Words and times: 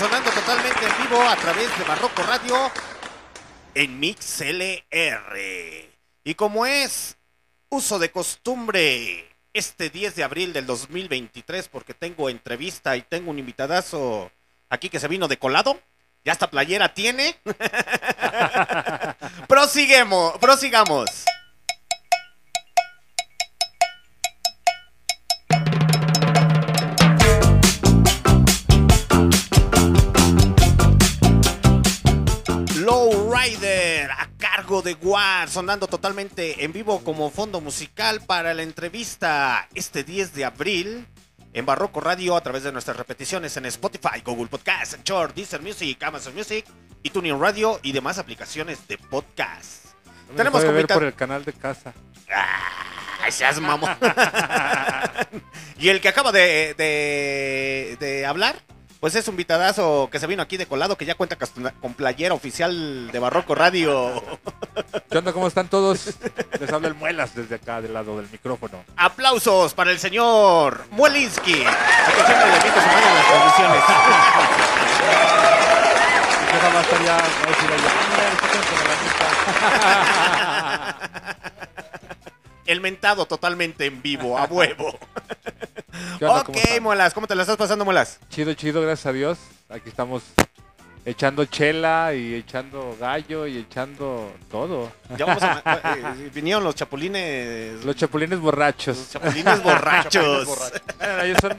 Sonando 0.00 0.30
totalmente 0.30 0.86
en 0.86 1.02
vivo 1.02 1.20
a 1.20 1.36
través 1.36 1.78
de 1.78 1.84
Barroco 1.84 2.22
Radio 2.22 2.72
en 3.74 4.00
Mix 4.00 4.40
LR. 4.40 5.90
Y 6.24 6.34
como 6.36 6.64
es 6.64 7.18
uso 7.68 7.98
de 7.98 8.10
costumbre, 8.10 9.28
este 9.52 9.90
10 9.90 10.16
de 10.16 10.24
abril 10.24 10.54
del 10.54 10.64
2023, 10.64 11.68
porque 11.68 11.92
tengo 11.92 12.30
entrevista 12.30 12.96
y 12.96 13.02
tengo 13.02 13.30
un 13.30 13.38
invitadazo 13.38 14.32
aquí 14.70 14.88
que 14.88 14.98
se 14.98 15.06
vino 15.06 15.28
de 15.28 15.38
colado, 15.38 15.78
ya 16.24 16.32
esta 16.32 16.48
playera 16.48 16.94
tiene. 16.94 17.36
Prosiguemos, 19.48 20.38
prosigamos. 20.38 21.19
De 34.70 34.94
War, 35.02 35.50
sonando 35.50 35.88
totalmente 35.88 36.64
en 36.64 36.72
vivo 36.72 37.02
como 37.02 37.28
fondo 37.28 37.60
musical 37.60 38.20
para 38.20 38.54
la 38.54 38.62
entrevista 38.62 39.68
este 39.74 40.04
10 40.04 40.32
de 40.32 40.44
abril 40.44 41.08
en 41.52 41.66
Barroco 41.66 42.00
Radio 42.00 42.36
a 42.36 42.40
través 42.40 42.62
de 42.62 42.70
nuestras 42.70 42.96
repeticiones 42.96 43.56
en 43.56 43.66
Spotify, 43.66 44.20
Google 44.24 44.46
Podcast, 44.46 44.94
Anchor, 44.94 45.34
Deezer 45.34 45.60
Music, 45.60 46.00
Amazon 46.04 46.36
Music 46.36 46.64
y 47.02 47.10
Tuning 47.10 47.40
Radio 47.40 47.80
y 47.82 47.90
demás 47.90 48.18
aplicaciones 48.18 48.86
de 48.86 48.96
podcast. 48.96 49.86
Tenemos 50.36 50.62
puede 50.62 50.72
ver 50.72 50.86
por 50.86 51.02
el 51.02 51.14
canal 51.14 51.44
de 51.44 51.52
casa. 51.52 51.92
Ay, 53.20 53.32
seas 53.32 53.60
mamón. 53.60 53.90
y 55.80 55.88
el 55.88 56.00
que 56.00 56.08
acaba 56.08 56.30
de, 56.30 56.74
de, 56.78 57.96
de 57.98 58.24
hablar, 58.24 58.62
pues 59.00 59.14
es 59.14 59.26
un 59.28 59.36
vitadazo 59.36 60.10
que 60.12 60.18
se 60.20 60.26
vino 60.26 60.42
aquí 60.42 60.58
de 60.58 60.66
colado, 60.66 60.96
que 60.96 61.06
ya 61.06 61.14
cuenta 61.14 61.36
con 61.80 61.94
playera 61.94 62.34
oficial 62.34 63.10
de 63.10 63.18
Barroco 63.18 63.54
Radio. 63.54 64.22
¿Qué 65.10 65.18
onda? 65.18 65.32
¿Cómo 65.32 65.46
están 65.46 65.68
todos? 65.68 66.18
Les 66.60 66.70
habla 66.70 66.88
el 66.88 66.94
Muelas 66.94 67.34
desde 67.34 67.54
acá, 67.54 67.80
del 67.80 67.94
lado 67.94 68.18
del 68.18 68.28
micrófono. 68.30 68.84
Aplausos 68.96 69.72
para 69.72 69.90
el 69.90 69.98
señor 69.98 70.84
Muelinsky. 70.90 71.64
El 82.66 82.80
mentado 82.82 83.24
totalmente 83.26 83.86
en 83.86 84.02
vivo, 84.02 84.36
a 84.36 84.44
huevo. 84.44 84.98
¿Qué 86.18 86.24
onda? 86.24 86.40
ok. 86.42 86.80
Muelas, 86.80 87.14
¿cómo 87.14 87.26
te 87.26 87.34
la 87.34 87.42
estás 87.42 87.56
pasando, 87.56 87.84
Muelas? 87.84 88.18
Chido, 88.28 88.54
chido, 88.54 88.80
gracias 88.82 89.06
a 89.06 89.12
Dios. 89.12 89.38
Aquí 89.68 89.88
estamos 89.88 90.22
echando 91.04 91.44
chela 91.46 92.14
y 92.14 92.34
echando 92.34 92.96
gallo 93.00 93.46
y 93.46 93.58
echando 93.58 94.32
todo. 94.50 94.92
Ya 95.16 95.26
vamos 95.26 95.42
a. 95.42 95.62
eh, 95.96 96.30
vinieron 96.32 96.64
los 96.64 96.74
chapulines. 96.74 97.84
Los 97.84 97.96
chapulines 97.96 98.40
borrachos. 98.40 98.96
Los 98.96 99.10
chapulines 99.10 99.62
borrachos. 99.62 100.48
Bueno, 100.98 101.22
ellos 101.22 101.38
son... 101.40 101.58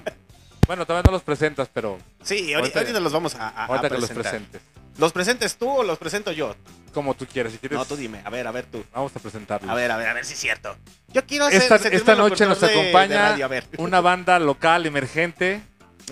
Bueno, 0.71 0.85
todavía 0.85 1.03
no 1.05 1.11
los 1.11 1.21
presentas, 1.23 1.67
pero 1.73 1.97
Sí, 2.23 2.53
ahorita, 2.53 2.79
Ahorita- 2.79 2.99
los 3.01 3.11
vamos 3.11 3.35
a, 3.35 3.49
a- 3.49 3.49
a 3.49 3.65
ahorita 3.65 3.89
que 3.89 3.95
los 3.95 4.09
presentar. 4.09 4.31
presentes. 4.31 4.61
¿Los 4.97 5.11
presentes 5.11 5.57
tú 5.57 5.69
o 5.69 5.83
los 5.83 5.97
presento 5.97 6.31
yo? 6.31 6.55
Como 6.93 7.13
tú 7.13 7.25
quieras, 7.25 7.51
si 7.51 7.57
quieres. 7.57 7.77
No, 7.77 7.83
tú 7.83 7.97
dime. 7.97 8.21
A 8.23 8.29
ver, 8.29 8.47
a 8.47 8.51
ver 8.51 8.63
tú. 8.67 8.81
Vamos 8.93 9.13
a 9.13 9.19
presentarlos. 9.19 9.69
A 9.69 9.73
ver, 9.73 9.91
a 9.91 9.97
ver, 9.97 10.07
a 10.07 10.13
ver 10.13 10.23
si 10.23 10.31
es 10.31 10.39
cierto. 10.39 10.73
Yo 11.09 11.25
quiero 11.25 11.43
hacer. 11.47 11.61
Esta, 11.61 11.75
esta 11.89 12.15
noche 12.15 12.45
nos 12.45 12.61
de 12.61 12.67
acompaña 12.67 13.31
radio, 13.31 13.43
a 13.43 13.47
ver. 13.49 13.67
una 13.79 13.99
banda 13.99 14.39
local 14.39 14.85
emergente. 14.85 15.61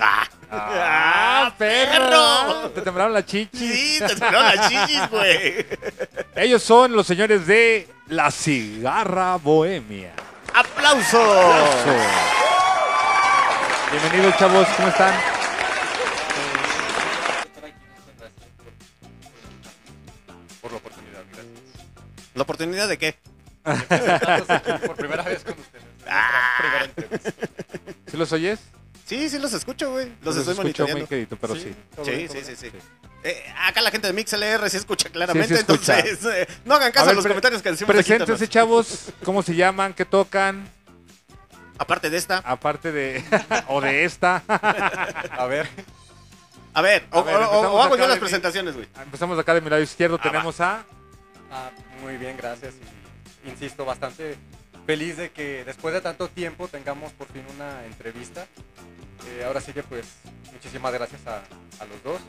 ¡Ah! 0.02 0.28
¡Ah, 0.52 1.56
perro! 1.58 2.70
Te 2.72 2.82
temblaron 2.82 3.14
las 3.14 3.26
chichis. 3.26 3.58
Sí, 3.62 4.00
te 4.06 4.14
tiraron 4.14 4.44
las 4.44 4.68
chichis, 4.70 5.10
güey. 5.10 5.66
Ellos 6.36 6.62
son 6.62 6.92
los 6.92 7.08
señores 7.08 7.48
de 7.48 7.88
La 8.10 8.30
Cigarra 8.30 9.38
Bohemia. 9.38 10.12
¡Aplauso! 10.54 11.22
Aplauso. 11.22 12.49
Bienvenidos, 13.92 14.38
chavos, 14.38 14.68
¿cómo 14.78 14.88
están? 14.88 15.14
Por 20.62 20.72
la 20.72 20.78
oportunidad, 20.78 21.24
gracias. 21.32 21.46
¿La 22.36 22.44
oportunidad 22.44 22.88
de 22.88 22.98
qué? 23.00 23.16
Por 24.88 24.96
primera 24.96 25.24
vez 25.24 25.44
con 25.44 25.56
ustedes. 25.60 25.84
Ah. 26.08 26.88
¿Sí 28.06 28.18
los 28.18 28.32
oyes? 28.32 28.60
Sí, 29.06 29.28
sí 29.28 29.40
los 29.40 29.54
escucho, 29.54 29.92
güey. 29.92 30.12
Los, 30.22 30.38
estoy 30.38 30.54
escucho 30.54 30.54
muy 30.54 30.64
monitoreando. 30.66 31.08
quedito, 31.08 31.36
pero 31.38 31.56
sí. 31.56 31.74
Sí, 32.06 32.28
sí, 32.28 32.56
sí. 32.56 32.72
Eh, 33.24 33.44
acá 33.58 33.82
la 33.82 33.90
gente 33.90 34.06
de 34.08 34.14
MixLR 34.14 34.70
sí 34.70 34.78
escucha 34.78 35.10
claramente, 35.10 35.48
Sí, 35.48 35.56
sí 35.56 35.60
escucha. 35.62 36.00
entonces 36.00 36.34
eh, 36.34 36.48
no 36.64 36.76
hagan 36.76 36.92
caso 36.92 37.06
a, 37.06 37.08
ver, 37.08 37.16
los 37.16 37.26
comentarios 37.26 37.62
que 37.64 37.72
decimos. 37.72 37.92
Preséntense, 37.92 38.48
chavos. 38.48 39.10
¿Cómo 39.24 39.42
se 39.42 39.56
llaman? 39.56 39.94
¿Qué 39.94 40.06
tocan? 40.06 40.70
Aparte 41.80 42.10
de 42.10 42.18
esta, 42.18 42.38
Aparte 42.40 42.92
de... 42.92 43.24
o 43.68 43.82
de 43.82 44.04
esta. 44.06 44.44
A 44.48 45.46
ver, 45.48 45.68
a 46.74 46.82
ver, 46.82 47.06
o, 47.12 47.20
A 47.20 47.24
ver, 47.24 47.36
o- 47.36 47.40
o- 47.40 47.44
empezamos 47.46 47.74
o 47.74 47.82
hago 47.84 47.98
yo 47.98 48.08
las 48.08 48.20
presentaciones, 48.20 48.76
güey. 48.76 48.88
Empezamos 49.02 49.40
acá 49.40 49.54
de 49.54 49.62
mi 49.62 49.70
lado 49.70 49.82
izquierdo. 49.82 50.18
Ah, 50.22 50.26
va. 50.26 50.32
Tenemos 50.32 50.60
a... 50.62 50.84
ah, 51.52 51.72
muy 52.04 52.18
bien, 52.18 52.38
gracias. 52.38 52.76
Insisto, 53.46 53.86
bastante 53.86 54.36
feliz 54.86 55.18
de 55.18 55.32
que 55.32 55.64
después 55.66 55.94
de 55.94 56.02
tanto 56.02 56.28
tiempo 56.28 56.68
tengamos 56.68 57.12
por 57.14 57.28
fin 57.28 57.44
una 57.56 57.86
entrevista. 57.86 58.46
Eh, 59.28 59.44
ahora 59.46 59.62
sí 59.62 59.72
que 59.74 59.84
pues 59.84 60.06
muchísimas 60.52 60.92
gracias 60.94 61.22
a, 61.28 61.38
a 61.82 61.86
los 61.86 62.04
dos. 62.04 62.22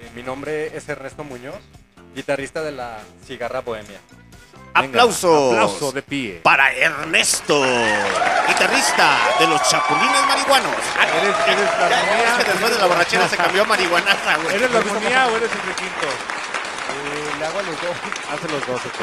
Eh, 0.00 0.10
mi 0.14 0.22
nombre 0.22 0.76
es 0.76 0.88
Ernesto 0.88 1.24
Muñoz, 1.24 1.60
guitarrista 2.14 2.62
de 2.62 2.72
la 2.72 2.98
Cigarra 3.26 3.60
Bohemia. 3.60 3.98
Aplausos. 4.74 5.52
Aplauso 5.54 5.92
de 5.92 6.02
pie. 6.02 6.40
Para 6.42 6.72
Ernesto, 6.74 7.62
guitarrista 8.48 9.18
de 9.38 9.46
los 9.46 9.62
Chapulines 9.68 10.26
Marihuanos. 10.26 10.74
Ah, 10.98 11.06
Eres, 11.22 11.36
eres 11.46 11.70
la 11.78 11.88
ya, 11.88 12.38
es 12.38 12.44
que 12.44 12.50
después 12.52 12.72
de 12.72 12.78
la 12.78 12.86
borrachera 12.86 13.28
se 13.28 13.36
cambió 13.36 13.62
a 13.62 13.66
marihuanaza, 13.66 14.36
güey. 14.38 14.56
¿Eres 14.56 14.70
la 14.72 14.78
armonía 14.80 15.26
o 15.28 15.36
eres 15.36 15.50
el 15.52 15.62
requinto? 15.62 16.06
Eh, 16.06 17.38
le 17.38 17.46
hago 17.46 17.58
a 17.58 17.62
los 17.62 17.80
dos. 17.80 17.96
Hace 18.32 18.48
los 18.48 18.66
dos, 18.66 18.80
ok. 18.84 19.00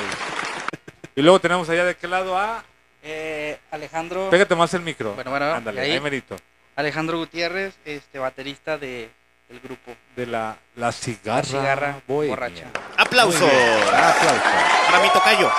Y 1.16 1.22
luego 1.22 1.40
tenemos 1.40 1.70
allá 1.70 1.86
de 1.86 1.96
qué 1.96 2.08
lado 2.08 2.38
a... 2.38 2.64
Eh, 3.04 3.58
Alejandro, 3.72 4.30
Pégate 4.30 4.56
más 4.56 4.74
el 4.76 4.82
micro. 4.82 5.14
Bueno, 5.14 5.32
bueno, 5.32 5.54
Ándale, 5.54 5.82
ahí. 5.82 5.92
ahí 5.92 6.00
merito. 6.00 6.36
Alejandro 6.76 7.18
Gutiérrez, 7.18 7.74
este 7.86 8.20
baterista 8.20 8.78
de, 8.78 9.10
del 9.52 9.60
grupo. 9.60 9.96
De 10.16 10.26
la, 10.26 10.58
la 10.76 10.92
cigarra, 10.92 11.38
La 11.38 11.44
cigarra 11.44 12.02
borracha. 12.08 12.66
Aplauso 12.98 13.46
Aplauso. 13.46 14.42
para 14.88 15.00
mi 15.04 15.10
tocayo. 15.10 15.52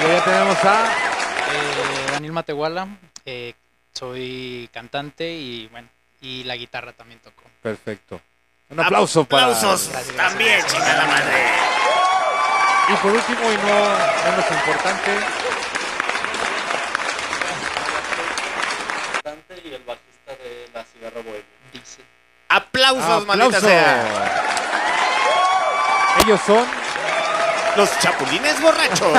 Y 0.00 0.04
allá 0.04 0.24
tenemos 0.24 0.64
a... 0.64 0.84
Eh, 0.84 2.12
Daniel 2.12 2.32
Matehuala, 2.32 2.88
eh, 3.26 3.52
soy 3.92 4.70
cantante 4.72 5.30
y 5.30 5.68
bueno, 5.68 5.88
y 6.22 6.44
la 6.44 6.56
guitarra 6.56 6.92
también 6.92 7.20
toco. 7.20 7.42
Perfecto. 7.62 8.20
Un 8.70 8.80
aplauso 8.80 9.24
para... 9.24 9.44
Aplausos 9.54 9.90
también, 10.16 10.60
gracias. 10.60 10.72
chingada 10.72 11.06
madre. 11.06 11.42
Y 12.88 12.94
por 12.96 13.12
último 13.12 13.40
y 13.52 13.56
no 13.56 14.30
menos 14.30 14.50
importante, 14.50 15.10
y 19.64 19.74
el 19.74 19.82
bajista 19.84 20.34
de 20.42 20.68
la 20.74 20.84
Cigarra 20.84 21.20
Bohemia. 21.20 21.51
Aplausos, 22.56 23.26
maldita 23.26 23.60
sea. 23.60 24.42
Ellos 26.24 26.40
son... 26.46 26.66
Los 27.76 27.98
Chapulines 28.00 28.60
Borrachos. 28.60 29.08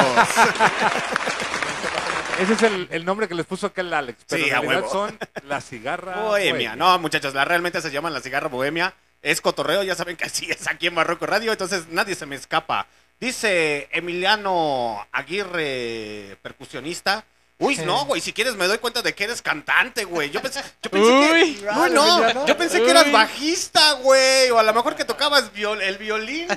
Ese 2.39 2.53
es 2.53 2.63
el, 2.63 2.87
el 2.91 3.05
nombre 3.05 3.27
que 3.27 3.35
les 3.35 3.45
puso 3.45 3.67
aquel 3.67 3.93
Alex. 3.93 4.23
Pero 4.27 4.43
Sí, 4.43 4.49
en 4.49 4.55
a 4.55 4.59
realidad 4.61 4.81
huevo. 4.83 4.91
son 5.07 5.19
la 5.47 5.61
cigarra 5.61 6.21
Bohemia. 6.21 6.75
No, 6.75 6.97
muchachos, 6.99 7.33
la 7.33 7.45
realmente 7.45 7.81
se 7.81 7.91
llaman 7.91 8.13
la 8.13 8.21
cigarra 8.21 8.47
bohemia. 8.49 8.93
Es 9.21 9.39
cotorreo, 9.41 9.83
ya 9.83 9.95
saben 9.95 10.17
que 10.17 10.25
así 10.25 10.49
es 10.51 10.67
aquí 10.67 10.87
en 10.87 10.95
Barroco 10.95 11.25
Radio, 11.25 11.51
entonces 11.51 11.87
nadie 11.89 12.15
se 12.15 12.25
me 12.25 12.35
escapa. 12.35 12.87
Dice 13.19 13.87
Emiliano 13.91 15.05
Aguirre, 15.11 16.37
percusionista. 16.41 17.23
Uy, 17.65 17.77
no, 17.77 18.05
güey, 18.05 18.21
si 18.21 18.33
quieres 18.33 18.55
me 18.55 18.67
doy 18.67 18.77
cuenta 18.77 19.01
de 19.01 19.13
que 19.15 19.23
eres 19.23 19.41
cantante, 19.41 20.03
güey. 20.03 20.29
Yo 20.31 20.41
pensé, 20.41 20.61
yo 20.81 20.91
pensé 20.91 21.09
Uy. 21.11 21.55
que... 21.55 21.65
No, 21.65 21.87
no, 21.89 22.17
Emiliano. 22.17 22.45
yo 22.45 22.57
pensé 22.57 22.81
que 22.81 22.89
eras 22.91 23.11
bajista, 23.11 23.93
güey. 23.93 24.49
O 24.51 24.59
a 24.59 24.63
lo 24.63 24.73
mejor 24.73 24.95
que 24.95 25.05
tocabas 25.05 25.51
viol- 25.53 25.81
el 25.81 25.97
violín. 25.97 26.47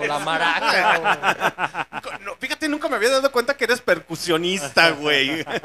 O 0.00 0.04
la 0.04 0.18
maraca. 0.18 1.86
No, 2.26 2.34
fíjate, 2.36 2.68
nunca 2.68 2.88
me 2.88 2.96
había 2.96 3.10
dado 3.10 3.30
cuenta 3.30 3.56
que 3.56 3.64
eres 3.64 3.80
percusionista, 3.80 4.90
güey. 4.90 5.44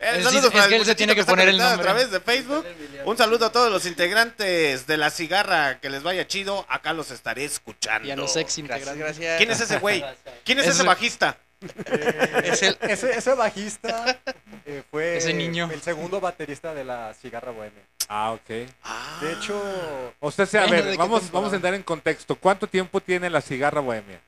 Eh, 0.00 0.16
Es- 0.18 0.24
saludos 0.24 0.44
es 0.46 0.50
para 0.50 0.68
que 0.68 0.76
él 0.76 0.84
se 0.84 0.94
tiene 0.94 1.14
que 1.14 1.20
está 1.20 1.32
poner 1.32 1.48
el 1.48 1.56
nombre. 1.56 1.80
A 1.80 1.82
través 1.82 2.10
de 2.10 2.20
Facebook. 2.20 2.66
Un 3.06 3.16
saludo 3.16 3.46
a 3.46 3.52
todos 3.52 3.70
los 3.72 3.86
integrantes 3.86 4.86
de 4.86 4.96
La 4.96 5.10
Cigarra. 5.10 5.78
Que 5.80 5.88
les 5.88 6.02
vaya 6.02 6.26
chido. 6.26 6.66
Acá 6.68 6.92
los 6.92 7.10
estaré 7.10 7.44
escuchando. 7.44 8.06
Y 8.06 8.10
a 8.10 8.16
los 8.16 8.36
ex 8.36 8.56
Gracias, 8.56 8.58
integrantes. 8.58 8.98
gracias. 9.18 9.36
¿Quién 9.38 9.50
es 9.50 9.60
ese 9.60 9.78
güey? 9.78 10.04
¿Quién 10.44 10.58
es 10.58 10.66
Es- 10.66 10.74
ese 10.74 10.82
bajista? 10.82 11.38
Es 12.44 12.62
el, 12.62 12.76
Ese, 12.82 13.16
ese 13.16 13.34
bajista 13.34 14.18
eh, 14.66 14.82
fue 14.90 15.16
Ese 15.16 15.32
niño. 15.32 15.70
el 15.72 15.80
segundo 15.82 16.20
baterista 16.20 16.74
de 16.74 16.84
la 16.84 17.14
Cigarra 17.14 17.50
Bohemia. 17.52 17.82
Ah, 18.08 18.32
ok. 18.32 18.48
De 18.48 19.32
hecho, 19.32 20.12
O 20.20 20.30
sea, 20.30 20.44
sí, 20.46 20.56
a 20.56 20.66
ver, 20.66 20.84
¿de 20.84 20.90
qué 20.92 20.96
vamos, 20.98 21.30
vamos 21.30 21.52
a 21.52 21.56
entrar 21.56 21.74
en 21.74 21.82
contexto. 21.82 22.36
¿Cuánto 22.36 22.66
tiempo 22.66 23.00
tiene 23.00 23.30
la 23.30 23.40
cigarra 23.40 23.80
bohemia? 23.80 24.20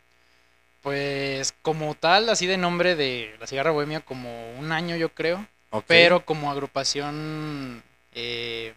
Pues 0.83 1.53
como 1.63 1.95
tal, 1.95 2.29
así 2.29 2.47
de 2.47 2.57
nombre 2.57 2.95
de 2.95 3.35
la 3.41 3.47
cigarra 3.47 3.71
bohemia, 3.73 4.01
como 4.01 4.53
un 4.59 4.73
año 4.73 4.97
yo 4.97 5.09
creo. 5.11 5.47
Pero 5.87 6.25
como 6.25 6.51
agrupación, 6.51 7.83
eh, 8.15 8.73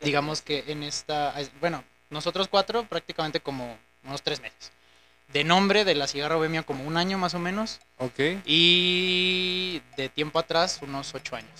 digamos 0.00 0.42
que 0.42 0.64
en 0.66 0.82
esta, 0.82 1.38
es- 1.38 1.52
bueno, 1.60 1.84
nosotros 2.10 2.48
cuatro 2.48 2.84
prácticamente 2.84 3.38
como 3.40 3.76
unos 4.04 4.22
tres 4.22 4.40
meses. 4.40 4.72
De 5.32 5.44
nombre 5.44 5.84
de 5.84 5.94
la 5.94 6.06
cigarra 6.06 6.36
bohemia 6.36 6.62
como 6.62 6.84
un 6.84 6.96
año 6.96 7.18
más 7.18 7.34
o 7.34 7.38
menos. 7.38 7.80
Ok. 7.98 8.18
Y 8.46 9.82
de 9.96 10.08
tiempo 10.08 10.38
atrás 10.38 10.78
unos 10.82 11.14
ocho 11.14 11.36
años. 11.36 11.50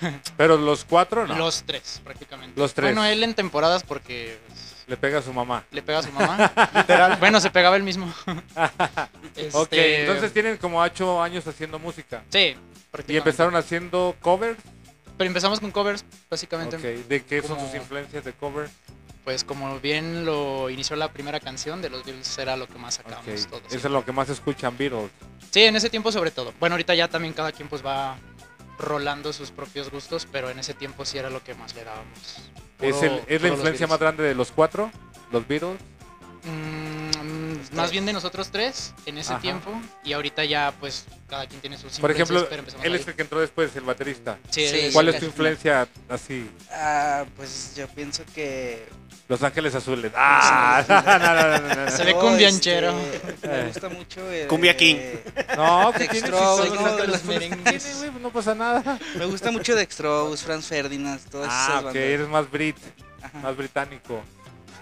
Pero 0.36 0.56
los 0.56 0.84
cuatro 0.84 1.26
no. 1.26 1.36
Los 1.36 1.62
tres 1.64 2.00
prácticamente. 2.02 2.58
Los 2.58 2.72
tres. 2.72 2.86
Bueno, 2.94 3.04
él 3.04 3.22
en 3.22 3.34
temporadas 3.34 3.82
porque 3.82 4.38
pues, 4.46 4.76
Le 4.86 4.96
pega 4.96 5.18
a 5.18 5.22
su 5.22 5.32
mamá. 5.34 5.64
le 5.70 5.82
pega 5.82 5.98
a 5.98 6.02
su 6.02 6.12
mamá. 6.12 6.52
Bueno, 7.20 7.40
se 7.40 7.50
pegaba 7.50 7.76
él 7.76 7.82
mismo. 7.82 8.12
Ok, 9.52 9.72
Este, 9.72 10.00
entonces 10.00 10.32
tienen 10.32 10.56
como 10.56 10.80
ocho 10.80 11.22
años 11.22 11.46
haciendo 11.46 11.78
música. 11.78 12.22
Sí, 12.30 12.56
Y 13.06 13.16
empezaron 13.16 13.54
haciendo 13.56 14.16
covers. 14.20 14.58
Pero 15.16 15.28
empezamos 15.28 15.60
con 15.60 15.70
covers, 15.70 16.04
básicamente. 16.30 16.76
Ok, 16.76 16.82
¿De 16.82 17.24
qué 17.24 17.42
son 17.42 17.58
sus 17.60 17.74
influencias 17.74 18.24
de 18.24 18.32
cover? 18.32 18.68
Pues 19.28 19.44
como 19.44 19.78
bien 19.78 20.24
lo 20.24 20.70
inició 20.70 20.96
la 20.96 21.12
primera 21.12 21.38
canción 21.38 21.82
de 21.82 21.90
los 21.90 22.02
Beatles, 22.02 22.38
era 22.38 22.56
lo 22.56 22.66
que 22.66 22.78
más 22.78 22.94
sacábamos 22.94 23.42
Ok, 23.44 23.50
todos. 23.50 23.62
Eso 23.74 23.76
es 23.88 23.92
lo 23.92 24.02
que 24.02 24.10
más 24.10 24.30
escuchan 24.30 24.74
Beatles. 24.78 25.10
Sí, 25.50 25.64
en 25.64 25.76
ese 25.76 25.90
tiempo 25.90 26.10
sobre 26.10 26.30
todo. 26.30 26.54
Bueno, 26.58 26.76
ahorita 26.76 26.94
ya 26.94 27.08
también 27.08 27.34
cada 27.34 27.52
quien 27.52 27.68
pues 27.68 27.84
va 27.84 28.16
rolando 28.78 29.34
sus 29.34 29.50
propios 29.50 29.90
gustos, 29.90 30.26
pero 30.32 30.48
en 30.48 30.58
ese 30.58 30.72
tiempo 30.72 31.04
sí 31.04 31.18
era 31.18 31.28
lo 31.28 31.44
que 31.44 31.52
más 31.52 31.74
le 31.74 31.84
dábamos. 31.84 32.38
¿Es, 32.80 32.96
Puro- 32.96 33.06
el- 33.06 33.22
¿Es 33.34 33.42
la 33.42 33.48
influencia 33.48 33.86
más 33.86 33.98
grande 33.98 34.22
de 34.22 34.34
los 34.34 34.50
cuatro? 34.50 34.90
¿Los 35.30 35.46
Beatles? 35.46 35.76
Mm, 36.44 36.97
más 37.72 37.90
bien 37.90 38.06
de 38.06 38.12
nosotros 38.12 38.48
tres 38.50 38.92
en 39.06 39.18
ese 39.18 39.32
Ajá. 39.32 39.40
tiempo 39.42 39.70
y 40.04 40.12
ahorita 40.12 40.44
ya 40.44 40.72
pues 40.80 41.04
cada 41.28 41.46
quien 41.46 41.60
tiene 41.60 41.76
sus 41.78 41.98
Por 41.98 42.10
ejemplo, 42.10 42.46
pero 42.48 42.60
empezamos 42.60 42.84
él 42.86 42.94
es 42.94 43.06
el 43.06 43.14
que 43.14 43.22
entró 43.22 43.40
después, 43.40 43.74
el 43.76 43.84
baterista. 43.84 44.38
Sí, 44.50 44.66
Sí, 44.68 44.90
¿Cuál 44.92 45.08
es 45.08 45.18
tu 45.18 45.26
influencia 45.26 45.86
así? 46.08 46.50
ah, 46.72 47.24
pues 47.36 47.74
yo 47.76 47.86
pienso 47.88 48.22
que... 48.34 48.86
Los 49.28 49.42
Ángeles 49.42 49.74
Azules. 49.74 50.10
Ah, 50.16 50.82
no, 50.88 51.18
no, 51.18 51.34
no, 51.68 51.74
no, 51.74 51.84
no. 51.84 51.90
Se 51.90 52.02
ve 52.02 52.14
cumbianchero. 52.14 52.94
este, 53.28 53.46
me 53.48 53.66
gusta 53.66 53.88
mucho 53.90 54.30
el... 54.30 54.46
Cumbia 54.48 54.74
King. 54.74 54.96
No, 55.54 55.92
¿qué 55.92 56.08
Dextrose, 56.08 56.08
tienes? 56.08 56.30
¿no? 56.30 56.66
Si 56.66 56.68
son 56.70 56.78
Los 56.78 56.86
Ángeles 56.86 57.08
Los 57.08 57.16
Azules, 57.16 57.20
¿qué 57.20 57.48
merengues. 57.50 57.82
tiene, 57.84 57.98
güey? 57.98 58.10
Pues 58.10 58.22
no 58.22 58.30
pasa 58.30 58.54
nada. 58.54 58.98
Me 59.18 59.26
gusta 59.26 59.50
mucho 59.50 59.74
Dextrose, 59.76 60.42
Franz 60.46 60.64
Ferdinand, 60.66 61.20
todas 61.30 61.48
Ah, 61.52 61.64
esas 61.66 61.78
ok, 61.80 61.84
bandas. 61.84 62.02
eres 62.02 62.28
más 62.28 62.50
Brit, 62.50 62.76
Ajá. 63.22 63.38
más 63.40 63.54
británico. 63.54 64.22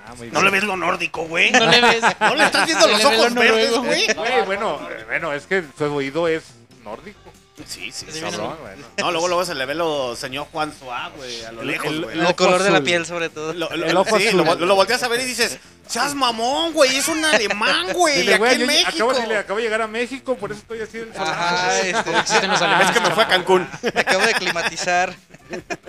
Ah, 0.06 0.14
muy 0.16 0.28
¿No 0.28 0.34
bien. 0.40 0.44
le 0.44 0.50
ves 0.52 0.64
lo 0.64 0.76
nórdico, 0.76 1.22
güey? 1.26 1.50
No 1.50 1.66
le 1.66 1.80
ves. 1.80 2.02
¿No 2.20 2.34
le 2.36 2.44
estás 2.44 2.66
viendo 2.66 2.86
los 2.86 3.04
ojos 3.04 3.34
verdes, 3.34 3.70
güey? 3.76 4.06
Güey, 4.14 4.42
bueno, 4.46 4.78
eh, 4.90 5.04
bueno, 5.06 5.32
es 5.32 5.46
que 5.46 5.64
su 5.76 5.84
oído 5.92 6.28
es 6.28 6.44
nórdico. 6.84 7.18
Sí, 7.66 7.90
sí, 7.90 8.06
Sí, 8.10 8.20
cabrón. 8.20 8.40
Cabrón, 8.50 8.58
bueno. 8.60 8.86
No, 8.98 9.10
luego, 9.12 9.28
luego 9.28 9.44
se 9.46 9.54
le 9.54 9.64
ve 9.64 9.74
lo 9.74 10.14
señor 10.14 10.46
Juan 10.52 10.72
Suá, 10.78 11.08
güey, 11.16 11.42
a 11.42 11.52
lo 11.52 11.62
El- 11.62 11.68
lejos, 11.68 11.86
el- 11.86 12.02
güey. 12.04 12.12
el 12.14 12.20
El 12.20 12.26
ojo 12.26 12.36
color 12.36 12.62
de 12.62 12.70
la 12.70 12.82
piel, 12.82 13.06
sobre 13.06 13.30
todo. 13.30 13.54
Lo, 13.54 13.74
lo- 13.74 13.86
el 13.86 13.96
ojo 13.96 14.18
sí, 14.18 14.28
azul. 14.28 14.44
lo, 14.44 14.54
lo 14.54 14.74
volteas 14.76 15.02
a 15.02 15.08
ver 15.08 15.20
y 15.20 15.24
dices, 15.24 15.58
seas 15.88 16.14
mamón, 16.14 16.74
güey, 16.74 16.94
es 16.96 17.08
un 17.08 17.24
alemán, 17.24 17.86
güey, 17.94 18.18
Dile, 18.18 18.34
aquí 18.34 18.38
güey, 18.40 18.52
en 18.54 18.60
yo 18.60 18.66
México. 18.66 18.90
acabo, 19.10 19.14
dile, 19.14 19.38
acabo 19.38 19.56
de 19.56 19.62
llegar 19.64 19.80
a 19.82 19.86
México, 19.88 20.36
por 20.36 20.52
eso 20.52 20.60
estoy 20.60 20.82
así 20.82 20.98
del 20.98 21.10
Ajá, 21.18 21.80
este, 21.80 22.10
Existen 22.18 22.50
los 22.50 22.60
alemanes. 22.62 22.88
Es 22.90 22.94
que 22.94 23.08
me 23.08 23.14
fue 23.14 23.24
a 23.24 23.28
Cancún. 23.28 23.66
me 23.82 24.00
acabo 24.02 24.24
de 24.26 24.34
climatizar. 24.34 25.14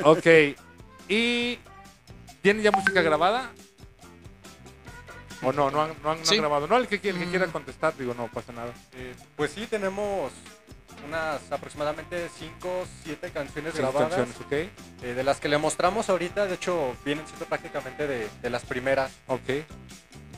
Ok. 0.03 0.25
¿Y 1.09 1.59
tienen 2.41 2.63
ya 2.63 2.71
música 2.71 3.01
grabada? 3.01 3.51
¿O 5.43 5.51
no? 5.53 5.69
¿No 5.69 5.81
han, 5.83 5.89
no 5.89 5.93
han- 5.93 6.01
no 6.03 6.11
han 6.11 6.25
Sí. 6.25 6.37
grabado? 6.37 6.67
No, 6.67 6.77
el 6.77 6.87
que, 6.87 6.95
el 6.95 7.01
que 7.17 7.25
Mm. 7.25 7.29
quiera 7.29 7.47
contestar, 7.47 7.95
digo, 7.97 8.13
no 8.13 8.27
pasa 8.27 8.51
nada. 8.53 8.73
Eh, 8.93 9.13
pues 9.35 9.51
sí, 9.51 9.67
tenemos 9.67 10.31
unas 11.07 11.39
aproximadamente 11.51 12.27
5 12.39 12.85
7 13.03 13.29
canciones 13.31 13.73
Cinco 13.75 13.91
grabadas. 13.91 14.27
eh, 14.51 14.69
de 15.13 15.23
las 15.23 15.39
que 15.39 15.47
le 15.47 15.57
mostramos 15.59 16.09
ahorita, 16.09 16.45
de 16.47 16.55
hecho, 16.55 16.95
vienen 17.05 17.25
siendo 17.27 17.45
prácticamente 17.45 18.07
de, 18.07 18.27
de 18.41 18.49
las 18.49 18.63
primeras. 18.65 19.11
Ok. 19.27 19.49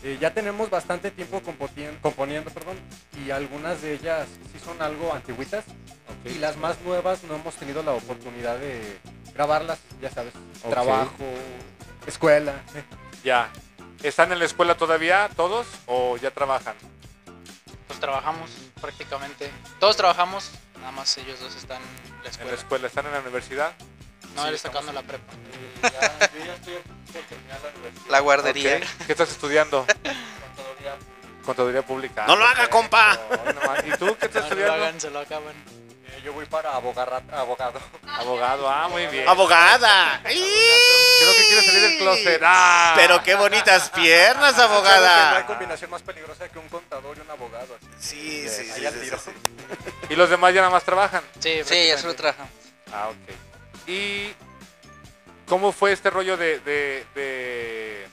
Eh, 0.01 0.17
ya 0.21 0.33
tenemos 0.33 0.69
bastante 0.69 1.11
tiempo 1.11 1.41
compotien- 1.41 1.97
componiendo, 2.01 2.49
perdón, 2.51 2.77
y 3.25 3.31
algunas 3.31 3.81
de 3.81 3.93
ellas 3.93 4.27
sí 4.51 4.59
son 4.63 4.81
algo 4.81 5.13
antiguitas. 5.13 5.65
Y 6.25 6.35
las 6.39 6.57
más 6.57 6.79
nuevas 6.81 7.23
no 7.23 7.35
hemos 7.35 7.55
tenido 7.55 7.81
la 7.83 7.91
oportunidad 7.91 8.57
de 8.57 8.97
grabarlas, 9.33 9.79
ya 10.01 10.09
sabes, 10.11 10.33
Ok. 10.63 10.69
trabajo, 10.71 11.25
escuela. 12.05 12.53
Ya. 13.23 13.49
¿Están 14.03 14.31
en 14.31 14.39
la 14.39 14.45
escuela 14.45 14.75
todavía 14.77 15.29
todos 15.35 15.67
o 15.85 16.15
ya 16.17 16.31
trabajan? 16.31 16.75
Pues 17.87 17.99
trabajamos 17.99 18.49
prácticamente. 18.79 19.51
Todos 19.79 19.97
trabajamos, 19.97 20.51
nada 20.79 20.91
más 20.91 21.17
ellos 21.17 21.39
dos 21.39 21.55
están 21.55 21.81
en 21.81 22.07
la 22.07 22.17
En 22.17 22.23
la 22.23 22.29
escuela. 22.29 22.53
escuela, 22.53 22.87
¿están 22.87 23.05
en 23.07 23.11
la 23.13 23.19
universidad? 23.19 23.73
No, 24.35 24.43
Sí, 24.43 24.47
él 24.49 24.55
estamos 24.55 24.79
sacando 24.85 24.93
la 25.01 25.07
prepa. 25.07 25.33
yo 26.37 26.45
ya 26.45 26.53
estoy 26.53 26.73
por 27.11 27.21
terminar 27.23 27.59
la 27.61 27.69
universidad. 27.71 28.09
La 28.11 28.19
guardería. 28.19 28.79
¿Qué 29.05 29.11
estás 29.11 29.31
estudiando? 29.31 29.85
Contaduría 31.45 31.81
pública. 31.85 32.25
No 32.27 32.35
lo 32.35 32.45
haga, 32.45 32.69
compa. 32.69 33.17
No, 33.45 33.53
no. 33.53 33.87
¿Y 33.87 33.97
tú 33.97 34.15
qué 34.19 34.27
estás 34.27 34.43
No, 34.43 34.49
no 34.49 34.55
lo 34.55 34.61
estudiando? 34.61 34.73
hagan, 34.73 35.01
se 35.01 35.09
lo 35.09 35.19
acaban. 35.19 35.53
Yo 36.23 36.33
voy 36.33 36.45
para 36.45 36.73
abogar- 36.75 37.23
abogado. 37.31 37.79
Abogado, 38.07 38.69
ah, 38.69 38.87
muy 38.89 39.07
bien. 39.07 39.27
Abogada. 39.27 40.19
Creo 40.23 40.33
que 41.35 41.45
quiere 41.47 41.61
salir 41.63 41.81
del 41.81 41.97
closet. 41.99 42.41
¡Ah! 42.43 42.93
Pero 42.95 43.21
qué 43.23 43.35
bonitas 43.35 43.89
piernas, 43.91 44.55
No 44.57 44.63
hay 44.63 44.69
abogada. 44.69 45.45
combinación 45.45 45.89
más 45.91 46.01
peligrosa 46.01 46.49
que 46.49 46.59
un 46.59 46.67
contador 46.69 47.17
y 47.17 47.21
un 47.21 47.29
abogado. 47.29 47.75
así. 47.75 47.87
Sí, 47.99 48.49
sí, 48.49 48.65
sí. 48.65 48.71
Ahí 48.71 48.85
al 48.85 48.93
sí, 48.93 48.99
tiro. 49.01 49.17
sí. 49.19 49.31
¿Y 50.09 50.15
los 50.15 50.29
demás 50.29 50.53
ya 50.53 50.61
nada 50.61 50.71
más 50.73 50.83
trabajan? 50.83 51.23
Sí, 51.39 51.61
Sí, 51.63 51.87
ya 51.87 51.97
se 51.97 52.07
lo 52.07 52.13
prácticamente. 52.15 52.17
trabajamos. 52.17 52.53
Ah, 52.91 53.09
ok. 53.09 53.89
¿Y 53.89 54.33
cómo 55.47 55.71
fue 55.71 55.91
este 55.93 56.09
rollo 56.09 56.35
de, 56.37 56.59
de- 56.59 57.05
de 57.15 58.07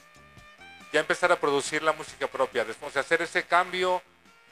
ya 0.93 0.99
empezar 1.01 1.31
a 1.31 1.35
producir 1.39 1.83
la 1.83 1.91
música 1.93 2.27
propia? 2.27 2.63
Después, 2.65 2.89
o 2.89 2.93
sea, 2.93 3.01
hacer 3.01 3.21
ese 3.21 3.43
cambio 3.43 4.01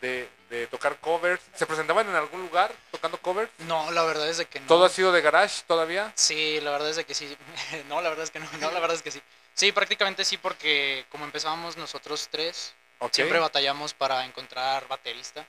de, 0.02 0.30
de 0.50 0.68
tocar 0.68 0.98
covers. 1.00 1.42
¿Se 1.56 1.66
presentaban 1.66 2.08
en 2.10 2.16
algún 2.16 2.42
lugar 2.42 2.74
tocando 2.92 3.18
covers? 3.20 3.52
No, 3.60 3.92
la 3.92 4.04
verdad 4.04 4.28
es 4.30 4.38
de 4.38 4.46
que 4.46 4.60
no. 4.60 4.68
¿Todo 4.68 4.86
ha 4.86 4.90
sido 4.90 5.12
de 5.12 5.22
garage 5.22 5.64
todavía? 5.68 6.12
Sí, 6.16 6.60
la 6.62 6.72
verdad 6.72 6.90
es 6.90 6.96
de 6.98 7.06
que 7.06 7.14
sí. 7.14 7.36
no, 7.90 8.02
la 8.02 8.10
verdad 8.10 8.24
es 8.24 8.32
que 8.32 8.40
no. 8.40 8.50
No, 8.60 8.72
la 8.72 8.80
verdad 8.80 8.96
es 8.96 9.02
que 9.04 9.12
sí. 9.12 9.22
Sí, 9.54 9.72
prácticamente 9.72 10.26
sí, 10.26 10.38
porque 10.38 11.06
como 11.10 11.24
empezábamos 11.26 11.78
nosotros 11.78 12.28
tres, 12.30 12.74
siempre 13.12 13.40
batallamos 13.40 13.94
para 13.94 14.26
encontrar 14.26 14.88
baterista. 14.88 15.46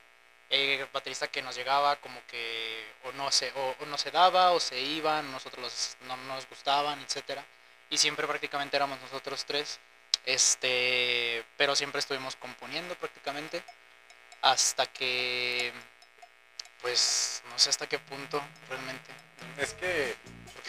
Eh, 0.49 0.85
baterista 0.93 1.27
que 1.27 1.41
nos 1.41 1.57
llegaba 1.57 1.97
como 1.97 2.21
que 2.27 2.85
o 3.03 3.11
no 3.11 3.29
se 3.33 3.51
o, 3.53 3.75
o 3.81 3.85
no 3.85 3.97
se 3.97 4.11
daba 4.11 4.51
o 4.51 4.61
se 4.61 4.79
iban, 4.79 5.29
nosotros 5.29 5.61
los- 5.61 5.97
no 6.07 6.15
nos 6.33 6.47
gustaban, 6.47 7.01
etcétera. 7.01 7.43
Y 7.89 7.97
siempre 7.97 8.25
prácticamente 8.27 8.77
éramos 8.77 8.97
nosotros 9.01 9.43
tres. 9.43 9.77
Este, 10.25 11.43
pero 11.57 11.75
siempre 11.75 11.99
estuvimos 11.99 12.35
componiendo 12.37 12.95
prácticamente 12.95 13.61
hasta 14.41 14.85
que 14.85 15.73
pues 16.81 17.41
no 17.49 17.59
sé 17.59 17.69
hasta 17.69 17.87
qué 17.87 17.99
punto 17.99 18.41
realmente. 18.69 19.11
Es 19.57 19.73
que, 19.73 20.15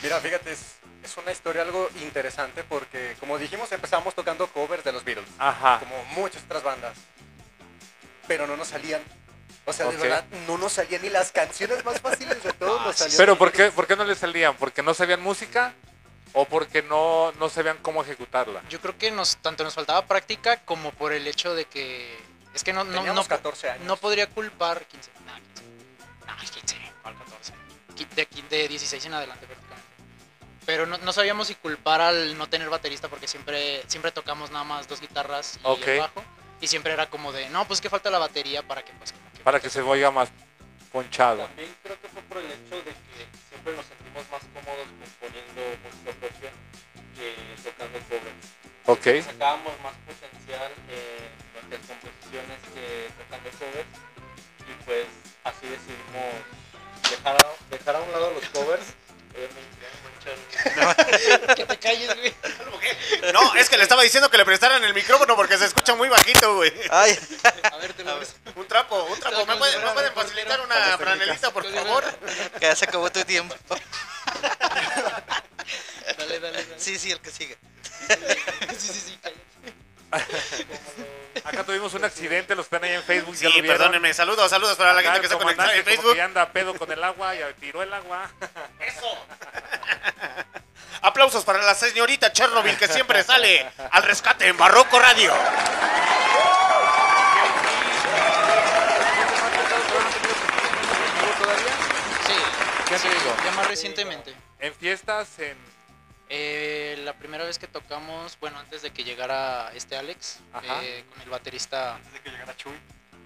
mira, 0.02 0.18
fíjate, 0.20 0.52
es, 0.52 0.76
es 1.04 1.16
una 1.16 1.32
historia 1.32 1.62
algo 1.62 1.88
interesante 2.00 2.64
porque, 2.64 3.16
como 3.20 3.38
dijimos, 3.38 3.70
empezamos 3.72 4.14
tocando 4.14 4.46
covers 4.48 4.84
de 4.84 4.92
los 4.92 5.04
Beatles, 5.04 5.28
Ajá. 5.38 5.78
como 5.80 6.02
muchas 6.16 6.42
otras 6.44 6.62
bandas, 6.62 6.96
pero 8.26 8.46
no 8.46 8.56
nos 8.56 8.68
salían. 8.68 9.02
O 9.64 9.72
sea, 9.72 9.87
de 9.87 9.96
verdad, 9.98 10.25
no 10.46 10.56
nos 10.56 10.72
salían 10.72 11.02
ni 11.02 11.10
las 11.10 11.30
canciones 11.30 11.84
más 11.84 12.00
fáciles 12.00 12.42
de 12.42 12.52
todos 12.54 12.80
nos 12.87 12.96
salían. 12.96 13.18
Pero 13.18 13.37
¿por 13.37 13.52
qué, 13.52 13.70
¿por 13.70 13.87
qué 13.87 13.96
no 13.96 14.04
les 14.04 14.18
salían? 14.18 14.56
¿Porque 14.56 14.82
no 14.82 14.94
sabían 14.94 15.20
música? 15.20 15.75
¿O 16.32 16.44
porque 16.46 16.82
no, 16.82 17.32
no 17.38 17.48
sabían 17.48 17.78
cómo 17.82 18.02
ejecutarla? 18.02 18.62
Yo 18.68 18.80
creo 18.80 18.96
que 18.96 19.10
nos 19.10 19.37
tanto 19.38 19.64
nos 19.64 19.75
faltaba 19.75 20.06
práctica 20.06 20.60
como 20.64 20.90
por 20.92 21.12
el 21.12 21.26
hecho 21.26 21.54
de 21.54 21.64
que 21.64 22.18
es 22.58 22.64
que 22.64 22.72
no 22.72 22.82
no, 22.84 23.02
no, 23.14 23.24
14 23.24 23.70
años. 23.70 23.86
no 23.86 23.96
podría 23.96 24.26
culpar 24.28 24.84
15, 24.86 25.10
nah, 25.24 25.38
15. 25.38 25.62
Nah, 26.26 26.36
15, 26.36 26.76
¿cuál 27.02 27.14
14? 27.16 27.52
Qui- 27.96 28.08
De, 28.08 28.28
de 28.58 28.68
16 28.68 29.04
en 29.06 29.14
adelante 29.14 29.46
prácticamente. 29.46 29.86
Pero 30.66 30.84
no, 30.86 30.98
no 30.98 31.12
sabíamos 31.12 31.46
si 31.46 31.54
culpar 31.54 32.00
al 32.00 32.36
no 32.36 32.48
tener 32.48 32.68
baterista 32.68 33.08
porque 33.08 33.28
siempre 33.28 33.82
siempre 33.86 34.10
tocamos 34.12 34.50
nada 34.50 34.64
más 34.64 34.88
dos 34.88 35.00
guitarras 35.00 35.56
y 35.56 35.60
Ok. 35.62 35.86
el 35.86 35.98
bajo 36.00 36.24
y 36.60 36.66
siempre 36.66 36.92
era 36.92 37.08
como 37.08 37.30
de, 37.32 37.48
no, 37.50 37.64
pues 37.68 37.80
que 37.80 37.88
falta 37.88 38.10
la 38.10 38.18
batería 38.18 38.66
para 38.66 38.84
que 38.84 38.92
pues 38.94 39.12
como 39.12 39.24
que 39.32 39.38
Para 39.44 39.60
que 39.60 39.70
se 39.70 39.80
oiga 39.80 40.10
más 40.10 40.28
ponchado. 40.92 41.44
También 41.46 41.74
creo 41.82 42.00
que 42.00 42.08
fue 42.08 42.22
por 42.22 42.38
el 42.38 42.46
hecho 42.50 42.74
de 42.76 42.82
que 42.82 43.26
siempre 43.48 43.76
nos 43.76 43.86
sentimos 43.86 44.24
más 44.32 44.42
cómodos 44.52 44.88
componiendo 44.98 45.62
música 45.84 46.10
propia 46.20 46.50
que 47.14 47.34
tocando 47.62 47.98
covers. 48.08 48.48
Ok. 48.86 49.24
Sacábamos 49.24 49.72
más 49.82 49.94
así 55.48 55.66
decidimos 55.66 56.34
dejar 57.10 57.36
a, 57.36 57.46
dejar 57.70 57.96
a 57.96 58.00
un 58.00 58.12
lado 58.12 58.32
los 58.32 58.48
covers. 58.50 58.82
Muchas- 60.18 61.54
que 61.56 61.64
te 61.64 61.78
calles, 61.78 62.14
güey. 62.16 62.34
No, 63.32 63.54
es 63.54 63.68
que 63.70 63.76
le 63.76 63.82
estaba 63.84 64.02
diciendo 64.02 64.30
que 64.30 64.36
le 64.36 64.44
prestaran 64.44 64.82
el 64.84 64.92
micrófono 64.94 65.36
porque 65.36 65.56
se 65.58 65.64
escucha 65.66 65.94
muy 65.94 66.08
bajito, 66.08 66.56
güey. 66.56 66.72
Ay, 66.90 67.18
A 67.70 67.76
ver, 67.78 67.92
te 67.94 68.02
lo 68.04 68.18
ves. 68.18 68.34
Un 68.56 68.66
trapo, 68.66 69.02
un 69.04 69.18
trapo. 69.20 69.46
¿Me 69.46 69.56
pueden, 69.56 69.82
¿me 69.84 69.90
pueden 69.92 70.12
facilitar 70.12 70.60
una 70.60 70.98
franelita, 70.98 71.50
por 71.52 71.64
favor? 71.72 72.04
que 72.58 72.66
ya 72.66 72.74
se 72.76 72.84
acabó 72.84 73.10
tu 73.10 73.22
tiempo. 73.24 73.54
Dale, 76.18 76.40
dale, 76.40 76.64
dale. 76.64 76.66
Sí, 76.80 76.98
sí, 76.98 77.10
el 77.12 77.20
que 77.20 77.30
sigue. 77.30 77.56
Sí, 78.78 78.88
sí, 78.92 79.00
sí, 79.06 79.18
cállate. 79.22 80.66
Acá 81.45 81.64
tuvimos 81.64 81.92
un 81.95 82.04
accidente, 82.04 82.54
los 82.54 82.68
ven 82.71 82.85
ahí 82.85 82.92
en 82.92 83.02
Facebook. 83.02 83.37
Sí, 83.37 83.45
ya 83.45 83.62
perdónenme. 83.62 84.12
Saludos, 84.14 84.50
saludos 84.50 84.76
para 84.76 84.92
la 84.92 85.00
Acá 85.00 85.12
gente 85.12 85.21
que 85.21 85.26
está 85.26 85.38
conectada 85.38 85.75
en 85.75 85.85
Facebook. 85.85 86.14
que 86.14 86.23
anda 86.23 86.50
pedo 86.52 86.75
con 86.75 86.90
el 86.90 87.02
agua 87.02 87.35
y 87.35 87.40
tiró 87.61 87.83
el 87.83 87.92
agua. 87.92 88.30
Aplausos 91.02 91.45
para 91.45 91.62
la 91.62 91.75
señorita 91.75 92.33
Chernobyl 92.33 92.76
que 92.76 92.88
siempre 92.88 93.23
sale 93.23 93.71
al 93.90 94.02
rescate 94.02 94.49
en 94.49 94.57
Barroco 94.57 94.99
Radio. 94.99 95.33
Sí, 102.26 102.33
¿Qué 102.88 102.95
han 102.95 103.00
sí, 103.00 103.09
ya 103.45 103.50
más 103.52 103.68
recientemente. 103.68 104.35
En 104.59 104.75
fiestas, 104.75 105.38
en... 105.38 105.57
Eh, 106.30 107.00
la 107.04 107.14
primera 107.14 107.44
vez 107.44 107.58
que 107.58 107.66
tocamos, 107.66 108.37
bueno, 108.40 108.58
antes 108.58 108.82
de 108.82 108.90
que 108.90 109.02
llegara 109.04 109.70
este 109.75 109.97
Alex, 109.97 110.40
Ajá. 110.52 110.82
eh, 110.85 111.04
con 111.11 111.20
el 111.23 111.30
baterista. 111.30 111.94
Antes 111.97 112.12
de 112.12 112.20
que 112.20 112.30
llegara 112.30 112.56
Chuy. 112.56 112.75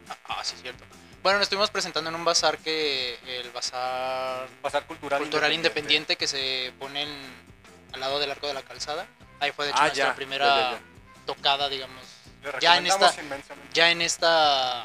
Ah, 0.09 0.17
ah, 0.29 0.45
sí, 0.45 0.55
cierto. 0.61 0.85
Bueno, 1.23 1.39
nos 1.39 1.47
estuvimos 1.47 1.71
presentando 1.71 2.11
en 2.11 2.17
un 2.17 2.25
bazar 2.25 2.59
que. 2.59 3.19
El 3.27 3.51
bazar 3.51 4.47
cultural, 4.87 5.21
cultural 5.21 5.53
independiente 5.53 6.17
que 6.17 6.27
se 6.27 6.73
pone 6.79 7.03
en- 7.03 7.53
al 7.93 8.01
lado 8.01 8.19
del 8.19 8.31
arco 8.31 8.47
de 8.49 8.55
la 8.55 8.63
calzada. 8.63 9.07
Ahí 9.41 9.53
fue, 9.53 9.67
de 9.67 9.71
hecho, 9.73 9.81
Ah, 9.81 9.87
nuestra 9.87 10.07
ya, 10.09 10.15
primera 10.15 10.47
ya, 10.47 10.57
ya, 10.57 10.71
ya. 10.73 10.81
tocada, 11.27 11.69
digamos. 11.69 12.03
Le 12.43 12.53
Ya 12.61 12.77
en 12.77 12.87
esta-. 12.87 13.15
Ya 13.73 13.91
en 13.91 14.03
esta. 14.03 14.85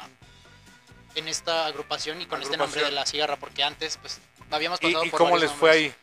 En 1.14 1.26
esta 1.26 1.66
agrupación 1.66 2.20
y 2.22 2.26
con 2.26 2.42
este 2.42 2.56
nombre 2.56 2.82
de 2.84 2.90
la 2.92 3.04
cigarra, 3.06 3.36
porque 3.36 3.64
antes, 3.64 3.96
pues, 3.96 4.20
habíamos 4.52 4.78
¿Y, 4.82 4.86
pasado 4.86 5.04
y 5.04 5.10
por 5.10 5.18
cómo 5.18 5.32
varios 5.32 5.50
les 5.50 5.58
fue 5.58 5.70
ahí? 5.70 5.94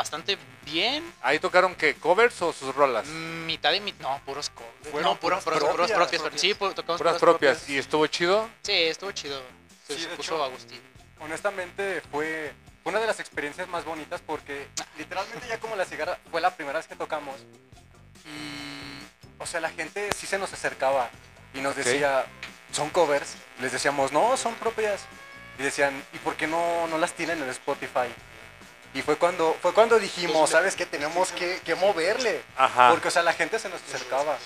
Bastante 0.00 0.38
bien. 0.64 1.12
¿Ahí 1.20 1.38
tocaron 1.38 1.74
qué? 1.74 1.94
¿Covers 1.94 2.40
o 2.40 2.54
sus 2.54 2.74
rolas? 2.74 3.06
Mitad 3.06 3.70
y 3.74 3.80
mitad. 3.80 4.00
No, 4.08 4.18
puros 4.24 4.48
covers. 4.48 4.72
Fueron 4.90 5.02
No, 5.12 5.20
puros, 5.20 5.44
puras 5.44 5.58
puros, 5.58 5.74
puros 5.76 5.90
propias. 5.92 6.22
propias. 6.22 6.40
Sí, 6.40 6.54
tocamos 6.54 6.96
Puras 6.98 7.18
propias. 7.18 7.68
¿Y 7.68 7.76
estuvo 7.76 8.06
chido? 8.06 8.48
Sí, 8.62 8.72
estuvo 8.72 9.12
chido. 9.12 9.42
Se, 9.86 9.98
Sí, 9.98 10.06
puso 10.16 10.36
hecho, 10.36 10.44
Agustín. 10.44 10.80
Honestamente 11.18 12.00
fue 12.10 12.54
una 12.84 12.98
de 12.98 13.08
las 13.08 13.20
experiencias 13.20 13.68
más 13.68 13.84
bonitas 13.84 14.22
porque 14.26 14.68
literalmente 14.96 15.46
ya 15.46 15.60
como 15.60 15.76
la 15.76 15.84
cigarra 15.84 16.18
fue 16.30 16.40
la 16.40 16.56
primera 16.56 16.78
vez 16.78 16.88
que 16.88 16.96
tocamos 16.96 17.36
y 18.24 18.80
o 19.38 19.44
sea, 19.44 19.60
la 19.60 19.68
gente 19.68 20.08
sí 20.16 20.26
se 20.26 20.38
nos 20.38 20.50
acercaba 20.54 21.10
y 21.52 21.60
nos 21.60 21.76
decía, 21.76 22.24
son 22.72 22.88
covers. 22.88 23.34
Les 23.60 23.70
decíamos, 23.70 24.12
no, 24.12 24.34
son 24.38 24.54
propias. 24.54 25.02
Y 25.58 25.62
decían, 25.62 26.02
¿y 26.14 26.18
por 26.20 26.36
qué 26.36 26.46
no, 26.46 26.86
no 26.86 26.96
las 26.96 27.12
tienen 27.12 27.42
en 27.42 27.50
Spotify? 27.50 28.08
Y 28.92 29.02
fue 29.02 29.16
cuando, 29.16 29.56
fue 29.62 29.72
cuando 29.72 29.98
dijimos, 29.98 30.50
¿sabes 30.50 30.74
qué? 30.74 30.84
Tenemos 30.84 31.30
que, 31.32 31.60
que 31.60 31.74
moverle. 31.74 32.42
Ajá. 32.56 32.90
Porque, 32.90 33.08
o 33.08 33.10
sea, 33.10 33.22
la 33.22 33.32
gente 33.32 33.58
se 33.58 33.68
nos 33.68 33.80
acercaba 33.82 34.36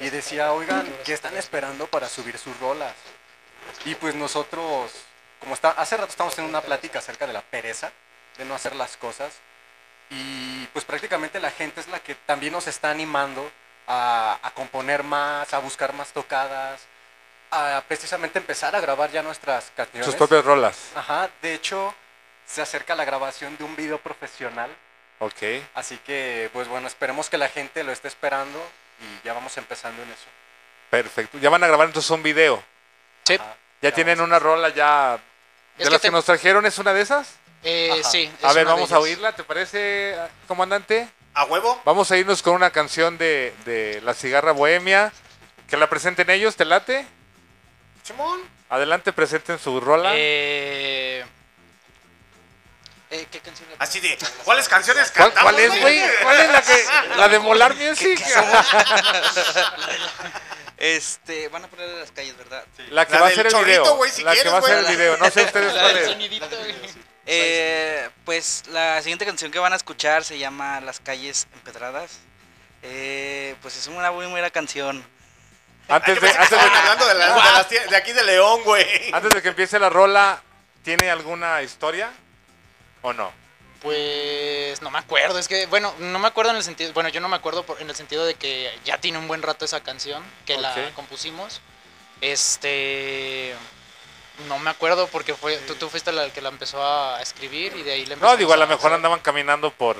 y 0.00 0.10
decía, 0.10 0.52
oigan, 0.52 0.92
¿qué 1.04 1.12
están 1.12 1.36
esperando 1.36 1.86
para 1.86 2.08
subir 2.08 2.36
sus 2.38 2.58
rolas? 2.58 2.94
Y 3.84 3.94
pues 3.94 4.14
nosotros, 4.14 4.92
como 5.38 5.54
está, 5.54 5.70
hace 5.70 5.96
rato 5.96 6.10
estamos 6.10 6.36
en 6.38 6.46
una 6.46 6.60
plática 6.60 6.98
acerca 6.98 7.26
de 7.26 7.32
la 7.32 7.42
pereza, 7.42 7.92
de 8.38 8.44
no 8.44 8.54
hacer 8.54 8.74
las 8.74 8.96
cosas. 8.96 9.32
Y 10.10 10.66
pues 10.72 10.84
prácticamente 10.84 11.40
la 11.40 11.50
gente 11.50 11.80
es 11.80 11.88
la 11.88 12.00
que 12.00 12.14
también 12.14 12.52
nos 12.52 12.66
está 12.66 12.90
animando 12.90 13.50
a, 13.86 14.38
a 14.42 14.50
componer 14.52 15.04
más, 15.04 15.54
a 15.54 15.58
buscar 15.58 15.92
más 15.92 16.08
tocadas, 16.12 16.80
a 17.50 17.82
precisamente 17.86 18.38
empezar 18.38 18.74
a 18.74 18.80
grabar 18.80 19.10
ya 19.10 19.22
nuestras 19.22 19.70
canciones. 19.76 20.06
Sus 20.06 20.16
propias 20.16 20.44
rolas. 20.44 20.90
Ajá, 20.94 21.30
de 21.42 21.54
hecho, 21.54 21.94
se 22.46 22.62
acerca 22.62 22.94
la 22.94 23.04
grabación 23.04 23.56
de 23.58 23.64
un 23.64 23.74
video 23.76 23.98
profesional. 23.98 24.70
Ok. 25.18 25.42
Así 25.74 25.96
que, 25.98 26.50
pues 26.52 26.68
bueno, 26.68 26.86
esperemos 26.86 27.28
que 27.30 27.38
la 27.38 27.48
gente 27.48 27.82
lo 27.84 27.92
esté 27.92 28.08
esperando 28.08 28.58
y 29.00 29.26
ya 29.26 29.32
vamos 29.32 29.56
empezando 29.56 30.02
en 30.02 30.08
eso. 30.10 30.26
Perfecto. 30.90 31.38
Ya 31.38 31.50
van 31.50 31.64
a 31.64 31.66
grabar 31.66 31.86
entonces 31.88 32.10
un 32.10 32.22
video. 32.22 32.62
Sí. 33.24 33.38
Ya 33.82 33.92
tienen 33.92 34.20
una 34.20 34.38
rola 34.38 34.68
ya. 34.70 35.18
¿De 35.76 35.84
Es 35.84 35.90
las 35.90 36.00
que 36.00 36.08
te- 36.08 36.12
nos 36.12 36.24
trajeron 36.24 36.64
es 36.66 36.78
una 36.78 36.92
de 36.94 37.00
esas? 37.02 37.34
Eh, 37.62 38.00
sí. 38.04 38.30
A 38.42 38.52
ver, 38.52 38.66
vamos 38.66 38.92
a 38.92 38.98
oírla, 39.00 39.32
¿te 39.34 39.42
parece, 39.42 40.16
comandante? 40.46 41.08
¿A 41.34 41.44
huevo? 41.44 41.80
Vamos 41.84 42.10
a 42.10 42.16
irnos 42.16 42.40
con 42.42 42.54
una 42.54 42.70
canción 42.70 43.18
de, 43.18 43.52
de 43.64 44.00
La 44.02 44.14
Cigarra 44.14 44.52
Bohemia. 44.52 45.12
Que 45.68 45.76
la 45.76 45.88
presenten 45.90 46.30
ellos, 46.30 46.54
¿te 46.56 46.64
late? 46.64 47.04
Simón. 48.04 48.40
Adelante, 48.68 49.12
presenten 49.12 49.58
su 49.58 49.80
rola. 49.80 50.12
Eh, 50.14 51.24
eh, 53.10 53.26
¿Qué 53.30 53.40
canción? 53.40 53.68
le- 53.70 53.76
Así 53.78 54.00
de, 54.00 54.18
¿cuáles 54.44 54.68
canciones 54.68 55.10
¿Cuál, 55.12 55.32
cantamos? 55.32 55.52
cuál 55.52 55.64
es, 55.64 55.80
güey? 55.80 56.02
¿Cuál 56.22 56.40
es 56.40 56.50
la 56.50 56.62
que? 56.62 56.84
La 57.16 57.28
de 57.28 57.38
Molar 57.38 57.74
Music. 57.74 58.20
Este, 60.78 61.48
van 61.48 61.64
a 61.64 61.68
poner 61.68 61.88
en 61.88 62.00
las 62.00 62.10
calles, 62.10 62.36
¿verdad? 62.36 62.62
La 62.90 63.06
que 63.06 63.14
La 63.14 63.20
va 63.20 63.26
a 63.28 63.30
ser 63.30 63.46
el 63.46 63.64
video. 63.64 63.96
güey, 63.96 64.10
si 64.10 64.22
la 64.22 64.32
que 64.32 64.42
quieres, 64.42 64.52
va 64.52 64.58
a 64.58 64.62
ser 64.62 64.78
el 64.78 64.84
video. 64.86 65.16
No 65.16 65.30
sé 65.30 65.44
ustedes 65.44 65.72
La 65.72 65.80
cuál 65.80 65.94
del 65.94 66.04
es. 66.04 66.10
sonidito, 66.10 66.48
güey. 66.48 66.74
Eh, 67.24 68.10
pues 68.26 68.64
la 68.68 69.00
siguiente 69.00 69.24
canción 69.24 69.50
que 69.50 69.58
van 69.58 69.72
a 69.72 69.76
escuchar 69.76 70.22
se 70.22 70.38
llama 70.38 70.80
Las 70.82 71.00
calles 71.00 71.48
empedradas. 71.54 72.18
Eh, 72.82 73.56
pues 73.62 73.74
es 73.76 73.86
una 73.86 74.10
muy 74.12 74.26
buena 74.26 74.50
canción. 74.50 75.02
Antes 75.88 76.20
de, 76.20 76.20
que 76.20 76.36
antes, 76.36 76.50
de, 76.50 76.56
hablando 76.58 77.06
de, 77.06 77.14
la- 77.14 77.26
de 77.34 77.34
las 77.52 77.68
de 77.90 77.96
aquí 77.96 78.12
de 78.12 78.22
León, 78.24 78.62
güey. 78.64 79.10
antes 79.14 79.32
de 79.32 79.40
que 79.40 79.48
empiece 79.48 79.78
la 79.78 79.88
rola, 79.88 80.42
¿tiene 80.82 81.10
alguna 81.10 81.62
historia? 81.62 82.10
¿O 83.06 83.12
no? 83.12 83.30
Pues 83.82 84.82
no 84.82 84.90
me 84.90 84.98
acuerdo, 84.98 85.38
es 85.38 85.46
que, 85.46 85.66
bueno, 85.66 85.94
no 86.00 86.18
me 86.18 86.26
acuerdo 86.26 86.50
en 86.50 86.56
el 86.56 86.64
sentido, 86.64 86.92
bueno, 86.92 87.08
yo 87.08 87.20
no 87.20 87.28
me 87.28 87.36
acuerdo 87.36 87.62
por- 87.64 87.80
en 87.80 87.88
el 87.88 87.94
sentido 87.94 88.26
de 88.26 88.34
que 88.34 88.76
ya 88.84 88.98
tiene 88.98 89.16
un 89.18 89.28
buen 89.28 89.42
rato 89.42 89.64
esa 89.64 89.80
canción, 89.80 90.24
que 90.44 90.56
la 90.56 90.90
compusimos. 90.96 91.60
Este, 92.20 93.54
no 94.48 94.58
me 94.58 94.70
acuerdo 94.70 95.06
porque 95.06 95.34
fue, 95.34 95.56
tú, 95.58 95.76
tú 95.76 95.88
fuiste 95.88 96.10
la 96.10 96.30
que 96.30 96.40
la 96.40 96.48
empezó 96.48 96.82
a 96.84 97.22
escribir 97.22 97.76
y 97.76 97.84
de 97.84 97.92
ahí 97.92 98.06
le 98.06 98.16
No, 98.16 98.36
digo, 98.36 98.52
a 98.52 98.56
lo 98.56 98.66
mejor 98.66 98.86
hacer. 98.86 98.94
andaban 98.94 99.20
caminando 99.20 99.70
por. 99.70 99.96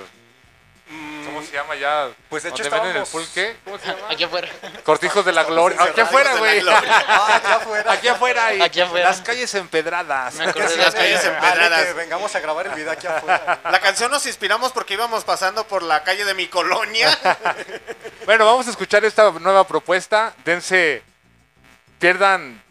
¿Cómo 1.37 1.47
se 1.47 1.52
llama 1.52 1.75
ya? 1.76 2.09
Pues 2.28 2.43
de 2.43 2.49
hecho 2.50 2.62
¿Dónde 2.62 2.76
venden 2.78 2.97
el 2.97 3.02
estábamos- 3.02 3.26
pulque? 3.26 3.57
¿Cómo 3.64 3.78
se 3.78 3.87
llama? 3.87 4.09
Aquí 4.11 4.25
afuera. 4.25 4.49
Cortijos 4.85 5.25
de 5.25 5.33
la 5.33 5.45
Gloria. 5.45 5.83
Aquí 5.83 6.00
afuera, 6.00 6.35
güey. 6.37 6.62
Ah, 6.69 7.37
aquí 7.37 7.52
afuera. 7.52 7.93
Aquí 7.93 8.09
afuera. 8.09 8.55
y 8.55 8.62
Aquí 8.62 8.81
afuera. 8.81 9.09
Las 9.09 9.21
calles 9.21 9.55
empedradas. 9.55 10.35
Me 10.35 10.47
acordé 10.47 10.69
de 10.69 10.76
Las 10.78 10.95
calles 10.95 11.25
empedradas. 11.25 11.95
Vengamos 11.95 12.35
a 12.35 12.40
grabar 12.40 12.66
el 12.66 12.75
video 12.75 12.90
aquí 12.93 13.07
afuera. 13.07 13.61
La 13.71 13.80
canción 13.80 14.11
nos 14.11 14.25
inspiramos 14.26 14.73
porque 14.73 14.95
íbamos 14.95 15.25
pasando 15.25 15.65
por 15.67 15.82
la 15.82 16.02
calle 16.04 16.25
de 16.25 16.34
mi 16.34 16.47
colonia. 16.49 17.17
Bueno, 18.25 18.47
vamos 18.47 18.67
a 18.67 18.71
escuchar 18.71 19.04
esta 19.04 19.30
nueva 19.30 19.67
propuesta. 19.67 20.34
Dense, 20.45 21.02
pierdan 21.99 22.63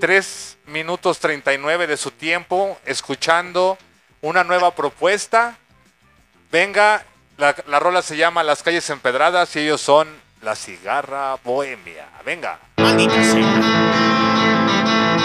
3 0.00 0.58
minutos 0.66 1.18
39 1.20 1.86
de 1.86 1.96
su 1.96 2.10
tiempo 2.10 2.78
escuchando 2.84 3.78
una 4.20 4.44
nueva 4.44 4.74
propuesta. 4.74 5.56
Venga, 6.50 7.04
la, 7.36 7.54
la 7.66 7.80
rola 7.80 8.02
se 8.02 8.16
llama 8.16 8.42
Las 8.42 8.62
calles 8.62 8.88
empedradas 8.90 9.54
y 9.56 9.60
ellos 9.60 9.80
son 9.80 10.08
La 10.42 10.54
Cigarra 10.54 11.36
Bohemia. 11.44 12.06
Venga. 12.24 12.58
Maldita 12.76 13.14
sea. 13.14 14.04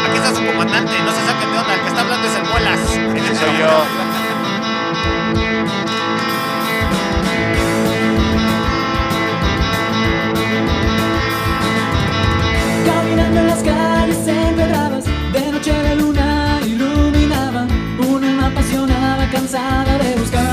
Aquí 0.08 0.18
está 0.18 0.34
su 0.34 0.46
comandante, 0.46 0.94
no 1.04 1.12
se 1.12 1.26
saquen 1.26 1.52
de 1.52 1.58
onda, 1.60 1.74
el 1.74 1.82
que 1.82 1.88
está 1.88 2.02
hablando 2.02 2.28
es 2.28 2.36
el 2.36 2.44
Muelas. 2.44 2.80
Ese 2.80 3.36
soy 3.36 3.58
yo. 3.58 3.84
Caminando 12.86 13.40
en 13.40 13.48
las 13.48 13.64
calles 13.64 14.28
empedradas, 14.28 15.06
de 15.06 15.52
noche 15.52 15.84
la 15.84 15.96
luna 15.96 16.60
iluminaba. 16.66 17.68
Una 18.08 18.30
alma 18.30 18.48
apasionada, 18.48 19.30
cansada 19.32 19.98
de 19.98 20.16
buscar, 20.16 20.49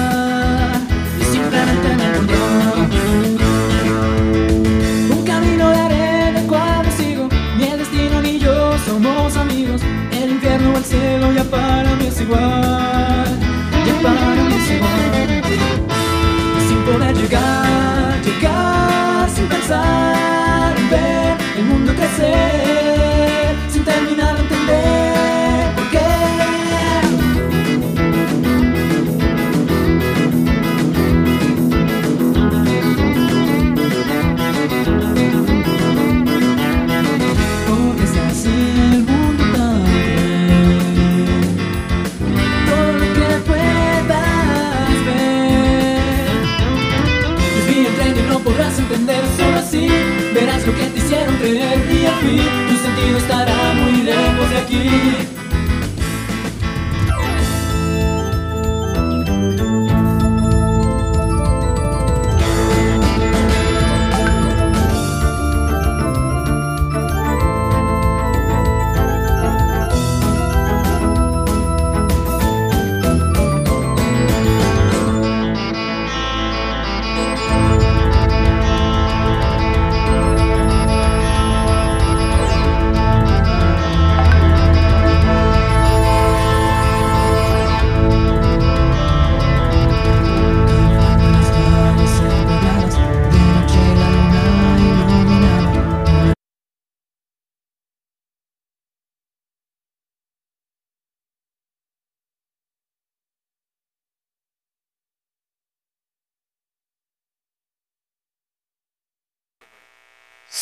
ya 11.37 11.45
para 11.45 11.95
mí 11.97 12.07
es 12.07 12.21
igual, 12.21 13.29
ya 13.87 13.95
para 14.03 14.43
mí 14.49 14.55
es 14.55 14.71
igual. 14.71 15.43
Sin 16.67 16.79
poder 16.87 17.15
llegar, 17.15 18.23
llegar 18.25 19.29
sin 19.35 19.47
pensar 19.47 20.75
en 20.79 20.91
ver 20.91 21.37
el 21.59 21.65
mundo 21.65 21.93
crecer, 21.95 22.56
lejos 54.87 55.36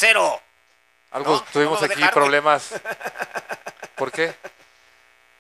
Cero. 0.05 0.43
Algo 1.13 1.37
No, 1.37 1.43
tuvimos 1.45 1.81
no 1.81 1.87
aquí 1.87 1.95
dejaron. 1.95 2.15
problemas. 2.15 2.73
¿Por 3.97 4.13
qué? 4.13 4.35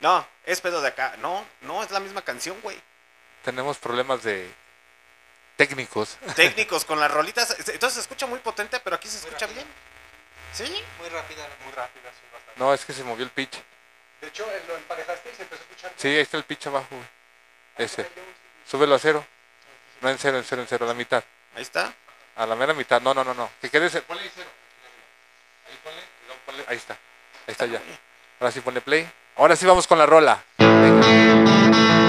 No, 0.01 0.27
es 0.47 0.61
pedo 0.63 0.81
de 0.81 0.89
acá. 0.89 1.17
No, 1.19 1.45
no, 1.63 1.83
es 1.83 1.91
la 1.91 2.01
misma 2.01 2.23
canción, 2.23 2.59
güey. 2.63 2.81
Tenemos 3.43 3.77
problemas 3.77 4.23
de 4.23 4.51
Técnicos. 5.57 6.17
técnicos 6.37 6.85
con 6.87 6.99
las 6.99 7.11
rolitas. 7.11 7.51
Entonces 7.69 7.95
se 7.95 8.01
escucha 8.01 8.27
muy 8.27 8.39
potente, 8.39 8.81
pero 8.81 8.97
aquí 8.97 9.07
se 9.07 9.19
escucha 9.19 9.47
bien. 9.47 9.67
¿Sí? 10.53 10.65
Muy 10.99 11.09
rápida. 11.11 11.47
Muy 11.65 11.73
rápida, 11.73 12.11
sí, 12.13 12.27
bastante. 12.33 12.59
No, 12.59 12.73
es 12.73 12.85
que 12.87 12.93
se 12.95 13.05
movió 13.05 13.25
el 13.25 13.31
pitch. 13.31 13.63
De 14.23 14.29
hecho, 14.29 14.51
eh, 14.51 14.63
lo 14.67 14.77
emparejaste 14.77 15.31
y 15.31 15.35
se 15.35 15.43
empezó 15.43 15.61
a 15.61 15.65
escuchar. 15.65 15.93
Sí, 15.97 16.09
ahí 16.09 16.19
está 16.21 16.39
el 16.39 16.45
pitch 16.45 16.69
abajo, 16.69 16.87
güey. 16.91 17.07
Ese. 17.77 18.09
Súbelo 18.67 18.95
a 18.95 18.99
cero. 18.99 19.27
No 20.01 20.09
en 20.09 20.19
cero, 20.19 20.39
en 20.39 20.45
cero, 20.45 20.63
en 20.63 20.69
cero, 20.69 20.85
a 20.87 20.89
la 20.89 20.95
mitad. 20.95 21.23
Ahí 21.55 21.63
está. 21.63 21.93
A 22.37 22.47
la 22.47 22.55
mera 22.57 22.75
mitad. 22.75 23.01
No, 23.01 23.15
no, 23.15 23.23
no, 23.25 23.35
no. 23.35 23.51
Que 23.61 23.71
quede 23.71 23.89
cero. 23.91 24.05
Ponle 24.07 24.23
ahí 24.23 24.31
cero. 24.35 24.49
Ahí 25.69 25.79
ponle, 25.83 26.03
ponle- 26.47 26.65
Ahí 26.69 26.77
está. 26.77 26.95
Ahí 26.95 27.53
está 27.53 27.67
ya. 27.67 27.81
Ahora 28.41 28.51
sí 28.53 28.61
ponle 28.61 28.81
play. 28.81 29.11
Ahora 29.37 29.57
sí 29.57 29.67
vamos 29.67 29.87
con 29.87 29.99
la 29.99 30.07
rola. 30.07 30.43
Caminando 30.59 32.04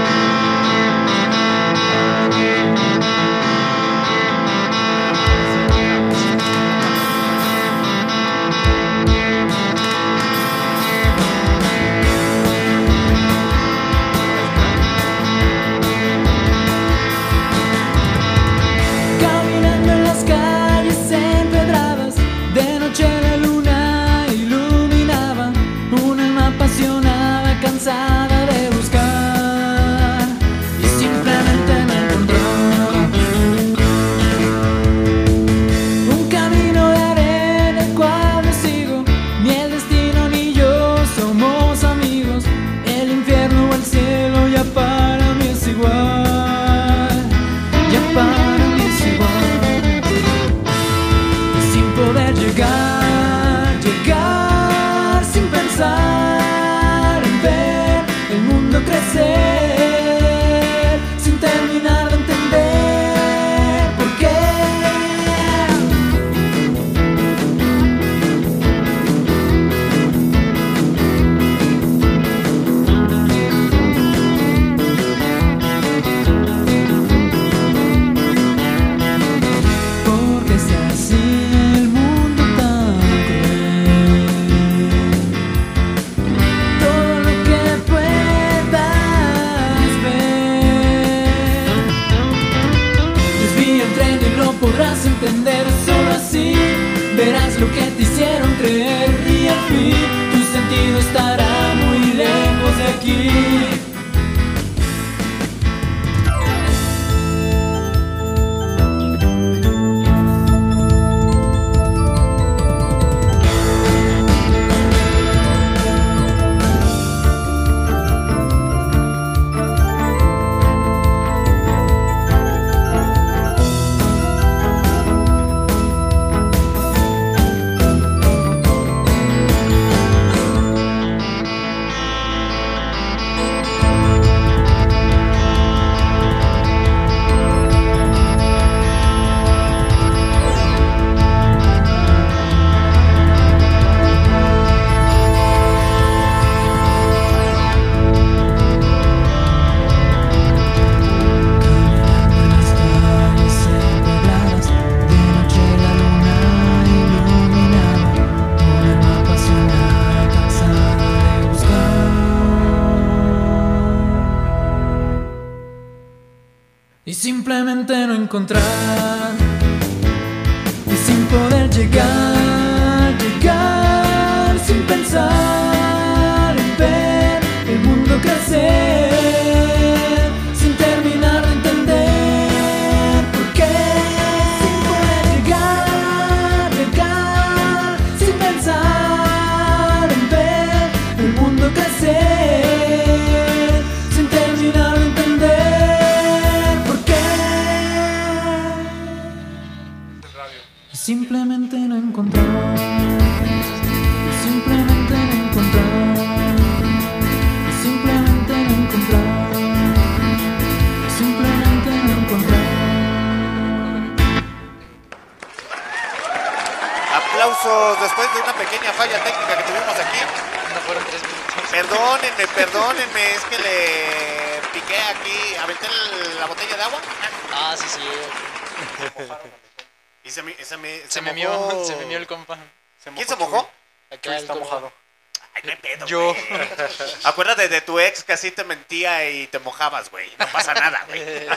y 239.05 239.47
te 239.47 239.59
mojabas, 239.59 240.09
güey. 240.09 240.31
No 240.37 240.47
pasa 240.47 240.73
nada, 240.73 241.03
güey. 241.07 241.47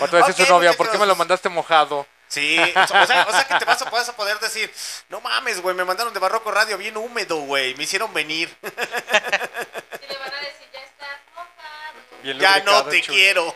Otra 0.00 0.20
vez 0.20 0.28
es 0.28 0.40
Ok, 0.40 0.46
su 0.46 0.52
novia, 0.52 0.72
¿por 0.74 0.90
qué 0.90 0.98
me 0.98 1.06
lo 1.06 1.16
mandaste 1.16 1.48
mojado? 1.48 2.06
Sí, 2.28 2.56
o 2.58 2.86
sea, 2.86 3.26
o 3.28 3.32
sea 3.32 3.44
que 3.44 3.58
te 3.58 3.64
vas 3.64 3.82
a, 3.82 3.90
vas 3.90 4.08
a 4.08 4.14
poder 4.14 4.38
decir, 4.38 4.72
no 5.08 5.20
mames, 5.20 5.60
güey, 5.60 5.74
me 5.74 5.84
mandaron 5.84 6.14
de 6.14 6.20
Barroco 6.20 6.52
Radio 6.52 6.78
bien 6.78 6.96
húmedo, 6.96 7.38
güey, 7.38 7.74
me 7.74 7.82
hicieron 7.82 8.14
venir. 8.14 8.56
Bien 12.22 12.38
ya 12.38 12.58
lubricado, 12.58 12.84
no 12.84 12.90
te 12.90 13.02
quiero. 13.02 13.54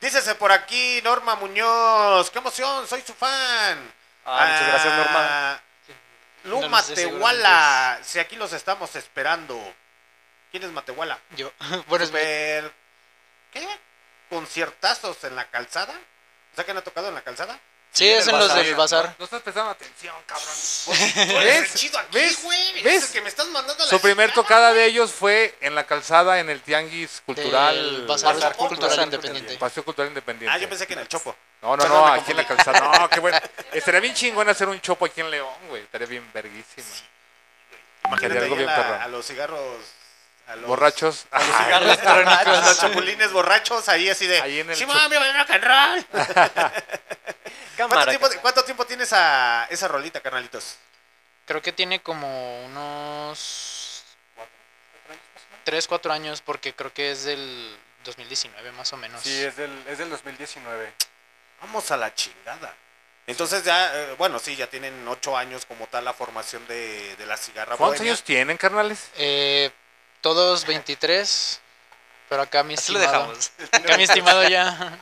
Dícese 0.00 0.34
por 0.34 0.50
aquí 0.50 1.00
Norma 1.04 1.36
Muñoz, 1.36 2.28
qué 2.30 2.38
emoción, 2.38 2.88
soy 2.88 3.02
su 3.02 3.14
fan. 3.14 3.92
Ah, 4.24 4.46
muchas 4.50 4.66
gracias, 4.68 4.94
Norma. 4.94 5.47
Matehuala, 6.88 7.98
si 8.02 8.18
aquí 8.18 8.36
los 8.36 8.52
estamos 8.52 8.94
esperando. 8.96 9.74
¿Quién 10.50 10.62
es 10.62 10.70
Matehuala? 10.70 11.18
Yo. 11.36 11.52
Bueno, 11.88 12.04
es 12.04 12.08
Super 12.10 12.72
¿qué? 13.52 13.66
Conciertazos 14.30 15.22
en 15.24 15.36
la 15.36 15.48
calzada. 15.50 15.92
O 16.52 16.54
sea 16.56 16.64
que 16.64 16.72
han 16.72 16.82
tocado 16.82 17.08
en 17.08 17.14
la 17.14 17.22
calzada. 17.22 17.58
Sí, 17.92 18.08
es 18.08 18.28
en 18.28 18.38
los 18.38 18.54
del 18.54 18.74
bazar. 18.74 19.14
No 19.18 19.24
estás 19.24 19.42
prestando 19.42 19.70
atención, 19.70 20.14
cabrón. 20.26 21.66
Chido 21.74 21.98
aquí, 21.98 22.08
¿Ves? 22.12 22.42
güey. 22.42 22.82
¿Ves? 22.82 23.06
el 23.06 23.12
que 23.12 23.20
me 23.22 23.28
estás 23.28 23.46
mandando 23.48 23.82
la 23.82 23.90
Su 23.90 24.00
primer 24.00 24.28
chingada, 24.30 24.42
tocada 24.42 24.68
güey. 24.70 24.82
de 24.82 24.86
ellos 24.88 25.10
fue 25.12 25.56
en 25.60 25.74
la 25.74 25.86
calzada 25.86 26.38
en 26.38 26.50
el 26.50 26.60
Tianguis 26.60 27.22
Cultural. 27.24 27.74
Del 27.74 28.06
Bazar 28.06 28.34
Bazar 28.34 28.56
Cultural 28.56 29.00
Independiente. 29.04 29.56
Paseo 29.56 29.84
Cultural 29.84 30.08
Independiente. 30.08 30.54
Ah, 30.54 30.58
yo 30.58 30.68
pensé 30.68 30.86
que 30.86 30.92
en 30.92 30.98
el 31.00 31.08
Chopo. 31.08 31.34
No, 31.62 31.76
no, 31.76 31.82
Perdón, 31.82 32.06
no, 32.06 32.12
aquí 32.12 32.30
en 32.30 32.36
la 32.36 32.46
calzada. 32.46 32.98
No, 32.98 33.10
qué 33.10 33.18
bueno. 33.20 33.38
Estaría 33.72 34.00
bien 34.00 34.14
chingón 34.14 34.48
hacer 34.48 34.68
un 34.68 34.80
chopo 34.80 35.06
aquí 35.06 35.20
en 35.20 35.30
León, 35.30 35.52
güey. 35.68 35.82
Estaría 35.82 36.06
bien 36.06 36.30
verguísima. 36.32 36.86
Imagínate 38.04 38.38
algo 38.38 38.54
ahí 38.54 38.62
a, 38.62 38.64
bien 38.64 38.66
la- 38.66 38.76
perrón. 38.76 39.02
a 39.02 39.08
los 39.08 39.26
cigarros. 39.26 39.76
A 40.46 40.56
los, 40.56 40.66
Borrachos. 40.66 41.26
A 41.30 41.42
los 41.42 41.56
cigarros 41.64 42.02
borrachos, 42.02 42.64
los 42.64 42.78
chapulines 42.80 43.32
borrachos 43.32 43.88
ahí 43.88 44.08
así 44.08 44.26
de. 44.26 44.40
Ahí 44.40 44.60
en 44.60 44.70
el 44.70 44.76
sí, 44.76 44.86
mami, 44.86 45.16
a 45.16 45.38
rock 45.42 45.50
and 45.50 45.64
roll. 45.64 46.06
¿Cuánto, 47.76 48.06
tiempo, 48.06 48.28
¿Cuánto 48.40 48.64
tiempo 48.64 48.86
tiene 48.86 49.02
esa, 49.04 49.66
esa 49.66 49.88
rolita, 49.88 50.20
carnalitos? 50.20 50.76
Creo 51.44 51.62
que 51.62 51.72
tiene 51.72 52.00
como 52.00 52.64
unos 52.64 54.02
3, 55.64 55.86
4 55.86 56.12
años 56.12 56.40
porque 56.40 56.72
creo 56.74 56.92
que 56.92 57.12
es 57.12 57.24
del 57.24 57.78
2019 58.04 58.72
más 58.72 58.92
o 58.92 58.96
menos. 58.96 59.22
Sí, 59.22 59.44
es 59.44 59.56
del, 59.56 59.70
es 59.86 59.98
del 59.98 60.10
2019. 60.10 60.92
Vamos 61.60 61.90
a 61.90 61.96
la 61.96 62.14
chingada. 62.14 62.74
Entonces 63.26 63.62
ya, 63.64 63.94
eh, 63.94 64.14
bueno, 64.16 64.38
sí, 64.38 64.56
ya 64.56 64.68
tienen 64.68 65.06
ocho 65.06 65.36
años 65.36 65.66
como 65.66 65.86
tal 65.86 66.04
la 66.04 66.14
formación 66.14 66.66
de, 66.66 67.14
de 67.16 67.26
la 67.26 67.36
cigarra 67.36 67.76
¿Cuántos 67.76 67.98
bohemia. 67.98 68.12
años 68.12 68.22
tienen, 68.22 68.56
carnales? 68.56 69.10
Eh, 69.16 69.70
todos 70.22 70.64
23, 70.64 71.60
pero 72.30 72.42
acá 72.42 72.62
mi 72.62 72.74
Así 72.74 72.92
lo 72.92 72.98
estimado. 73.00 73.26
dejamos. 73.28 73.52
Acá 73.72 73.96
mi 73.98 74.04
estimado 74.04 74.48
ya, 74.48 74.98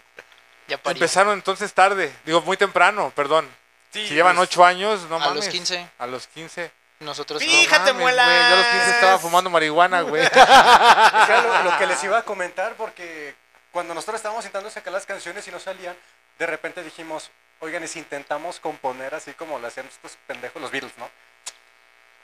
ya 0.66 0.76
parió. 0.78 0.96
Empezaron 0.98 1.34
entonces 1.34 1.72
tarde. 1.72 2.12
Digo, 2.24 2.40
muy 2.42 2.56
temprano, 2.56 3.12
perdón. 3.14 3.48
Sí, 3.92 4.08
si 4.08 4.14
llevan 4.14 4.34
pues, 4.36 4.48
ocho 4.50 4.64
años, 4.64 5.02
no 5.08 5.16
a 5.16 5.18
mames. 5.20 5.36
los 5.36 5.48
15. 5.48 5.88
A 5.98 6.06
los 6.08 6.26
15. 6.26 6.72
Nosotros 7.00 7.40
No 7.42 7.46
Fíjate, 7.48 7.92
muelas. 7.92 8.26
güey, 8.26 8.38
Yo 8.50 8.54
a 8.54 8.58
los 8.58 8.66
15 8.66 8.90
estaba 8.90 9.18
fumando 9.18 9.50
marihuana, 9.50 10.00
güey. 10.00 10.24
Lo, 11.28 11.62
lo 11.70 11.78
que 11.78 11.86
les 11.86 12.02
iba 12.02 12.18
a 12.18 12.22
comentar 12.22 12.74
porque 12.74 13.34
cuando 13.70 13.94
nosotros 13.94 14.16
estábamos 14.16 14.44
intentando 14.44 14.70
sacar 14.70 14.92
las 14.92 15.04
canciones 15.06 15.46
y 15.46 15.50
no 15.50 15.60
salían, 15.60 15.96
de 16.38 16.46
repente 16.46 16.82
dijimos, 16.82 17.30
oigan, 17.60 17.82
y 17.84 17.88
si 17.88 17.98
intentamos 17.98 18.60
componer 18.60 19.14
así 19.14 19.32
como 19.34 19.58
lo 19.58 19.66
hacían 19.66 19.86
estos 19.86 20.16
pendejos, 20.26 20.60
los 20.60 20.70
Beatles, 20.70 20.92
¿no? 20.98 21.08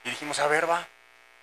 Y 0.05 0.09
dijimos, 0.11 0.39
a 0.39 0.47
ver, 0.47 0.69
va. 0.69 0.87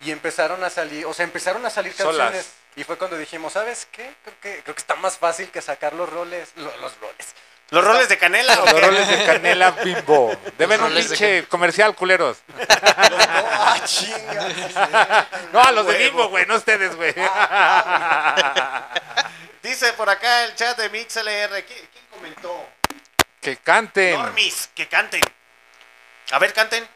Y 0.02 0.12
empezaron 0.12 0.62
a 0.64 0.70
salir, 0.70 1.04
o 1.06 1.12
sea, 1.12 1.24
empezaron 1.24 1.64
a 1.66 1.70
salir 1.70 1.92
Solas. 1.92 2.16
canciones. 2.32 2.52
Y 2.76 2.84
fue 2.84 2.96
cuando 2.96 3.18
dijimos, 3.18 3.52
¿sabes 3.52 3.86
qué? 3.92 4.14
Creo 4.22 4.34
que, 4.40 4.62
creo 4.62 4.74
que 4.74 4.80
está 4.80 4.94
más 4.94 5.18
fácil 5.18 5.50
que 5.50 5.60
sacar 5.60 5.92
los 5.92 6.08
roles, 6.08 6.52
lo- 6.56 6.74
los 6.78 6.98
roles. 7.00 7.34
¿Los 7.70 7.84
roles 7.84 8.08
de 8.08 8.18
canela 8.18 8.60
o 8.62 8.66
Los 8.66 8.80
roles 8.80 9.06
de 9.08 9.24
canela 9.24 9.70
bimbo. 9.72 10.34
Deben 10.58 10.82
un 10.82 10.92
pinche 10.92 11.46
comercial, 11.46 11.94
culeros. 11.94 12.38
¡Ah, 12.68 13.78
chinga! 13.84 15.28
No, 15.52 15.60
a 15.62 15.70
los 15.70 15.86
de 15.86 15.98
bimbo, 15.98 16.28
güey, 16.28 16.46
no 16.46 16.56
ustedes, 16.56 16.96
güey. 16.96 17.14
Dice 19.62 19.92
por 19.92 20.10
acá 20.10 20.44
el 20.44 20.54
chat 20.56 20.76
de 20.78 20.88
MixLR. 20.90 21.64
Que 23.40 23.56
canten. 23.56 24.14
Normis, 24.20 24.68
que 24.74 24.88
canten. 24.88 25.22
A 26.32 26.38
ver, 26.38 26.52
canten. 26.52 26.86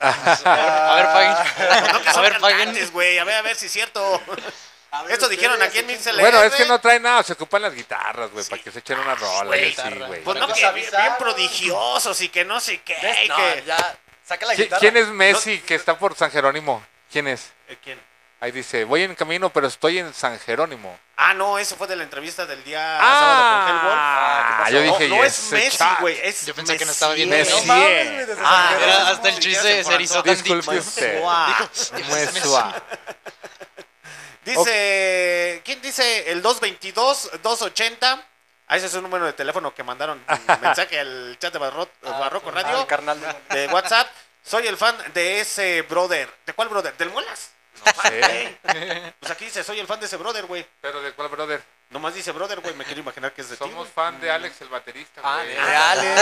A 0.00 0.94
ver, 0.96 1.06
paguen. 1.06 1.92
No 1.92 2.02
que 2.02 2.08
A 2.08 2.20
ver, 2.20 2.40
paguen. 2.40 2.90
güey. 2.92 3.18
A 3.18 3.24
ver, 3.24 3.36
a 3.36 3.42
ver 3.42 3.56
si 3.56 3.66
es 3.66 3.72
cierto. 3.72 4.22
Esto 5.08 5.28
dijeron 5.28 5.60
aquí 5.62 5.78
en 5.78 5.86
MixLR. 5.86 6.18
Bueno, 6.20 6.42
es 6.42 6.52
que 6.54 6.64
no 6.64 6.80
traen 6.80 7.02
nada, 7.02 7.22
se 7.22 7.34
ocupan 7.34 7.62
las 7.62 7.72
guitarras, 7.74 8.30
güey, 8.32 8.44
para 8.46 8.60
que 8.62 8.72
se 8.72 8.80
echen 8.80 8.98
una 8.98 9.14
rola 9.14 9.56
y 9.56 9.72
güey. 9.72 9.74
así, 9.78 9.98
güey. 10.00 10.22
Pues 10.24 10.36
no, 10.38 10.46
Nos 10.48 10.54
que 10.56 10.60
bien, 10.62 10.68
avisaron. 10.72 11.06
bien 11.06 11.16
prodigiosos 11.18 12.20
y 12.22 12.28
que 12.28 12.44
no 12.44 12.58
sé 12.58 12.80
qué. 12.82 12.96
y 13.24 13.28
No, 13.28 13.36
que- 13.36 13.62
ya, 13.66 13.96
saca 14.26 14.46
la 14.46 14.54
¿Qui- 14.54 14.64
guitarra. 14.64 14.80
¿Quién 14.80 14.96
es 14.96 15.06
Messi 15.08 15.60
que 15.60 15.76
está 15.76 15.96
por 15.96 16.16
San 16.16 16.32
Jerónimo? 16.32 16.84
¿Quién 17.12 17.28
es? 17.28 17.52
¿Quién? 17.84 18.00
Ahí 18.42 18.52
dice, 18.52 18.84
voy 18.84 19.02
en 19.02 19.14
camino, 19.14 19.50
pero 19.50 19.66
estoy 19.66 19.98
en 19.98 20.14
San 20.14 20.38
Jerónimo. 20.40 20.98
Ah, 21.16 21.34
no, 21.34 21.58
eso 21.58 21.76
fue 21.76 21.86
de 21.86 21.94
la 21.96 22.04
entrevista 22.04 22.46
del 22.46 22.64
día 22.64 22.96
sábado 22.98 23.66
con 23.66 23.76
Hellboy. 23.76 23.92
Ah, 23.94 24.62
¿qué 24.66 24.72
yo 24.72 24.80
dije, 24.80 25.08
no, 25.08 25.16
no 25.16 25.24
es 25.24 25.52
Messi, 25.52 25.84
güey. 26.00 26.18
Es 26.22 26.46
Yo 26.46 26.54
pensé 26.54 26.78
que 26.78 26.86
no 26.86 26.92
estaba 26.92 27.12
viendo 27.12 27.36
Messi. 27.36 27.52
No 27.52 27.64
mames, 27.74 28.28
Ah, 28.42 28.74
Era 28.82 29.08
hasta 29.08 29.28
el 29.28 29.38
chiste 29.40 29.84
se 29.84 29.94
erizó 29.94 30.22
Disculpe 30.22 30.64
tantito. 30.64 30.88
usted. 30.88 31.22
Dice, 34.44 35.60
¿quién 35.64 35.82
dice 35.82 36.30
el 36.30 36.42
222-280? 36.42 38.22
Ah, 38.68 38.76
ese 38.76 38.86
es 38.86 38.94
un 38.94 39.02
número 39.02 39.26
de 39.26 39.32
teléfono 39.34 39.74
que 39.74 39.82
mandaron 39.82 40.22
mensaje 40.62 40.98
al 40.98 41.36
chat 41.38 41.52
de 41.52 41.58
Barro- 41.58 41.90
Barroco 42.02 42.50
Radio 42.50 42.80
Ah, 42.80 42.86
carnal 42.86 43.18
de 43.50 43.66
WhatsApp. 43.68 44.08
Soy 44.42 44.66
el 44.66 44.78
fan 44.78 44.96
de 45.12 45.40
ese 45.40 45.82
brother. 45.82 46.30
¿De 46.46 46.54
cuál 46.54 46.68
brother? 46.70 46.96
¿Del 46.96 47.10
Muelas? 47.10 47.50
Sí. 47.84 48.56
Pues 49.20 49.32
aquí 49.32 49.44
dice, 49.46 49.62
soy 49.64 49.78
el 49.80 49.86
fan 49.86 50.00
de 50.00 50.06
ese 50.06 50.16
brother, 50.16 50.46
güey. 50.46 50.66
¿Pero 50.80 51.02
de 51.02 51.12
cuál, 51.12 51.28
brother? 51.28 51.62
Nomás 51.90 52.14
dice 52.14 52.32
brother, 52.32 52.60
güey. 52.60 52.74
Me 52.74 52.84
quiero 52.84 53.00
imaginar 53.00 53.32
que 53.32 53.42
es 53.42 53.48
de 53.50 53.56
ti. 53.56 53.58
Somos 53.62 53.76
güey. 53.76 53.92
fan 53.92 54.20
de 54.20 54.30
Alex, 54.30 54.60
el 54.62 54.68
baterista, 54.68 55.20
Ah, 55.24 55.36
güey. 55.42 55.48
de 55.54 55.58
Ale. 55.76 56.14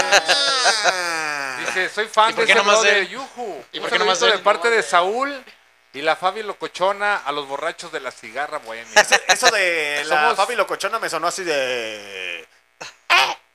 Ah. 0.84 1.56
Dice, 1.66 1.88
soy 1.90 2.08
fan 2.08 2.30
¿Y 2.30 2.32
por 2.34 2.40
de 2.42 2.46
qué 2.46 2.52
ese 2.52 2.58
nomás 2.60 2.80
brother, 2.80 2.96
él? 2.98 3.08
Yuju. 3.08 3.64
¿Y 3.72 3.80
por 3.80 3.90
qué 3.90 3.98
nomás 3.98 4.20
de 4.20 4.38
parte 4.38 4.70
de 4.70 4.82
Saúl 4.82 5.44
y 5.92 6.02
la 6.02 6.16
Fabi 6.16 6.42
Locochona 6.42 7.16
a 7.18 7.32
los 7.32 7.46
borrachos 7.46 7.90
de 7.92 8.00
la 8.00 8.10
cigarra 8.10 8.58
bohemia. 8.58 9.00
Eso 9.28 9.50
de 9.50 10.04
la 10.06 10.16
Somos- 10.32 10.36
Fabi 10.36 10.54
Locochona 10.56 10.98
me 10.98 11.08
sonó 11.08 11.26
así 11.28 11.44
de... 11.44 12.40
¡Eh! 12.40 12.46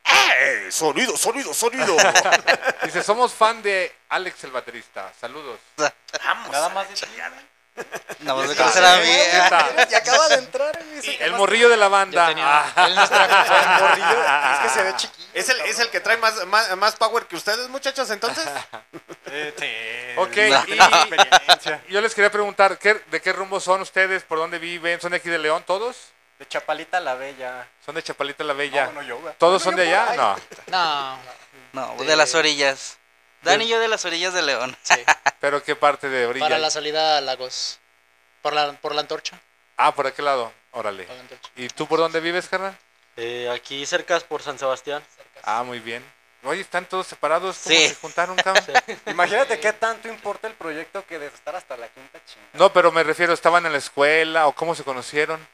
¡Eh! 0.05 0.67
Sonido, 0.71 1.15
sonido, 1.17 1.53
sonido. 1.53 1.95
Dice, 2.83 3.03
somos 3.03 3.33
fan 3.33 3.61
de 3.61 3.95
Alex, 4.09 4.43
el 4.43 4.51
baterista. 4.51 5.11
Saludos. 5.19 5.59
Vamos. 6.25 6.51
Nada 6.51 6.65
a 6.67 6.69
más 6.69 6.87
de- 6.89 6.95
chingada. 6.95 7.41
Nada 8.19 8.37
más 8.39 8.47
de 8.49 8.53
Neta. 8.55 8.63
conocer 8.63 8.85
a 8.85 8.95
mí. 8.97 9.09
Neta. 9.09 9.87
Y 9.91 9.95
acaba 9.95 10.27
de 10.29 10.35
entrar 10.35 10.79
El 11.19 11.31
morrillo 11.33 11.69
de 11.69 11.77
la 11.77 11.87
banda. 11.89 12.21
Ya 12.21 12.27
tenía- 12.29 12.87
él 12.87 12.95
nos 12.95 13.09
trajo- 13.09 13.33
Ah. 13.35 13.63
El 13.79 13.83
morrillo, 13.83 14.23
es 14.53 14.59
que 14.59 14.69
se 14.79 14.83
ve 14.83 14.95
chiquito. 14.95 15.23
¿Es 15.33 15.49
el, 15.49 15.61
¿Es 15.61 15.79
el 15.79 15.89
que 15.89 15.99
trae 15.99 16.17
más, 16.17 16.45
más, 16.45 16.77
más 16.77 16.95
power 16.95 17.25
que 17.25 17.35
ustedes, 17.35 17.67
muchachos, 17.69 18.09
entonces? 18.11 18.45
Eh, 19.35 20.13
Ok, 20.17 20.35
no. 20.35 20.63
y 20.67 20.73
experiencia. 20.77 21.81
yo 21.89 22.01
les 22.01 22.13
quería 22.13 22.31
preguntar, 22.31 22.77
¿qué, 22.77 22.93
¿de 23.09 23.19
qué 23.19 23.33
rumbo 23.33 23.59
son 23.59 23.81
ustedes? 23.81 24.21
¿Por 24.21 24.37
dónde 24.37 24.59
viven? 24.59 25.01
¿Son 25.01 25.09
de 25.09 25.17
aquí 25.17 25.27
de 25.29 25.39
León 25.39 25.63
todos? 25.65 25.97
De 26.37 26.47
Chapalita 26.47 26.99
la 26.99 27.15
Bella. 27.15 27.67
¿Son 27.83 27.95
de 27.95 28.03
Chapalita 28.03 28.43
la 28.43 28.53
Bella? 28.53 28.85
No, 28.85 28.91
bueno, 28.91 29.09
yo, 29.09 29.17
güey. 29.19 29.33
¿Todos 29.39 29.63
son 29.63 29.75
de 29.75 29.83
allá? 29.87 30.13
No. 30.15 30.35
No, 30.67 31.17
No, 31.71 31.95
De- 31.97 32.05
de 32.05 32.15
las 32.15 32.35
orillas. 32.35 32.97
Dan 33.43 33.59
de- 33.59 33.65
y 33.65 33.67
yo 33.67 33.79
de 33.79 33.87
las 33.87 34.03
orillas 34.05 34.33
de 34.33 34.41
León. 34.41 34.75
sí. 34.83 34.95
¿Pero 35.39 35.63
qué 35.63 35.75
parte 35.75 36.09
de 36.09 36.25
orilla? 36.25 36.45
Para 36.45 36.59
la 36.59 36.69
salida 36.69 37.17
a 37.17 37.21
Lagos. 37.21 37.79
Por 38.41 38.53
la, 38.53 38.73
por 38.73 38.93
la 38.95 39.01
antorcha. 39.01 39.39
Ah, 39.77 39.93
por 39.93 40.07
aquel 40.07 40.25
lado. 40.25 40.51
Órale. 40.71 41.03
por 41.03 41.15
la 41.15 41.21
antorcha. 41.21 41.49
¿Y 41.55 41.67
tú 41.69 41.87
por 41.87 41.99
dónde 41.99 42.19
vives, 42.19 42.47
carnal? 42.49 42.77
Eh, 43.17 43.49
aquí 43.53 43.85
cerca 43.85 44.19
por 44.21 44.41
San 44.41 44.57
Sebastián. 44.57 45.03
Ah, 45.43 45.63
muy 45.63 45.79
bien. 45.79 46.03
Oye, 46.45 46.59
están 46.61 46.85
todos 46.85 47.07
separados. 47.07 47.57
¿Cómo 47.63 47.75
Sí. 47.75 47.87
se 47.89 47.95
juntaron, 47.95 48.35
cabrón? 48.35 48.65
Imagínate 49.05 49.59
qué 49.59 49.71
tanto 49.71 50.09
importa 50.09 50.47
el 50.47 50.53
proyecto 50.55 51.05
que 51.05 51.17
de 51.19 51.27
estar 51.27 51.55
hasta 51.55 51.77
la 51.77 51.87
quinta 51.87 52.19
chingada. 52.25 52.49
No, 52.53 52.73
pero 52.73 52.91
me 52.91 53.03
refiero, 53.03 53.31
¿estaban 53.33 53.65
en 53.65 53.71
la 53.71 53.77
escuela 53.77 54.47
o 54.47 54.53
cómo 54.53 54.75
se 54.75 54.83
conocieron? 54.83 55.45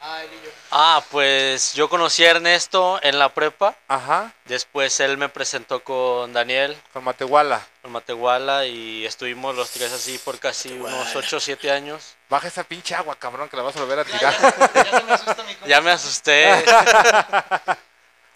Ah, 0.00 0.22
él 0.22 0.30
y 0.32 0.44
yo. 0.46 0.50
Ah, 0.70 1.02
pues 1.10 1.74
yo 1.74 1.88
conocí 1.88 2.24
a 2.24 2.30
Ernesto 2.30 3.00
en 3.02 3.18
la 3.18 3.34
prepa. 3.34 3.74
Ajá, 3.88 4.32
Después 4.44 4.98
él 5.00 5.16
me 5.18 5.28
presentó 5.28 5.82
con 5.82 6.32
Daniel, 6.32 6.80
con 6.92 7.02
Matehuala. 7.04 7.66
con 7.82 7.90
Matehuala, 7.92 8.64
y 8.66 9.04
estuvimos 9.04 9.56
los 9.56 9.70
tres 9.70 9.92
así 9.92 10.18
por 10.18 10.38
casi 10.38 10.72
unos 10.72 11.14
8 11.16 11.36
o 11.36 11.40
7 11.40 11.70
años. 11.72 12.14
Baja 12.28 12.48
esa 12.48 12.62
pinche 12.64 12.94
agua, 12.94 13.16
cabrón, 13.16 13.48
que 13.48 13.56
la 13.56 13.62
vas 13.64 13.76
a 13.76 13.80
volver 13.80 13.98
a 14.00 14.04
tirar. 14.04 14.34
Ya 14.74 14.84
se 14.84 15.02
me 15.04 15.12
asusta 15.12 15.42
mi. 15.42 15.56
Ya 15.66 15.80
me 15.80 15.90
asusté. 15.90 16.52
ok, 16.58 16.64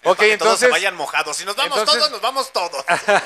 Para 0.03 0.15
que 0.15 0.15
todos 0.15 0.15
se 0.15 0.33
entonces, 0.33 0.69
vayan 0.71 0.95
mojados. 0.95 1.37
Si 1.37 1.45
nos 1.45 1.55
vamos 1.55 1.77
entonces- 1.79 1.99
todos, 1.99 2.11
nos 2.11 2.21
vamos 2.21 2.51
todos. 2.51 2.83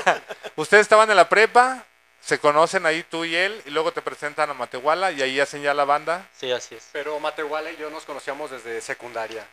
ustedes 0.55 0.81
estaban 0.81 1.09
en 1.09 1.15
la 1.17 1.27
prepa, 1.27 1.85
se 2.27 2.39
conocen 2.39 2.85
ahí 2.85 3.03
tú 3.03 3.23
y 3.23 3.33
él, 3.37 3.61
y 3.65 3.69
luego 3.69 3.93
te 3.93 4.01
presentan 4.01 4.49
a 4.49 4.53
Matehuala 4.53 5.13
y 5.13 5.21
ahí 5.21 5.39
hacen 5.39 5.61
ya 5.61 5.73
la 5.73 5.85
banda. 5.85 6.27
Sí, 6.37 6.51
así 6.51 6.75
es. 6.75 6.89
Pero 6.91 7.17
Matehuala 7.21 7.71
y 7.71 7.77
yo 7.77 7.89
nos 7.89 8.03
conocíamos 8.03 8.51
desde 8.51 8.81
secundaria. 8.81 9.45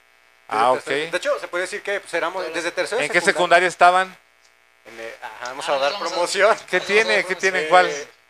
Desde 0.48 0.62
Ah, 0.64 0.72
ok. 0.72 0.84
De 0.84 1.16
hecho, 1.16 1.38
se 1.38 1.46
puede 1.46 1.62
decir 1.62 1.82
que 1.82 2.00
pues, 2.00 2.12
éramos 2.14 2.44
desde 2.52 2.72
tercero 2.72 3.00
¿En 3.00 3.08
qué 3.12 3.20
secundaria 3.20 3.68
estaban? 3.68 4.08
En, 4.86 4.98
eh, 5.00 5.14
ajá, 5.22 5.50
vamos 5.50 5.68
Ah, 5.68 5.74
a 5.74 5.78
dar 5.78 5.92
vamos 5.92 6.08
a- 6.08 6.10
promoción. 6.10 6.56
¿Qué 6.68 6.80
tiene? 6.80 7.24
¿Qué 7.24 7.36
tiene? 7.36 7.60
Eh, 7.62 7.68
¿Cuál? 7.68 7.88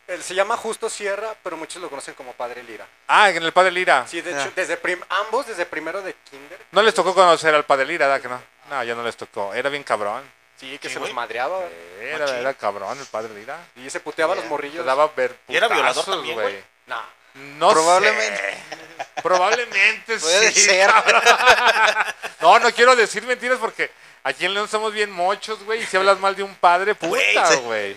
él 0.09 0.23
se 0.23 0.35
llama 0.35 0.59
Justo 0.59 0.91
Sierra, 0.91 1.35
pero 1.43 1.57
muchos 1.57 1.81
lo 1.81 1.89
conocen 1.89 2.13
como 2.13 2.35
Padre 2.35 2.63
Lira. 2.63 2.87
Ah, 3.09 3.31
en 3.31 3.43
el 3.43 3.53
Padre 3.53 3.71
Lira. 3.73 4.07
Sí, 4.07 4.21
de 4.21 4.35
Ah. 4.35 4.43
hecho, 4.43 4.53
desde 4.55 4.77
prim- 4.77 5.01
ambos 5.09 5.47
desde 5.47 5.65
primero 5.65 6.03
de 6.03 6.15
kinder. 6.31 6.59
No 6.71 6.83
les 6.83 6.93
tocó 6.93 7.15
conocer 7.15 7.55
al 7.55 7.65
Padre 7.65 7.87
Lira, 7.87 8.09
¿verdad 8.09 8.21
que 8.21 8.29
no? 8.29 8.43
No, 8.69 8.85
ya 8.85 8.95
no 8.95 9.03
les 9.03 9.17
tocó. 9.17 9.55
Era 9.55 9.71
bien 9.71 9.83
cabrón. 9.83 10.23
Sí, 10.65 10.79
que 10.79 10.89
Sí, 10.89 10.95
se 10.95 10.99
güey. 11.01 11.11
los 11.11 11.15
madreaba. 11.17 11.61
Era, 12.01 12.19
Machín. 12.21 12.37
era 12.37 12.55
cabrón 12.55 12.99
el 12.99 13.07
Padre 13.07 13.35
Lira. 13.35 13.59
Y 13.77 13.89
se 13.91 14.01
puteaba 14.01 14.33
a 14.33 14.37
los 14.37 14.45
morrillos. 14.47 14.85
daba 14.85 15.09
ver 15.15 15.37
¿Y 15.49 15.57
era 15.57 15.69
violador 15.69 15.95
putazos, 16.05 16.15
también, 16.17 16.41
güey? 16.41 16.65
Nah. 16.87 17.03
No 17.35 17.71
Probablemente. 17.71 18.37
sé. 18.41 19.23
Probablemente 19.23 20.19
Puede 20.21 20.53
sí. 20.53 20.61
ser. 20.61 20.91
cabrón. 20.91 21.23
No, 22.41 22.59
no 22.59 22.71
quiero 22.73 22.95
decir 22.95 23.23
mentiras 23.23 23.59
porque 23.59 23.91
aquí 24.23 24.45
en 24.45 24.53
León 24.53 24.69
somos 24.69 24.93
bien 24.93 25.11
mochos, 25.11 25.63
güey. 25.65 25.83
Y 25.83 25.87
si 25.87 25.97
hablas 25.97 26.19
mal 26.21 26.37
de 26.37 26.43
un 26.43 26.55
padre, 26.57 26.93
Güey, 27.01 27.35
puta, 27.35 27.47
se- 27.47 27.57
güey. 27.57 27.97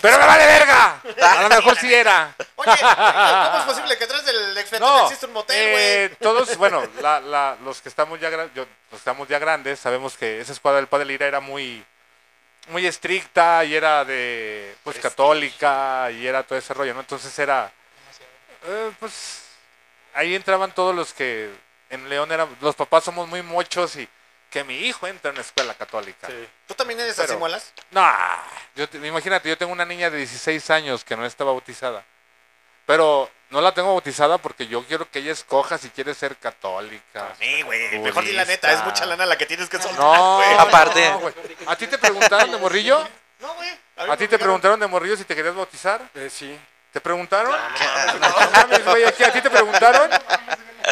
Pero 0.00 0.18
me 0.18 0.26
vale 0.26 0.44
verga. 0.46 1.00
A 1.22 1.42
lo 1.42 1.48
mejor 1.48 1.78
sí 1.78 1.94
era. 1.94 2.34
Oye, 2.56 2.72
¿cómo 2.80 3.58
es 3.58 3.64
posible 3.64 3.96
que 3.96 4.04
atrás 4.04 4.24
del 4.26 4.56
exfetón 4.58 4.88
No, 4.88 5.04
existe 5.04 5.26
un 5.26 5.32
motel, 5.32 5.70
güey? 5.70 5.82
eh, 5.84 6.16
todos, 6.20 6.56
bueno, 6.56 6.82
la- 7.00 7.20
la- 7.20 7.56
los 7.64 7.80
que 7.80 7.88
estamos 7.88 8.18
ya, 8.20 8.30
gra- 8.30 8.50
yo- 8.54 8.62
los 8.66 8.68
que 8.90 8.96
estamos 8.96 9.28
ya 9.28 9.38
grandes, 9.38 9.78
sabemos 9.78 10.16
que 10.16 10.40
esa 10.40 10.52
escuadra 10.52 10.78
del 10.78 10.88
Padre 10.88 11.06
Lira 11.06 11.26
era 11.26 11.38
muy, 11.40 11.84
muy 12.68 12.86
estricta 12.86 13.64
y 13.64 13.74
era 13.74 14.04
de, 14.04 14.74
pues, 14.82 14.98
católica 14.98 16.10
y 16.10 16.26
era 16.26 16.42
todo 16.42 16.58
ese 16.58 16.72
rollo, 16.74 16.94
¿no? 16.94 17.00
Entonces 17.00 17.36
era, 17.38 17.70
eh, 18.66 18.90
pues, 18.98 19.42
ahí 20.14 20.34
entraban 20.34 20.72
todos 20.72 20.94
los 20.94 21.12
que 21.12 21.50
en 21.90 22.08
León 22.08 22.32
eran, 22.32 22.48
los 22.60 22.74
papás 22.74 23.04
somos 23.04 23.28
muy 23.28 23.42
mochos 23.42 23.96
y 23.96 24.08
que 24.50 24.64
mi 24.64 24.78
hijo 24.78 25.06
entra 25.06 25.30
en 25.30 25.36
una 25.36 25.42
escuela 25.42 25.74
católica. 25.74 26.28
¿Tú 26.66 26.74
también 26.74 27.00
eres 27.00 27.16
Pero- 27.16 27.28
así, 27.32 27.36
muelas? 27.36 27.72
No, 27.90 28.08
yo 28.76 28.86
imagínate, 29.04 29.48
yo 29.48 29.58
tengo 29.58 29.72
una 29.72 29.84
niña 29.84 30.10
de 30.10 30.18
16 30.18 30.70
años 30.70 31.04
que 31.04 31.16
no 31.16 31.26
está 31.26 31.44
bautizada. 31.44 32.04
Pero 32.86 33.30
no 33.50 33.60
la 33.60 33.72
tengo 33.72 33.92
bautizada 33.92 34.38
porque 34.38 34.66
yo 34.66 34.84
quiero 34.84 35.08
que 35.10 35.20
ella 35.20 35.32
escoja 35.32 35.78
si 35.78 35.90
quiere 35.90 36.14
ser 36.14 36.36
católica. 36.36 37.34
Sí, 37.38 37.62
güey. 37.62 37.98
Mejor 38.00 38.24
di 38.24 38.32
la 38.32 38.44
neta, 38.44 38.72
es 38.72 38.84
mucha 38.84 39.06
lana 39.06 39.24
la 39.26 39.36
que 39.38 39.46
tienes 39.46 39.68
que 39.68 39.78
soltar, 39.80 39.98
No, 40.00 40.36
güey. 40.36 40.54
Aparte. 40.58 41.08
no, 41.10 41.18
güey. 41.20 41.34
¿A 41.66 41.76
ti 41.76 41.86
te 41.86 41.98
preguntaron 41.98 42.50
de 42.50 42.58
morrillo? 42.58 43.06
No, 43.40 43.54
güey. 43.54 43.70
¿A 43.96 44.16
ti 44.16 44.26
te 44.28 44.38
preguntaron 44.38 44.78
de 44.80 44.86
morrillo 44.86 45.16
si 45.16 45.24
te 45.24 45.34
querías 45.36 45.54
bautizar? 45.54 46.00
Eh, 46.14 46.28
sí. 46.30 46.58
¿Te 46.92 47.00
preguntaron? 47.00 47.50
No 48.20 48.28
mames, 48.52 48.84
güey, 48.84 49.04
¿a 49.04 49.12
qué- 49.12 49.24
¿A 49.24 49.32
ti 49.32 49.40
te 49.40 49.50
preguntaron? 49.50 50.10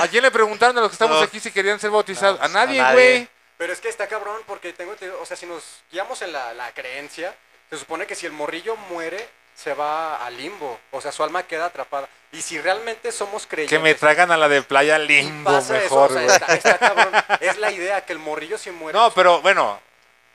¿A 0.01 0.09
quién 0.09 0.23
le 0.23 0.31
preguntaron 0.31 0.77
a 0.79 0.81
los 0.81 0.91
que 0.91 0.95
estamos 0.95 1.17
No. 1.19 1.23
aquí 1.23 1.39
si 1.39 1.51
querían 1.53 1.79
ser 1.79 1.91
bautizados? 1.91 2.41
a 2.41 2.49
nadie, 2.49 2.81
a 2.81 2.85
nadie. 2.85 2.95
güey. 2.95 3.29
Pero 3.59 3.73
es 3.73 3.81
que 3.81 3.89
está 3.89 4.09
cabrón 4.09 4.41
porque 4.47 4.73
tengo, 4.73 4.95
te- 4.97 5.11
o 5.11 5.25
sea, 5.27 5.37
si 5.37 5.47
nos 5.47 5.63
guiamos 5.93 6.21
en 6.23 6.33
la, 6.33 6.53
la 6.55 6.73
creencia, 6.73 7.35
se 7.71 7.79
supone 7.79 8.07
que 8.07 8.15
si 8.17 8.27
el 8.27 8.33
morrillo 8.33 8.75
muere, 8.77 9.29
se 9.55 9.75
va 9.75 10.25
al 10.25 10.37
limbo. 10.37 10.79
O 10.91 11.01
sea, 11.01 11.13
su 11.13 11.23
alma 11.23 11.43
queda 11.45 11.67
atrapada. 11.67 12.09
Y 12.33 12.41
si 12.43 12.61
realmente 12.61 13.13
somos 13.13 13.47
creyentes... 13.47 13.77
Que 13.79 13.83
me 13.83 13.95
traigan 13.95 14.31
a 14.33 14.37
la 14.37 14.49
de 14.49 14.63
playa 14.63 14.99
limbo 14.99 15.53
pasa 15.53 15.77
eso, 15.77 15.85
mejor, 15.85 16.11
o 16.11 16.15
sea, 16.15 16.23
güey. 16.23 16.35
está, 16.35 16.55
está 16.55 16.79
cabrón. 16.79 17.13
Es 17.41 17.59
la 17.59 17.71
idea 17.71 18.05
que 18.05 18.13
el 18.15 18.19
morrillo 18.19 18.57
si 18.57 18.71
muere... 18.71 18.99
No, 18.99 19.11
pero 19.13 19.43
bueno. 19.43 19.79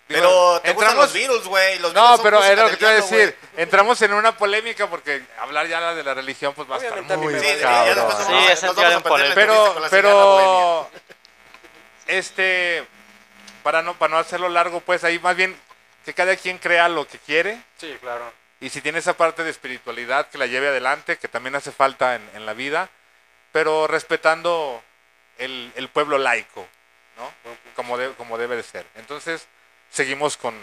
digo, 0.07 0.21
Pero 0.21 0.61
te 0.61 0.73
gustan 0.73 0.91
entramos- 0.91 1.05
los 1.05 1.13
Beatles, 1.13 1.47
güey. 1.47 1.79
No, 1.79 2.19
pero 2.21 2.43
era 2.43 2.63
lo 2.63 2.69
que 2.69 2.77
te 2.77 2.83
iba 2.83 2.91
a 2.91 2.95
decir. 2.95 3.35
Entramos 3.57 3.99
en 4.03 4.13
una 4.13 4.37
polémica 4.37 4.87
porque 4.87 5.23
hablar 5.39 5.67
ya 5.67 5.93
de 5.95 6.03
la 6.03 6.13
religión 6.13 6.53
pues 6.53 6.69
va 6.69 6.75
a 6.75 6.77
estar 6.77 7.01
muy. 7.17 7.33
Sí, 7.39 7.47
cabrón. 7.61 8.13
Sí, 8.27 8.67
a 8.67 8.73
perder 8.73 8.89
la 8.91 8.99
polémica. 8.99 9.35
pero 9.35 9.75
pero 9.89 10.89
este 12.05 12.85
para 13.63 13.81
no 13.81 13.95
para 13.95 14.13
no 14.13 14.19
hacerlo 14.19 14.49
largo 14.49 14.79
pues 14.81 15.03
ahí 15.03 15.19
más 15.19 15.35
bien 15.35 15.59
que 16.05 16.13
cada 16.13 16.35
quien 16.35 16.57
crea 16.57 16.87
lo 16.87 17.05
que 17.07 17.17
quiere 17.19 17.61
Sí, 17.77 17.97
claro. 17.99 18.31
Y 18.59 18.69
si 18.69 18.81
tiene 18.81 18.99
esa 18.99 19.15
parte 19.15 19.43
de 19.43 19.51
espiritualidad 19.51 20.27
que 20.29 20.37
la 20.37 20.47
lleve 20.47 20.67
adelante 20.69 21.17
que 21.17 21.27
también 21.27 21.55
hace 21.55 21.71
falta 21.71 22.15
en, 22.15 22.29
en 22.33 22.45
la 22.45 22.53
vida 22.53 22.89
pero 23.51 23.87
respetando 23.87 24.83
el, 25.37 25.71
el 25.75 25.89
pueblo 25.89 26.17
laico 26.17 26.67
no 27.17 27.31
como 27.75 27.97
de- 27.97 28.13
como 28.13 28.37
debe 28.37 28.55
de 28.55 28.63
ser. 28.63 28.85
Entonces 28.95 29.47
seguimos 29.91 30.37
con 30.37 30.55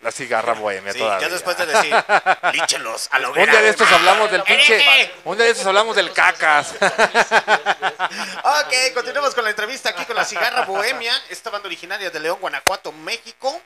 la 0.00 0.10
cigarra 0.10 0.52
bohemia 0.52 0.92
Sí, 0.92 0.98
todavía. 0.98 1.28
ya 1.28 1.32
después 1.32 1.56
de 1.56 1.64
decir, 1.64 1.94
líchelos 2.52 3.08
a 3.10 3.18
la 3.18 3.28
un 3.30 3.34
día 3.34 3.62
de 3.62 3.68
estos 3.70 3.90
hablamos 3.90 4.30
del 4.30 4.42
pinche 4.42 5.12
un 5.24 5.36
día 5.36 5.46
de 5.46 5.52
estos 5.52 5.66
hablamos 5.66 5.96
del 5.96 6.12
cacas. 6.12 6.74
Ok, 8.42 8.72
continuamos 8.94 9.34
con 9.34 9.44
la 9.44 9.50
entrevista 9.50 9.90
aquí 9.90 10.04
con 10.04 10.16
la 10.16 10.24
cigarra 10.24 10.62
bohemia, 10.66 11.12
esta 11.30 11.50
banda 11.50 11.66
originaria 11.68 12.10
de 12.10 12.20
León, 12.20 12.38
Guanajuato, 12.40 12.92
México. 12.92 13.60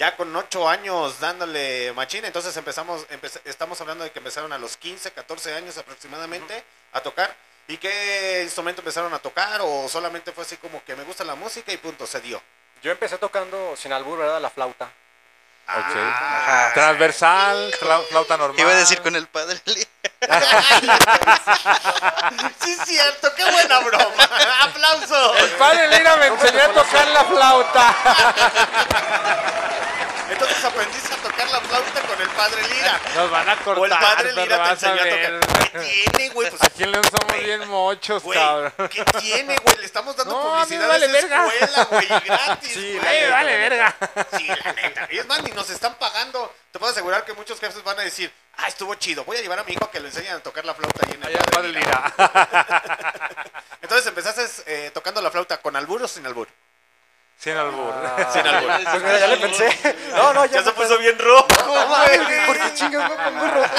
Ya 0.00 0.16
con 0.16 0.34
ocho 0.34 0.66
años 0.66 1.20
dándole 1.20 1.92
machín, 1.92 2.24
entonces 2.24 2.56
empezamos, 2.56 3.06
empe- 3.10 3.38
estamos 3.44 3.78
hablando 3.82 4.02
de 4.02 4.10
que 4.10 4.18
empezaron 4.18 4.50
a 4.50 4.56
los 4.56 4.78
15, 4.78 5.10
14 5.12 5.52
años 5.54 5.76
aproximadamente 5.76 6.64
a 6.94 7.02
tocar. 7.02 7.36
¿Y 7.68 7.76
qué 7.76 8.40
instrumento 8.42 8.80
empezaron 8.80 9.12
a 9.12 9.18
tocar? 9.18 9.60
¿O 9.62 9.86
solamente 9.90 10.32
fue 10.32 10.44
así 10.44 10.56
como 10.56 10.82
que 10.84 10.96
me 10.96 11.04
gusta 11.04 11.22
la 11.22 11.34
música 11.34 11.70
y 11.70 11.76
punto, 11.76 12.06
se 12.06 12.18
dio? 12.22 12.42
Yo 12.82 12.90
empecé 12.90 13.18
tocando, 13.18 13.74
sin 13.76 13.92
albur, 13.92 14.20
¿verdad? 14.20 14.40
La 14.40 14.48
flauta. 14.48 14.86
Ok. 14.86 15.96
Ah, 15.96 16.70
transversal 16.72 17.70
flau- 17.78 18.04
flauta 18.08 18.38
normal 18.38 18.56
¿Qué 18.56 18.62
iba 18.62 18.70
a 18.72 18.76
decir 18.76 19.02
con 19.02 19.14
el 19.14 19.26
padre? 19.28 19.60
sí, 19.66 19.86
es 22.72 22.80
cierto, 22.86 23.34
qué 23.36 23.44
buena 23.52 23.80
broma. 23.80 24.24
¡Aplauso! 24.62 25.34
El 25.36 25.50
padre 25.50 25.88
Lira 25.88 26.16
me 26.16 26.28
enseñó 26.28 26.62
a 26.62 26.68
tocar 26.72 27.06
la 27.08 27.24
flauta. 27.24 27.94
Entonces 30.30 30.64
aprendiste 30.64 31.12
a 31.14 31.16
tocar 31.16 31.50
la 31.50 31.60
flauta 31.60 32.00
con 32.02 32.20
el 32.20 32.28
padre 32.30 32.62
Lira. 32.68 33.00
Nos 33.14 33.30
van 33.30 33.48
a 33.48 33.56
cortar. 33.56 33.78
O 33.78 33.84
el 33.84 33.90
padre 33.90 34.32
Lira 34.32 34.56
te 34.56 34.68
a 34.68 34.70
enseñó 34.72 34.94
a 34.94 35.40
tocar. 35.40 35.40
¿Qué 35.72 36.04
tiene, 36.12 36.28
güey? 36.30 36.50
Pues, 36.50 36.62
Aquí 36.62 36.84
León 36.84 37.04
somos 37.04 37.44
bien 37.44 37.68
mochos, 37.68 38.22
güey, 38.22 38.38
cabrón. 38.38 38.72
¿qué 38.90 39.04
tiene, 39.20 39.56
güey? 39.58 39.76
Le 39.78 39.86
estamos 39.86 40.16
dando 40.16 40.34
No, 40.34 40.42
publicidad 40.54 40.88
vale 40.88 41.06
a 41.06 41.08
esa 41.08 41.20
verga. 41.28 41.46
escuela, 41.46 41.84
güey, 41.84 42.06
gratis. 42.24 42.72
Sí, 42.72 42.98
güey. 43.00 43.20
la 43.22 43.30
vale, 43.30 43.56
verga. 43.56 43.96
Sí, 44.36 44.46
la 44.46 44.72
neta. 44.72 45.08
Y 45.10 45.18
es 45.18 45.26
más, 45.26 45.42
ni 45.42 45.50
nos 45.52 45.68
están 45.70 45.94
pagando. 45.96 46.54
Te 46.72 46.78
puedo 46.78 46.90
asegurar 46.92 47.24
que 47.24 47.32
muchos 47.34 47.58
jefes 47.60 47.82
van 47.82 47.98
a 47.98 48.02
decir, 48.02 48.32
ah, 48.58 48.68
estuvo 48.68 48.94
chido, 48.94 49.24
voy 49.24 49.36
a 49.36 49.40
llevar 49.42 49.58
a 49.58 49.64
mi 49.64 49.72
hijo 49.72 49.84
a 49.84 49.90
que 49.90 49.98
le 50.00 50.08
enseñen 50.08 50.34
a 50.34 50.40
tocar 50.40 50.64
la 50.64 50.74
flauta 50.74 51.06
ahí 51.06 51.12
en 51.14 51.22
el 51.22 51.28
Allá 51.28 51.38
Padre 51.50 51.50
padre 51.50 51.68
Lira". 51.72 52.14
Lira. 52.16 53.42
Entonces 53.82 54.06
empezaste 54.06 54.46
eh, 54.66 54.90
tocando 54.92 55.20
la 55.20 55.30
flauta 55.30 55.60
con 55.60 55.74
albur 55.76 56.02
o 56.02 56.08
sin 56.08 56.24
albur. 56.26 56.48
Sin 57.42 57.56
albur. 57.56 57.94
Sin 58.34 58.46
albur. 58.46 58.70
Pues 58.84 59.02
mira, 59.02 59.18
ya 59.18 59.26
le 59.28 59.36
pensé. 59.38 59.96
No, 60.10 60.34
no, 60.34 60.44
ya, 60.44 60.58
Ya 60.60 60.64
se 60.64 60.72
puso 60.72 60.98
bien 60.98 61.18
rojo, 61.18 61.46
güey. 61.64 62.46
¿Por 62.46 62.58
qué 62.58 62.74
chingas 62.74 63.08
me 63.08 63.16
pongo 63.16 63.46
rojo? 63.48 63.74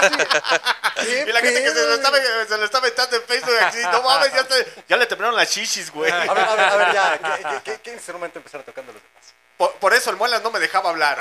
Y 1.02 1.32
la 1.32 1.40
gente 1.42 1.64
que 1.64 1.70
se 1.72 1.84
lo, 1.88 1.94
está, 1.96 2.12
se 2.48 2.58
lo 2.58 2.66
está 2.66 2.78
aventando 2.78 3.16
en 3.18 3.24
Facebook 3.24 3.56
así, 3.64 3.80
no 3.92 4.04
mames, 4.04 4.32
ya, 4.34 4.44
te- 4.44 4.68
ya 4.88 4.98
le 4.98 5.06
temblaron 5.08 5.36
las 5.36 5.50
shishis, 5.50 5.92
güey. 5.92 6.12
A 6.12 6.20
ver, 6.20 6.30
a 6.30 6.56
ver, 6.56 6.66
a 6.66 6.76
ver, 6.76 6.94
ya. 6.94 7.18
¿Qué, 7.18 7.44
qué, 7.44 7.62
qué, 7.64 7.80
qué 7.82 7.94
instrumento 7.94 8.38
empezaron 8.38 8.64
tocando 8.66 8.94
los 8.94 9.02
demás? 9.02 9.34
Por, 9.58 9.74
por 9.74 9.94
eso 9.94 10.10
el 10.12 10.16
Muelas 10.18 10.42
no 10.44 10.52
me 10.52 10.60
dejaba 10.60 10.90
hablar. 10.92 11.18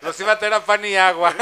Los 0.00 0.18
iba 0.20 0.32
a 0.32 0.38
traer 0.38 0.54
a 0.54 0.60
pan 0.64 0.84
y 0.84 0.96
agua. 0.96 1.34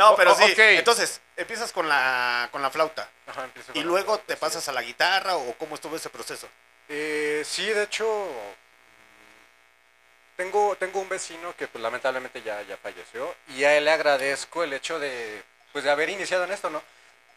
No, 0.00 0.16
pero 0.16 0.32
O- 0.32 0.34
sí. 0.34 0.54
Entonces, 0.56 1.20
empiezas 1.36 1.72
con 1.72 1.88
la, 1.88 2.48
con 2.50 2.62
la 2.62 2.70
flauta. 2.70 3.08
Ajá, 3.26 3.44
empiezo 3.44 3.72
Y 3.72 3.74
con 3.74 3.82
la 3.82 3.86
luego 3.88 4.06
flauta, 4.14 4.24
te 4.26 4.34
sí. 4.34 4.40
pasas 4.40 4.68
a 4.68 4.72
la 4.72 4.82
guitarra 4.82 5.36
o 5.36 5.54
cómo 5.58 5.74
estuvo 5.74 5.96
ese 5.96 6.08
proceso. 6.08 6.48
Eh, 6.88 7.42
sí, 7.46 7.66
de 7.66 7.82
hecho, 7.84 8.06
mm, 8.06 10.36
tengo, 10.36 10.74
tengo 10.76 11.00
un 11.00 11.08
vecino 11.08 11.54
que 11.56 11.68
pues, 11.68 11.82
lamentablemente 11.82 12.42
ya, 12.42 12.62
ya 12.62 12.76
falleció 12.78 13.34
y 13.48 13.64
a 13.64 13.76
él 13.76 13.84
le 13.84 13.90
agradezco 13.90 14.64
el 14.64 14.72
hecho 14.72 14.98
de, 14.98 15.42
pues, 15.72 15.84
de 15.84 15.90
haber 15.90 16.08
iniciado 16.08 16.44
en 16.44 16.52
esto, 16.52 16.70
¿no? 16.70 16.82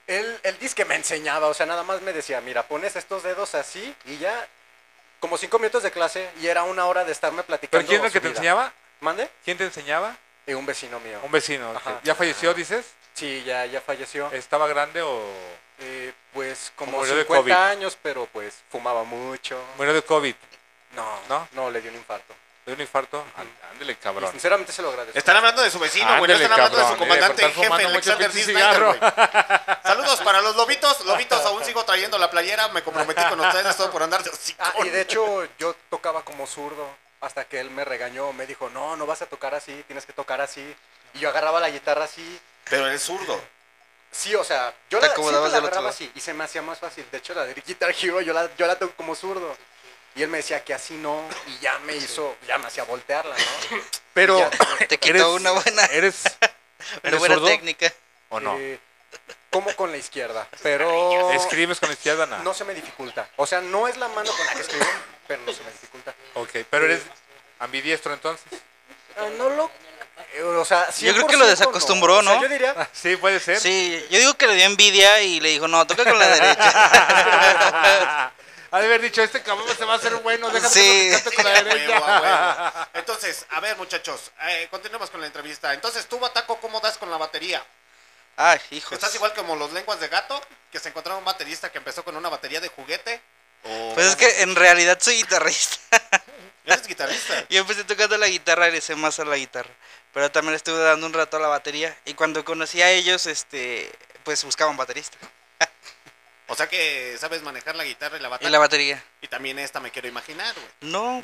Él, 0.07 0.39
él 0.43 0.57
dice 0.59 0.75
que 0.75 0.85
me 0.85 0.95
enseñaba, 0.95 1.47
o 1.47 1.53
sea, 1.53 1.65
nada 1.65 1.83
más 1.83 2.01
me 2.01 2.13
decía, 2.13 2.41
mira, 2.41 2.63
pones 2.67 2.95
estos 2.95 3.23
dedos 3.23 3.55
así 3.55 3.95
y 4.05 4.17
ya, 4.17 4.47
como 5.19 5.37
cinco 5.37 5.59
minutos 5.59 5.83
de 5.83 5.91
clase 5.91 6.29
y 6.41 6.47
era 6.47 6.63
una 6.63 6.85
hora 6.85 7.03
de 7.05 7.11
estarme 7.11 7.43
platicando. 7.43 7.85
¿Pero 7.85 7.89
quién 7.89 8.01
es 8.01 8.07
el 8.07 8.11
que 8.13 8.19
te 8.19 8.27
vida. 8.29 8.37
enseñaba? 8.37 8.73
¿Mande? 9.01 9.29
¿Quién 9.45 9.57
te 9.57 9.65
enseñaba? 9.65 10.15
Eh, 10.45 10.55
un 10.55 10.65
vecino 10.65 10.99
mío. 10.99 11.19
Un 11.23 11.31
vecino. 11.31 11.71
Ajá. 11.75 11.99
¿Ya 12.03 12.15
falleció, 12.15 12.53
dices? 12.53 12.85
Sí, 13.13 13.43
ya, 13.45 13.65
ya 13.65 13.79
falleció. 13.81 14.29
¿Estaba 14.31 14.67
grande 14.67 15.01
o 15.01 15.21
Eh, 15.79 16.13
pues 16.33 16.71
como 16.75 16.97
Murió 16.99 17.15
de 17.15 17.23
50 17.23 17.41
COVID. 17.41 17.51
años, 17.51 17.97
pero 18.01 18.27
pues 18.31 18.53
fumaba 18.69 19.03
mucho. 19.03 19.59
murió 19.77 19.93
de 19.93 20.01
COVID? 20.03 20.35
No, 20.91 21.19
¿No? 21.27 21.47
no, 21.53 21.71
le 21.71 21.81
dio 21.81 21.89
un 21.91 21.97
infarto. 21.97 22.33
¿De 22.65 22.71
un 22.73 22.79
infarto? 22.79 23.25
Án- 23.35 23.49
Ándele, 23.71 23.91
Y 23.93 23.95
cabrón. 23.95 24.31
sinceramente 24.31 24.71
se 24.71 24.81
lo 24.81 24.89
agradezco. 24.89 25.17
Están 25.17 25.35
hablando 25.35 25.61
de 25.61 25.69
su 25.71 25.79
vecino, 25.79 26.07
güey. 26.19 26.29
No 26.31 26.33
están 26.37 26.51
hablando 26.53 26.77
de 26.77 26.87
su 26.87 26.93
eh, 26.93 26.97
comandante 26.97 27.43
en 27.43 27.53
jefe, 27.53 27.85
Alexander 27.85 28.31
D. 28.31 28.43
Snyder. 28.43 28.99
Saludos 29.83 30.21
para 30.21 30.41
los 30.41 30.55
lobitos. 30.55 31.03
Lobitos, 31.05 31.43
aún 31.45 31.65
sigo 31.65 31.83
trayendo 31.83 32.17
la 32.17 32.29
playera. 32.29 32.69
Me 32.69 32.81
comprometí 32.83 33.21
con 33.27 33.39
ustedes 33.41 33.75
todo 33.75 33.91
por 33.91 34.03
andar 34.03 34.23
de 34.23 34.29
hocico. 34.29 34.63
Ah, 34.63 34.73
y 34.85 34.89
de 34.89 35.01
hecho 35.01 35.45
yo 35.57 35.75
tocaba 35.89 36.23
como 36.23 36.47
zurdo 36.47 36.87
hasta 37.23 37.45
que 37.45 37.59
él 37.59 37.71
me 37.71 37.85
regañó, 37.85 38.33
me 38.33 38.45
dijo, 38.45 38.69
no, 38.69 38.97
no 38.97 39.05
vas 39.05 39.21
a 39.21 39.27
tocar 39.27 39.55
así, 39.55 39.83
tienes 39.87 40.05
que 40.05 40.11
tocar 40.11 40.41
así. 40.41 40.75
Y 41.13 41.19
yo 41.19 41.29
agarraba 41.29 41.61
la 41.61 41.69
guitarra 41.69 42.03
así. 42.03 42.39
Pero 42.69 42.85
eres 42.85 43.01
zurdo. 43.01 43.41
Sí, 44.11 44.35
o 44.35 44.43
sea, 44.43 44.73
yo 44.89 44.99
la, 44.99 45.13
siempre 45.15 45.49
la 45.49 45.57
agarraba 45.57 45.89
así 45.89 46.11
y 46.13 46.19
se 46.19 46.33
me 46.33 46.43
hacía 46.43 46.61
más 46.61 46.79
fácil. 46.79 47.05
De 47.11 47.17
hecho, 47.17 47.33
la 47.33 47.45
de 47.45 47.53
Guitar 47.53 47.95
Hero 47.99 48.21
yo 48.21 48.33
la, 48.33 48.53
yo 48.57 48.67
la 48.67 48.77
toco 48.77 48.93
como 48.95 49.15
zurdo. 49.15 49.55
Y 50.15 50.21
él 50.21 50.29
me 50.29 50.37
decía 50.37 50.63
que 50.63 50.73
así 50.75 50.93
no, 50.95 51.27
y 51.47 51.57
ya 51.59 51.79
me 51.79 51.95
hizo, 51.95 52.35
ya 52.47 52.59
me 52.59 52.67
hacía 52.67 52.83
voltearla, 52.83 53.35
¿no? 53.35 53.77
Pero, 54.13 54.37
Ya. 54.37 54.49
Te 54.87 54.99
quitó 54.99 55.15
¿eres, 55.15 55.23
una 55.23 55.51
buena, 55.51 55.85
¿eres, 55.85 56.23
una 57.03 57.17
buena 57.17 57.35
zurdo 57.35 57.47
técnica. 57.47 57.91
o 58.29 58.39
no? 58.39 58.55
Eh, 58.59 58.79
como 59.49 59.73
con 59.75 59.91
la 59.91 59.97
izquierda, 59.97 60.47
pero 60.63 61.31
¿Escribes 61.31 61.79
con 61.79 61.89
la 61.89 61.93
izquierda? 61.93 62.25
No. 62.25 62.39
no 62.39 62.53
se 62.53 62.65
me 62.65 62.73
dificulta. 62.73 63.29
O 63.37 63.45
sea, 63.45 63.61
no 63.61 63.87
es 63.87 63.97
la 63.97 64.07
mano 64.09 64.31
con 64.31 64.45
la 64.45 64.53
que 64.53 64.61
escribo, 64.61 64.85
pero 65.27 65.41
no 65.45 65.53
se 65.53 65.63
me 65.63 65.71
dificulta. 65.71 66.13
Ok, 66.35 66.49
pero 66.69 66.85
eres 66.85 67.01
ambidiestro 67.59 68.13
entonces. 68.13 68.45
Ah, 69.17 69.27
no 69.37 69.49
lo 69.49 69.71
Eh, 70.33 70.41
O 70.43 70.65
sea, 70.65 70.89
Yo 70.91 71.13
creo 71.13 71.27
que 71.27 71.37
lo 71.37 71.45
100% 71.45 71.49
desacostumbró, 71.49 72.17
O 72.17 72.23
sea, 72.23 72.35
¿no? 72.35 72.41
yo 72.41 72.49
diría, 72.49 72.89
Sí, 72.93 73.15
puede 73.17 73.39
ser. 73.39 73.59
Sí, 73.59 74.03
yo 74.09 74.19
digo 74.19 74.33
que 74.35 74.47
le 74.47 74.55
dio 74.55 74.65
envidia 74.65 75.21
y 75.21 75.39
le 75.39 75.49
dijo, 75.49 75.67
no, 75.67 75.85
toca 75.87 76.03
con 76.03 76.17
la 76.17 76.27
derecha. 76.27 78.31
Ha 78.73 78.79
de 78.79 78.87
haber 78.87 79.01
dicho, 79.01 79.21
este 79.21 79.43
cabrón 79.43 79.67
se 79.77 79.85
va 79.85 79.93
a 79.93 79.97
hacer 79.97 80.15
bueno, 80.15 80.49
déjame 80.49 80.73
Sí. 80.73 81.11
que 81.11 81.21
cante 81.21 81.35
con 81.35 81.45
la 81.45 81.51
A 81.51 81.61
huevo, 81.61 81.69
derecha. 81.75 81.97
a 81.97 82.71
huevo. 82.71 82.87
Entonces, 82.95 83.45
a 83.51 83.59
ver, 83.59 83.77
muchachos, 83.77 84.31
eh, 84.47 84.67
continuemos 84.71 85.11
con 85.11 85.21
la 85.21 85.27
entrevista. 85.27 85.71
Entonces, 85.75 86.07
tú, 86.07 86.17
Bataco, 86.19 86.57
¿cómo 86.59 86.79
das 86.79 86.97
con 86.97 87.11
la 87.11 87.17
batería? 87.17 87.63
Ay, 88.35 88.59
hijos. 88.71 88.93
¿Estás 88.93 89.13
igual 89.13 89.31
como 89.35 89.55
los 89.55 89.71
lenguas 89.73 89.99
de 89.99 90.07
gato? 90.07 90.41
Que 90.71 90.79
se 90.79 90.89
encontraron 90.89 91.19
un 91.19 91.25
baterista 91.25 91.71
que 91.71 91.77
empezó 91.77 92.03
con 92.03 92.17
una 92.17 92.29
batería 92.29 92.59
de 92.61 92.69
juguete. 92.69 93.21
¿O 93.63 93.91
Pues 93.93 94.07
es 94.07 94.15
que 94.15 94.41
en 94.41 94.55
realidad 94.55 94.97
soy 95.01 95.15
guitarrista. 95.17 95.77
¿Eres 96.65 96.87
guitarrista? 96.87 97.45
Yo 97.49 97.59
empecé 97.61 97.83
tocando 97.83 98.17
la 98.17 98.27
guitarra 98.27 98.69
y 98.69 98.71
le 98.71 98.81
sé 98.81 98.95
más 98.95 99.19
a 99.19 99.25
la 99.25 99.35
guitarra. 99.37 99.69
Pero 100.13 100.31
también 100.31 100.51
le 100.51 100.57
estuve 100.57 100.77
dando 100.79 101.07
un 101.07 101.13
rato 101.13 101.37
a 101.37 101.39
la 101.39 101.47
batería. 101.47 101.97
Y 102.05 102.13
cuando 102.13 102.45
conocí 102.45 102.81
a 102.81 102.91
ellos, 102.91 103.25
este, 103.25 103.91
pues 104.23 104.43
buscaban 104.43 104.77
baterista. 104.77 105.17
O 106.47 106.55
sea 106.55 106.67
que 106.67 107.15
sabes 107.19 107.41
manejar 107.41 107.75
la 107.75 107.85
guitarra 107.85 108.17
y 108.17 108.19
la 108.19 108.27
batería. 108.27 108.49
Y 108.49 108.51
la 108.51 108.59
batería. 108.59 109.03
Y 109.21 109.27
también 109.27 109.57
esta 109.59 109.79
me 109.79 109.91
quiero 109.91 110.09
imaginar, 110.09 110.53
güey. 110.53 110.67
No, 110.81 111.23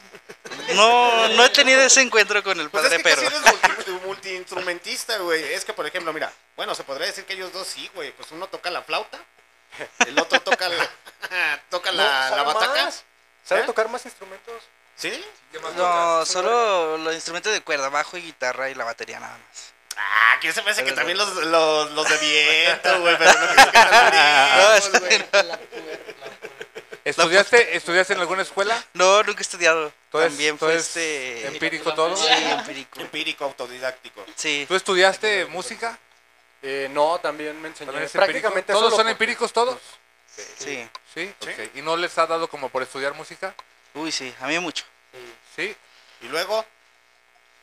no, 0.73 1.27
no 1.27 1.45
he 1.45 1.49
tenido 1.49 1.81
ese 1.81 2.01
encuentro 2.01 2.41
con 2.41 2.59
el 2.59 2.69
Pues 2.69 2.83
padre 2.83 2.95
es 2.95 3.03
que 3.03 3.09
pero. 3.09 3.21
casi 3.21 3.35
eres 3.35 3.45
multi, 3.45 3.91
multiinstrumentista, 4.07 5.17
güey. 5.17 5.53
Es 5.53 5.65
que, 5.65 5.73
por 5.73 5.85
ejemplo, 5.85 6.13
mira, 6.13 6.31
bueno, 6.55 6.73
se 6.73 6.83
podría 6.83 7.05
decir 7.07 7.25
que 7.25 7.33
ellos 7.33 7.51
dos 7.51 7.67
sí, 7.67 7.91
güey. 7.93 8.11
Pues 8.13 8.31
uno 8.31 8.47
toca 8.47 8.69
la 8.71 8.81
flauta, 8.81 9.19
el 10.07 10.19
otro 10.19 10.39
toca 10.41 10.67
la, 10.69 10.89
toca 11.69 11.91
la, 11.91 12.03
No, 12.03 12.09
la 12.09 12.29
¿sabe 12.29 12.43
bataca. 12.53 12.85
más? 12.85 13.03
¿Sabe 13.43 13.61
¿Eh? 13.61 13.65
tocar 13.65 13.89
más 13.89 14.05
instrumentos? 14.05 14.63
¿Sí? 14.95 15.25
No, 15.77 16.25
solo 16.25 16.97
los 16.97 17.13
instrumentos 17.13 17.53
de 17.53 17.61
cuerda, 17.61 17.89
bajo 17.89 18.17
y 18.17 18.21
guitarra 18.21 18.69
y 18.69 18.75
la 18.75 18.83
batería 18.83 19.19
nada 19.19 19.37
más. 19.37 19.73
Ah, 19.97 20.37
que 20.41 20.51
se 20.51 20.61
me 20.61 20.71
hace 20.71 20.83
que 20.83 20.91
también 20.91 21.17
los, 21.17 21.33
los, 21.33 21.91
los 21.91 22.09
de 22.09 22.17
viento, 22.17 23.01
güey, 23.01 23.17
pero 23.17 23.31
no 23.33 23.47
que. 25.01 25.25
¿Estudiaste, 27.05 27.75
¿Estudiaste 27.75 28.13
en 28.13 28.19
alguna 28.19 28.41
escuela? 28.43 28.83
No, 28.93 29.23
nunca 29.23 29.39
he 29.39 29.41
estudiado. 29.41 29.91
Todo 30.11 30.23
También 30.23 30.59
fue 30.59 30.75
es 30.75 30.87
este. 30.87 31.47
empírico 31.47 31.93
todo. 31.93 32.15
Sí, 32.15 32.27
empírico. 32.29 32.99
Empírico, 32.99 33.45
autodidáctico. 33.45 34.23
Sí. 34.35 34.65
¿Tú 34.67 34.75
estudiaste 34.75 35.45
música? 35.45 35.97
Eh, 36.61 36.87
no, 36.91 37.19
también 37.19 37.59
me 37.61 37.69
enseñé. 37.69 37.87
¿También 37.87 38.05
es 38.05 38.11
Prácticamente? 38.11 38.73
¿Todos 38.73 38.89
son 38.93 39.03
por- 39.03 39.11
empíricos 39.11 39.53
todos? 39.53 39.77
Sí. 40.57 40.87
¿Sí? 41.13 41.33
¿Y 41.75 41.81
no 41.81 41.97
les 41.97 42.17
ha 42.17 42.27
dado 42.27 42.47
como 42.49 42.69
por 42.69 42.81
estudiar 42.83 43.13
música? 43.13 43.53
Uy, 43.93 44.11
sí, 44.11 44.33
a 44.41 44.47
mí 44.47 44.57
mucho. 44.59 44.85
Sí. 45.55 45.75
¿Y 46.21 46.25
luego? 46.27 46.65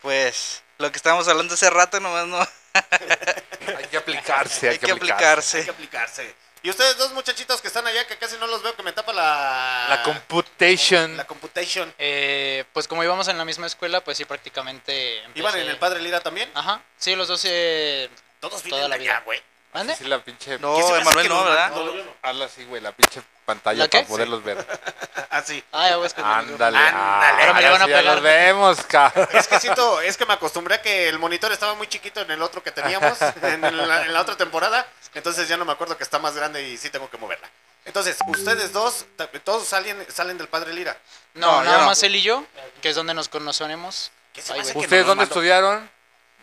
Pues 0.03 0.63
lo 0.79 0.91
que 0.91 0.97
estábamos 0.97 1.27
hablando 1.29 1.55
hace 1.55 1.71
rato 1.71 2.01
nomás 2.01 2.27
no. 2.27 2.39
Hay 3.77 3.87
que 3.91 3.97
aplicarse, 3.97 4.69
hay, 4.69 4.73
Hay 4.75 4.79
que 4.79 4.93
aplicarse. 4.93 5.59
Hay 5.59 5.65
que 5.65 5.71
aplicarse. 5.71 6.35
Y 6.63 6.71
ustedes 6.71 6.97
dos 6.99 7.13
muchachitos 7.13 7.61
que 7.63 7.69
están 7.69 7.87
allá, 7.87 8.07
que 8.07 8.17
casi 8.19 8.37
no 8.39 8.47
los 8.47 8.63
veo, 8.63 8.75
que 8.75 8.83
me 8.83 8.93
tapa 8.93 9.13
la... 9.13 9.87
La 9.89 10.03
computation. 10.03 11.17
La 11.17 11.25
computation. 11.27 11.93
Eh, 11.99 12.65
pues 12.73 12.89
como 12.89 13.05
íbamos 13.05 13.29
en 13.29 13.39
la 13.39 13.45
misma 13.45 13.67
escuela, 13.67 14.03
pues 14.03 14.19
sí, 14.19 14.25
prácticamente. 14.25 15.19
¿Iban 15.35 15.55
empecé- 15.55 15.63
en 15.63 15.69
el 15.69 15.79
Padre 15.79 16.01
Lira 16.01 16.21
también? 16.21 16.51
Ajá, 16.55 16.81
sí, 16.99 17.15
los 17.15 17.29
dos 17.29 17.43
eh, 17.45 18.11
Todos 18.41 18.63
toda 18.63 18.89
la 18.89 18.97
vida. 18.97 19.23
güey. 19.25 19.43
¿Mande? 19.75 19.95
Sí, 19.95 20.05
la 20.05 20.19
pinche... 20.21 20.59
No, 20.59 20.75
¿Qué 20.77 20.83
se 20.85 20.89
me 20.89 20.95
hace 20.95 21.03
Emanuel 21.03 21.29
que 21.29 21.35
no, 21.35 21.45
¿verdad? 21.45 21.73
yo 21.75 21.85
no? 21.97 22.03
Hazla 22.23 22.45
así, 22.47 22.65
güey, 22.65 22.81
la 22.81 22.93
pinche 22.93 23.21
pantalla 23.45 23.81
¿La 23.81 23.89
qué? 23.89 23.99
para 23.99 24.09
poderlos 24.09 24.43
ver. 24.43 24.67
Así. 25.31 25.63
Ah, 25.71 25.91
ya 25.91 25.97
voy 25.97 26.05
a 26.05 26.07
escuchar. 26.07 26.31
Ándale. 26.33 26.79
Ándale. 26.79 26.95
ah, 26.97 27.37
Ahora 27.41 27.53
me 27.53 27.63
van 27.71 27.75
a 27.83 27.87
ya 27.87 27.99
pegar. 27.99 28.05
los 28.15 28.23
vemos, 28.23 28.81
cabrón. 28.87 29.29
Es 29.35 29.47
que 29.47 29.61
siento, 29.61 30.01
es 30.01 30.17
que 30.17 30.25
me 30.25 30.33
acostumbré 30.33 30.77
a 30.77 30.83
que 30.83 31.11
el 31.11 31.19
monitor 31.19 31.53
estaba 31.53 31.75
muy 31.75 31.87
chiquito 31.89 32.23
en 32.23 32.31
el 32.31 32.41
otro 32.41 32.63
que 32.63 32.71
teníamos, 32.71 33.19
en 33.43 33.61
la, 33.61 34.07
en 34.07 34.15
la 34.15 34.21
otra 34.23 34.35
temporada. 34.37 34.87
Entonces 35.13 35.47
ya 35.47 35.59
no 35.59 35.67
me 35.67 35.73
acuerdo 35.73 35.97
que 35.99 36.05
está 36.05 36.19
más 36.19 36.35
grande 36.35 36.63
y 36.67 36.79
sí 36.79 36.89
tengo 36.89 37.11
que 37.11 37.19
moverla. 37.19 37.51
Entonces, 37.85 38.17
ustedes 38.27 38.73
dos, 38.73 39.05
todos 39.45 39.67
salen, 39.69 40.07
salen 40.11 40.39
del 40.39 40.49
Padre 40.49 40.73
Lira. 40.73 40.97
No, 41.35 41.59
No, 41.59 41.65
nada 41.65 41.79
no. 41.81 41.87
más 41.87 42.03
él 42.03 42.17
y 42.17 42.23
yo, 42.23 42.45
que 42.81 42.89
es 42.89 42.97
donde 42.97 43.13
nos 43.13 43.29
conocemos. 43.29 44.11
¿Qué 44.33 44.41
se 44.41 44.53
Ay, 44.55 44.59
me 44.61 44.63
hace 44.63 44.73
güey. 44.73 44.83
que 44.83 44.87
¿Ustedes 44.87 45.07
dónde 45.07 45.25
estudiaron? 45.25 45.91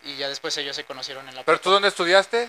Y 0.04 0.16
ya 0.16 0.28
después 0.28 0.56
ellos 0.58 0.76
se 0.76 0.84
conocieron 0.84 1.28
en 1.28 1.34
la 1.34 1.42
¿Pero 1.44 1.60
tú 1.60 1.70
dónde 1.70 1.88
estudiaste? 1.88 2.48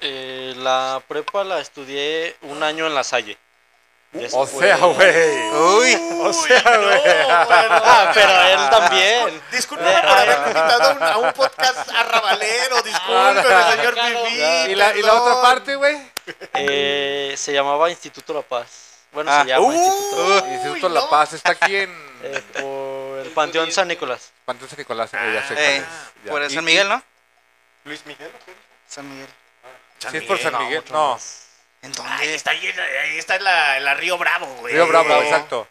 Eh, 0.00 0.54
la 0.58 1.02
prepa 1.08 1.42
la 1.44 1.58
estudié 1.60 2.36
un 2.42 2.62
año 2.62 2.86
en 2.86 2.94
la 2.94 3.02
Salle. 3.04 3.36
O 4.14 4.18
Después- 4.18 4.50
sea, 4.50 4.76
güey. 4.76 5.50
Uy. 5.50 5.94
O 6.22 6.32
sea, 6.32 6.62
güey. 6.62 7.00
Ah, 7.28 8.10
pero 8.14 8.42
él 8.42 8.70
también. 8.70 9.42
Disculpe 9.50 9.84
por 9.84 9.94
haberme 10.10 10.46
invitado 10.46 10.82
a 10.82 10.92
un, 10.92 11.02
a 11.02 11.16
un 11.18 11.32
podcast 11.32 11.88
arrabalero, 11.90 12.82
disculpe, 12.82 13.42
señor 13.76 13.94
Viví. 13.94 14.72
¿Y 14.72 14.74
la, 14.74 14.96
¿Y 14.96 15.02
la 15.02 15.14
otra 15.22 15.42
parte, 15.42 15.74
güey? 15.76 15.96
Eh, 16.54 17.34
se 17.36 17.52
llamaba 17.52 17.90
Instituto 17.90 18.32
La 18.32 18.42
Paz. 18.42 18.68
Bueno, 19.12 19.30
Ah. 19.32 19.42
se 19.42 19.48
llama 19.48 19.66
Uh. 19.66 19.72
Instituto 19.72 20.28
La 20.28 20.40
Paz. 20.40 20.50
Instituto 20.52 20.88
no. 20.88 20.94
La 20.94 21.08
Paz 21.10 21.32
está 21.32 21.50
aquí 21.52 21.76
en 21.76 22.06
Eh, 22.22 22.42
por 22.60 22.95
el 23.18 23.30
Panteón 23.30 23.70
San 23.72 23.88
Nicolás. 23.88 24.32
Panteón 24.44 24.68
San 24.70 24.78
Nicolás. 24.78 25.12
eh, 25.14 25.30
ya 25.34 25.42
sé 25.48 25.54
cuál 25.54 25.58
Eh, 25.66 25.76
es, 25.78 25.84
ya. 26.24 26.30
por 26.30 26.42
el 26.42 26.50
Y- 26.50 26.54
San 26.54 26.64
Miguel, 26.64 26.88
¿no? 26.88 27.02
Luis 27.84 28.04
Miguel. 28.06 28.30
¿o 28.34 28.44
qué? 28.44 28.52
San 28.88 29.08
Miguel. 29.08 29.28
Sí, 29.98 30.16
es 30.18 30.22
por 30.24 30.38
San 30.38 30.58
Miguel. 30.58 30.84
No, 30.90 31.18
¿En 31.82 31.90
Ahí 31.90 31.96
dónde? 31.96 32.34
está, 32.34 32.50
ahí, 32.50 32.66
ahí 32.66 33.18
está 33.18 33.36
en 33.36 33.44
la, 33.44 33.78
la 33.80 33.94
Río 33.94 34.18
Bravo, 34.18 34.46
güey. 34.56 34.74
Río 34.74 34.86
Bravo, 34.88 35.22
exacto. 35.22 35.68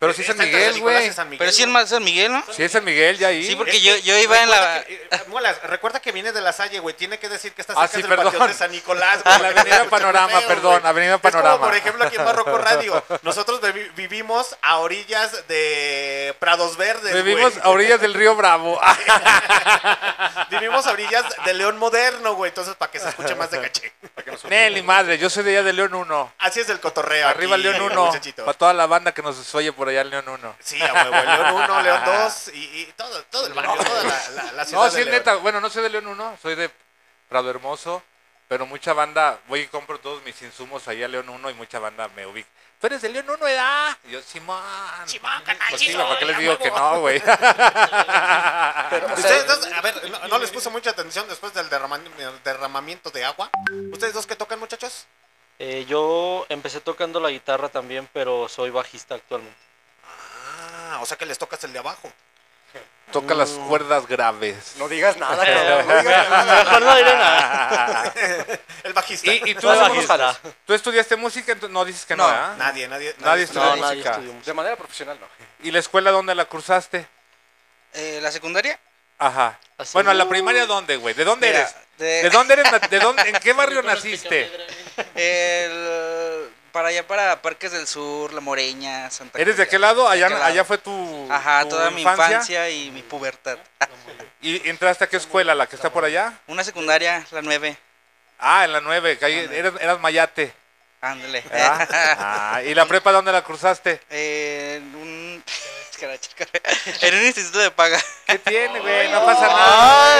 Pero 0.00 0.12
sí 0.12 0.20
es 0.22 0.28
San 0.28 0.38
Miguel, 0.38 0.80
güey. 0.80 1.10
Pero 1.38 1.50
sí 1.50 1.62
es 1.64 1.88
San 1.90 2.04
Miguel, 2.04 2.32
¿no? 2.32 2.44
Sí 2.52 2.62
es 2.62 2.70
San 2.70 2.84
Miguel, 2.84 3.18
ya 3.18 3.28
ahí. 3.28 3.44
Sí, 3.44 3.56
porque 3.56 3.80
yo, 3.80 3.96
yo 3.96 4.16
iba 4.16 4.40
en 4.42 4.48
la. 4.50 4.78
recuerda 4.78 4.84
que- 4.84 4.94
eh, 5.10 5.22
Muelas, 5.26 5.62
recuerda 5.64 6.00
que 6.00 6.12
viene 6.12 6.30
de 6.32 6.40
la 6.40 6.52
Salle, 6.52 6.78
güey. 6.78 6.94
Tiene 6.94 7.18
que 7.18 7.28
decir 7.28 7.52
que 7.52 7.62
está 7.62 7.72
Ah, 7.72 7.88
cerca 7.88 7.96
sí, 7.96 8.02
del 8.02 8.08
perdón. 8.10 8.26
Panteón 8.26 8.48
de 8.48 8.54
San 8.54 8.70
Nicolás. 8.70 9.24
Güey, 9.24 9.38
la 9.40 9.48
Avenida 9.48 9.84
Panorama, 9.86 10.40
perdón. 10.46 10.86
Avenida 10.86 11.14
Es 11.16 11.20
como, 11.20 11.32
Panorama. 11.32 11.66
por 11.66 11.74
ejemplo, 11.74 12.04
aquí 12.04 12.16
en 12.16 12.24
Barroco 12.24 12.58
Radio. 12.58 13.04
Nosotros 13.22 13.60
vivi- 13.60 13.90
vivimos 13.96 14.56
a 14.62 14.78
orillas 14.78 15.46
de 15.48 16.34
Prados 16.38 16.76
Verdes, 16.76 17.12
Vivimos 17.14 17.54
a 17.60 17.68
orillas 17.70 18.00
del 18.00 18.14
río 18.14 18.36
Bravo. 18.36 18.80
Vivimos 20.50 20.86
a 20.86 20.92
orillas 20.92 21.24
de 21.44 21.54
León 21.54 21.78
Moderno, 21.78 22.34
güey. 22.34 22.50
Entonces, 22.50 22.74
para 22.76 22.90
que 22.90 23.00
se 23.00 23.08
escuche 23.08 23.34
más 23.34 23.50
de 23.50 23.60
caché. 23.60 23.92
Nelly, 24.48 24.82
madre, 24.82 25.18
yo 25.18 25.28
soy 25.28 25.42
de 25.44 25.50
allá 25.58 25.62
de 25.64 25.72
León 25.72 25.94
1. 25.94 26.32
Así 26.38 26.60
es 26.60 26.68
el 26.68 26.80
cotorreo. 26.80 27.26
Arriba 27.28 27.56
aquí, 27.56 27.64
León 27.64 27.82
1. 27.82 28.06
muchachito. 28.06 28.44
Para 28.44 28.56
toda 28.56 28.72
la 28.72 28.86
banda 28.86 29.12
que 29.12 29.22
nos 29.22 29.54
oye 29.54 29.72
por 29.72 29.87
allá 29.90 30.00
en 30.02 30.10
León 30.10 30.28
1. 30.28 30.56
Sí, 30.60 30.80
a 30.82 30.92
huevo. 30.94 31.10
León 31.10 31.54
1, 31.54 31.82
León 31.82 32.02
2 32.04 32.48
y, 32.54 32.58
y 32.82 32.92
todo, 32.96 33.22
todo 33.24 33.46
el 33.46 33.52
barrio, 33.54 33.74
toda 33.76 34.04
la, 34.04 34.28
la, 34.30 34.52
la 34.52 34.64
ciudad 34.64 34.80
No, 34.80 34.84
de 34.84 34.90
sí, 34.90 34.96
León. 35.04 35.10
neta. 35.10 35.34
Bueno, 35.36 35.60
no 35.60 35.68
soy 35.70 35.82
de 35.82 35.90
León 35.90 36.06
1, 36.06 36.38
soy 36.42 36.54
de 36.54 36.70
Prado 37.28 37.50
Hermoso. 37.50 38.02
Pero 38.48 38.64
mucha 38.64 38.94
banda, 38.94 39.38
voy 39.46 39.60
y 39.60 39.66
compro 39.66 40.00
todos 40.00 40.22
mis 40.22 40.40
insumos 40.40 40.88
ahí 40.88 41.02
a 41.02 41.08
León 41.08 41.28
1 41.28 41.50
y 41.50 41.54
mucha 41.54 41.78
banda 41.78 42.08
me 42.16 42.24
ubica. 42.26 42.48
¿Tú 42.80 42.86
eres 42.86 43.02
de 43.02 43.10
León 43.10 43.28
1, 43.28 43.46
edad? 43.46 43.94
Y 44.04 44.12
yo, 44.12 44.22
Simón. 44.22 44.62
Simón, 45.04 45.42
canal, 45.44 45.66
Pues 45.68 45.82
sí, 45.82 45.92
¿para 45.94 46.18
qué 46.18 46.24
les 46.24 46.38
digo 46.38 46.52
huevo. 46.52 46.64
que 46.64 46.70
no, 46.70 47.00
güey? 47.00 47.16
Ustedes 49.16 49.46
dos, 49.46 49.66
a 49.72 49.80
ver, 49.82 50.10
no, 50.10 50.28
no 50.28 50.38
les 50.38 50.50
puso 50.50 50.70
mucha 50.70 50.90
atención 50.90 51.28
después 51.28 51.52
del 51.52 51.68
derrama- 51.68 52.00
derramamiento 52.42 53.10
de 53.10 53.24
agua. 53.26 53.50
¿Ustedes 53.92 54.14
dos 54.14 54.26
qué 54.26 54.34
tocan, 54.36 54.58
muchachos? 54.58 55.06
Eh, 55.58 55.84
yo 55.88 56.46
empecé 56.48 56.80
tocando 56.80 57.20
la 57.20 57.30
guitarra 57.30 57.68
también, 57.68 58.08
pero 58.12 58.48
soy 58.48 58.70
bajista 58.70 59.16
actualmente. 59.16 59.58
Ah, 60.98 61.02
o 61.02 61.06
sea 61.06 61.16
que 61.16 61.26
les 61.26 61.38
tocas 61.38 61.62
el 61.62 61.72
de 61.72 61.78
abajo. 61.78 62.12
Toca 63.12 63.34
las 63.34 63.50
cuerdas 63.50 64.06
graves. 64.06 64.74
No 64.76 64.86
digas 64.88 65.16
nada, 65.16 65.36
cabrón. 65.46 65.86
No 65.88 65.98
digas 66.02 66.28
nada. 66.28 66.64
Mejor 66.64 66.82
no 66.82 66.96
diré 66.96 67.14
nada. 67.16 68.12
El 68.82 68.92
bajista. 68.92 69.32
¿Y, 69.32 69.42
y 69.50 69.54
tú, 69.54 69.62
Soy 69.62 69.78
hacemos- 69.78 70.06
bajista. 70.06 70.40
tú 70.66 70.74
estudiaste 70.74 71.16
música? 71.16 71.56
No 71.70 71.84
dices 71.86 72.04
que 72.04 72.14
no. 72.16 72.28
Nadie, 72.56 72.86
nadie. 72.86 73.14
Nadie 73.18 73.46
No, 73.54 73.76
música. 73.76 74.10
estudió 74.10 74.32
música. 74.32 74.44
De 74.44 74.52
manera 74.54 74.76
profesional, 74.76 75.18
no. 75.20 75.26
¿Y 75.66 75.70
la 75.70 75.78
escuela 75.78 76.10
dónde 76.10 76.34
la 76.34 76.44
cruzaste? 76.44 77.06
Eh, 77.94 78.18
¿La 78.22 78.30
secundaria? 78.30 78.78
Ajá. 79.18 79.58
Así. 79.78 79.92
Bueno, 79.94 80.12
¿la 80.12 80.28
primaria 80.28 80.66
dónde, 80.66 80.96
güey? 80.96 81.14
¿De 81.14 81.24
dónde 81.24 81.46
Mira, 81.48 81.60
eres? 81.60 81.74
de- 81.96 82.22
¿De 82.24 82.30
dónde 82.30 82.54
eres? 82.54 82.70
na- 82.70 82.78
¿De 82.78 82.98
dónde, 82.98 83.22
¿En 83.22 83.36
qué 83.36 83.52
barrio 83.54 83.82
naciste? 83.82 84.50
El, 85.14 86.50
para 86.78 86.90
allá, 86.90 87.04
para 87.08 87.42
Parques 87.42 87.72
del 87.72 87.88
Sur, 87.88 88.32
La 88.32 88.40
Moreña, 88.40 89.10
Santa 89.10 89.36
¿Eres 89.40 89.56
de 89.56 89.64
Cruz. 89.64 89.70
qué 89.72 89.78
lado? 89.80 90.04
¿De 90.04 90.12
Allá, 90.12 90.28
lado? 90.28 90.44
allá 90.44 90.64
fue 90.64 90.78
tu, 90.78 91.26
Ajá, 91.28 91.64
tu 91.64 91.70
toda 91.70 91.90
mi 91.90 92.02
infancia 92.02 92.70
y 92.70 92.92
mi 92.92 93.02
pubertad. 93.02 93.58
¿Y 94.40 94.68
entraste 94.68 95.02
a 95.02 95.08
qué 95.08 95.16
escuela? 95.16 95.56
¿La 95.56 95.66
que 95.66 95.74
está 95.74 95.90
por 95.92 96.04
allá? 96.04 96.34
Una 96.46 96.62
secundaria, 96.62 97.26
la 97.32 97.42
9. 97.42 97.76
Ah, 98.38 98.64
en 98.64 98.72
la 98.74 98.80
9, 98.80 99.18
que 99.18 99.24
ahí 99.24 99.48
eras, 99.52 99.72
eras 99.80 99.98
mayate. 99.98 100.54
Ándale. 101.00 101.42
Ah, 101.52 102.62
¿Y 102.64 102.72
la 102.76 102.86
prepa 102.86 103.10
dónde 103.10 103.32
la 103.32 103.42
cruzaste? 103.42 104.00
en 104.08 104.94
un. 104.94 105.17
Caray. 105.98 106.18
En 107.02 107.14
un 107.14 107.24
instituto 107.26 107.58
de 107.58 107.70
paga. 107.70 108.00
¿Qué 108.26 108.38
tiene, 108.38 108.80
güey? 108.80 109.08
No 109.10 109.24
pasa 109.24 109.46
nada. 109.46 110.14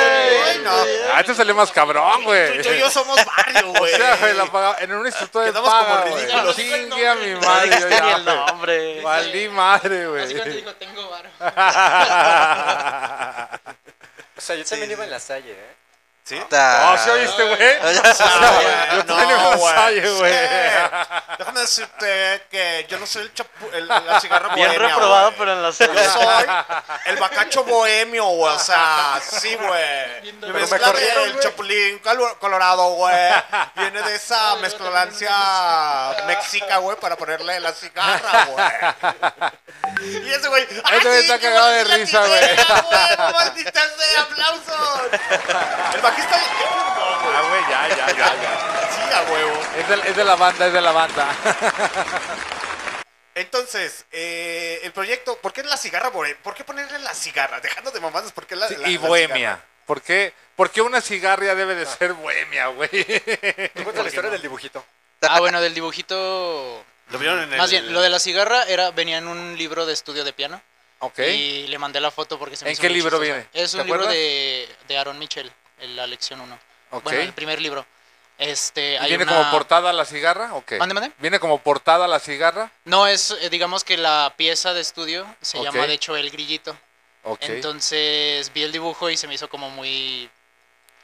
Ay, 0.46 0.58
no. 0.62 0.70
Ah, 1.14 1.20
este 1.20 1.34
salió 1.34 1.54
más 1.54 1.70
cabrón, 1.72 2.24
güey. 2.24 2.62
Tú 2.62 2.68
y 2.70 2.78
yo 2.78 2.90
somos 2.90 3.18
barrio, 3.24 3.70
O 3.70 3.78
güey. 3.78 3.94
sea, 3.94 4.16
güey, 4.16 4.34
la 4.34 4.46
paga- 4.46 4.76
en 4.80 4.92
un 4.92 5.06
instituto 5.06 5.40
de 5.40 5.50
Quedamos 5.50 5.70
paga, 5.70 6.00
como 6.02 6.10
güey. 6.12 6.24
ridículos. 6.26 6.56
Chingue 6.56 7.08
a 7.08 7.14
mi 7.14 7.34
madre. 7.36 7.80
yo 7.80 7.88
ya, 7.88 8.16
el 8.16 8.24
güey. 8.24 8.36
nombre. 8.36 9.00
Valí 9.02 9.48
madre, 9.48 10.06
güey. 10.08 10.22
Básicamente 10.22 10.56
dijo, 10.58 10.74
tengo 10.74 11.08
varo. 11.10 11.30
O 14.36 14.40
sea, 14.40 14.54
yo 14.54 14.64
también 14.64 14.90
sí. 14.90 14.94
iba 14.94 15.04
en 15.04 15.10
la 15.10 15.18
salle, 15.20 15.50
¿eh? 15.52 15.74
¿Sí? 16.28 16.38
Oh, 16.52 16.96
¿sí 17.02 17.08
oíste, 17.10 17.42
güey? 17.42 17.58
Yo 17.94 19.02
No, 19.04 19.56
güey. 19.56 20.32
Déjame 21.38 21.60
decirte 21.60 22.42
que 22.50 22.86
yo 22.88 22.98
no 22.98 23.06
soy 23.06 23.22
el, 23.22 23.32
chapu- 23.34 23.72
el- 23.72 23.86
la 23.88 24.20
cigarra 24.20 24.54
Bien 24.54 24.68
bohemia, 24.68 24.88
reprobado, 24.88 25.26
güey. 25.28 25.38
pero 25.38 25.52
en 25.52 25.62
la 25.62 25.70
Yo 25.70 25.74
soy 25.74 26.46
el 27.06 27.16
bacacho 27.16 27.64
bohemio, 27.64 28.24
güey. 28.24 28.54
O 28.54 28.58
sea, 28.58 29.18
sí, 29.22 29.54
güey. 29.54 30.40
Corrieron, 30.68 31.22
del 31.24 31.32
güey. 31.32 31.40
chapulín 31.42 31.98
colo- 32.00 32.38
colorado, 32.38 32.90
güey. 32.90 33.32
Viene 33.76 34.02
de 34.02 34.14
esa 34.16 34.56
mezcolancia 34.56 35.30
mexica, 36.26 36.76
güey, 36.78 36.96
para 36.98 37.16
ponerle 37.16 37.58
la 37.60 37.72
cigarra, 37.72 38.44
güey. 38.46 38.66
Y 40.24 40.30
ese 40.32 40.48
güey. 40.48 40.66
¡ah, 40.84 40.96
Ese 40.96 41.20
está 41.20 41.38
qué 41.38 41.46
cagado 41.46 41.68
de 41.68 41.84
risa, 41.84 42.20
güey! 42.26 42.56
¡Maldita 43.32 43.80
sea! 43.80 44.22
¡Aplausos! 44.22 45.00
El 45.94 46.00
bajista. 46.18 46.40
Ah, 46.40 47.42
güey, 47.48 47.62
ya, 47.70 47.88
ya, 47.96 48.06
ya, 48.16 48.28
ya. 48.42 48.52
Sí, 48.90 49.02
a 49.14 49.22
huevo. 49.32 49.56
Es 49.78 49.88
de, 49.88 49.94
es 50.10 50.16
de 50.16 50.24
la 50.24 50.36
banda, 50.36 50.66
es 50.66 50.72
de 50.72 50.80
la 50.80 50.92
banda. 50.92 51.28
Entonces, 53.34 54.04
eh, 54.10 54.80
el 54.82 54.92
proyecto, 54.92 55.36
¿por 55.38 55.52
qué 55.52 55.62
la 55.62 55.76
cigarra 55.76 56.10
bohemia? 56.10 56.36
¿Por 56.42 56.54
qué 56.54 56.64
ponerle 56.64 56.98
la 56.98 57.14
cigarra? 57.14 57.60
Dejando 57.60 57.90
de 57.92 58.00
mamadas, 58.00 58.32
¿por 58.32 58.46
qué 58.46 58.56
la, 58.56 58.66
Sí, 58.66 58.74
la- 58.76 58.88
y 58.88 58.98
la 58.98 59.08
bohemia. 59.08 59.36
cigarra? 59.36 59.64
¿Por 59.86 60.02
qué? 60.02 60.34
¿Por 60.56 60.70
qué 60.70 60.82
una 60.82 61.00
cigarra 61.00 61.54
debe 61.54 61.74
de 61.76 61.86
ser 61.86 62.14
bohemia, 62.14 62.66
güey? 62.68 62.88
Cuenta 63.84 64.02
la 64.02 64.08
historia 64.08 64.30
del 64.30 64.42
dibujito. 64.42 64.84
Ah, 65.22 65.38
bueno, 65.38 65.60
del 65.60 65.72
dibujito. 65.72 66.84
Lo 67.10 67.18
vieron 67.18 67.40
en 67.42 67.52
el... 67.52 67.58
Más 67.58 67.70
bien, 67.70 67.92
lo 67.92 68.02
de 68.02 68.08
la 68.10 68.18
cigarra 68.18 68.64
era 68.64 68.90
venía 68.90 69.18
en 69.18 69.28
un 69.28 69.56
libro 69.56 69.86
de 69.86 69.94
estudio 69.94 70.24
de 70.24 70.32
piano. 70.32 70.60
Ok. 70.98 71.20
Y 71.20 71.68
le 71.68 71.78
mandé 71.78 72.00
la 72.00 72.10
foto 72.10 72.38
porque 72.40 72.56
se 72.56 72.64
me 72.64 72.70
¿En 72.70 72.72
hizo 72.72 72.82
qué 72.82 72.90
libro 72.90 73.18
viene? 73.20 73.46
Es 73.54 73.70
¿Te 73.72 73.80
un 73.80 73.86
libro 73.86 74.04
de, 74.06 74.68
de 74.88 74.98
Aaron 74.98 75.16
Mitchell, 75.18 75.50
la 75.80 76.06
lección 76.06 76.40
1. 76.40 76.58
Ok. 76.90 77.04
Bueno, 77.04 77.20
el 77.20 77.32
primer 77.32 77.60
libro. 77.60 77.84
Este, 78.38 78.92
¿Y 78.92 78.96
hay 78.96 79.08
¿Viene 79.08 79.24
una- 79.24 79.32
como 79.36 79.50
portada 79.50 79.92
la 79.92 80.04
cigarra 80.04 80.54
o 80.54 80.64
qué? 80.64 80.78
Mande, 80.78 80.94
mande. 80.94 81.12
¿Viene 81.18 81.40
como 81.40 81.58
portada 81.58 82.06
la 82.06 82.20
cigarra? 82.20 82.70
No, 82.84 83.06
es, 83.06 83.32
eh, 83.40 83.50
digamos 83.50 83.82
que 83.82 83.96
la 83.96 84.32
pieza 84.36 84.72
de 84.74 84.80
estudio 84.80 85.26
se 85.40 85.58
Ok. 85.58 85.64
llama, 85.64 85.86
de 85.86 85.94
hecho, 85.94 86.16
El 86.16 86.30
Grillito. 86.30 86.76
Ok. 87.24 87.40
Entonces 87.42 88.52
vi 88.54 88.62
el 88.62 88.70
dibujo 88.72 89.10
y 89.10 89.16
se 89.16 89.26
me 89.26 89.34
hizo 89.34 89.48
como 89.48 89.70
muy 89.70 90.30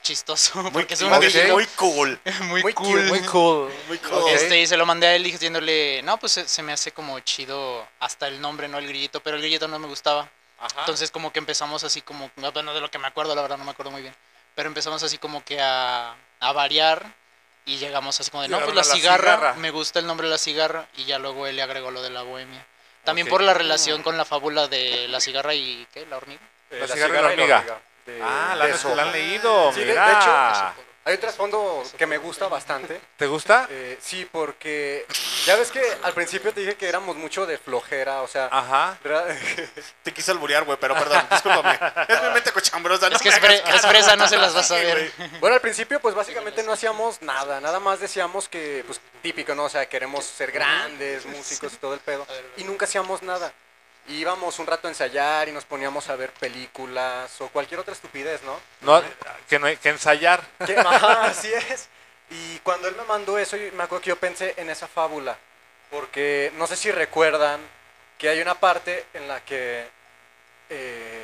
chistoso. 0.03 0.59
Muy, 0.63 0.71
porque 0.71 0.95
es 0.95 1.03
un 1.03 1.11
grillito 1.19 1.53
muy 1.55 1.67
cool. 1.77 2.21
muy, 2.43 2.63
muy 2.63 2.73
cool. 2.75 3.03
Muy 3.05 3.21
cool. 3.23 3.73
Muy 3.89 3.99
cool. 3.99 4.29
Este, 4.31 4.61
y 4.61 4.67
se 4.67 4.77
lo 4.77 4.85
mandé 4.87 5.07
a 5.09 5.17
él 5.17 5.23
diciéndole, 5.25 6.03
no, 6.03 6.19
pues 6.19 6.33
se, 6.33 6.47
se 6.47 6.63
me 6.63 6.73
hace 6.73 6.93
como 6.93 7.19
chido 7.21 7.87
hasta 8.01 8.29
el 8.29 8.41
nombre, 8.41 8.69
no 8.69 8.79
el 8.79 8.87
grillito, 8.87 9.21
pero 9.21 9.37
el 9.37 9.43
grillito 9.43 9.67
no 9.67 9.79
me 9.79 9.87
gustaba. 9.89 10.29
Ajá. 10.61 10.81
Entonces 10.81 11.11
como 11.11 11.33
que 11.33 11.39
empezamos 11.39 11.85
así 11.85 12.01
como, 12.03 12.31
no, 12.37 12.53
bueno, 12.53 12.75
de 12.75 12.81
lo 12.83 12.91
que 12.91 12.99
me 12.99 13.09
acuerdo, 13.09 13.35
la 13.35 13.43
verdad 13.43 13.57
no 13.59 13.65
me 13.65 13.71
acuerdo 13.73 13.91
muy 13.91 14.03
bien, 14.03 14.15
pero 14.55 14.69
empezamos 14.69 15.03
así 15.03 15.19
como 15.19 15.45
que 15.45 15.61
a, 15.61 16.15
a 16.41 16.53
variar 16.53 17.05
y 17.67 17.79
llegamos 17.79 18.19
así 18.21 18.31
como 18.31 18.43
de, 18.43 18.49
no, 18.49 18.61
pues 18.61 18.75
la 18.75 18.85
cigarra, 18.85 19.35
cigarra. 19.37 19.55
me 19.55 19.71
gusta 19.71 19.99
el 19.99 20.07
nombre 20.07 20.27
de 20.27 20.33
la 20.33 20.39
cigarra 20.39 20.87
y 20.97 21.05
ya 21.05 21.19
luego 21.19 21.47
él 21.47 21.57
le 21.57 21.63
agregó 21.63 21.91
lo 21.91 22.03
de 22.03 22.11
la 22.11 22.23
bohemia. 22.23 22.65
También 23.05 23.27
por 23.29 23.43
la 23.43 23.53
relación 23.55 24.03
con 24.03 24.17
la 24.17 24.25
fábula 24.25 24.67
de 24.69 25.09
la 25.09 25.21
cigarra 25.21 25.55
y, 25.55 25.87
¿qué? 25.93 26.07
¿La 26.07 26.17
hormiga? 26.17 26.41
Eh, 26.71 26.79
La 26.81 26.89
cigarra 26.89 27.19
y 27.19 27.23
la 27.23 27.29
hormiga. 27.29 27.65
de- 28.07 28.23
Ah, 28.23 28.55
la, 28.57 28.65
han- 28.65 28.79
Sopo. 28.79 28.95
la 28.95 29.03
han 29.03 29.13
leído, 29.13 29.73
Sí, 29.73 29.81
de- 29.81 29.87
mira. 29.87 30.07
de 30.07 30.13
hecho, 30.13 30.85
hay 31.07 31.15
un 31.15 31.21
trasfondo 31.21 31.83
que 31.99 32.07
me 32.07 32.17
gusta 32.19 32.49
bastante. 32.49 33.01
¿Te 33.17 33.27
gusta? 33.27 33.67
Eh, 33.71 33.99
sí, 34.01 34.27
porque 34.31 35.07
ya 35.45 35.55
ves 35.57 35.71
que 35.71 35.83
al 36.03 36.13
principio 36.15 36.53
te 36.55 36.61
dije 36.61 36.77
que 36.77 36.89
éramos 36.89 37.17
mucho 37.17 37.45
de 37.47 37.59
flojera, 37.59 38.23
o 38.23 38.29
sea, 38.29 38.49
Ajá. 38.51 38.99
Te 40.03 40.13
quise 40.13 40.31
alburear, 40.31 40.65
güey, 40.65 40.79
pero 40.81 40.95
perdón, 40.95 41.27
discúlpame. 41.31 41.79
Es 42.09 42.23
mi 42.23 42.29
mente 42.31 42.53
cochambrosa, 42.53 43.09
no 43.11 43.17
Es 43.17 43.23
que 43.23 43.29
es, 43.29 43.41
fre- 43.41 43.61
hagas 43.61 43.61
caso. 43.63 43.77
es 43.77 43.87
fresa, 43.87 44.17
no 44.17 44.29
se 44.29 44.37
las 44.37 44.55
vas 44.55 44.71
a 44.71 44.77
ver. 44.77 45.13
bueno, 45.41 45.55
al 45.55 45.61
principio 45.61 46.01
pues 46.01 46.15
básicamente 46.15 46.63
no 46.63 46.73
hacíamos 46.73 47.21
nada, 47.23 47.61
nada 47.61 47.81
más 47.81 48.01
decíamos 48.01 48.49
que, 48.49 48.83
pues 48.87 49.01
típico, 49.23 49.55
¿no? 49.55 49.65
O 49.65 49.69
sea, 49.69 49.87
queremos 49.87 50.25
ser 50.25 50.53
grandes, 50.53 51.27
músicos 51.27 51.73
y 51.75 51.77
todo 51.77 51.95
el 51.95 52.01
pedo, 52.01 52.27
y 52.57 52.65
nunca 52.65 52.87
hacíamos 52.87 53.23
nada. 53.23 53.53
Y 54.07 54.17
íbamos 54.17 54.59
un 54.59 54.67
rato 54.67 54.87
a 54.87 54.91
ensayar 54.91 55.49
y 55.49 55.53
nos 55.53 55.65
poníamos 55.65 56.11
a 56.11 56.17
ver 56.17 56.31
películas 56.33 57.41
o 57.41 57.49
cualquier 57.49 57.81
otra 57.81 57.95
estupidez, 57.95 58.43
¿no? 58.43 58.61
No, 58.83 59.03
que, 59.49 59.59
no 59.59 59.67
hay 59.67 59.77
que 59.77 59.89
ensayar. 59.91 60.43
Que- 60.67 60.79
ajá, 60.79 61.25
así 61.25 61.53
es. 61.53 61.89
Y 62.31 62.59
cuando 62.61 62.89
él 62.89 62.97
me 62.97 63.05
mandó 63.05 63.39
eso, 63.39 63.57
yo- 63.57 63.71
me 63.73 63.83
acuerdo 63.85 64.03
que 64.03 64.09
yo 64.11 64.17
pensé 64.17 64.55
en 64.57 64.71
esa 64.71 64.89
fábula. 64.89 65.37
Porque 65.91 66.51
no 66.57 66.67
sé 66.67 66.77
si 66.77 66.91
recuerdan 66.91 67.61
que 68.19 68.29
hay 68.29 68.41
una 68.41 68.55
parte 68.55 69.07
en 69.15 69.29
la 69.29 69.41
que. 69.45 69.87
eh, 70.71 71.23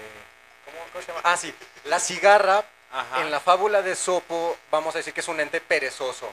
¿cómo, 0.65 0.79
cómo 0.93 1.03
se 1.03 1.09
llama? 1.09 1.21
Ah, 1.25 1.37
sí. 1.37 1.55
La 1.85 1.99
cigarra, 1.99 2.65
Ajá. 2.93 3.21
en 3.23 3.31
la 3.31 3.41
fábula 3.41 3.83
de 3.83 3.97
Sopo, 3.97 4.57
vamos 4.71 4.95
a 4.95 4.99
decir 4.99 5.13
que 5.15 5.21
es 5.21 5.29
un 5.29 5.41
ente 5.41 5.61
perezoso. 5.61 6.33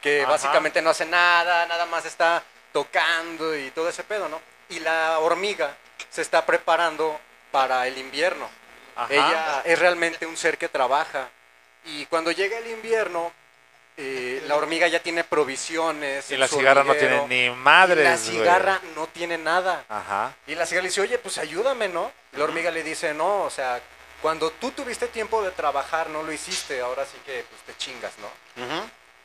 Que 0.00 0.22
Ajá. 0.22 0.30
básicamente 0.30 0.80
no 0.80 0.90
hace 0.90 1.04
nada, 1.04 1.66
nada 1.66 1.84
más 1.86 2.04
está 2.06 2.42
tocando 2.72 3.56
y 3.56 3.70
todo 3.72 3.88
ese 3.88 4.04
pedo, 4.04 4.28
¿no? 4.28 4.40
Y 4.68 4.78
la 4.80 5.18
hormiga 5.18 5.76
se 6.10 6.22
está 6.22 6.46
preparando 6.46 7.18
para 7.50 7.86
el 7.86 7.98
invierno. 7.98 8.48
Ajá. 8.98 9.14
Ella 9.14 9.62
es 9.64 9.78
realmente 9.78 10.26
un 10.26 10.36
ser 10.36 10.58
que 10.58 10.68
trabaja. 10.68 11.28
Y 11.84 12.04
cuando 12.06 12.32
llega 12.32 12.58
el 12.58 12.66
invierno, 12.66 13.32
eh, 13.96 14.42
la 14.46 14.56
hormiga 14.56 14.86
ya 14.88 15.00
tiene 15.00 15.24
provisiones. 15.24 16.30
Y 16.30 16.36
la 16.36 16.46
cigarra 16.46 16.84
no 16.84 16.94
tiene 16.94 17.26
ni 17.26 17.50
madres, 17.50 18.04
y 18.04 18.04
La 18.04 18.16
cigarra 18.16 18.80
no 18.94 19.06
tiene 19.06 19.38
nada. 19.38 19.84
Ajá. 19.88 20.34
Y 20.46 20.54
la 20.54 20.66
cigarra 20.66 20.82
le 20.82 20.88
dice, 20.88 21.00
oye, 21.00 21.18
pues 21.18 21.38
ayúdame, 21.38 21.88
¿no? 21.88 22.12
La 22.32 22.44
hormiga 22.44 22.70
le 22.70 22.82
dice, 22.82 23.14
no, 23.14 23.42
o 23.42 23.50
sea, 23.50 23.80
cuando 24.20 24.50
tú 24.50 24.72
tuviste 24.72 25.08
tiempo 25.08 25.42
de 25.42 25.50
trabajar, 25.52 26.10
no 26.10 26.22
lo 26.22 26.32
hiciste, 26.32 26.80
ahora 26.80 27.04
sí 27.06 27.18
que 27.24 27.44
pues, 27.48 27.62
te 27.62 27.76
chingas, 27.76 28.12
¿no? 28.18 28.28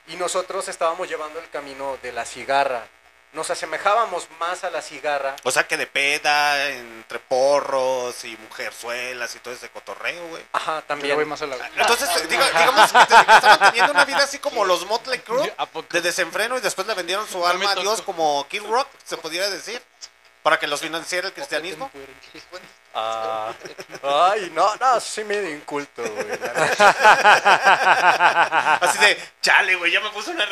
Y 0.08 0.16
nosotros 0.16 0.68
estábamos 0.68 1.08
llevando 1.08 1.40
el 1.40 1.50
camino 1.50 1.98
de 2.02 2.12
la 2.12 2.26
cigarra. 2.26 2.86
Nos 3.34 3.50
asemejábamos 3.50 4.28
más 4.40 4.64
a 4.64 4.70
la 4.70 4.82
cigarra. 4.82 5.36
O 5.44 5.50
sea, 5.52 5.68
que 5.68 5.76
de 5.76 5.88
peda, 5.88 6.70
entre 6.70 7.18
porros 7.20 8.24
y 8.26 8.38
mujerzuelas 8.38 9.36
y 9.36 9.40
todo 9.40 9.54
ese 9.54 9.70
cotorreo, 9.70 10.28
güey. 10.28 10.44
Ajá, 10.54 10.76
Yo 10.78 10.84
también. 10.84 11.16
voy 11.16 11.26
más 11.26 11.42
a 11.42 11.48
la... 11.48 11.56
Entonces, 11.76 12.10
diga- 12.30 12.48
digamos 12.52 12.92
que, 12.92 13.00
te- 13.00 13.26
que 13.26 13.34
estaban 13.36 13.60
teniendo 13.60 13.92
una 13.92 14.06
vida 14.06 14.20
así 14.20 14.38
como 14.38 14.64
los 14.66 14.86
Motley 14.86 15.20
Crue, 15.20 15.52
de 15.90 16.02
desenfreno 16.02 16.58
y 16.58 16.62
después 16.62 16.86
le 16.88 16.94
vendieron 16.94 17.28
su 17.28 17.46
alma 17.46 17.72
a. 17.72 17.76
Dios 17.76 18.02
como 18.04 18.48
Kid 18.50 18.62
Rock, 18.68 18.88
se 19.04 19.18
pudiera 19.18 19.50
decir, 19.50 19.82
para 20.44 20.60
que 20.60 20.68
los 20.68 20.82
financiara 20.82 21.28
el 21.28 21.34
cristianismo. 21.34 21.90
Ah, 22.96 23.52
ay, 24.04 24.52
no, 24.54 24.76
no, 24.76 25.00
soy 25.00 25.24
medio 25.24 25.50
inculto, 25.50 26.04
güey. 26.04 26.28
Así 28.82 28.98
de, 29.00 29.18
chale, 29.42 29.76
güey, 29.76 29.92
ya 29.92 30.00
me 30.00 30.10
puse 30.12 30.32
una... 30.32 30.46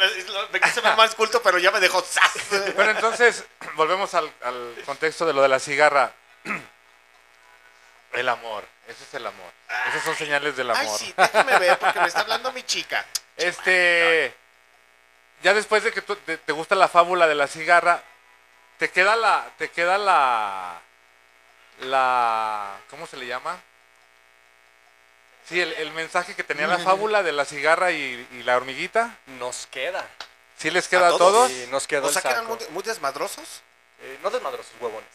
Me 0.51 0.59
quise 0.59 0.81
ver 0.81 0.95
más 0.95 1.13
culto, 1.15 1.41
pero 1.43 1.57
ya 1.59 1.69
me 1.71 1.79
dejó 1.79 2.01
¡zas! 2.01 2.31
Bueno, 2.75 2.91
entonces, 2.91 3.45
volvemos 3.75 4.13
al, 4.15 4.31
al 4.43 4.75
contexto 4.85 5.25
de 5.25 5.33
lo 5.33 5.41
de 5.41 5.49
la 5.49 5.59
cigarra. 5.59 6.11
El 8.13 8.27
amor, 8.27 8.65
ese 8.87 9.03
es 9.03 9.13
el 9.13 9.25
amor. 9.27 9.51
Esas 9.89 10.03
son 10.03 10.15
señales 10.15 10.57
del 10.57 10.69
Ay, 10.71 10.85
amor. 10.85 10.99
sí, 10.99 11.13
déjame 11.15 11.59
ver, 11.59 11.77
porque 11.77 11.99
me 12.01 12.07
está 12.07 12.21
hablando 12.21 12.51
mi 12.51 12.63
chica. 12.63 13.05
Este, 13.37 14.35
ya 15.43 15.53
después 15.53 15.83
de 15.83 15.91
que 15.93 16.01
tú- 16.01 16.15
te, 16.17 16.37
te 16.37 16.51
gusta 16.53 16.75
la 16.75 16.87
fábula 16.89 17.27
de 17.27 17.35
la 17.35 17.47
cigarra, 17.47 18.03
te 18.77 18.89
queda 18.91 19.15
la, 19.15 19.47
te 19.57 19.69
queda 19.69 19.97
la, 19.97 20.81
la, 21.81 22.79
¿cómo 22.89 23.07
se 23.07 23.17
le 23.17 23.27
llama? 23.27 23.59
Sí, 25.47 25.59
el, 25.59 25.73
el 25.73 25.91
mensaje 25.91 26.35
que 26.35 26.43
tenía 26.43 26.67
la 26.67 26.77
fábula 26.89 27.23
de 27.23 27.31
la 27.31 27.45
cigarra 27.45 27.91
y, 27.91 28.27
y 28.31 28.43
la 28.43 28.57
hormiguita. 28.57 29.17
Nos 29.39 29.67
queda. 29.67 30.07
¿Sí 30.57 30.69
les 30.69 30.87
queda 30.87 31.05
a 31.07 31.07
¿A 31.07 31.17
todos? 31.17 31.19
todos? 31.19 31.51
Sí, 31.51 31.67
nos 31.71 31.87
quedó 31.87 32.05
O 32.05 32.07
el 32.07 32.13
sea, 32.13 32.21
que 32.21 32.29
eran 32.29 32.43
saco. 32.43 32.55
muy, 32.57 32.65
muy 32.69 32.83
desmadrosos. 32.83 33.61
Eh, 33.99 34.19
no 34.23 34.29
desmadrosos, 34.29 34.71
huevones. 34.79 35.07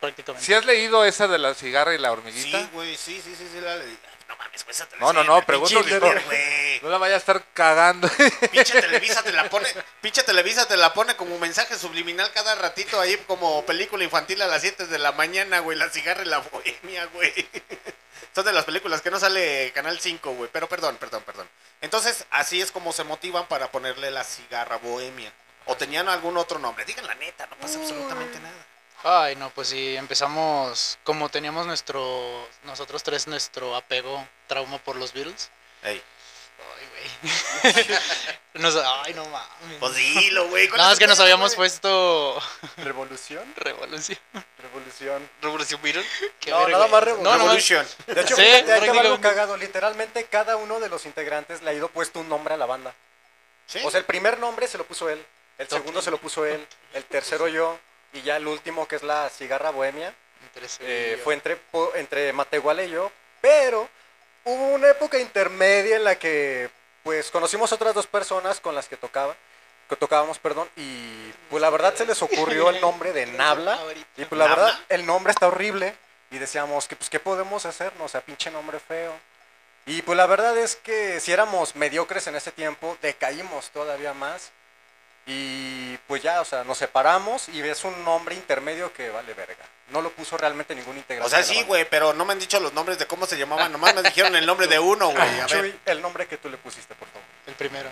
Prácticamente. 0.00 0.44
¿Sí 0.46 0.54
has 0.54 0.64
leído 0.64 1.04
esa 1.04 1.28
de 1.28 1.38
la 1.38 1.54
cigarra 1.54 1.94
y 1.94 1.98
la 1.98 2.10
hormiguita? 2.12 2.58
Sí, 2.58 2.68
güey, 2.72 2.96
sí, 2.96 3.20
sí, 3.22 3.34
sí, 3.36 3.48
sí, 3.52 3.60
la 3.60 3.76
leí. 3.76 3.98
No 4.30 4.36
mames, 4.36 4.62
güey, 4.64 4.72
esa 4.72 4.86
te 4.86 4.94
la 4.94 5.02
No, 5.02 5.12
no, 5.12 5.24
no, 5.24 5.42
pregunto 5.44 5.84
que-. 5.84 6.78
No 6.82 6.88
la 6.88 6.98
vaya 6.98 7.16
a 7.16 7.18
estar 7.18 7.44
cagando. 7.52 8.08
Pinche 8.52 8.80
Televisa 8.80 9.24
te 9.24 9.32
la 9.32 9.50
pone, 9.50 9.66
pinche 10.00 10.22
Televisa 10.22 10.66
te 10.68 10.76
la 10.76 10.94
pone 10.94 11.16
como 11.16 11.36
mensaje 11.38 11.76
subliminal 11.76 12.30
cada 12.32 12.54
ratito 12.54 13.00
ahí 13.00 13.16
como 13.26 13.66
película 13.66 14.04
infantil 14.04 14.40
a 14.42 14.46
las 14.46 14.62
7 14.62 14.86
de 14.86 14.98
la 15.00 15.10
mañana, 15.10 15.58
güey, 15.58 15.76
la 15.76 15.90
cigarra 15.90 16.22
y 16.22 16.26
la 16.26 16.38
bohemia, 16.38 17.06
güey. 17.06 17.32
Son 18.32 18.44
de 18.44 18.52
las 18.52 18.64
películas 18.64 19.02
que 19.02 19.10
no 19.10 19.18
sale 19.18 19.72
Canal 19.74 19.98
5, 19.98 20.30
güey, 20.34 20.48
pero 20.52 20.68
perdón, 20.68 20.96
perdón, 20.98 21.24
perdón. 21.24 21.48
Entonces, 21.80 22.24
así 22.30 22.60
es 22.62 22.70
como 22.70 22.92
se 22.92 23.02
motivan 23.02 23.48
para 23.48 23.72
ponerle 23.72 24.12
la 24.12 24.22
cigarra 24.22 24.76
bohemia. 24.76 25.32
O 25.66 25.76
tenían 25.76 26.08
algún 26.08 26.36
otro 26.36 26.60
nombre. 26.60 26.84
Digan 26.84 27.06
la 27.06 27.16
neta, 27.16 27.48
no 27.48 27.56
pasa 27.56 27.80
absolutamente 27.80 28.38
nada. 28.38 28.54
Ay, 29.02 29.34
no, 29.36 29.50
pues 29.50 29.68
sí, 29.68 29.96
empezamos, 29.96 30.98
como 31.04 31.28
teníamos 31.30 31.66
nuestro, 31.66 32.46
nosotros 32.64 33.02
tres, 33.02 33.26
nuestro 33.26 33.74
apego, 33.74 34.26
trauma 34.46 34.78
por 34.78 34.96
los 34.96 35.12
Beatles. 35.12 35.50
Ey. 35.82 36.02
Ay, 36.78 36.86
güey. 37.62 37.98
Nos- 38.54 38.76
ay, 38.76 39.14
no 39.14 39.24
mames. 39.26 39.78
Pues 39.78 39.94
dilo, 39.94 40.48
güey. 40.48 40.68
¿cuál 40.68 40.78
Nada 40.78 40.90
es 40.90 40.96
más 40.96 40.98
que 40.98 41.06
nos 41.06 41.18
habíamos 41.20 41.56
güey? 41.56 41.68
puesto. 41.70 42.42
¿Revolución? 42.76 43.50
Revolución. 43.56 44.18
Revolución. 44.58 45.30
Revolución 45.40 45.80
Beatle. 45.82 46.04
Qué 46.38 46.50
No, 46.50 46.58
verga. 46.58 46.72
nada 46.72 46.88
más 46.88 47.02
revolución. 47.02 47.38
No, 47.38 47.44
Revolution. 47.44 47.86
De 48.06 48.20
hecho, 48.20 48.36
Sí, 48.36 48.42
fíjate, 48.42 48.90
va 48.90 49.00
algo 49.00 49.20
cagado. 49.20 49.56
Literalmente, 49.56 50.24
cada 50.26 50.56
uno 50.56 50.78
de 50.78 50.90
los 50.90 51.06
integrantes 51.06 51.62
le 51.62 51.70
ha 51.70 51.72
ido 51.72 51.88
puesto 51.88 52.20
un 52.20 52.28
nombre 52.28 52.52
a 52.52 52.56
la 52.58 52.66
banda. 52.66 52.94
¿Sí? 53.66 53.78
O 53.84 53.90
sea, 53.90 54.00
el 54.00 54.04
primer 54.04 54.38
nombre 54.38 54.66
se 54.68 54.76
lo 54.76 54.84
puso 54.84 55.08
él, 55.08 55.24
el 55.56 55.68
segundo 55.68 56.02
se 56.02 56.10
lo 56.10 56.18
puso 56.18 56.44
él, 56.44 56.66
el 56.92 57.04
tercero 57.04 57.46
yo, 57.46 57.78
y 58.12 58.22
ya 58.22 58.36
el 58.36 58.46
último, 58.46 58.86
que 58.88 58.96
es 58.96 59.02
la 59.02 59.28
cigarra 59.28 59.70
bohemia, 59.70 60.14
eh, 60.80 61.20
fue 61.22 61.34
entre, 61.34 61.58
entre 61.94 62.32
Matehuala 62.32 62.82
y 62.82 62.90
yo, 62.90 63.10
pero 63.40 63.88
hubo 64.44 64.68
una 64.68 64.88
época 64.88 65.18
intermedia 65.18 65.96
en 65.96 66.04
la 66.04 66.18
que 66.18 66.70
pues 67.02 67.30
conocimos 67.30 67.72
otras 67.72 67.94
dos 67.94 68.06
personas 68.06 68.60
con 68.60 68.74
las 68.74 68.88
que 68.88 68.96
tocaba, 68.96 69.36
que 69.88 69.96
tocábamos, 69.96 70.38
perdón, 70.38 70.68
y 70.76 71.32
pues 71.48 71.60
la 71.60 71.70
verdad 71.70 71.94
se 71.94 72.06
les 72.06 72.20
ocurrió 72.22 72.70
el 72.70 72.80
nombre 72.80 73.12
de 73.12 73.26
Nabla, 73.26 73.78
y 74.16 74.24
pues 74.24 74.38
la 74.38 74.46
verdad 74.48 74.78
el 74.88 75.06
nombre 75.06 75.32
está 75.32 75.48
horrible, 75.48 75.94
y 76.30 76.38
decíamos 76.38 76.86
que 76.86 76.96
pues 76.96 77.10
qué 77.10 77.18
podemos 77.20 77.66
hacer, 77.66 77.92
no 77.98 78.04
o 78.04 78.08
sea, 78.08 78.20
pinche 78.20 78.50
nombre 78.50 78.78
feo. 78.78 79.12
Y 79.86 80.02
pues 80.02 80.16
la 80.16 80.26
verdad 80.26 80.56
es 80.58 80.76
que 80.76 81.18
si 81.20 81.32
éramos 81.32 81.74
mediocres 81.74 82.26
en 82.26 82.36
ese 82.36 82.52
tiempo, 82.52 82.96
decaímos 83.02 83.70
todavía 83.70 84.12
más. 84.12 84.52
Y 85.32 85.96
pues 86.08 86.24
ya, 86.24 86.40
o 86.40 86.44
sea, 86.44 86.64
nos 86.64 86.76
separamos 86.76 87.48
y 87.50 87.60
es 87.60 87.84
un 87.84 88.04
nombre 88.04 88.34
intermedio 88.34 88.92
que 88.92 89.10
vale 89.10 89.32
verga. 89.32 89.64
No 89.90 90.02
lo 90.02 90.10
puso 90.10 90.36
realmente 90.36 90.74
ningún 90.74 90.96
integrante. 90.96 91.24
O 91.24 91.30
sea, 91.30 91.44
sí, 91.44 91.62
güey, 91.62 91.88
pero 91.88 92.12
no 92.12 92.24
me 92.24 92.32
han 92.32 92.40
dicho 92.40 92.58
los 92.58 92.72
nombres 92.72 92.98
de 92.98 93.06
cómo 93.06 93.26
se 93.26 93.38
llamaban. 93.38 93.70
Nomás 93.70 93.94
me 93.94 94.02
dijeron 94.02 94.34
el 94.34 94.44
nombre 94.44 94.66
de 94.66 94.80
uno, 94.80 95.10
güey. 95.10 95.22
A 95.22 95.46
ver. 95.46 95.48
Chuy, 95.48 95.80
el 95.86 96.02
nombre 96.02 96.26
que 96.26 96.36
tú 96.36 96.50
le 96.50 96.56
pusiste, 96.56 96.96
por 96.96 97.06
favor. 97.06 97.22
El 97.46 97.54
primero. 97.54 97.88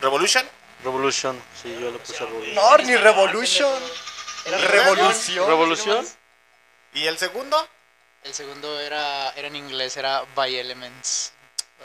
¿Revolution? 0.00 0.44
Revolution, 0.82 1.40
sí, 1.62 1.76
yo 1.80 1.92
le 1.92 1.98
puse 1.98 2.18
Revolution. 2.18 2.54
No, 2.56 2.76
ni 2.78 2.96
Revolution. 2.96 3.80
Revolución. 4.68 5.46
¿Revolución? 5.46 6.06
¿Y 6.92 7.06
el 7.06 7.18
segundo? 7.18 7.68
El 8.24 8.34
segundo 8.34 8.80
era, 8.80 9.30
era 9.30 9.46
en 9.46 9.54
inglés, 9.54 9.96
era 9.96 10.24
By 10.34 10.56
Elements. 10.56 11.32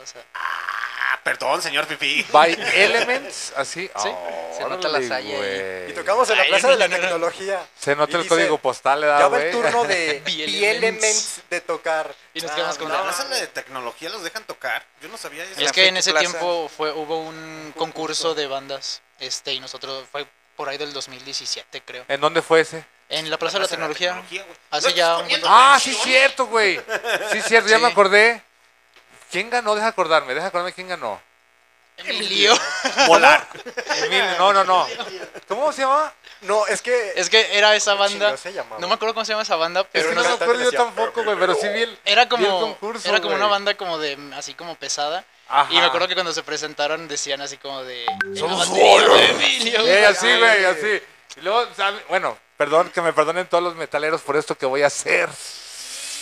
O 0.00 0.06
sea, 0.06 0.22
Ah, 0.34 1.20
perdón, 1.24 1.60
señor 1.62 1.86
Fifi. 1.86 2.24
By 2.32 2.52
Elements, 2.74 3.52
así. 3.56 3.90
Sí, 4.02 4.08
Oh, 4.08 4.54
se 4.56 4.64
nota 4.64 4.88
la 4.88 4.98
güey. 5.00 5.90
Y 5.90 5.92
tocamos 5.94 6.28
en 6.30 6.36
la 6.38 6.42
Ay, 6.44 6.48
Plaza 6.50 6.68
de 6.68 6.76
la 6.76 6.88
no, 6.88 6.92
no, 6.92 6.96
no. 6.96 7.08
Tecnología. 7.08 7.66
Se 7.78 7.94
nota 7.96 8.12
Y 8.12 8.14
el 8.16 8.22
dice, 8.22 8.34
código 8.34 8.58
postal, 8.58 9.00
¿le 9.00 9.06
da, 9.06 9.18
Ya 9.18 9.28
va 9.28 9.36
güey? 9.38 9.46
el 9.46 9.52
turno 9.52 9.84
de 9.84 10.22
Be 10.24 10.32
Be 10.36 10.44
Elements. 10.44 10.64
Elements 10.76 11.40
de 11.50 11.60
tocar. 11.60 12.14
Y 12.34 12.40
nos 12.40 12.50
Ah, 12.50 12.54
quedamos 12.54 12.78
con 12.78 12.88
¿La 12.88 12.96
la- 12.98 13.02
plaza 13.02 13.24
de 13.28 13.46
tecnología 13.48 14.08
los 14.10 14.22
dejan 14.22 14.44
tocar? 14.44 14.84
Yo 15.00 15.08
no 15.08 15.16
sabía 15.18 15.44
eso. 15.44 15.52
Es 15.52 15.62
la 15.66 15.70
que 15.72 15.86
en 15.88 15.96
ese 15.96 16.10
Plaza. 16.12 16.28
tiempo 16.28 16.70
fue, 16.74 16.92
hubo 16.92 17.20
un 17.20 17.72
concurso 17.76 18.34
de 18.34 18.46
bandas. 18.46 19.02
Este, 19.20 19.52
y 19.52 19.60
nosotros 19.60 20.04
fue 20.10 20.26
por 20.56 20.68
ahí 20.68 20.78
del 20.78 20.92
2017, 20.92 21.82
creo. 21.82 22.04
¿En 22.08 22.20
dónde 22.20 22.42
fue 22.42 22.60
ese? 22.60 22.84
En 23.08 23.28
la 23.30 23.38
Plaza 23.38 23.58
de 23.58 23.64
la 23.64 23.68
Tecnología. 23.68 24.14
güey. 24.28 24.42
Hace 24.70 24.88
¿No 24.90 24.94
ya 24.94 25.20
estás 25.20 25.38
un 25.42 25.46
Ah, 25.46 25.78
sí, 25.80 25.94
cierto, 25.94 26.46
güey. 26.46 26.80
Sí, 27.32 27.42
cierto, 27.42 27.68
ya 27.68 27.76
Sí. 27.76 27.82
me 27.82 27.88
acordé. 27.88 28.42
¿Quién 29.32 29.50
ganó? 29.50 29.74
Deja 29.74 29.88
acordarme, 29.88 30.34
deja 30.34 30.46
acordarme 30.48 30.72
quién 30.74 30.88
ganó. 30.88 31.20
Emilio. 31.96 32.54
Volar. 33.06 33.46
Emilio, 34.04 34.38
no, 34.38 34.52
no, 34.52 34.64
no. 34.64 34.86
¿Cómo 35.48 35.72
se 35.72 35.82
llama? 35.82 36.12
No, 36.42 36.66
es 36.66 36.82
que. 36.82 37.12
Es 37.16 37.30
que 37.30 37.56
era 37.56 37.74
esa 37.74 37.92
¿Cómo 37.92 38.04
banda. 38.04 38.36
se? 38.36 38.52
No 38.78 38.88
me 38.88 38.94
acuerdo 38.94 39.14
cómo 39.14 39.24
se 39.24 39.32
llama 39.32 39.42
esa 39.42 39.56
banda, 39.56 39.80
Es 39.80 39.86
pero 39.92 40.08
que 40.10 40.14
no 40.14 40.22
no 40.22 40.28
me 40.28 40.34
acuerdo 40.34 40.62
yo 40.64 40.72
tampoco, 40.72 41.24
güey, 41.24 41.36
pero 41.38 41.54
sí 41.54 41.68
vi 41.68 41.82
el, 41.82 41.98
era 42.04 42.24
vi 42.24 42.34
el 42.34 42.40
como 42.46 42.60
concurso, 42.60 43.08
era 43.08 43.20
como 43.20 43.34
una 43.34 43.46
banda 43.46 43.74
como 43.76 43.98
de 43.98 44.18
así 44.36 44.54
como 44.54 44.74
pesada 44.74 45.24
Ajá. 45.48 45.72
y 45.72 45.76
me 45.76 45.84
acuerdo 45.84 46.08
que 46.08 46.14
cuando 46.14 46.32
se 46.32 46.42
presentaron 46.42 47.06
decían 47.08 47.40
así 47.40 47.58
como 47.58 47.84
de 47.84 48.04
Somos 48.36 48.72
de 48.74 49.30
Emilio, 49.30 49.82
güey. 49.82 50.04
así, 50.04 50.26
güey, 50.38 50.64
así. 50.64 51.02
Y 51.36 51.40
luego, 51.42 51.66
bueno, 52.08 52.36
perdón, 52.56 52.90
que 52.90 53.00
me 53.02 53.12
perdonen 53.12 53.46
todos 53.46 53.62
los 53.62 53.76
metaleros 53.76 54.20
por 54.22 54.36
esto 54.36 54.56
que 54.56 54.66
voy 54.66 54.82
a 54.82 54.88
hacer. 54.88 55.28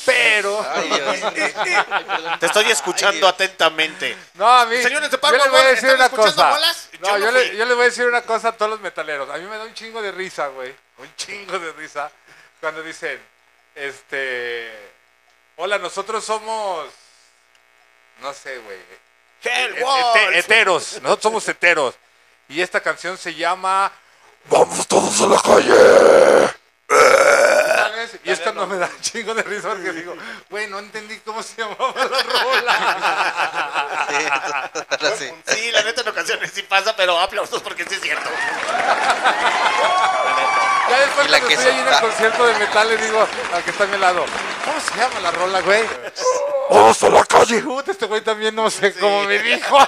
Pero. 0.06 0.64
Ay, 0.74 0.88
Dios. 0.88 1.32
Te 2.40 2.46
estoy 2.46 2.70
escuchando 2.70 3.28
atentamente. 3.28 4.16
No, 4.34 4.46
a 4.48 4.66
mí. 4.66 4.76
Señores 4.82 5.10
de 5.10 5.16
yo 5.16 5.20
Pablo, 5.20 5.38
les 5.38 5.50
voy 5.50 5.60
a 5.60 5.70
¿están 5.70 5.74
decir 5.74 5.94
una 5.94 6.04
escuchando 6.06 6.34
cosa. 6.36 6.50
bolas? 6.50 6.88
No, 7.00 7.08
Yo 7.08 7.18
yo, 7.18 7.30
le- 7.32 7.56
yo 7.56 7.64
les 7.66 7.74
voy 7.76 7.82
a 7.82 7.88
decir 7.88 8.06
una 8.06 8.22
cosa 8.22 8.48
a 8.48 8.52
todos 8.52 8.70
los 8.70 8.80
metaleros. 8.80 9.28
A 9.30 9.36
mí 9.36 9.46
me 9.46 9.56
da 9.58 9.64
un 9.64 9.74
chingo 9.74 10.00
de 10.02 10.12
risa, 10.12 10.48
güey. 10.48 10.74
Un 10.98 11.14
chingo 11.16 11.58
de 11.58 11.72
risa. 11.72 12.10
Cuando 12.60 12.82
dicen, 12.82 13.20
este. 13.74 14.70
Hola, 15.56 15.78
nosotros 15.78 16.24
somos. 16.24 16.88
No 18.20 18.32
sé, 18.34 18.58
güey. 18.58 18.78
Hell 19.42 19.76
E- 19.76 19.84
ete- 19.84 20.38
heteros. 20.38 20.92
Nosotros 21.02 21.22
somos 21.22 21.48
heteros. 21.48 21.94
Y 22.48 22.60
esta 22.60 22.80
canción 22.80 23.16
se 23.18 23.34
llama. 23.34 23.90
Vamos 24.46 24.86
todos 24.86 25.20
a 25.22 25.26
la 25.26 25.40
calle. 25.40 26.54
¿Sabes? 28.10 28.20
Y 28.24 28.30
es 28.30 28.40
cuando 28.40 28.66
me 28.66 28.76
da 28.76 28.86
un 28.86 29.00
chingo 29.00 29.34
de 29.34 29.42
risa 29.42 29.68
porque 29.68 29.92
digo, 29.92 30.14
güey, 30.48 30.66
no 30.68 30.78
entendí 30.78 31.18
cómo 31.18 31.42
se 31.42 31.60
llamaba 31.60 31.94
la 31.94 32.22
rola. 32.22 32.74
Sí. 35.16 35.30
Sí, 35.46 35.70
la 35.72 35.82
neta 35.82 36.02
en 36.02 36.08
ocasiones 36.08 36.50
sí 36.54 36.62
pasa, 36.62 36.94
pero 36.96 37.18
aplausos 37.18 37.62
porque 37.62 37.84
sí 37.84 37.94
es 37.94 38.00
cierto. 38.00 38.28
Ya 40.90 41.00
después 41.00 41.28
cuando 41.28 41.48
que 41.48 41.54
estoy 41.54 41.72
ahí 41.72 41.78
en 41.80 41.88
el 41.88 42.00
concierto 42.00 42.46
de 42.46 42.54
metal 42.54 42.88
le 42.88 42.96
digo 42.96 43.26
al 43.54 43.62
que 43.62 43.70
está 43.70 43.84
a 43.84 43.86
mi 43.86 43.98
lado, 43.98 44.24
¿cómo 44.64 44.80
se 44.80 44.96
llama 44.96 45.20
la 45.20 45.30
rola, 45.30 45.60
güey? 45.60 45.84
¡Vamos 46.70 47.02
a 47.02 47.08
la 47.10 47.24
calle! 47.24 47.64
Este 47.86 48.06
güey 48.06 48.20
también 48.22 48.54
no 48.54 48.70
sé 48.70 48.92
cómo 48.94 49.24
me 49.24 49.38
dijo. 49.38 49.78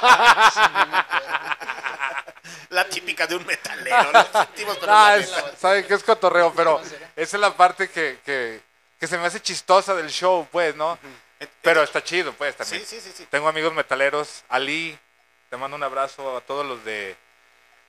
La 2.73 2.85
típica 2.89 3.27
de 3.27 3.37
un 3.37 3.47
metalero. 3.47 3.97
Pero 4.13 4.77
Ah, 4.89 5.17
es- 5.17 5.31
neta. 5.31 5.57
sabe 5.57 5.87
que 5.87 5.95
es 5.95 6.03
cotorreo, 6.03 6.53
pero 6.55 6.81
esa 7.17 7.37
es 7.37 7.41
la 7.41 7.55
parte 7.55 7.89
que, 7.91 8.19
que, 8.25 8.61
que 8.99 9.07
se 9.07 9.19
me 9.19 9.27
hace 9.27 9.41
chistosa 9.41 9.95
del 9.95 10.11
show, 10.11 10.47
pues, 10.51 10.75
¿no? 10.75 10.99
Pero 11.61 11.83
está 11.83 12.03
chido, 12.03 12.33
pues, 12.33 12.57
también. 12.57 12.85
Sí, 12.87 12.97
sí, 12.97 13.01
sí, 13.01 13.13
sí. 13.17 13.27
Tengo 13.31 13.49
amigos 13.49 13.73
metaleros. 13.75 14.45
Ali, 14.49 14.99
te 15.51 15.57
mando 15.57 15.77
un 15.77 15.83
abrazo 15.83 16.37
a 16.37 16.41
todos 16.41 16.65
los 16.65 16.85
de... 16.85 17.17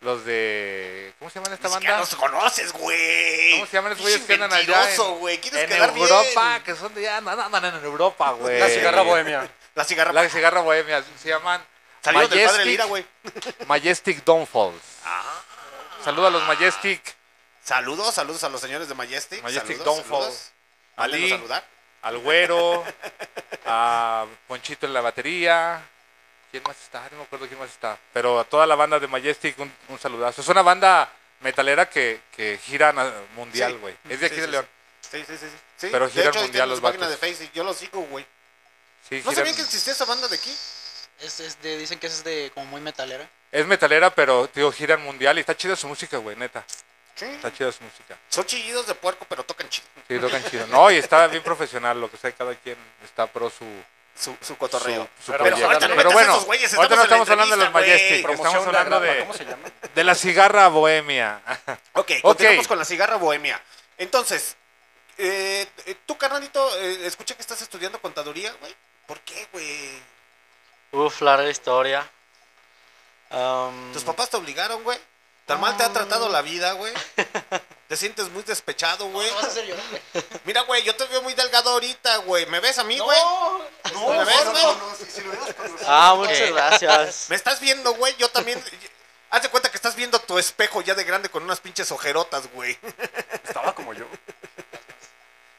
Los 0.02 0.26
de... 0.26 1.14
¿Cómo 1.18 1.32
se 1.32 1.40
llaman 1.40 1.54
esta 1.54 1.70
banda? 1.70 1.98
los 2.00 2.14
conoces, 2.16 2.74
güey. 2.74 3.52
¿Cómo 3.52 3.66
se 3.68 3.72
llaman 3.78 3.94
esos 3.94 4.02
güeyes 4.02 4.22
que 4.24 4.34
andan 4.34 4.52
allá? 4.52 4.86
güey. 5.20 5.38
Quieres 5.40 5.62
En 5.62 5.70
quedar 5.70 5.94
bien. 5.94 6.06
Europa, 6.06 6.60
que 6.66 6.76
son 6.76 6.94
de 6.94 7.08
allá, 7.08 7.18
andan 7.20 7.40
andan 7.40 7.76
en 7.78 7.86
Europa, 7.86 8.32
güey. 8.32 8.60
La 8.60 8.68
cigarra 8.68 9.02
bohemia. 9.04 9.50
La 9.76 9.86
cigarra. 9.86 10.12
La 10.12 10.28
cigarra 10.28 10.60
bohemia. 10.60 11.02
Se 11.22 11.30
llaman 11.30 11.66
Salieron 12.04 12.30
del 12.30 12.46
padre 12.46 12.64
Majestic- 12.64 12.66
Lira, 12.66 12.86
güey. 12.86 13.06
Majestic 13.68 14.24
Downfalls. 14.26 14.82
Ah. 15.06 15.42
Saluda 16.04 16.28
a 16.28 16.32
los 16.32 16.44
Majestic. 16.44 17.02
Saludos, 17.64 18.14
saludos 18.14 18.44
a 18.44 18.50
los 18.50 18.60
señores 18.60 18.90
de 18.90 18.94
Majestic. 18.96 19.42
Majestic 19.42 19.78
saludos, 19.78 19.86
Downfall. 19.86 20.24
saludos. 20.24 20.52
Mándenos 20.98 21.22
Ali. 21.24 21.30
saludar. 21.30 21.66
Al 22.02 22.18
güero. 22.20 22.84
a 23.66 24.26
Ponchito 24.48 24.86
en 24.86 24.94
la 24.94 25.02
batería. 25.02 25.82
¿Quién 26.52 26.62
más 26.64 26.76
está? 26.82 27.08
No 27.12 27.18
me 27.20 27.24
acuerdo 27.24 27.48
quién 27.48 27.60
más 27.60 27.70
está. 27.70 27.98
Pero 28.12 28.40
a 28.40 28.44
toda 28.44 28.66
la 28.68 28.76
banda 28.76 29.00
de 29.00 29.08
Majestic, 29.08 29.58
un, 29.60 29.74
un 29.88 29.98
saludazo. 30.00 30.42
Es 30.42 30.48
una 30.50 30.62
banda 30.62 31.10
metalera 31.40 31.90
que, 31.90 32.22
que 32.36 32.60
gira 32.64 32.94
mundial, 33.36 33.72
Sí. 33.72 33.78
güey. 33.80 33.96
Es 34.10 34.20
de 34.20 34.26
aquí 34.28 34.36
Sí, 34.36 34.42
de 34.42 34.48
sí, 34.48 34.52
León. 34.52 34.68
Sí, 35.10 35.24
sí, 35.28 35.38
sí. 35.38 35.48
sí. 35.78 35.88
Pero 35.92 36.06
ahí 36.06 36.30
mundial 36.42 36.70
los 36.70 36.82
página 36.82 37.08
de 37.08 37.16
vatos. 37.16 37.20
Facebook. 37.30 37.52
Yo 37.54 37.64
lo 37.64 37.74
sigo, 37.74 38.02
güey. 38.04 38.26
Sí, 39.10 39.22
¿No 39.24 39.32
giran- 39.32 39.36
sabían 39.36 39.56
que 39.56 39.62
existía 39.62 39.94
esa 39.94 40.06
banda 40.06 40.28
de 40.28 40.36
aquí? 40.36 40.56
Es, 41.20 41.40
es 41.40 41.62
de, 41.62 41.78
dicen 41.78 42.00
que 42.00 42.08
es 42.08 42.24
de 42.24 42.52
como 42.54 42.66
muy 42.68 42.82
metalera. 42.82 43.30
Es 43.52 43.66
metalera, 43.66 44.10
pero, 44.10 44.48
tío, 44.48 44.72
giran 44.72 45.02
mundial 45.02 45.38
y 45.38 45.42
está 45.42 45.56
chida 45.56 45.76
su 45.76 45.88
música, 45.88 46.18
güey, 46.18 46.36
neta. 46.36 46.66
Sí. 47.16 47.26
Está 47.26 47.54
chida 47.54 47.72
su 47.72 47.84
música. 47.84 48.18
Son 48.30 48.46
chillidos 48.46 48.88
de 48.88 48.96
puerco, 48.96 49.26
pero 49.30 49.44
tocan 49.44 49.70
chido. 49.70 49.88
Sí, 50.08 50.18
tocan 50.20 50.44
chido. 50.50 50.66
No, 50.68 50.90
y 50.90 50.96
está 50.96 51.28
bien 51.28 51.44
profesional, 51.44 52.02
lo 52.02 52.10
que 52.10 52.18
sea, 52.18 52.32
cada 52.32 52.56
quien 52.56 52.78
está 53.04 53.28
pro 53.28 53.50
su, 53.52 53.66
Su, 54.20 54.36
su 54.42 54.58
cotorreo. 54.58 55.08
su, 55.20 55.32
su 55.32 55.38
Pero 55.38 55.56
ahorita 55.56 55.88
no 55.88 55.96
bueno, 55.96 56.34
esos 56.34 56.46
güeyes, 56.46 56.74
ahorita 56.74 56.96
no 56.96 57.04
estamos 57.04 57.30
hablando 57.30 57.56
de 57.56 57.64
los. 57.64 57.74
Majestic, 57.74 58.30
estamos 58.30 58.54
de 58.54 58.68
hablando 58.68 58.96
Agrapa, 58.96 59.14
de, 59.14 59.20
¿Cómo 59.20 59.34
se 59.34 59.46
llama? 59.46 59.70
de 59.96 60.04
la 60.04 60.16
cigarra 60.16 60.68
bohemia. 60.70 61.42
Ok, 61.94 62.12
continuamos 62.22 62.68
con 62.68 62.80
la 62.80 62.86
cigarra 62.86 63.18
bohemia. 63.18 63.62
Entonces, 64.00 64.56
eh, 65.18 65.68
eh, 65.86 65.96
tú, 66.08 66.18
carnalito, 66.18 66.80
eh, 66.80 67.06
escuché 67.06 67.36
que 67.36 67.42
estás 67.42 67.62
estudiando 67.62 68.02
contaduría, 68.02 68.52
güey. 68.60 68.76
¿Por 69.06 69.20
qué, 69.20 69.48
güey? 69.52 70.02
Uf, 70.94 71.22
larga 71.22 71.50
historia. 71.50 72.08
Am, 73.32 73.92
¿Tus 73.94 74.04
papás 74.04 74.30
te 74.30 74.38
obligaron, 74.38 74.84
güey? 74.84 75.00
¿Tan 75.48 75.60
mal 75.60 75.76
te 75.76 75.84
ha 75.84 75.92
tratado 75.92 76.30
la 76.30 76.44
vida, 76.44 76.74
güey? 76.74 76.94
¿Te 77.88 77.98
sientes 77.98 78.30
muy 78.30 78.44
despechado, 78.44 79.08
güey? 79.10 79.30
vas 79.32 79.44
a 79.44 79.48
hacer 79.48 79.66
llorar? 79.66 79.84
Mira, 80.46 80.62
güey, 80.62 80.84
yo 80.84 80.96
te 80.96 81.06
veo 81.06 81.24
muy 81.24 81.34
delgado 81.34 81.72
ahorita, 81.72 82.18
güey. 82.18 82.46
¿Me 82.46 82.60
ves 82.60 82.78
a 82.78 82.84
mí, 82.84 83.00
güey? 83.00 83.20
No, 83.92 84.10
¿Me 84.10 84.24
ves, 84.24 84.50
güey? 84.52 84.64
si 85.10 85.22
conocido. 85.54 85.86
Ah, 85.88 86.14
muchas 86.16 86.52
gracias. 86.52 87.26
¿Me 87.30 87.36
estás 87.36 87.60
viendo, 87.60 87.94
güey? 87.96 88.16
Yo 88.18 88.30
también... 88.30 88.64
Haz 89.32 89.42
de 89.42 89.50
cuenta 89.50 89.72
que 89.72 89.78
estás 89.78 89.96
viendo 89.96 90.20
tu 90.20 90.38
espejo 90.38 90.82
ya 90.82 90.94
de 90.94 91.04
grande 91.04 91.28
con 91.28 91.42
unas 91.42 91.60
pinches 91.60 91.92
ojerotas, 91.92 92.52
güey. 92.54 92.78
Estaba 93.44 93.74
como 93.74 93.94
yo. 93.94 94.06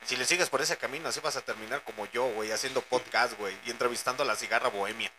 Si 0.06 0.14
le 0.14 0.24
sigues 0.26 0.48
por 0.48 0.62
ese 0.62 0.76
camino, 0.76 1.08
así 1.08 1.18
vas 1.18 1.34
a 1.34 1.40
terminar 1.40 1.82
como 1.82 2.06
yo, 2.06 2.24
güey, 2.26 2.52
haciendo 2.52 2.82
podcast, 2.82 3.36
güey, 3.36 3.56
y 3.64 3.70
entrevistando 3.70 4.22
a 4.22 4.26
la 4.26 4.36
cigarra 4.36 4.68
bohemia. 4.68 5.10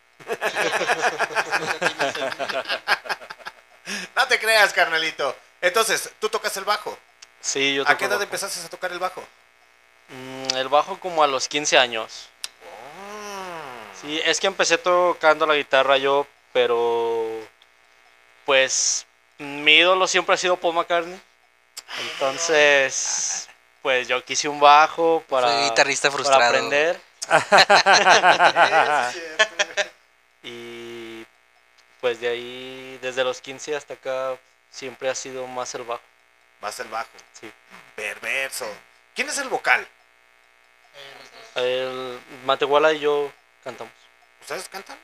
No 4.15 4.27
te 4.27 4.39
creas, 4.39 4.73
carnalito. 4.73 5.35
Entonces, 5.61 6.09
¿tú 6.19 6.29
tocas 6.29 6.55
el 6.57 6.63
bajo? 6.65 6.97
Sí, 7.41 7.75
yo 7.75 7.83
¿A 7.83 7.85
toco 7.85 7.97
qué 7.97 8.05
edad 8.05 8.15
bajo. 8.15 8.23
empezaste 8.23 8.65
a 8.65 8.69
tocar 8.69 8.91
el 8.91 8.99
bajo? 8.99 9.23
Mm, 10.09 10.55
el 10.55 10.69
bajo 10.69 10.99
como 10.99 11.23
a 11.23 11.27
los 11.27 11.47
15 11.47 11.77
años. 11.77 12.29
Oh. 12.63 13.99
Sí, 14.01 14.21
es 14.23 14.39
que 14.39 14.47
empecé 14.47 14.77
tocando 14.77 15.45
la 15.45 15.55
guitarra 15.55 15.97
yo, 15.97 16.27
pero 16.53 17.25
pues 18.45 19.05
mi 19.37 19.73
ídolo 19.77 20.07
siempre 20.07 20.35
ha 20.35 20.37
sido 20.37 20.57
Paul 20.57 20.75
McCartney. 20.75 21.19
Entonces, 22.13 23.47
pues 23.81 24.07
yo 24.07 24.23
quise 24.23 24.47
un 24.47 24.59
bajo 24.59 25.23
para, 25.29 25.47
Soy 25.49 25.63
guitarrista 25.69 26.09
para 26.09 26.15
frustrado. 26.15 26.43
aprender. 26.43 26.99
pues 32.05 32.19
de 32.21 32.27
ahí, 32.27 32.99
desde 33.01 33.23
los 33.23 33.41
15 33.41 33.75
hasta 33.75 33.95
acá, 33.95 34.37
siempre 34.69 35.09
ha 35.09 35.15
sido 35.15 35.47
más 35.47 35.73
el 35.73 35.81
bajo. 35.81 36.03
Más 36.61 36.79
el 36.79 36.87
bajo. 36.87 37.09
Sí. 37.41 37.51
Perverso. 37.95 38.67
¿Quién 39.15 39.27
es 39.27 39.39
el 39.39 39.49
vocal? 39.49 39.87
El 41.55 42.19
Matehuala 42.45 42.93
y 42.93 42.99
yo 42.99 43.31
cantamos. 43.63 43.91
¿Ustedes 44.39 44.69
cantan? 44.69 44.99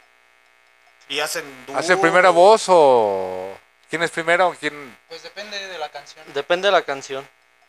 ¿Y 1.10 1.20
hacen 1.22 1.66
dúo? 1.66 1.76
¿Hace 1.76 1.97
primera 1.97 2.30
voz 2.30 2.66
o 2.68 3.58
quién 3.89 4.04
es 4.04 4.12
primero 4.12 4.49
o 4.49 4.54
quién? 4.54 4.95
Pues 5.10 5.24
depende 5.24 5.58
de 5.58 5.80
la 5.80 5.89
canción. 5.89 6.24
Depende 6.36 6.68
de 6.68 6.72
la 6.72 6.84
canción. 6.84 7.28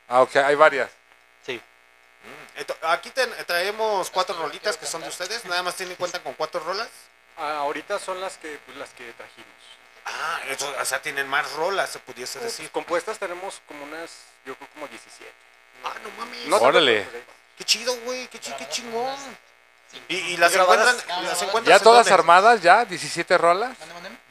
Ah, 0.08 0.20
ok, 0.20 0.36
hay 0.36 0.56
varias. 0.56 0.90
Sí. 1.46 1.58
Ento- 2.58 2.76
Aquí 2.82 3.08
ten- 3.12 3.32
traemos 3.46 4.10
cuatro 4.10 4.36
rolitas 4.36 4.76
que 4.76 4.84
son 4.84 5.00
de 5.00 5.08
ustedes. 5.08 5.42
Nada 5.46 5.62
más 5.62 5.74
tienen 5.74 5.96
cuenta 5.96 6.22
con 6.22 6.34
cuatro 6.34 6.60
rolas. 6.60 6.90
Ah, 7.36 7.58
ahorita 7.58 7.98
son 7.98 8.20
las 8.20 8.36
que, 8.38 8.58
pues, 8.66 8.76
las 8.76 8.90
que 8.90 9.12
trajimos. 9.12 9.48
Ah, 10.04 10.40
eso, 10.48 10.72
o 10.80 10.84
sea, 10.84 11.00
tienen 11.00 11.28
más 11.28 11.50
rolas, 11.52 11.90
se 11.90 11.98
pudiese 12.00 12.38
Pues, 12.38 12.52
decir. 12.56 12.70
compuestas 12.70 13.18
tenemos 13.18 13.60
como 13.66 13.84
unas, 13.84 14.10
yo 14.44 14.54
creo 14.56 14.68
como 14.70 14.88
17. 14.88 15.32
Ah, 15.84 15.94
no 16.02 16.10
mames. 16.18 16.46
No 16.46 16.56
Órale. 16.56 17.06
Qué 17.56 17.64
chido, 17.64 17.94
güey, 18.00 18.26
qué, 18.28 18.38
chi- 18.40 18.52
qué 18.58 18.68
chingón. 18.68 19.16
¿Y, 20.08 20.16
y 20.16 20.36
las 20.38 20.52
Grabadas- 20.52 20.88
encuentran, 20.94 21.24
las 21.24 21.42
encuentras 21.42 21.78
¿Ya 21.78 21.84
todas 21.84 22.06
dónde? 22.06 22.14
armadas 22.14 22.62
ya? 22.62 22.84
¿17 22.86 23.36
rolas? 23.38 23.76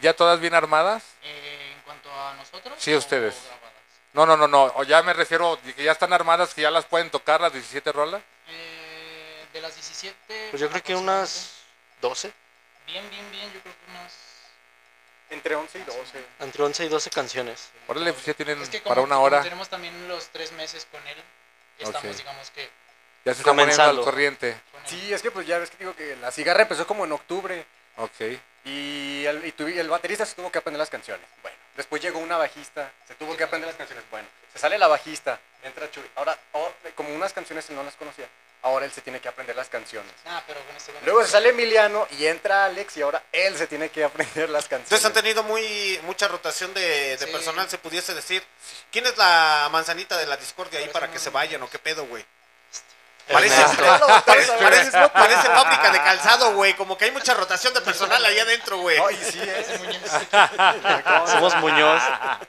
¿Ya 0.01 0.13
todas 0.15 0.39
bien 0.39 0.55
armadas? 0.55 1.03
Eh, 1.21 1.73
en 1.75 1.81
cuanto 1.83 2.11
a 2.11 2.33
nosotros. 2.33 2.73
Sí, 2.79 2.95
ustedes. 2.95 3.35
grabadas? 3.35 3.71
No, 4.13 4.25
no, 4.25 4.35
no, 4.35 4.47
no. 4.47 4.63
O 4.75 4.83
ya 4.83 5.01
me 5.03 5.13
refiero 5.13 5.59
que 5.75 5.83
ya 5.83 5.91
están 5.91 6.11
armadas, 6.13 6.53
que 6.53 6.61
ya 6.63 6.71
las 6.71 6.85
pueden 6.85 7.09
tocar 7.11 7.39
las 7.41 7.53
17 7.53 7.91
rolas. 7.91 8.21
Eh, 8.47 9.45
de 9.53 9.61
las 9.61 9.73
17. 9.75 10.47
Pues 10.49 10.59
yo 10.59 10.67
creo 10.69 10.83
que 10.83 10.95
unas 10.95 11.51
12, 12.01 12.33
Bien, 12.87 13.09
bien, 13.09 13.31
bien. 13.31 13.51
Yo 13.53 13.59
creo 13.61 13.73
que 13.73 13.91
unas. 13.91 14.13
Entre 15.29 15.55
11 15.55 15.79
y 15.79 15.83
12. 15.83 16.25
entre 16.41 16.63
11 16.63 16.85
y 16.85 16.89
12 16.89 17.09
canciones. 17.09 17.69
Órale, 17.87 18.11
pues 18.11 18.25
ya 18.25 18.33
tienen 18.33 18.61
Es 18.61 18.67
que 18.69 18.81
como, 18.81 18.89
para 18.89 19.01
una 19.01 19.15
como 19.15 19.25
hora. 19.27 19.41
tenemos 19.41 19.69
también 19.69 20.07
los 20.09 20.27
tres 20.27 20.51
meses 20.51 20.85
con 20.91 21.05
él. 21.07 21.17
Estamos, 21.79 22.03
Ok. 22.11 22.17
digamos 22.17 22.49
que. 22.51 22.69
Ya 23.23 23.33
se 23.33 23.41
está 23.41 23.51
poniendo 23.51 23.73
al 23.73 23.77
Comenzando. 23.91 24.03
corriente. 24.03 24.59
con 24.71 24.81
él. 24.81 24.87
Sí, 24.89 25.13
es 25.13 25.21
que 25.21 25.31
pues 25.31 25.47
ya 25.47 25.57
ves 25.59 25.69
que 25.69 25.77
digo 25.77 25.95
que 25.95 26.15
la 26.17 26.31
cigarra 26.31 26.63
empezó 26.63 26.85
como 26.85 27.05
en 27.05 27.11
octubre. 27.13 27.65
Ok. 27.97 28.19
Y 28.65 29.25
el, 29.25 29.45
y 29.45 29.53
tuvi- 29.53 29.77
el 29.77 29.89
baterista 29.89 30.25
se 30.25 30.35
tuvo 30.35 30.51
que 30.51 30.57
aprender 30.57 30.79
las 30.79 30.89
canciones. 30.89 31.25
Bueno, 31.41 31.57
después 31.77 32.01
llegó 32.01 32.19
una 32.19 32.37
bajista, 32.37 32.91
se 33.07 33.15
tuvo 33.15 33.35
que 33.37 33.43
aprender 33.43 33.67
las 33.67 33.77
canciones. 33.77 34.03
Bueno, 34.11 34.27
se 34.53 34.59
sale 34.59 34.77
la 34.77 34.87
bajista, 34.87 35.39
entra 35.63 35.89
Chuy. 35.89 36.03
Ahora, 36.15 36.37
ahora, 36.53 36.73
como 36.95 37.09
unas 37.15 37.31
canciones 37.33 37.69
él 37.69 37.75
no 37.75 37.83
las 37.83 37.95
conocía, 37.95 38.27
ahora 38.63 38.85
él 38.85 38.91
se 38.91 39.01
tiene 39.01 39.19
que 39.19 39.27
aprender 39.27 39.55
las 39.55 39.69
canciones. 39.69 40.11
Ah, 40.25 40.41
pero 40.47 40.59
con 40.65 40.75
este. 40.75 40.93
Luego 41.03 41.23
se 41.23 41.31
sale 41.31 41.49
Emiliano 41.49 42.07
y 42.17 42.25
entra 42.27 42.65
Alex 42.65 42.97
y 42.97 43.01
ahora 43.01 43.23
él 43.31 43.57
se 43.57 43.67
tiene 43.67 43.89
que 43.89 44.03
aprender 44.05 44.49
las 44.49 44.63
canciones. 44.67 44.85
Entonces 44.91 45.05
han 45.05 45.13
tenido 45.13 45.43
muy 45.43 45.99
mucha 46.03 46.27
rotación 46.27 46.73
de, 46.73 47.17
de 47.17 47.25
Sí. 47.25 47.31
personal, 47.31 47.69
se 47.69 47.77
pudiese 47.77 48.13
decir. 48.13 48.43
¿Quién 48.91 49.05
es 49.05 49.17
la 49.17 49.69
manzanita 49.71 50.17
de 50.17 50.25
la 50.27 50.37
discordia 50.37 50.79
ahí 50.79 50.87
para 50.89 51.09
que 51.11 51.19
se 51.19 51.29
vayan 51.29 51.61
o 51.63 51.69
qué 51.69 51.79
pedo, 51.79 52.05
güey? 52.05 52.25
Parece, 53.31 53.55
parece, 54.25 54.51
parece- 54.57 55.09
parece 55.13 55.47
fábrica 55.47 55.91
de 55.91 55.99
calzado, 55.99 56.53
güey. 56.53 56.73
Como 56.73 56.97
que 56.97 57.05
hay 57.05 57.11
mucha 57.11 57.33
rotación 57.33 57.73
de 57.73 57.79
personal 57.79 58.25
ahí 58.25 58.37
adentro, 58.39 58.77
güey. 58.79 58.97
Ay, 58.99 59.15
sí, 59.31 59.39
¿eh? 59.41 59.65
Somos 61.27 61.55
Muñoz. 61.57 62.01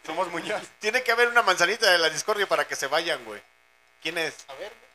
Somos 0.05 0.29
Muñoz. 0.33 0.61
Tiene 0.81 1.03
que 1.05 1.13
haber 1.13 1.29
una 1.29 1.43
manzanita 1.43 1.89
de 1.91 1.99
la 1.99 2.11
discordia 2.11 2.49
para 2.49 2.67
que 2.67 2.75
se 2.75 2.87
vayan, 2.89 3.25
güey. 3.25 3.41
¿Quién 4.03 4.19
es? 4.19 4.35
A 4.49 4.55
ver. 4.55 4.73
Mm, 4.73 4.92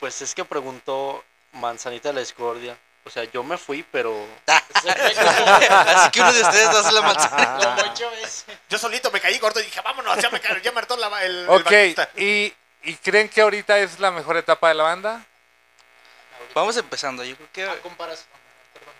Pues 0.00 0.20
es 0.22 0.34
que 0.34 0.44
preguntó 0.44 1.24
Manzanita 1.52 2.08
de 2.10 2.14
la 2.14 2.20
Discordia. 2.20 2.76
O 3.04 3.10
sea, 3.10 3.22
yo 3.24 3.44
me 3.44 3.56
fui, 3.56 3.84
pero 3.84 4.26
Así 4.46 6.10
que 6.10 6.20
uno 6.20 6.32
de 6.32 6.42
ustedes 6.42 6.66
va 6.68 6.72
a 6.76 6.80
hacer 6.80 6.92
la 6.92 7.02
manzana. 7.02 7.58
Como 7.94 8.10
veces. 8.10 8.44
Yo 8.68 8.78
solito 8.78 9.10
me 9.12 9.20
caí 9.20 9.38
gordo 9.38 9.60
y 9.60 9.64
dije, 9.64 9.80
vámonos, 9.80 10.18
ya 10.18 10.28
me, 10.30 10.40
ca- 10.40 10.60
ya 10.60 10.72
me 10.72 10.80
hartó 10.80 10.96
la, 10.96 11.24
el, 11.24 11.36
el 11.44 11.48
Ok, 11.48 11.64
bajista. 11.64 12.10
¿y, 12.16 12.52
¿y 12.82 12.94
creen 12.96 13.28
que 13.28 13.40
ahorita 13.42 13.78
es 13.78 14.00
la 14.00 14.10
mejor 14.10 14.36
etapa 14.36 14.68
de 14.68 14.74
la 14.74 14.82
banda? 14.82 15.24
Vamos 16.52 16.76
empezando, 16.76 17.22
yo 17.22 17.36
creo 17.52 17.70
A 17.70 17.74
que... 17.76 17.80
comparación. 17.80 18.26
Perdón. 18.72 18.94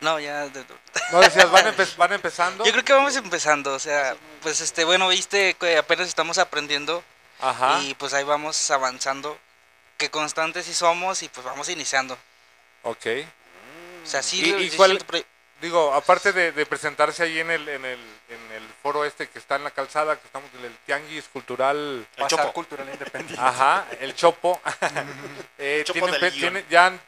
No, 0.00 0.18
ya... 0.18 0.48
de- 0.48 0.64
No 1.12 1.20
decías, 1.20 1.48
van, 1.52 1.66
empe- 1.66 1.96
van 1.96 2.12
empezando. 2.12 2.64
Yo 2.64 2.72
creo 2.72 2.84
que 2.84 2.92
vamos 2.92 3.14
empezando, 3.14 3.72
o 3.74 3.78
sea, 3.78 4.16
pues 4.42 4.60
este, 4.60 4.82
bueno, 4.84 5.06
viste 5.08 5.54
que 5.54 5.76
apenas 5.76 6.08
estamos 6.08 6.38
aprendiendo 6.38 7.04
Ajá. 7.40 7.80
y 7.82 7.94
pues 7.94 8.12
ahí 8.14 8.24
vamos 8.24 8.70
avanzando. 8.70 9.38
Que 9.96 10.10
constantes 10.10 10.66
sí 10.66 10.74
somos 10.74 11.22
y 11.22 11.28
pues 11.28 11.44
vamos 11.44 11.68
iniciando. 11.68 12.16
Ok. 12.82 13.06
O 14.04 14.06
sea, 14.06 14.22
sí, 14.22 14.54
¿Y- 14.54 14.70
cuál- 14.76 15.04
Digo, 15.60 15.92
aparte 15.92 16.32
de, 16.32 16.52
de 16.52 16.66
presentarse 16.66 17.24
ahí 17.24 17.40
en 17.40 17.50
el, 17.50 17.68
en, 17.68 17.84
el, 17.84 17.98
en 18.28 18.52
el 18.52 18.62
foro 18.80 19.04
este 19.04 19.28
que 19.28 19.40
está 19.40 19.56
en 19.56 19.64
la 19.64 19.72
calzada, 19.72 20.14
que 20.16 20.24
estamos 20.24 20.48
en 20.56 20.64
el 20.66 20.76
Tianguis 20.86 21.24
Cultural. 21.32 22.06
El 22.16 22.26
Chopo. 22.28 22.52
Cultural 22.52 22.88
Independiente. 22.88 23.42
Ajá, 23.44 23.84
el 23.98 24.14
Chopo. 24.14 24.60
Eh, 25.58 25.82
Chopo 25.84 26.06
tienen 26.08 26.32
tienen- 26.32 26.66
ya 26.70 26.86
han 26.86 27.00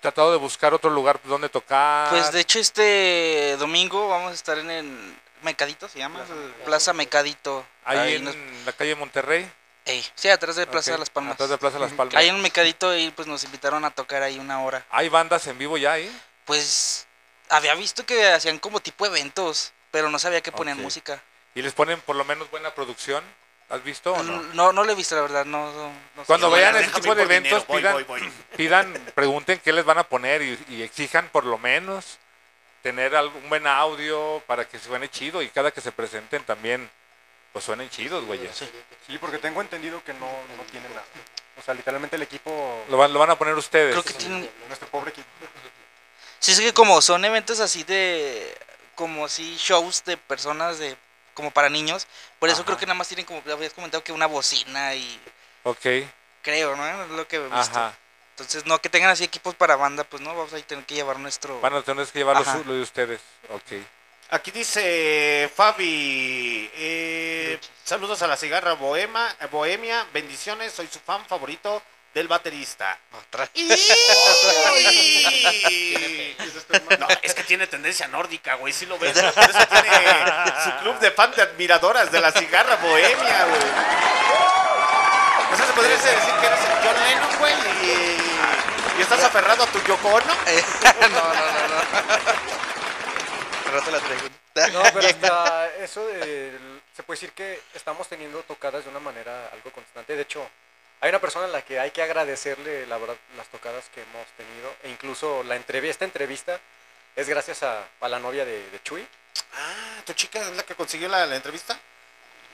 tratado 0.00 0.32
de 0.32 0.38
buscar 0.38 0.74
otro 0.74 0.90
lugar 0.90 1.20
donde 1.22 1.48
tocar. 1.48 2.10
Pues 2.10 2.32
de 2.32 2.40
hecho 2.40 2.58
este 2.58 3.54
domingo 3.60 4.08
vamos 4.08 4.32
a 4.32 4.34
estar 4.34 4.58
en 4.58 4.70
el 4.72 5.16
Mecadito, 5.42 5.88
se 5.88 5.98
llama, 5.98 6.24
Plaza 6.64 6.92
Mecadito. 6.92 7.64
ahí 7.84 8.14
en 8.16 8.24
nos- 8.24 8.36
la 8.66 8.72
calle 8.72 8.94
Monterrey. 8.94 9.50
Ey, 9.84 10.04
sí, 10.14 10.28
atrás 10.28 10.56
de 10.56 10.66
Plaza 10.66 10.92
de 10.92 10.98
las 10.98 11.08
Palmas. 11.10 11.34
Atrás 11.34 11.48
de 11.48 11.56
Plaza 11.58 11.78
de 11.78 11.84
las 11.84 11.92
Palmas. 11.92 12.14
Ahí 12.16 12.28
en 12.28 12.36
el 12.36 12.42
Mecadito 12.42 12.94
y 12.96 13.10
pues 13.10 13.26
nos 13.26 13.42
invitaron 13.44 13.84
a 13.86 13.90
tocar 13.90 14.22
ahí 14.22 14.38
una 14.38 14.60
hora. 14.62 14.84
Hay 14.90 15.08
bandas 15.08 15.46
en 15.46 15.56
vivo 15.56 15.78
ya 15.78 15.92
ahí. 15.92 16.14
Pues 16.44 17.06
había 17.48 17.74
visto 17.74 18.04
que 18.04 18.28
hacían 18.32 18.58
como 18.58 18.80
tipo 18.80 19.06
eventos, 19.06 19.72
pero 19.90 20.10
no 20.10 20.18
sabía 20.18 20.40
que 20.42 20.52
ponían 20.52 20.80
música. 20.80 21.22
Y 21.54 21.62
les 21.62 21.72
ponen 21.72 22.00
por 22.02 22.16
lo 22.16 22.24
menos 22.24 22.50
buena 22.50 22.74
producción. 22.74 23.24
¿Has 23.70 23.84
visto 23.84 24.14
o 24.14 24.22
no? 24.22 24.40
No, 24.54 24.72
no 24.72 24.82
lo 24.84 24.92
he 24.92 24.94
visto, 24.94 25.14
la 25.14 25.20
verdad, 25.22 25.44
no. 25.44 25.70
no- 25.72 25.88
no 26.16 26.22
sé. 26.22 26.26
Cuando 26.26 26.50
vean 26.50 26.72
déjame 26.72 26.90
ese 26.90 27.00
tipo 27.02 27.14
de 27.14 27.22
dinero, 27.24 27.46
eventos, 27.48 27.66
voy, 27.66 27.78
pidan, 27.80 27.92
voy, 27.92 28.04
voy. 28.04 28.32
pidan, 28.56 28.92
pregunten 29.14 29.60
qué 29.62 29.72
les 29.74 29.84
van 29.84 29.98
a 29.98 30.04
poner 30.04 30.40
y, 30.40 30.58
y 30.70 30.82
exijan 30.82 31.28
por 31.28 31.44
lo 31.44 31.58
menos 31.58 32.18
tener 32.88 33.14
algún 33.14 33.46
buen 33.50 33.66
audio 33.66 34.42
para 34.46 34.66
que 34.66 34.78
suene 34.78 35.10
chido 35.10 35.42
y 35.42 35.50
cada 35.50 35.70
que 35.70 35.82
se 35.82 35.92
presenten 35.92 36.42
también 36.44 36.88
pues 37.52 37.62
suenen 37.62 37.90
chidos, 37.90 38.24
güeyes. 38.24 38.64
Sí, 39.06 39.18
porque 39.18 39.36
tengo 39.36 39.60
entendido 39.60 40.02
que 40.04 40.14
no, 40.14 40.26
no 40.56 40.62
tienen 40.70 40.90
nada. 40.94 41.04
O 41.58 41.62
sea, 41.62 41.74
literalmente 41.74 42.16
el 42.16 42.22
equipo, 42.22 42.84
Lo 42.88 42.96
van, 42.96 43.12
lo 43.12 43.18
van 43.18 43.28
a 43.28 43.36
poner 43.36 43.54
ustedes. 43.56 43.92
Creo 43.92 44.02
que 44.02 44.14
tienen... 44.14 44.48
nuestro 44.68 44.88
pobre 44.88 45.10
equipo. 45.10 45.28
Sí, 46.38 46.52
es 46.52 46.60
que 46.60 46.72
como 46.72 47.02
son 47.02 47.26
eventos 47.26 47.60
así 47.60 47.84
de... 47.84 48.56
Como 48.94 49.26
así 49.26 49.56
shows 49.58 50.02
de 50.04 50.16
personas 50.16 50.78
de... 50.78 50.96
Como 51.34 51.50
para 51.50 51.68
niños. 51.68 52.06
Por 52.38 52.48
eso 52.48 52.60
Ajá. 52.60 52.64
creo 52.64 52.78
que 52.78 52.86
nada 52.86 52.94
más 52.94 53.08
tienen 53.08 53.26
como... 53.26 53.42
Habías 53.52 53.74
comentado 53.74 54.02
que 54.02 54.12
una 54.12 54.26
bocina 54.26 54.94
y... 54.94 55.20
Ok, 55.64 55.84
Creo, 56.40 56.74
¿no? 56.74 57.02
Es 57.02 57.10
lo 57.10 57.28
que 57.28 57.36
he 57.36 57.40
visto. 57.40 57.56
ajá. 57.56 57.94
Entonces, 58.38 58.66
no 58.66 58.78
que 58.80 58.88
tengan 58.88 59.10
así 59.10 59.24
equipos 59.24 59.56
para 59.56 59.74
banda, 59.74 60.04
pues 60.04 60.22
no, 60.22 60.30
vamos 60.32 60.52
a 60.52 60.58
tener 60.60 60.84
que 60.84 60.94
llevar 60.94 61.18
nuestro... 61.18 61.60
Van 61.60 61.74
a 61.74 61.82
tener 61.82 62.06
que 62.06 62.20
llevar 62.20 62.36
lo, 62.36 62.42
Ajá. 62.42 62.58
su- 62.58 62.64
lo 62.64 62.74
de 62.74 62.82
ustedes. 62.82 63.20
Ok. 63.50 63.82
Aquí 64.30 64.52
dice 64.52 65.50
Fabi, 65.56 66.70
eh, 66.74 67.58
saludos 67.82 68.22
a 68.22 68.26
la 68.28 68.36
cigarra 68.36 68.74
Bohema, 68.74 69.34
Bohemia, 69.50 70.06
bendiciones, 70.12 70.72
soy 70.72 70.86
su 70.86 71.00
fan 71.00 71.24
favorito 71.26 71.82
del 72.14 72.28
baterista. 72.28 72.96
Otra. 73.26 73.48
¡Y! 73.54 73.68
No, 76.98 77.06
es 77.22 77.34
que 77.34 77.42
tiene 77.44 77.66
tendencia 77.66 78.06
nórdica, 78.08 78.54
güey, 78.56 78.72
sí 78.72 78.84
lo 78.86 78.98
ves. 78.98 79.12
Por 79.18 79.44
eso 79.50 79.66
tiene 79.68 79.90
su 80.64 80.70
club 80.82 80.98
de 80.98 81.10
fan 81.10 81.32
de 81.32 81.42
admiradoras 81.42 82.12
de 82.12 82.20
la 82.20 82.30
cigarra 82.32 82.76
Bohemia, 82.76 83.44
güey. 83.46 83.62
Eso 85.54 85.66
se 85.66 85.72
podría 85.72 85.96
decir 85.96 86.12
que 86.40 86.47
John 86.88 87.04
Lennon, 87.04 87.38
güey, 87.38 87.54
y, 87.82 88.98
y 88.98 89.02
estás 89.02 89.22
aferrado 89.22 89.62
a 89.62 89.66
tu 89.66 89.78
Yoko 89.82 90.08
Ono. 90.08 90.24
no, 91.02 91.08
no, 91.10 91.52
no, 91.52 91.68
no. 91.68 91.80
Pero 93.64 93.82
te 93.82 93.90
la 93.90 94.00
traigo. 94.00 94.28
No, 94.72 94.82
pero 94.94 95.06
hasta 95.06 95.74
eso 95.76 96.06
de, 96.06 96.58
se 96.96 97.02
puede 97.02 97.20
decir 97.20 97.32
que 97.32 97.60
estamos 97.74 98.08
teniendo 98.08 98.42
tocadas 98.44 98.84
de 98.84 98.90
una 98.90 99.00
manera 99.00 99.50
algo 99.52 99.70
constante. 99.70 100.16
De 100.16 100.22
hecho, 100.22 100.48
hay 101.02 101.10
una 101.10 101.18
persona 101.18 101.44
a 101.44 101.48
la 101.48 101.60
que 101.60 101.78
hay 101.78 101.90
que 101.90 102.02
agradecerle, 102.02 102.86
la 102.86 102.96
verdad, 102.96 103.16
las 103.36 103.48
tocadas 103.48 103.84
que 103.94 104.00
hemos 104.00 104.26
tenido. 104.38 104.74
E 104.82 104.88
incluso 104.88 105.42
la 105.42 105.56
entrevista, 105.56 105.90
esta 105.90 106.04
entrevista 106.06 106.58
es 107.16 107.28
gracias 107.28 107.64
a, 107.64 107.84
a 108.00 108.08
la 108.08 108.18
novia 108.18 108.46
de, 108.46 108.70
de 108.70 108.82
Chuy. 108.82 109.06
Ah, 109.52 110.00
¿tu 110.06 110.14
chica 110.14 110.40
es 110.40 110.56
la 110.56 110.62
que 110.62 110.74
consiguió 110.74 111.08
la, 111.08 111.26
la 111.26 111.36
entrevista? 111.36 111.78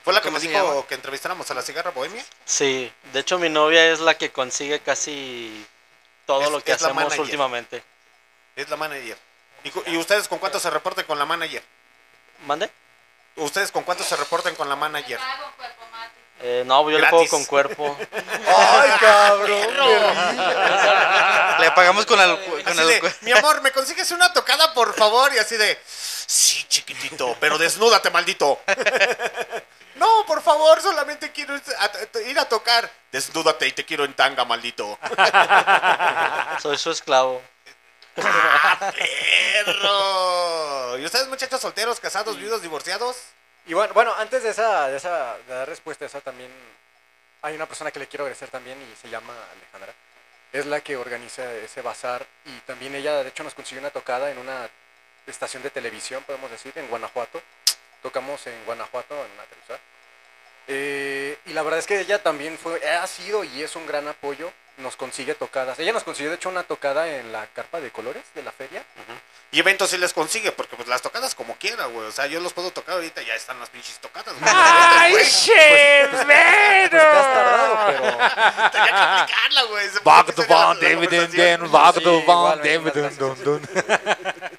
¿Fue 0.05 0.12
la 0.12 0.20
que 0.20 0.28
¿Cómo 0.28 0.38
me 0.38 0.46
dijo 0.46 0.86
que 0.86 0.94
entrevistáramos 0.96 1.50
a 1.50 1.55
la 1.55 1.62
cigarra 1.62 1.90
bohemia? 1.90 2.22
Sí, 2.44 2.92
de 3.14 3.20
hecho 3.20 3.38
mi 3.38 3.48
novia 3.48 3.86
es 3.90 4.00
la 4.00 4.18
que 4.18 4.30
consigue 4.30 4.80
casi 4.80 5.66
todo 6.26 6.42
Es- 6.42 6.50
lo 6.50 6.62
que 6.62 6.72
hacemos 6.72 7.18
últimamente. 7.18 7.82
Es 8.55 8.68
la 8.68 8.76
manager. 8.76 9.16
¿Y, 9.86 9.96
ustedes 9.96 10.28
con 10.28 10.38
cuánto 10.38 10.61
se 10.61 10.68
reporten 10.68 11.07
con 11.07 11.18
la 11.18 11.24
manager? 11.24 11.62
¿Mande? 12.46 12.70
¿Ustedes 13.36 13.72
con 13.72 13.82
cuánto 13.82 14.05
se 14.05 14.14
reporten 14.14 14.55
con 14.55 14.68
la 14.68 14.76
manager? 14.76 15.18
Eh, 16.42 16.62
no, 16.66 16.90
yo 16.90 16.98
le 16.98 17.07
pago 17.07 17.26
con 17.28 17.44
cuerpo. 17.46 17.96
¡Ay, 18.46 18.90
cabrón! 19.00 19.66
Le 21.61 21.70
pagamos 21.70 22.05
con 22.05 22.20
el. 22.20 22.44
Con 22.44 22.78
Así 22.78 22.80
el 22.80 22.86
de, 23.00 23.14
mi 23.22 23.32
amor, 23.32 23.62
¿me 23.62 23.72
consigues 23.72 24.11
una 24.11 24.30
tocada, 24.34 24.74
por 24.74 24.94
favor? 24.94 25.32
Y 25.32 25.38
así 25.38 25.57
de, 25.57 25.80
sí, 25.86 26.62
chiquitito, 26.68 27.34
pero 27.40 27.57
desnúdate, 27.57 28.11
maldito. 28.11 28.61
No, 29.95 30.24
por 30.26 30.42
favor, 30.42 30.80
solamente 30.82 31.30
quiero 31.32 31.55
ir 32.26 32.38
a 32.38 32.49
tocar. 32.49 32.90
Desnúdate 33.12 33.68
y 33.68 33.72
te 33.72 33.84
quiero 33.84 34.05
en 34.05 34.14
tanga, 34.14 34.45
maldito. 34.45 34.99
Soy 36.61 36.76
su 36.78 36.90
esclavo. 36.90 37.42
¡Ah, 38.16 38.92
perro! 39.64 40.99
¿Y 40.99 41.05
ustedes, 41.05 41.28
muchachos 41.28 41.61
solteros, 41.61 42.01
casados, 42.01 42.36
viudos, 42.36 42.62
divorciados? 42.62 43.16
Y 43.66 43.74
bueno, 43.74 43.95
bueno 43.95 44.14
antes 44.16 44.42
de 44.42 44.51
esa, 44.51 44.88
de 44.88 44.97
esa, 44.97 45.36
de 45.47 45.55
dar 45.55 45.68
respuesta 45.68 46.05
a 46.05 46.09
esa 46.09 46.20
también, 46.20 46.51
hay 47.42 47.55
una 47.55 47.66
persona 47.66 47.90
que 47.90 47.99
le 47.99 48.07
quiero 48.07 48.24
agradecer 48.24 48.51
también 48.51 48.80
y 48.80 48.97
se 48.97 49.09
llama 49.09 49.34
Alejandra. 49.57 49.92
Es 50.53 50.66
la 50.66 50.80
que 50.80 50.97
organiza 50.97 51.53
ese 51.55 51.82
bazar 51.82 52.26
y 52.45 52.53
también 52.61 52.95
ella, 52.95 53.22
de 53.22 53.28
hecho, 53.28 53.42
nos 53.42 53.55
consiguió 53.55 53.80
una 53.80 53.90
tocada 53.90 54.30
en 54.30 54.38
una 54.38 54.68
estación 55.26 55.62
de 55.62 55.70
televisión, 55.70 56.22
podemos 56.24 56.51
decir, 56.51 56.72
en 56.76 56.88
Guanajuato. 56.88 57.42
Tocamos 58.05 58.46
en 58.46 58.66
Guanajuato, 58.66 59.14
en 59.14 59.32
una 59.32 59.44
televisora. 59.44 59.80
Eh, 60.68 61.38
y 61.46 61.55
la 61.55 61.62
verdad 61.62 61.78
es 61.78 61.86
que 61.86 62.00
ella 62.00 62.22
también 62.22 62.59
fue, 62.59 62.86
ha 62.86 63.07
sido 63.07 63.44
y 63.44 63.62
es 63.62 63.76
un 63.76 63.86
gran 63.86 64.07
apoyo. 64.07 64.52
Nos 64.76 64.94
consigue 64.94 65.34
tocadas. 65.34 65.78
Ella 65.78 65.94
nos 65.94 66.05
consiguió, 66.05 66.28
de 66.28 66.36
hecho, 66.36 66.50
una 66.50 66.64
tocada 66.64 67.09
en 67.09 67.32
la 67.32 67.46
carpa 67.46 67.80
de 67.80 67.90
colores 67.90 68.22
de 68.34 68.42
la 68.42 68.52
feria. 68.52 68.84
Y 69.52 69.61
eventos 69.61 69.88
sí 69.88 69.96
les 69.96 70.12
consigue, 70.12 70.52
porque 70.52 70.76
pues 70.76 70.86
las 70.86 71.00
tocadas 71.00 71.34
como 71.34 71.55
quiera, 71.55 71.86
güey. 71.86 72.07
O 72.07 72.12
sea, 72.12 72.26
yo 72.26 72.40
los 72.40 72.52
puedo 72.52 72.72
tocar 72.72 72.96
ahorita, 72.96 73.22
ya 73.22 73.36
están 73.36 73.59
las 73.59 73.70
pinches 73.70 73.98
tocadas, 74.00 74.38
güey. 74.38 74.52
¡Ay. 74.55 75.14
Sherbero! 75.24 76.90
Pues 76.90 76.90
te 76.90 76.98
has 76.98 77.34
tardado, 77.34 77.86
pero... 77.86 78.02
Tenía 78.72 78.86
que 78.86 78.92
aplicarla, 78.92 79.62
güey. 79.62 79.88
Back 80.05 80.34
to 80.34 80.44
Van 80.46 80.78
David 80.78 81.09
back 81.70 81.96
to 81.96 82.24
Van 82.26 82.62
David. 82.62 82.90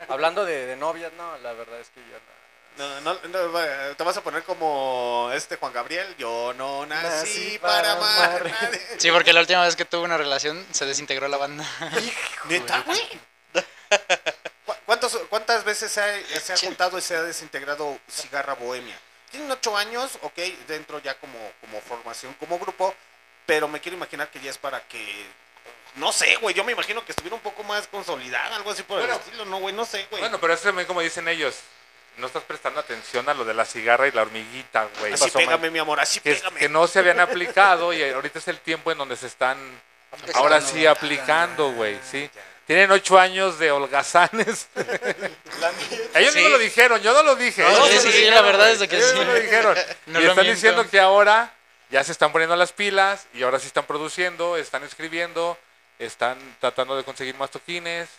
Hablando 0.07 0.45
de, 0.45 0.65
de 0.65 0.75
novias, 0.77 1.13
no, 1.13 1.37
la 1.43 1.53
verdad 1.53 1.79
es 1.79 1.89
que 1.89 1.99
yo 1.99 2.15
no. 2.15 2.34
No, 2.77 2.99
no, 3.01 3.15
te 3.95 4.03
vas 4.03 4.17
a 4.17 4.21
poner 4.21 4.43
como 4.43 5.29
este 5.33 5.55
Juan 5.55 5.71
Gabriel. 5.71 6.13
Yo 6.17 6.53
no 6.57 6.85
nací 6.85 7.07
Nací 7.07 7.59
para 7.59 7.93
amar. 7.93 8.51
Sí, 8.97 9.11
porque 9.11 9.31
la 9.33 9.39
última 9.39 9.63
vez 9.63 9.75
que 9.75 9.85
tuve 9.85 10.03
una 10.03 10.17
relación 10.17 10.65
se 10.71 10.85
desintegró 10.85 11.27
la 11.27 11.37
banda. 11.37 11.65
¿Neta, 12.45 12.81
güey? 12.81 13.01
¿Cu- 14.65 14.73
¿Cuántos, 14.85 15.17
¿Cuántas 15.29 15.63
veces 15.63 15.91
se 15.91 16.01
ha, 16.01 16.39
se 16.41 16.53
ha 16.53 16.57
juntado 16.57 16.97
y 16.97 17.01
se 17.01 17.15
ha 17.15 17.21
desintegrado 17.23 17.97
Cigarra 18.09 18.55
Bohemia? 18.55 18.97
Tienen 19.31 19.49
ocho 19.51 19.75
años, 19.77 20.17
ok, 20.21 20.37
dentro 20.67 20.99
ya 20.99 21.15
como, 21.19 21.37
como 21.61 21.79
formación, 21.81 22.33
como 22.35 22.59
grupo, 22.59 22.93
pero 23.45 23.67
me 23.67 23.79
quiero 23.79 23.97
imaginar 23.97 24.29
que 24.29 24.39
ya 24.39 24.49
es 24.51 24.57
para 24.57 24.81
que... 24.87 25.25
No 25.95 26.11
sé, 26.11 26.35
güey, 26.37 26.53
yo 26.53 26.63
me 26.65 26.73
imagino 26.73 27.03
que 27.05 27.11
estuviera 27.13 27.35
un 27.35 27.41
poco 27.41 27.63
más 27.63 27.87
consolidada, 27.87 28.55
algo 28.57 28.71
así 28.71 28.83
por 28.83 28.97
Bueno. 28.99 29.13
el 29.13 29.19
estilo, 29.19 29.45
¿no, 29.45 29.59
güey? 29.59 29.73
No 29.73 29.85
sé, 29.85 30.05
güey. 30.09 30.21
Bueno, 30.21 30.39
pero 30.41 30.53
eso 30.53 30.63
también 30.63 30.87
como 30.87 30.99
dicen 31.01 31.27
ellos. 31.27 31.55
No 32.17 32.27
estás 32.27 32.43
prestando 32.43 32.79
atención 32.79 33.27
a 33.29 33.33
lo 33.33 33.43
de 33.45 33.53
la 33.53 33.65
cigarra 33.65 34.07
y 34.07 34.11
la 34.11 34.21
hormiguita, 34.21 34.87
güey. 34.99 35.13
así 35.13 35.25
Pasó 35.25 35.37
mal. 35.39 35.45
pégame, 35.45 35.69
mi 35.69 35.79
amor, 35.79 35.99
así 35.99 36.19
que, 36.21 36.33
pégame. 36.35 36.59
que 36.59 36.69
no 36.69 36.87
se 36.87 36.99
habían 36.99 37.19
aplicado 37.19 37.91
y 37.93 38.01
ahorita 38.03 38.39
es 38.39 38.47
el 38.47 38.59
tiempo 38.59 38.91
en 38.91 38.97
donde 38.97 39.15
se 39.17 39.27
están 39.27 39.57
ahora 40.33 40.61
sí 40.61 40.85
aplicando, 40.85 41.71
güey, 41.71 41.99
sí. 42.09 42.29
Tienen 42.65 42.89
ocho 42.89 43.19
años 43.19 43.59
de 43.59 43.69
holgazanes. 43.71 44.67
Ellos 46.15 46.33
Sí. 46.33 46.41
no 46.43 46.49
lo 46.49 46.57
dijeron, 46.57 47.01
yo 47.01 47.13
no 47.13 47.21
lo 47.23 47.35
dije. 47.35 47.61
No, 47.63 47.85
sí, 47.87 47.99
sí, 47.99 48.07
dijeron, 48.07 48.33
la 48.35 48.41
verdad 48.41 48.71
es 48.71 48.79
que 48.87 48.95
Ellos 48.95 49.11
sí. 49.11 49.17
me 49.19 49.25
lo 49.25 49.33
dijeron. 49.35 49.77
No 50.07 50.19
y 50.19 50.23
lo 50.23 50.29
están 50.31 50.43
miento. 50.45 50.55
diciendo 50.55 50.89
que 50.89 50.99
ahora 50.99 51.53
ya 51.91 52.03
se 52.03 52.11
están 52.11 52.31
poniendo 52.31 52.55
las 52.55 52.71
pilas 52.71 53.27
y 53.33 53.43
ahora 53.43 53.59
sí 53.59 53.67
están 53.67 53.85
produciendo, 53.85 54.57
están 54.57 54.83
escribiendo, 54.83 55.57
están 55.99 56.37
tratando 56.59 56.97
de 56.97 57.03
conseguir 57.03 57.35
más 57.35 57.51
toquines, 57.51 58.09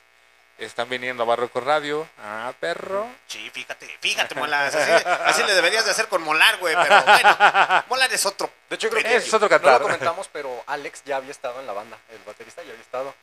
están 0.58 0.88
viniendo 0.88 1.22
a 1.22 1.26
Barroco 1.26 1.60
Radio. 1.60 2.08
Ah, 2.22 2.52
perro. 2.58 3.06
Sí, 3.26 3.50
fíjate, 3.52 3.86
fíjate, 4.00 4.34
Molas. 4.34 4.74
Así, 4.74 4.90
así 5.26 5.42
le 5.42 5.54
deberías 5.54 5.84
de 5.84 5.90
hacer 5.90 6.08
con 6.08 6.22
Molar, 6.22 6.56
güey, 6.58 6.74
pero 6.82 7.02
bueno, 7.02 7.84
Molar 7.88 8.12
es 8.12 8.24
otro. 8.26 8.50
De 8.70 8.76
hecho, 8.76 8.88
creo 8.90 9.02
que 9.02 9.16
Es 9.16 9.26
otro 9.34 9.46
no 9.46 9.50
cantar. 9.50 9.80
lo 9.80 9.86
comentamos, 9.86 10.28
pero 10.32 10.62
Alex 10.66 11.02
ya 11.04 11.16
había 11.16 11.30
estado 11.30 11.60
en 11.60 11.66
la 11.66 11.72
banda. 11.72 11.98
El 12.10 12.18
baterista 12.26 12.62
ya 12.62 12.70
había 12.70 12.82
estado. 12.82 13.14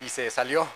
Y 0.00 0.08
se 0.08 0.30
salió. 0.30 0.66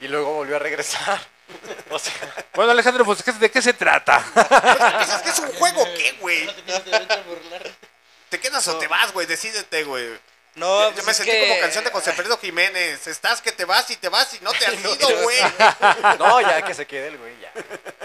Y 0.00 0.08
luego 0.08 0.34
volvió 0.34 0.56
a 0.56 0.58
regresar. 0.58 1.20
O 1.90 1.98
sea, 1.98 2.14
Bueno, 2.54 2.70
Alejandro, 2.72 3.04
pues 3.04 3.22
¿qué- 3.22 3.32
¿de 3.32 3.50
qué 3.50 3.60
se 3.60 3.74
trata? 3.74 4.24
¿Piensas 4.32 5.20
que 5.22 5.28
es 5.30 5.38
un 5.40 5.52
juego 5.52 5.84
qué, 5.96 6.12
güey? 6.20 6.46
¿Te 8.30 8.40
quedas 8.40 8.66
o 8.68 8.78
te 8.78 8.88
vas, 8.88 9.12
güey? 9.12 9.26
Decídete, 9.26 9.84
güey. 9.84 10.18
No, 10.54 10.88
Yo 10.88 10.94
pues 10.94 11.06
me 11.06 11.14
sentí 11.14 11.30
que- 11.32 11.48
como 11.48 11.60
canción 11.60 11.82
de 11.84 11.90
José 11.90 12.10
Alfredo 12.10 12.36
Jiménez. 12.38 13.06
Estás 13.06 13.40
que 13.40 13.52
te 13.52 13.64
vas 13.64 13.90
y 13.90 13.96
te 13.96 14.08
vas 14.08 14.34
y 14.34 14.40
no 14.40 14.52
te 14.52 14.66
has 14.66 14.74
ido, 14.74 15.22
güey. 15.22 15.38
no, 16.18 16.40
ya 16.42 16.62
que 16.62 16.74
se 16.74 16.86
quede 16.86 17.08
el 17.08 17.18
güey, 17.18 17.34
ya. 17.40 17.52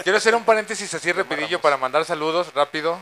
Quiero 0.02 0.18
hacer 0.18 0.34
un 0.34 0.44
paréntesis 0.44 0.92
así 0.94 1.12
rapidillo 1.12 1.60
para 1.60 1.76
mandar 1.76 2.04
saludos 2.04 2.52
rápido 2.54 2.98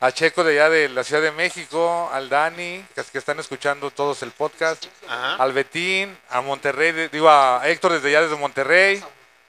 a 0.00 0.12
Checo 0.12 0.44
de 0.44 0.52
allá 0.52 0.70
de 0.70 0.88
la 0.88 1.02
Ciudad 1.04 1.20
de 1.20 1.32
México, 1.32 2.08
al 2.12 2.28
Dani, 2.28 2.84
que, 2.94 3.02
que 3.04 3.18
están 3.18 3.38
escuchando 3.40 3.90
todos 3.90 4.22
el 4.22 4.30
podcast, 4.30 4.84
Ajá. 5.08 5.34
al 5.42 5.52
Betín, 5.52 6.16
a 6.30 6.40
Monterrey, 6.40 6.92
de- 6.92 7.08
digo 7.08 7.28
a 7.28 7.60
Héctor 7.64 7.92
desde 7.94 8.08
allá 8.10 8.22
desde 8.22 8.36
Monterrey, 8.36 9.02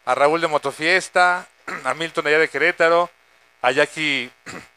a 0.05 0.15
Raúl 0.15 0.41
de 0.41 0.47
Motofiesta, 0.47 1.47
a 1.85 1.93
Milton 1.93 2.23
de 2.25 2.31
allá 2.31 2.39
de 2.39 2.49
Querétaro, 2.49 3.09
a 3.61 3.71
Jackie, 3.71 4.31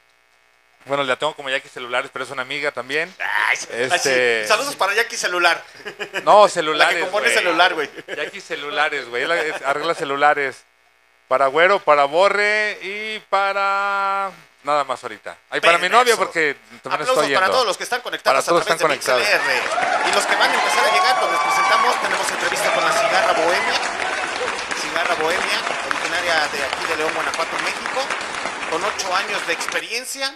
bueno, 0.86 1.02
la 1.04 1.16
tengo 1.16 1.34
como 1.34 1.48
Jackie 1.50 1.68
Celulares, 1.68 2.10
pero 2.12 2.24
es 2.24 2.30
una 2.30 2.42
amiga 2.42 2.70
también. 2.72 3.14
Ay, 3.18 3.56
Este- 3.70 4.42
así. 4.42 4.48
Saludos 4.48 4.74
para 4.76 4.94
Jackie 4.94 5.16
Celular. 5.16 5.62
No, 6.24 6.44
La 6.44 6.48
celulares. 6.48 6.94
que 6.96 7.00
compone 7.02 7.26
güey. 7.26 7.38
celular, 7.38 7.74
güey. 7.74 7.90
Jackie 8.16 8.40
Celulares, 8.40 9.08
güey. 9.08 9.24
Arregla 9.64 9.94
celulares. 9.94 10.64
Para 11.28 11.46
Güero, 11.46 11.78
para 11.80 12.04
Borre 12.04 12.78
y 12.82 13.18
para... 13.30 14.30
Nada 14.64 14.84
más 14.84 15.02
ahorita. 15.02 15.36
Ay, 15.50 15.60
para 15.60 15.78
mi 15.78 15.88
novia 15.88 16.14
porque 16.16 16.54
también 16.82 17.00
Aplausos 17.02 17.16
estoy 17.24 17.34
para 17.34 17.46
yendo. 17.46 17.52
todos 17.56 17.66
los 17.66 17.76
que 17.76 17.82
están 17.84 18.00
conectados 18.00 18.44
Para 18.44 18.46
todos 18.46 18.62
a 18.62 18.64
través 18.76 19.00
están 19.00 19.18
de 19.18 19.24
conectados. 19.24 20.08
Y 20.08 20.14
los 20.14 20.24
que 20.26 20.36
van 20.36 20.50
a 20.50 20.54
empezar 20.54 20.84
a 20.86 20.92
llegar, 20.92 21.18
pues 21.18 21.32
les 21.32 21.40
presentamos, 21.40 22.00
tenemos 22.02 22.30
entrevista 22.30 22.74
con 22.74 22.84
la 22.84 22.92
Cigarra 22.92 23.32
Bohemia. 23.32 23.80
Cigarra 24.80 25.14
Bohemia, 25.16 25.58
originaria 25.88 26.34
de 26.52 26.62
aquí 26.64 26.84
de 26.90 26.96
León, 26.96 27.12
Guanajuato, 27.14 27.56
México, 27.64 28.00
con 28.70 28.84
ocho 28.84 29.16
años 29.16 29.46
de 29.48 29.52
experiencia, 29.54 30.32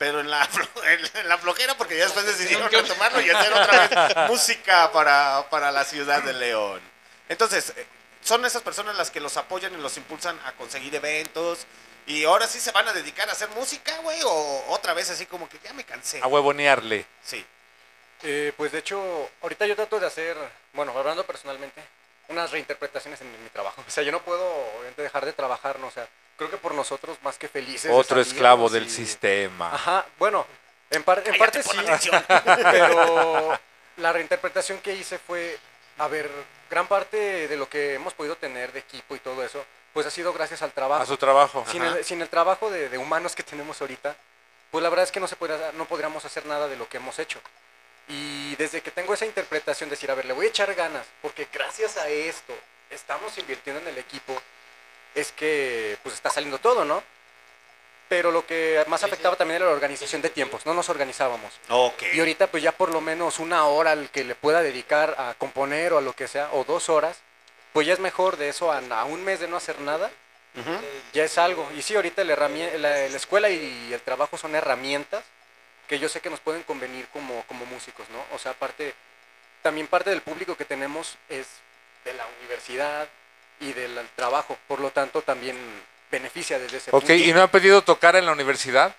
pero 0.00 0.20
en 0.20 0.30
la, 0.30 0.48
flo- 0.50 0.70
en 1.14 1.28
la 1.28 1.36
flojera 1.36 1.76
porque 1.76 1.94
ya 1.98 2.04
después 2.04 2.24
decidieron 2.24 2.70
retomarlo 2.72 3.20
y 3.20 3.28
hacer 3.28 3.52
otra 3.52 3.86
vez 3.86 4.30
música 4.30 4.90
para, 4.92 5.46
para 5.50 5.70
la 5.70 5.84
ciudad 5.84 6.22
de 6.22 6.32
León. 6.32 6.80
Entonces, 7.28 7.74
eh, 7.76 7.86
son 8.22 8.42
esas 8.46 8.62
personas 8.62 8.96
las 8.96 9.10
que 9.10 9.20
los 9.20 9.36
apoyan 9.36 9.74
y 9.74 9.76
los 9.76 9.98
impulsan 9.98 10.40
a 10.46 10.52
conseguir 10.52 10.94
eventos. 10.94 11.66
Y 12.06 12.24
ahora 12.24 12.46
sí 12.46 12.60
se 12.60 12.72
van 12.72 12.88
a 12.88 12.94
dedicar 12.94 13.28
a 13.28 13.32
hacer 13.32 13.50
música, 13.50 13.94
güey, 13.98 14.18
o 14.24 14.64
otra 14.68 14.94
vez 14.94 15.10
así 15.10 15.26
como 15.26 15.50
que 15.50 15.58
ya 15.62 15.74
me 15.74 15.84
cansé. 15.84 16.18
A 16.22 16.28
huevonearle. 16.28 17.04
Sí. 17.22 17.44
Eh, 18.22 18.54
pues 18.56 18.72
de 18.72 18.78
hecho, 18.78 19.30
ahorita 19.42 19.66
yo 19.66 19.76
trato 19.76 20.00
de 20.00 20.06
hacer, 20.06 20.34
bueno, 20.72 20.98
hablando 20.98 21.26
personalmente, 21.26 21.82
unas 22.28 22.50
reinterpretaciones 22.50 23.20
en, 23.20 23.30
mi 23.44 23.50
trabajo. 23.50 23.84
O 23.86 23.90
sea, 23.90 24.02
yo 24.02 24.12
no 24.12 24.22
puedo 24.22 24.42
obviamente 24.78 25.02
dejar 25.02 25.26
de 25.26 25.34
trabajar, 25.34 25.78
¿no? 25.78 25.88
O 25.88 25.90
sea, 25.90 26.08
creo 26.40 26.50
que 26.50 26.56
por 26.56 26.74
nosotros 26.74 27.18
más 27.22 27.36
que 27.36 27.48
felices. 27.48 27.90
Otro 27.92 28.18
esclavo 28.18 28.70
del 28.70 28.86
y- 28.86 28.90
sistema. 28.90 29.74
Ajá, 29.74 30.06
bueno, 30.18 30.46
en, 30.88 31.02
par- 31.02 31.18
en 31.18 31.24
Cállate, 31.36 31.38
parte 31.38 31.62
sí, 31.62 32.10
pero 32.70 33.58
la 33.98 34.12
reinterpretación 34.12 34.78
que 34.78 34.94
hice 34.94 35.18
fue, 35.18 35.58
a 35.98 36.08
ver, 36.08 36.30
gran 36.70 36.86
parte 36.86 37.46
de 37.46 37.56
lo 37.58 37.68
que 37.68 37.92
hemos 37.94 38.14
podido 38.14 38.36
tener 38.36 38.72
de 38.72 38.78
equipo 38.80 39.14
y 39.14 39.18
todo 39.18 39.44
eso, 39.44 39.62
pues 39.92 40.06
ha 40.06 40.10
sido 40.10 40.32
gracias 40.32 40.62
al 40.62 40.72
trabajo. 40.72 41.02
A 41.02 41.06
su 41.06 41.18
trabajo. 41.18 41.62
Sin 41.70 41.82
el, 41.82 42.02
sin 42.04 42.22
el 42.22 42.28
trabajo 42.30 42.70
de, 42.70 42.88
de 42.88 42.96
humanos 42.96 43.34
que 43.34 43.42
tenemos 43.42 43.78
ahorita, 43.82 44.16
pues 44.70 44.82
la 44.82 44.88
verdad 44.88 45.04
es 45.04 45.12
que 45.12 45.20
no, 45.20 45.26
se 45.28 45.36
podría, 45.36 45.72
no 45.72 45.84
podríamos 45.84 46.24
hacer 46.24 46.46
nada 46.46 46.68
de 46.68 46.76
lo 46.76 46.88
que 46.88 46.96
hemos 46.96 47.18
hecho. 47.18 47.38
Y 48.08 48.56
desde 48.56 48.80
que 48.80 48.90
tengo 48.90 49.12
esa 49.12 49.26
interpretación, 49.26 49.90
decir, 49.90 50.10
a 50.10 50.14
ver, 50.14 50.24
le 50.24 50.32
voy 50.32 50.46
a 50.46 50.48
echar 50.48 50.74
ganas, 50.74 51.04
porque 51.20 51.48
gracias 51.52 51.98
a 51.98 52.08
esto 52.08 52.54
estamos 52.88 53.36
invirtiendo 53.36 53.82
en 53.82 53.88
el 53.88 53.98
equipo, 53.98 54.40
es 55.14 55.32
que 55.32 55.98
pues 56.02 56.14
está 56.14 56.30
saliendo 56.30 56.58
todo, 56.58 56.84
¿no? 56.84 57.02
pero 58.10 58.32
lo 58.32 58.44
que 58.44 58.84
más 58.88 59.04
afectaba 59.04 59.36
también 59.36 59.58
era 59.58 59.66
la 59.66 59.72
organización 59.72 60.20
de 60.20 60.30
tiempos, 60.30 60.66
no 60.66 60.74
nos 60.74 60.88
organizábamos. 60.88 61.52
Y 62.12 62.18
ahorita 62.18 62.48
pues 62.48 62.60
ya 62.60 62.72
por 62.72 62.92
lo 62.92 63.00
menos 63.00 63.38
una 63.38 63.66
hora 63.66 63.92
al 63.92 64.10
que 64.10 64.24
le 64.24 64.34
pueda 64.34 64.62
dedicar 64.62 65.14
a 65.16 65.34
componer 65.38 65.92
o 65.92 65.98
a 65.98 66.00
lo 66.00 66.12
que 66.12 66.26
sea, 66.26 66.48
o 66.52 66.64
dos 66.64 66.88
horas, 66.88 67.18
pues 67.72 67.86
ya 67.86 67.92
es 67.92 68.00
mejor 68.00 68.36
de 68.36 68.48
eso 68.48 68.72
a, 68.72 68.78
a 68.78 69.04
un 69.04 69.22
mes 69.22 69.38
de 69.38 69.46
no 69.46 69.56
hacer 69.56 69.80
nada, 69.80 70.10
ya 71.12 71.22
es 71.22 71.38
algo. 71.38 71.70
Y 71.76 71.82
sí, 71.82 71.94
ahorita 71.94 72.24
la, 72.24 72.34
la 72.48 73.06
escuela 73.06 73.48
y 73.48 73.92
el 73.92 74.00
trabajo 74.00 74.36
son 74.36 74.56
herramientas 74.56 75.22
que 75.86 76.00
yo 76.00 76.08
sé 76.08 76.20
que 76.20 76.30
nos 76.30 76.40
pueden 76.40 76.64
convenir 76.64 77.06
como, 77.12 77.44
como 77.46 77.64
músicos, 77.66 78.08
¿no? 78.10 78.24
O 78.34 78.40
sea, 78.40 78.50
aparte, 78.50 78.92
también 79.62 79.86
parte 79.86 80.10
del 80.10 80.22
público 80.22 80.56
que 80.56 80.64
tenemos 80.64 81.16
es 81.28 81.46
de 82.04 82.12
la 82.14 82.26
universidad 82.40 83.08
y 83.60 83.72
del 83.72 84.08
trabajo, 84.16 84.58
por 84.66 84.80
lo 84.80 84.90
tanto 84.90 85.22
también 85.22 85.56
beneficia 86.10 86.58
desde 86.58 86.78
ese 86.78 86.90
Ok, 86.90 87.00
punto. 87.00 87.14
¿y 87.14 87.32
no 87.32 87.42
han 87.42 87.50
pedido 87.50 87.82
tocar 87.82 88.16
en 88.16 88.26
la 88.26 88.32
universidad? 88.32 88.94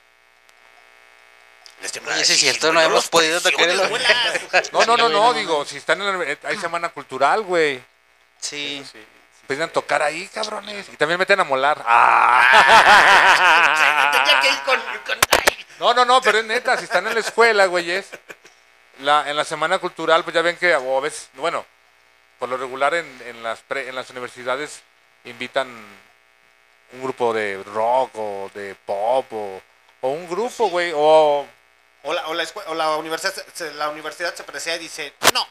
Oye, 1.82 2.24
sí 2.24 2.34
es 2.34 2.39
cierto, 2.39 2.72
no 2.72 2.80
hemos 2.80 3.09
podido 3.09 3.41
tocar. 3.41 3.68
No, 4.72 4.86
no, 4.86 4.95
no, 4.97 5.09
no, 5.09 5.34
digo, 5.34 5.66
si 5.66 5.78
están 5.78 5.99
en 6.01 6.20
la, 6.20 6.38
hay 6.43 6.57
semana 6.57 6.89
cultural, 6.89 7.41
güey. 7.41 7.84
Sí. 8.39 8.86
Piden 9.47 9.70
tocar 9.72 10.03
ahí, 10.03 10.28
cabrones. 10.28 10.88
Y 10.93 10.95
también 10.95 11.18
meten 11.20 11.39
a 11.39 11.43
molar. 11.43 11.84
Ah. 11.86 12.43
No, 15.80 15.93
no, 15.95 16.05
no, 16.05 16.22
pero 16.22 16.38
es 16.38 16.45
neta, 16.45 16.78
si 16.78 16.84
están 16.84 17.07
en 17.07 17.16
la 17.16 17.20
escuela, 17.22 17.66
güeyes, 17.66 18.05
la, 18.99 19.28
en 19.28 19.36
la 19.36 19.43
semana 19.43 19.80
cultural, 19.80 20.24
pues 20.24 20.36
ya 20.36 20.43
ven 20.43 20.55
que, 20.57 20.76
o 20.76 20.97
a 20.99 21.01
veces, 21.01 21.30
bueno, 21.34 21.66
por 22.41 22.49
lo 22.49 22.57
regular 22.57 22.95
en, 22.95 23.05
en 23.27 23.43
las, 23.43 23.59
pre- 23.59 23.87
en 23.87 23.93
las 23.93 24.09
universidades 24.09 24.81
invitan 25.25 25.67
un 26.93 27.01
grupo 27.03 27.31
de 27.35 27.61
rock 27.63 28.09
o 28.15 28.49
de 28.55 28.73
pop 28.83 29.31
o, 29.31 29.61
o 30.01 30.09
un 30.09 30.27
grupo, 30.27 30.67
güey, 30.69 30.91
o 30.95 31.45
O 32.03 32.13
la, 32.13 32.27
o 32.29 32.33
la, 32.33 32.43
o 32.65 32.73
la 32.73 32.95
universidad, 32.97 33.31
se- 33.53 33.71
la 33.75 33.89
universidad 33.89 34.33
se 34.33 34.43
presea 34.43 34.75
y 34.77 34.79
dice, 34.79 35.13
no. 35.35 35.45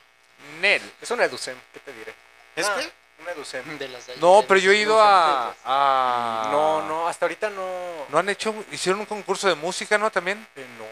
Nel. 0.60 0.82
Es 1.00 1.08
una 1.12 1.26
EDUCEM, 1.26 1.56
¿qué 1.72 1.78
te 1.78 1.92
diré? 1.92 2.12
¿Es 2.56 2.66
Ah, 2.66 2.74
qué? 2.80 2.90
Una 3.22 3.30
EDUCEM. 3.32 3.78
De 3.78 3.86
las 3.88 4.06
de 4.08 4.14
ahí. 4.14 4.18
No, 4.20 4.42
pero 4.48 4.58
yo 4.58 4.72
he 4.72 4.76
ido 4.78 5.00
a, 5.00 5.54
a- 5.64 6.48
No, 6.50 6.82
no, 6.88 7.06
hasta 7.06 7.26
ahorita 7.26 7.50
no. 7.50 8.06
¿No 8.08 8.18
han 8.18 8.28
hecho, 8.30 8.52
hicieron 8.72 8.98
un 8.98 9.06
concurso 9.06 9.46
de 9.46 9.54
música, 9.54 9.96
no, 9.96 10.10
también? 10.10 10.44
Eh, 10.56 10.66
no. 10.76 10.86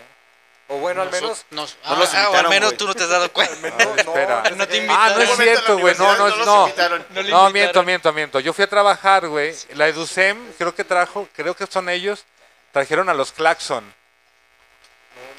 O 0.71 0.77
bueno, 0.79 1.01
al 1.01 1.11
menos. 1.11 1.47
nos- 1.51 1.77
Ah, 1.83 1.97
ah, 2.15 2.29
o 2.31 2.37
al 2.37 2.49
menos 2.51 2.77
tú 2.77 2.87
no 2.87 2.95
te 2.95 3.03
has 3.05 3.09
dado 3.09 3.33
cuenta. 3.33 3.55
Espera. 3.97 4.43
No 4.55 4.69
te 4.69 4.75
Ah, 4.75 4.77
invitaron. 4.77 5.17
no 5.17 5.23
es 5.23 5.37
cierto, 5.37 5.79
güey. 5.79 5.95
No, 5.97 6.17
no, 6.17 6.29
no 6.29 6.45
no. 6.45 6.63
invitaron. 6.67 7.07
No 7.11 7.23
No, 7.23 7.23
miento, 7.23 7.49
invitaron. 7.49 7.87
miento, 7.87 8.13
miento. 8.13 8.41
Yo 8.41 8.53
fui 8.53 8.65
a 8.65 8.69
trabajar, 8.69 9.27
güey. 9.29 9.55
La 9.75 9.89
EduSem, 9.89 10.53
creo 10.59 10.75
que 10.75 10.85
trajo, 10.85 11.27
creo 11.35 11.55
que 11.57 11.67
son 11.67 11.89
ellos, 11.89 12.25
trajeron 12.73 13.09
a 13.09 13.15
los 13.15 13.33
Claxon. 13.33 13.95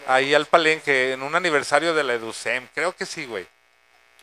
Ahí 0.08 0.34
al 0.34 0.48
palenque, 0.48 1.14
en 1.14 1.22
un 1.22 1.36
aniversario 1.36 1.94
de 1.94 2.04
la 2.04 2.14
EduSem. 2.14 2.68
Creo 2.74 2.96
que 2.96 3.06
sí, 3.06 3.26
güey. 3.26 3.46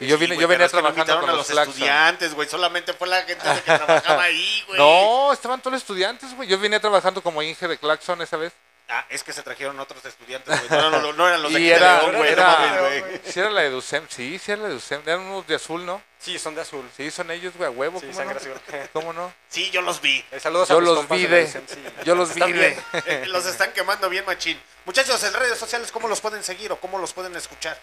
Y 0.00 0.08
yo 0.08 0.16
Sí, 0.16 0.20
vine, 0.22 0.34
güey, 0.34 0.42
yo 0.42 0.48
venía 0.48 0.66
no 0.66 0.70
trabajando 0.70 1.00
invitaron 1.00 1.20
con 1.22 1.30
a 1.30 1.32
los 1.34 1.38
los 1.46 1.50
Claxon. 1.54 1.72
estudiantes, 1.74 2.34
güey. 2.34 2.48
Solamente 2.48 2.92
fue 2.92 3.06
la 3.08 3.22
gente 3.22 3.44
que 3.64 3.72
trabajaba 3.78 4.24
ahí, 4.24 4.64
güey. 4.66 4.78
No, 4.80 5.32
estaban 5.32 5.60
todos 5.60 5.72
los 5.74 5.82
estudiantes, 5.82 6.34
güey. 6.34 6.48
Yo 6.48 6.58
vine 6.58 6.80
trabajando 6.80 7.22
como 7.22 7.40
Inge 7.42 7.68
de 7.68 7.78
Claxon 7.78 8.20
esa 8.20 8.36
vez. 8.36 8.52
Ah, 8.88 9.04
es 9.08 9.24
que 9.24 9.32
se 9.32 9.42
trajeron 9.42 9.80
otros 9.80 10.04
estudiantes, 10.04 10.68
güey. 10.68 10.80
No, 10.80 10.90
no, 10.90 11.00
no, 11.00 11.12
no 11.12 11.26
eran 11.28 11.42
los 11.42 11.52
de 11.52 11.58
y 11.60 11.62
aquí 11.64 11.70
de 11.70 11.74
era, 11.76 11.98
León, 12.02 12.16
güey. 12.16 12.20
no 12.20 12.24
era, 12.24 12.80
güey. 12.80 13.20
sí 13.24 13.40
era 13.40 13.50
la 13.50 13.64
EduSem, 13.64 14.06
sí, 14.08 14.38
sí 14.38 14.52
era 14.52 14.62
la 14.62 14.68
EduSem. 14.68 15.02
Eran 15.04 15.20
unos 15.22 15.46
de 15.48 15.56
azul, 15.56 15.84
¿no? 15.84 16.00
Sí, 16.20 16.38
son 16.38 16.54
de 16.54 16.60
azul. 16.60 16.88
Sí, 16.96 17.10
son 17.10 17.30
ellos, 17.32 17.52
güey, 17.56 17.66
a 17.66 17.70
huevo. 17.72 17.98
Sí, 18.00 18.06
¿cómo 18.12 18.24
no? 18.32 18.40
¿Cómo 18.92 19.12
no? 19.12 19.32
Sí, 19.48 19.70
yo 19.72 19.82
los 19.82 20.00
vi. 20.00 20.24
Eh, 20.30 20.38
saludos 20.38 20.70
a 20.70 20.74
Yo 20.74 20.80
mis 20.80 20.88
los 20.90 21.08
vi 21.08 21.22
de 21.22 21.28
la 21.28 21.36
de, 21.36 21.46
sí. 21.48 21.58
yo 22.04 22.14
los 22.14 22.32
vi 22.34 22.52
de. 22.52 22.78
Eh, 23.06 23.24
los 23.26 23.44
están 23.46 23.72
quemando 23.72 24.08
bien, 24.08 24.24
machín. 24.24 24.60
Muchachos, 24.84 25.20
en 25.24 25.32
redes 25.34 25.58
sociales, 25.58 25.90
¿cómo 25.90 26.06
los 26.06 26.20
pueden 26.20 26.44
seguir 26.44 26.70
o 26.70 26.78
cómo 26.78 26.98
los 26.98 27.12
pueden 27.12 27.34
escuchar? 27.34 27.76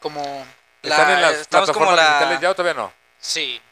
Como... 0.00 0.46
¿Están 0.82 1.10
en 1.12 1.22
las 1.22 1.34
estamos 1.36 1.70
como 1.70 1.86
plataformas 1.86 1.96
la- 1.96 2.18
digitales 2.18 2.40
ya 2.42 2.50
o 2.50 2.54
todavía 2.54 2.74
no? 2.82 2.92
Sí, 3.18 3.62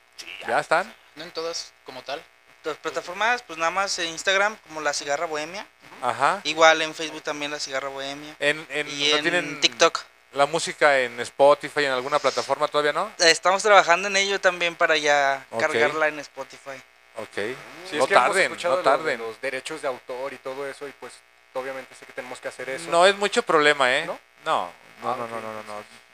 ¿Ya 0.49 0.59
están? 0.61 0.95
no 1.17 1.25
en 1.25 1.31
todas 1.33 1.75
como 1.85 2.03
tal. 2.03 2.23
Las 2.65 2.77
plataformas, 2.79 3.43
pues 3.43 3.59
nada 3.59 3.71
más 3.71 3.99
en 3.99 4.09
Instagram, 4.09 4.57
como 4.67 4.81
La 4.81 4.95
Cigarra 4.95 5.27
Bohemia. 5.27 5.67
Ajá. 6.03 6.41
Igual 6.45 6.83
en 6.83 6.95
Facebook 6.95 7.23
también 7.23 7.51
La 7.51 7.59
Cigarra 7.61 7.89
Bohemia. 7.89 8.35
En, 8.41 8.67
en, 8.71 8.89
Y 8.91 9.11
¿no 9.11 9.17
en 9.17 9.23
tienen 9.23 9.61
TikTok. 9.61 10.01
la 10.33 10.47
música 10.47 10.99
en 10.99 11.19
Spotify, 11.21 11.85
en 11.85 11.93
alguna 11.93 12.19
plataforma 12.19 12.67
todavía 12.69 12.93
no? 12.93 13.07
Eh, 13.21 13.31
Estamos 13.31 13.63
trabajando 13.63 14.09
en 14.09 14.17
ello 14.17 14.41
también 14.41 14.75
para 14.75 14.97
ya 14.97 15.47
cargarla 15.59 16.09
en 16.09 16.19
Spotify. 16.21 16.81
Ok. 17.17 17.29
Sí, 17.35 17.45
no 17.45 17.55
es 17.55 17.91
que 17.91 17.97
hemos 17.97 18.09
tarden, 18.09 18.53
no 18.63 18.77
tarden. 18.79 19.19
los 19.21 19.41
derechos 19.41 19.81
de 19.83 19.89
autor 19.89 20.33
y 20.33 20.37
todo 20.39 20.67
eso, 20.67 20.89
y 20.89 20.93
pues 20.93 21.13
obviamente 21.55 21.95
sé 21.95 22.07
que 22.07 22.13
tenemos 22.15 22.41
que 22.41 22.49
hacer 22.49 22.69
eso. 22.71 22.91
No 22.91 23.07
es 23.07 23.15
mucho 23.17 23.43
problema, 23.43 23.95
¿eh? 23.95 24.05
¿No? 24.07 24.19
No, 24.45 24.73
no, 25.03 25.11
Ah, 25.13 25.17
no, 25.19 25.27
no, 25.29 25.41
no, 25.41 25.53
no, 25.53 25.63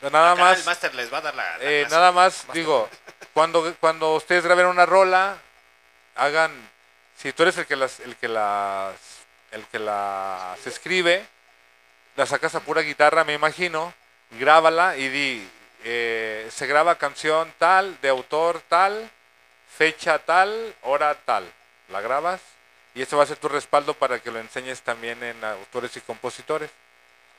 no. 0.02 0.10
Nada 0.10 0.32
Acá 0.32 0.40
más. 0.42 0.58
El 0.58 0.64
máster 0.64 0.94
les 0.94 1.12
va 1.12 1.18
a 1.18 1.20
dar 1.20 1.34
la, 1.34 1.58
la 1.58 1.64
Eh, 1.64 1.80
clase. 1.82 1.94
nada 1.94 2.10
más, 2.12 2.44
digo, 2.52 2.88
cuando, 3.32 3.74
cuando 3.80 4.14
ustedes 4.16 4.42
graben 4.44 4.66
una 4.66 4.86
rola, 4.86 5.38
hagan, 6.16 6.50
si 7.16 7.32
tú 7.32 7.44
eres 7.44 7.56
el 7.58 7.66
que 7.66 7.76
las, 7.76 8.00
el 8.00 8.16
que 8.16 8.26
las, 8.28 8.94
el 9.52 9.64
que 9.66 9.78
las 9.78 10.66
escribe, 10.66 11.26
la 12.16 12.26
sacas 12.26 12.54
a 12.54 12.60
pura 12.60 12.82
guitarra, 12.82 13.24
me 13.24 13.34
imagino, 13.34 13.94
grábala 14.32 14.96
y 14.96 15.08
di, 15.08 15.50
eh, 15.84 16.48
se 16.50 16.66
graba 16.66 16.96
canción 16.96 17.52
tal, 17.58 18.00
de 18.00 18.08
autor 18.08 18.60
tal, 18.68 19.10
fecha 19.76 20.18
tal, 20.18 20.74
hora 20.82 21.14
tal, 21.14 21.50
la 21.88 22.00
grabas 22.00 22.40
y 22.98 23.02
eso 23.02 23.16
va 23.16 23.22
a 23.22 23.26
ser 23.26 23.36
tu 23.36 23.48
respaldo 23.48 23.94
para 23.94 24.18
que 24.18 24.30
lo 24.32 24.40
enseñes 24.40 24.82
también 24.82 25.22
en 25.22 25.44
autores 25.44 25.96
y 25.96 26.00
compositores. 26.00 26.68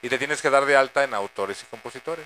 Y 0.01 0.07
te 0.07 0.17
tienes 0.17 0.41
que 0.41 0.49
dar 0.49 0.65
de 0.65 0.77
alta 0.77 1.03
en 1.03 1.13
autores 1.13 1.61
y 1.61 1.65
compositores 1.65 2.25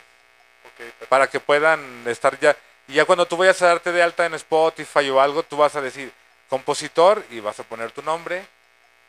para 1.09 1.27
que 1.27 1.39
puedan 1.39 2.03
estar 2.05 2.39
ya. 2.39 2.55
Y 2.87 2.93
ya 2.93 3.05
cuando 3.05 3.25
tú 3.25 3.35
vayas 3.35 3.59
a 3.63 3.67
darte 3.69 3.91
de 3.91 4.03
alta 4.03 4.27
en 4.27 4.35
Spotify 4.35 5.09
o 5.09 5.19
algo, 5.19 5.41
tú 5.41 5.57
vas 5.57 5.75
a 5.75 5.81
decir 5.81 6.11
compositor 6.47 7.25
y 7.31 7.39
vas 7.39 7.59
a 7.59 7.63
poner 7.63 7.89
tu 7.89 8.03
nombre. 8.03 8.45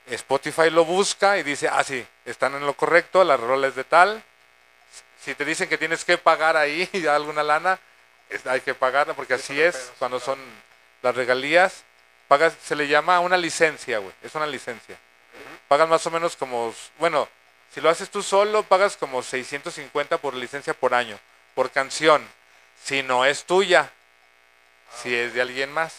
Spotify 0.06 0.70
lo 0.70 0.84
busca 0.84 1.38
y 1.38 1.42
dice, 1.42 1.68
ah, 1.68 1.82
sí, 1.82 2.06
están 2.24 2.54
en 2.54 2.66
lo 2.66 2.74
correcto, 2.74 3.24
la 3.24 3.36
rola 3.36 3.68
es 3.68 3.74
de 3.74 3.84
tal. 3.84 4.22
Si 5.20 5.34
te 5.34 5.44
dicen 5.44 5.68
que 5.68 5.78
tienes 5.78 6.04
que 6.04 6.18
pagar 6.18 6.56
ahí 6.56 6.88
alguna 7.08 7.42
lana, 7.42 7.78
hay 8.44 8.60
que 8.60 8.74
pagarla 8.74 9.14
porque 9.14 9.34
así 9.34 9.60
es 9.60 9.92
cuando 9.98 10.20
son 10.20 10.38
las 11.02 11.14
regalías. 11.14 11.84
Pagas, 12.28 12.54
se 12.62 12.74
le 12.74 12.88
llama 12.88 13.20
una 13.20 13.36
licencia, 13.36 13.98
güey, 13.98 14.12
es 14.22 14.34
una 14.34 14.46
licencia. 14.46 14.98
Pagas 15.68 15.88
más 15.88 16.06
o 16.06 16.10
menos 16.10 16.36
como, 16.36 16.74
bueno, 16.98 17.28
si 17.74 17.80
lo 17.80 17.90
haces 17.90 18.10
tú 18.10 18.22
solo, 18.22 18.62
pagas 18.62 18.96
como 18.96 19.22
650 19.22 20.18
por 20.18 20.34
licencia 20.34 20.74
por 20.74 20.94
año, 20.94 21.18
por 21.54 21.70
canción. 21.70 22.26
Si 22.82 23.02
no 23.02 23.24
es 23.24 23.44
tuya, 23.44 23.90
si 25.02 25.14
es 25.14 25.34
de 25.34 25.42
alguien 25.42 25.72
más. 25.72 25.94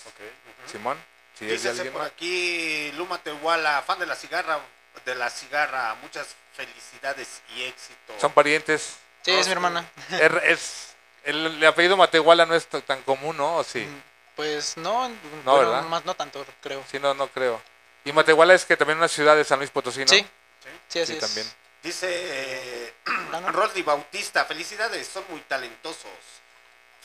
Simón, 0.71 0.97
alguien 1.41 1.91
por 1.93 2.01
aquí 2.03 2.91
Luma 2.93 3.17
Tehuala, 3.21 3.81
fan 3.85 3.99
de 3.99 4.05
la 4.05 4.15
cigarra, 4.15 4.59
de 5.05 5.15
la 5.15 5.29
cigarra, 5.29 5.95
muchas 6.01 6.27
felicidades 6.55 7.41
y 7.55 7.63
éxito. 7.63 8.13
Son 8.19 8.31
parientes. 8.31 8.97
Sí, 9.23 9.31
es 9.31 9.47
mi 9.47 9.53
hermana. 9.53 9.89
Es, 10.11 10.31
es- 10.43 10.95
el, 11.23 11.45
el 11.47 11.65
apellido 11.65 11.97
Matehuala 11.97 12.45
no 12.45 12.53
es 12.53 12.67
tan 12.67 13.01
común, 13.01 13.35
¿no? 13.37 13.55
¿O 13.57 13.63
sí? 13.63 13.87
Pues 14.35 14.77
no, 14.77 15.09
No, 15.09 15.15
bueno, 15.55 15.71
¿verdad? 15.71 15.83
más 15.85 16.05
no 16.05 16.13
tanto, 16.13 16.45
creo. 16.61 16.83
Sí, 16.91 16.99
no, 16.99 17.13
no 17.15 17.27
creo. 17.29 17.59
Y 18.03 18.11
Matehuala 18.11 18.53
es 18.53 18.63
que 18.65 18.77
también 18.77 18.99
una 18.99 19.07
ciudad 19.07 19.35
de 19.35 19.43
San 19.43 19.57
Luis 19.57 19.71
Potosí, 19.71 20.01
¿no? 20.01 20.07
Sí, 20.07 20.23
sí, 20.87 20.99
así 20.99 21.13
Sí, 21.13 21.17
es. 21.17 21.19
también. 21.19 21.51
Dice 21.81 22.07
eh, 22.11 22.93
¿no? 23.31 23.41
Rodri 23.51 23.81
Bautista, 23.81 24.45
felicidades, 24.45 25.07
son 25.07 25.23
muy 25.29 25.39
talentosos. 25.41 26.11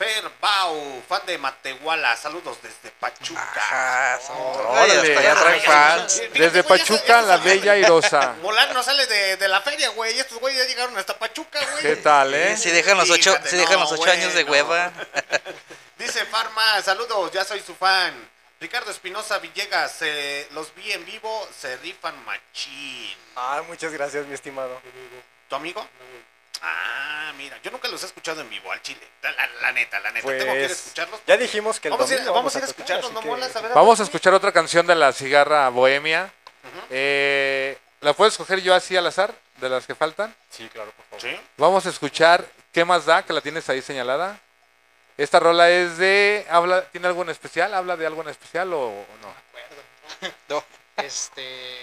Fer 0.01 0.31
Bau, 0.41 1.03
fan 1.07 1.21
de 1.27 1.37
Matehuala, 1.37 2.17
saludos 2.17 2.57
desde 2.63 2.89
Pachuca. 2.99 3.39
Ajá, 3.55 4.19
son- 4.25 4.35
Órale. 4.35 5.15
Hasta 5.15 5.19
allá 5.19 5.35
traen 5.39 5.61
fans. 5.61 6.13
Fíjate, 6.21 6.39
Desde 6.39 6.61
güey, 6.63 6.79
Pachuca, 6.79 7.21
la 7.21 7.37
bella 7.37 7.73
airosa. 7.73 8.33
Molar 8.41 8.73
no 8.73 8.81
sale 8.81 9.05
de, 9.05 9.37
de 9.37 9.47
la 9.47 9.61
feria, 9.61 9.89
güey. 9.89 10.17
Estos 10.17 10.39
güeyes 10.39 10.59
ya 10.63 10.67
llegaron 10.67 10.97
hasta 10.97 11.19
Pachuca, 11.19 11.59
güey. 11.73 11.83
¿Qué 11.83 11.95
tal, 11.97 12.33
eh? 12.33 12.57
Si 12.57 12.71
dejan 12.71 12.97
los 12.97 13.11
ocho, 13.11 13.29
Fíjate, 13.29 13.49
si 13.49 13.57
dejan 13.57 13.75
no, 13.75 13.81
los 13.81 13.91
ocho 13.91 14.09
años 14.09 14.33
de 14.33 14.43
hueva. 14.43 14.91
Dice 15.99 16.25
Farma, 16.25 16.81
saludos, 16.81 17.31
ya 17.31 17.45
soy 17.45 17.59
su 17.61 17.75
fan. 17.75 18.27
Ricardo 18.59 18.89
Espinosa 18.89 19.37
Villegas, 19.37 19.97
eh, 20.01 20.47
los 20.53 20.73
vi 20.73 20.93
en 20.93 21.05
vivo, 21.05 21.47
se 21.55 21.77
rifan 21.77 22.15
machín. 22.25 23.15
Ah, 23.35 23.61
muchas 23.67 23.91
gracias, 23.91 24.25
mi 24.25 24.33
estimado. 24.33 24.81
¿Tu 25.47 25.55
amigo? 25.55 25.87
Ah, 26.61 27.33
mira, 27.37 27.57
yo 27.63 27.71
nunca 27.71 27.87
los 27.87 28.03
he 28.03 28.05
escuchado 28.05 28.41
en 28.41 28.49
vivo 28.49 28.71
al 28.71 28.81
chile. 28.81 29.01
La, 29.23 29.31
la- 29.31 29.47
la 29.61 29.71
neta, 29.71 29.99
la 29.99 30.11
neta. 30.11 30.27
Tengo 30.27 30.39
que 30.39 30.43
ir 30.43 30.49
a 30.49 30.67
Pues 30.67 30.71
escucharlos. 30.71 31.19
ya 31.25 31.37
dijimos 31.37 31.79
que 31.79 31.87
el 31.87 31.93
Vamos 31.93 32.11
a 32.11 32.13
ir, 32.13 32.21
vamos 32.25 32.55
a 32.55 32.57
ir 32.59 32.63
a 32.63 32.67
tocar, 32.67 32.81
escucharlos, 32.81 33.11
¿no 33.13 33.19
que- 33.21 33.27
molas? 33.27 33.55
A 33.55 33.61
ver, 33.61 33.71
Vamos 33.73 33.99
a 33.99 34.03
escuchar 34.03 34.33
otra 34.33 34.51
canción 34.51 34.85
de 34.85 34.95
la 34.95 35.11
cigarra 35.13 35.67
bohemia. 35.69 36.31
Eh, 36.89 37.77
¿La 38.01 38.13
puedo 38.13 38.29
escoger 38.29 38.61
yo 38.61 38.73
así 38.75 38.95
al 38.95 39.07
azar? 39.07 39.33
De 39.57 39.69
las 39.69 39.85
que 39.85 39.93
faltan. 39.95 40.35
Sí, 40.49 40.67
claro, 40.69 40.91
por 40.91 41.05
favor. 41.05 41.21
¿Sí? 41.21 41.39
Vamos 41.57 41.85
a 41.85 41.89
escuchar 41.89 42.45
¿Qué 42.71 42.83
más 42.85 43.05
da? 43.05 43.23
Que 43.23 43.33
la 43.33 43.41
tienes 43.41 43.67
ahí 43.69 43.81
señalada. 43.81 44.39
Esta 45.17 45.39
rola 45.39 45.69
es 45.69 45.97
de. 45.97 46.45
habla 46.49 46.83
¿Tiene 46.89 47.07
algo 47.07 47.21
en 47.23 47.29
especial? 47.29 47.73
¿Habla 47.73 47.97
de 47.97 48.07
algo 48.07 48.21
en 48.21 48.29
especial 48.29 48.71
o, 48.73 48.79
o 48.89 49.05
no? 49.21 50.63
Este. 50.97 51.79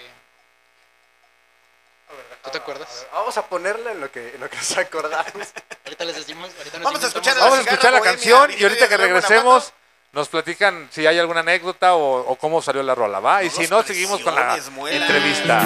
¿Tú 2.45 2.51
te 2.51 2.59
acuerdas? 2.59 3.07
Vamos 3.13 3.37
a 3.37 3.47
ponerla 3.47 3.93
en 3.93 4.01
lo 4.01 4.11
que, 4.11 4.35
en 4.35 4.41
lo 4.41 4.49
que 4.49 4.57
nos 4.57 4.79
acordamos. 4.79 5.49
Ahorita 5.85 6.05
les 6.05 6.17
decimos, 6.17 6.51
ahorita 6.57 6.79
nos 6.79 6.85
Vamos 6.85 7.05
a 7.05 7.07
escuchar. 7.09 7.37
Vamos 7.39 7.59
a 7.59 7.63
escuchar 7.63 7.93
la 7.93 7.99
Bohemia, 7.99 8.13
canción 8.13 8.51
y 8.59 8.63
ahorita 8.63 8.89
que 8.89 8.97
regresemos 8.97 9.73
nos 10.13 10.29
platican 10.29 10.89
si 10.91 11.07
hay 11.07 11.19
alguna 11.19 11.41
anécdota 11.41 11.95
o, 11.95 12.31
o 12.31 12.37
cómo 12.37 12.63
salió 12.63 12.83
la 12.83 12.95
rola, 12.95 13.21
¿va? 13.21 13.43
Y 13.43 13.51
si 13.51 13.67
no, 13.69 13.83
seguimos 13.83 14.21
con 14.21 14.35
la 14.35 14.59
muela. 14.73 15.05
entrevista. 15.07 15.63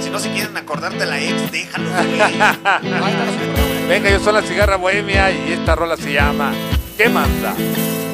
Si 0.00 0.10
no 0.10 0.18
se 0.18 0.30
quieren 0.32 0.56
acordar 0.56 0.92
de 0.94 1.06
la 1.06 1.20
ex, 1.20 1.50
déjalo. 1.50 1.90
Venga, 3.88 4.10
yo 4.10 4.20
soy 4.20 4.32
la 4.32 4.42
cigarra 4.42 4.76
bohemia 4.76 5.30
y 5.30 5.52
esta 5.52 5.74
rola 5.74 5.96
se 5.96 6.12
llama 6.12 6.52
¿Qué 6.96 7.08
manda? 7.08 7.54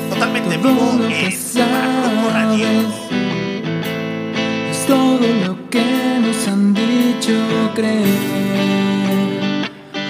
Totalmente 0.08 0.56
vivo 0.56 0.98
en 1.08 2.32
Radio. 2.32 3.19
Todo 4.90 5.20
lo 5.46 5.70
que 5.70 5.84
nos 6.20 6.48
han 6.48 6.74
dicho 6.74 7.32
creer. 7.76 8.08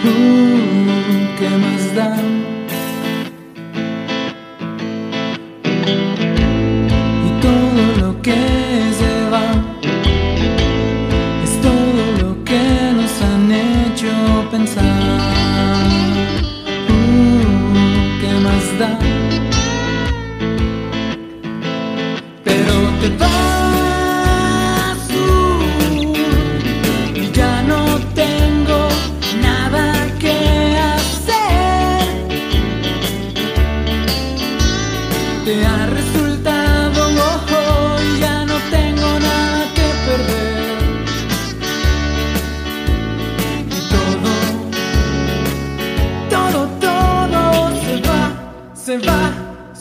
Uh, 0.05 1.39
¿Qué 1.39 1.49
más 1.51 1.95
da? 1.95 2.40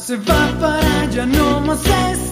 Se 0.10 0.18
va 0.18 0.60
para 0.60 1.06
ya 1.12 1.24
no 1.24 1.62
más 1.62 1.86
estar. 1.86 2.29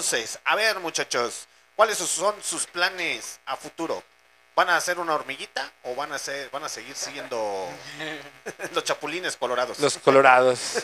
Entonces, 0.00 0.38
a 0.46 0.56
ver, 0.56 0.80
muchachos, 0.80 1.46
¿cuáles 1.76 1.98
son 1.98 2.34
sus 2.42 2.66
planes 2.66 3.38
a 3.44 3.54
futuro? 3.54 4.02
¿Van 4.56 4.70
a 4.70 4.76
hacer 4.78 4.98
una 4.98 5.14
hormiguita 5.14 5.70
o 5.82 5.94
van 5.94 6.10
a 6.14 6.18
ser, 6.18 6.48
van 6.48 6.64
a 6.64 6.70
seguir 6.70 6.96
siendo 6.96 7.68
los 8.74 8.82
chapulines 8.82 9.36
colorados? 9.36 9.78
Los 9.78 9.98
colorados. 9.98 10.82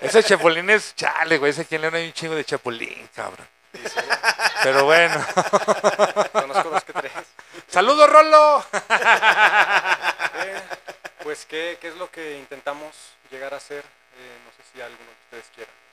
Esos 0.00 0.24
chapulines, 0.24 0.94
chale, 0.94 1.38
güey, 1.38 1.50
ese 1.50 1.62
aquí 1.62 1.74
en 1.74 1.80
León 1.80 1.96
hay 1.96 2.06
un 2.06 2.12
chingo 2.12 2.36
de 2.36 2.44
chapulín, 2.44 3.10
cabrón. 3.16 3.48
Pero 4.62 4.84
bueno. 4.84 5.26
Conozco 6.30 6.70
dos 6.70 6.84
que 6.84 6.92
tres. 6.92 7.12
¡Saludos, 7.66 8.08
Rolo! 8.08 8.64
Eh, 10.38 10.62
pues, 11.24 11.46
¿qué, 11.46 11.78
¿qué 11.80 11.88
es 11.88 11.96
lo 11.96 12.08
que 12.12 12.38
intentamos 12.38 12.94
llegar 13.28 13.54
a 13.54 13.56
hacer? 13.56 13.80
Eh, 13.80 14.38
no 14.44 14.52
sé 14.52 14.70
si 14.72 14.80
alguno 14.80 15.10
de 15.10 15.38
ustedes 15.38 15.46
quiera 15.52 15.85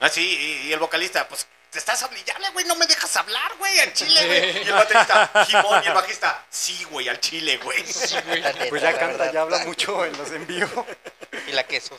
Ah, 0.00 0.08
sí, 0.08 0.20
y, 0.64 0.68
y 0.68 0.72
el 0.72 0.78
vocalista, 0.80 1.28
pues, 1.28 1.46
te 1.70 1.78
estás 1.78 2.02
hablando, 2.02 2.52
güey, 2.52 2.64
no 2.66 2.74
me 2.76 2.86
dejas 2.86 3.16
hablar, 3.16 3.54
güey, 3.56 3.78
al 3.80 3.92
chile, 3.92 4.26
güey. 4.26 4.58
Y 4.64 4.68
el 4.68 4.72
baterista, 4.72 5.30
Jimón, 5.46 5.82
y 5.84 5.86
el 5.86 5.94
bajista, 5.94 6.44
sí, 6.50 6.84
güey, 6.90 7.08
al 7.08 7.20
chile, 7.20 7.56
güey. 7.58 7.82
Pues 8.68 8.82
ya 8.82 8.98
canta, 8.98 9.30
ya 9.32 9.42
habla 9.42 9.58
mucho 9.60 10.04
en 10.04 10.16
los 10.18 10.30
en 10.32 10.46
vivo. 10.46 10.86
Y 11.46 11.52
la 11.52 11.64
queso. 11.64 11.98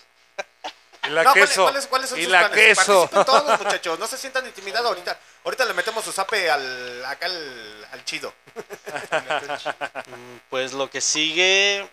Y 1.06 1.10
la 1.10 1.24
No, 1.24 1.32
¿cuáles- 1.34 1.50
queso. 1.50 1.64
¿cuáles, 1.64 1.88
cuáles 1.88 2.10
son 2.10 2.20
y 2.20 2.24
sus 2.24 2.32
la 2.32 2.50
planes? 2.50 2.78
queso. 2.78 3.10
Participen 3.10 3.26
todos, 3.26 3.60
muchachos, 3.62 4.00
no 4.00 4.08
se 4.08 4.18
sientan 4.18 4.46
intimidados 4.46 4.88
ahorita. 4.88 5.20
Ahorita 5.46 5.66
le 5.66 5.74
metemos 5.74 6.04
su 6.06 6.12
zape 6.14 6.50
al, 6.52 7.04
acá 7.06 7.26
al, 7.26 7.88
al 7.92 8.06
chido. 8.06 8.34
Pues 10.50 10.74
lo 10.74 10.90
que 10.90 11.02
sigue 11.02 11.90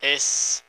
es 0.00 0.62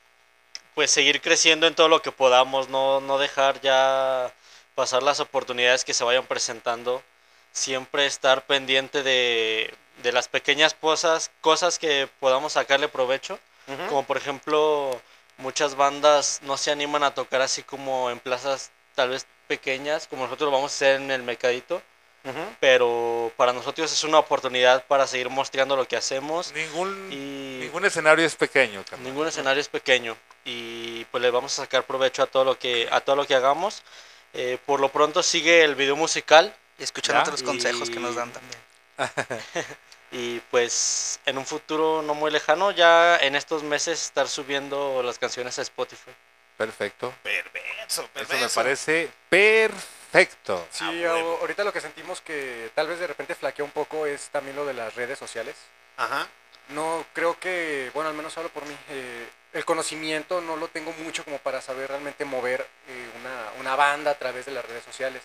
pues 0.76 0.92
seguir 0.92 1.22
creciendo 1.22 1.68
en 1.68 1.76
todo 1.76 1.88
lo 1.90 2.02
que 2.02 2.12
podamos, 2.12 2.70
no, 2.70 3.02
no 3.02 3.18
dejar 3.18 3.62
ya 3.62 4.34
pasar 4.76 5.04
las 5.04 5.20
oportunidades 5.20 5.84
que 5.84 5.94
se 5.94 6.04
vayan 6.04 6.26
presentando, 6.26 7.04
siempre 7.52 8.06
estar 8.06 8.46
pendiente 8.46 9.04
de, 9.04 9.74
de 10.02 10.12
las 10.12 10.28
pequeñas 10.28 10.74
cosas, 10.74 11.32
cosas 11.42 11.80
que 11.80 12.08
podamos 12.20 12.54
sacarle 12.54 12.88
provecho, 12.88 13.40
como 13.88 14.04
por 14.04 14.18
ejemplo 14.18 15.00
muchas 15.38 15.76
bandas 15.76 16.42
no 16.44 16.58
se 16.58 16.72
animan 16.72 17.04
a 17.04 17.14
tocar 17.14 17.42
así 17.42 17.64
como 17.64 18.10
en 18.10 18.20
plazas 18.20 18.72
tal 18.96 19.10
vez 19.10 19.26
pequeñas, 19.48 20.08
como 20.08 20.24
nosotros 20.24 20.48
lo 20.48 20.58
vamos 20.58 20.72
a 20.72 20.76
hacer 20.76 20.96
en 21.02 21.12
el 21.12 21.24
mercadito, 21.24 21.82
Pero 22.60 23.32
para 23.36 23.52
nosotros 23.52 23.92
es 23.92 24.04
una 24.04 24.20
oportunidad 24.20 24.86
para 24.86 25.08
seguir 25.08 25.30
mostrando 25.30 25.76
lo 25.76 25.88
que 25.88 25.98
hacemos. 25.98 26.52
Ningún, 26.54 27.10
y 27.12 27.60
ningún 27.62 27.86
escenario 27.86 28.26
es 28.26 28.36
pequeño, 28.36 28.84
ningún 29.04 29.28
escenario 29.28 29.60
es 29.60 29.68
pequeño 29.68 30.16
y 30.46 31.06
pues 31.06 31.22
le 31.22 31.32
vamos 31.32 31.58
a 31.58 31.64
sacar 31.64 31.84
provecho 31.86 32.22
a 32.24 32.28
todo 32.28 32.44
lo 32.44 32.60
que 32.60 32.88
a 32.92 33.02
todo 33.02 33.16
lo 33.16 33.26
que 33.26 33.36
hagamos. 33.36 33.82
Eh, 34.34 34.58
por 34.66 34.80
lo 34.80 34.90
pronto 34.90 35.24
sigue 35.24 35.64
el 35.64 35.76
video 35.76 35.96
musical. 35.96 36.56
Y 36.80 36.84
escuchando 36.84 37.20
¿Ya? 37.20 37.24
otros 37.24 37.44
consejos 37.44 37.90
que 37.90 38.00
nos 38.00 38.16
dan 38.16 38.32
también. 38.34 38.62
y 40.12 40.40
pues 40.52 41.20
en 41.26 41.38
un 41.38 41.46
futuro 41.46 42.02
no 42.02 42.14
muy 42.14 42.32
lejano, 42.32 42.72
ya 42.72 43.18
en 43.18 43.36
estos 43.36 43.64
meses 43.64 44.02
estar 44.02 44.28
subiendo 44.28 45.02
las 45.04 45.18
canciones 45.20 45.58
a 45.60 45.64
Spotify. 45.64 46.12
Perfecto. 46.58 47.14
Perverso, 47.24 48.04
Eso 48.04 48.08
perverso. 48.14 48.44
me 48.46 48.50
parece 48.50 49.10
perfecto. 49.30 50.01
Sí, 50.72 50.84
Ah, 51.06 51.10
ahor- 51.16 51.40
ahorita 51.42 51.64
lo 51.64 51.72
que 51.74 51.82
sentimos 51.82 52.22
que 52.22 52.70
tal 52.76 52.88
vez 52.88 53.00
de 53.00 53.08
repente 53.08 53.34
flaquea 53.36 53.64
un 53.66 53.72
poco 53.72 54.06
es 54.06 54.30
también 54.30 54.56
lo 54.56 54.66
de 54.66 54.74
las 54.74 54.94
redes 54.96 55.18
sociales. 55.18 55.56
Ajá. 55.98 56.28
No, 56.70 57.06
creo 57.14 57.40
que, 57.40 57.92
bueno, 57.94 58.10
al 58.10 58.16
menos 58.16 58.38
hablo 58.38 58.50
por 58.50 58.66
mí, 58.66 58.76
eh, 58.90 59.28
el 59.54 59.66
conocimiento 59.66 60.40
no 60.42 60.56
lo 60.56 60.68
tengo 60.70 60.92
mucho 60.94 61.24
como 61.26 61.38
para 61.40 61.62
saber 61.62 61.90
realmente 61.90 62.24
mover 62.26 62.66
eh, 62.88 63.10
una, 63.20 63.52
una 63.60 63.76
banda 63.76 64.12
a 64.12 64.18
través 64.18 64.46
de 64.46 64.52
las 64.52 64.64
redes 64.66 64.84
sociales. 64.84 65.22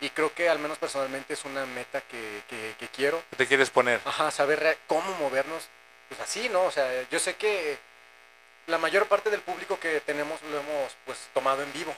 Y 0.00 0.10
creo 0.10 0.32
que 0.34 0.48
al 0.50 0.58
menos 0.58 0.76
personalmente 0.78 1.32
es 1.34 1.44
una 1.44 1.64
meta 1.66 2.00
que, 2.02 2.42
que- 2.48 2.74
que 2.78 2.88
quiero. 2.88 3.22
¿Qué 3.30 3.36
te 3.36 3.46
quieres 3.46 3.70
poner? 3.70 4.00
Ajá, 4.04 4.30
saber 4.30 4.78
cómo 4.86 5.12
movernos, 5.14 5.64
pues 6.08 6.20
así, 6.20 6.48
¿no? 6.50 6.64
O 6.64 6.70
sea, 6.70 7.08
yo 7.10 7.18
sé 7.18 7.34
que 7.36 7.78
la 8.66 8.78
mayor 8.78 9.06
parte 9.06 9.30
del 9.30 9.40
público 9.40 9.78
que 9.78 10.00
tenemos 10.00 10.42
lo 10.42 10.58
hemos 10.60 10.94
pues 11.06 11.18
tomado 11.32 11.62
en 11.62 11.72
vivo. 11.72 11.94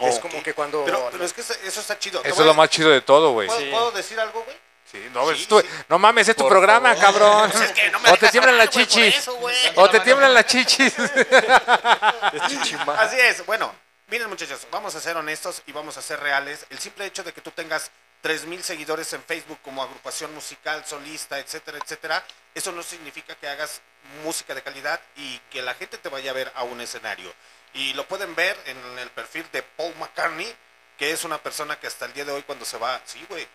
Es 0.00 0.18
como 0.18 0.42
que 0.42 0.54
cuando... 0.54 0.84
Pero, 0.84 1.08
pero 1.10 1.24
es 1.24 1.32
que 1.32 1.40
eso 1.40 1.80
está 1.80 1.98
chido. 1.98 2.22
Eso 2.24 2.40
es 2.40 2.46
lo 2.46 2.54
más 2.54 2.68
chido 2.70 2.90
de 2.90 3.00
todo, 3.00 3.32
güey. 3.32 3.46
¿Puedo, 3.48 3.60
Sí. 3.60 3.68
puedo 3.70 3.90
decir 3.92 4.18
algo, 4.20 4.42
güey? 4.44 4.56
Sí, 4.90 5.06
no, 5.12 5.28
Sí, 5.34 5.42
es 5.42 5.48
tu- 5.48 5.60
sí. 5.60 5.66
no 5.88 5.98
mames, 5.98 6.28
es 6.28 6.36
tu 6.36 6.42
Por 6.44 6.50
programa, 6.52 6.94
favor. 6.94 7.02
cabrón. 7.20 7.50
Pues 7.50 7.64
es 7.70 7.72
que 7.72 7.90
no 7.90 7.98
me 8.00 8.10
o 8.10 8.16
te 8.16 8.28
tiemblan 8.28 8.56
las 8.56 8.70
chichis. 8.70 9.16
eso, 9.16 9.38
o 9.76 9.90
te 9.90 10.00
tiemblan 10.00 10.32
las 10.32 10.46
chichis. 10.46 10.94
Así 12.98 13.20
es, 13.20 13.44
bueno, 13.46 13.74
miren 14.08 14.28
muchachos, 14.28 14.66
vamos 14.70 14.94
a 14.94 15.00
ser 15.00 15.16
honestos 15.16 15.62
y 15.66 15.72
vamos 15.72 15.96
a 15.96 16.02
ser 16.02 16.20
reales. 16.20 16.66
El 16.70 16.78
simple 16.78 17.04
hecho 17.06 17.22
de 17.22 17.32
que 17.32 17.40
tú 17.40 17.50
tengas 17.50 17.90
3000 18.22 18.62
seguidores 18.64 19.12
en 19.12 19.22
Facebook 19.22 19.58
como 19.62 19.82
agrupación 19.82 20.34
musical, 20.34 20.84
solista, 20.86 21.38
etcétera, 21.38 21.78
etcétera, 21.82 22.24
eso 22.54 22.72
no 22.72 22.82
significa 22.82 23.34
que 23.36 23.48
hagas 23.48 23.80
música 24.24 24.54
de 24.54 24.62
calidad 24.62 25.00
y 25.16 25.38
que 25.50 25.62
la 25.62 25.74
gente 25.74 25.98
te 25.98 26.08
vaya 26.08 26.30
a 26.30 26.34
ver 26.34 26.50
a 26.54 26.62
un 26.64 26.80
escenario. 26.80 27.32
Y 27.74 27.92
lo 27.94 28.06
pueden 28.06 28.34
ver 28.34 28.56
en 28.66 28.98
el 28.98 29.10
perfil 29.10 29.46
de 29.52 29.62
Paul 29.62 29.94
McCartney, 29.96 30.54
que 30.96 31.10
es 31.12 31.24
una 31.24 31.38
persona 31.38 31.78
que 31.78 31.86
hasta 31.86 32.06
el 32.06 32.12
día 32.12 32.24
de 32.24 32.32
hoy 32.32 32.42
cuando 32.42 32.64
se 32.64 32.78
va, 32.78 33.00
sí, 33.04 33.24
güey, 33.28 33.46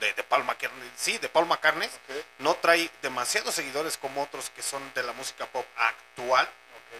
de, 0.00 0.12
de 0.12 0.22
Paul 0.22 0.44
McCartney, 0.44 0.90
sí, 0.96 1.18
de 1.18 1.28
Paul 1.28 1.46
McCartney, 1.46 1.88
no 2.38 2.54
trae 2.54 2.88
demasiados 3.02 3.54
seguidores 3.54 3.96
como 3.96 4.22
otros 4.22 4.50
que 4.50 4.62
son 4.62 4.92
de 4.94 5.02
la 5.02 5.12
música 5.12 5.46
pop 5.46 5.66
actual, 5.76 6.48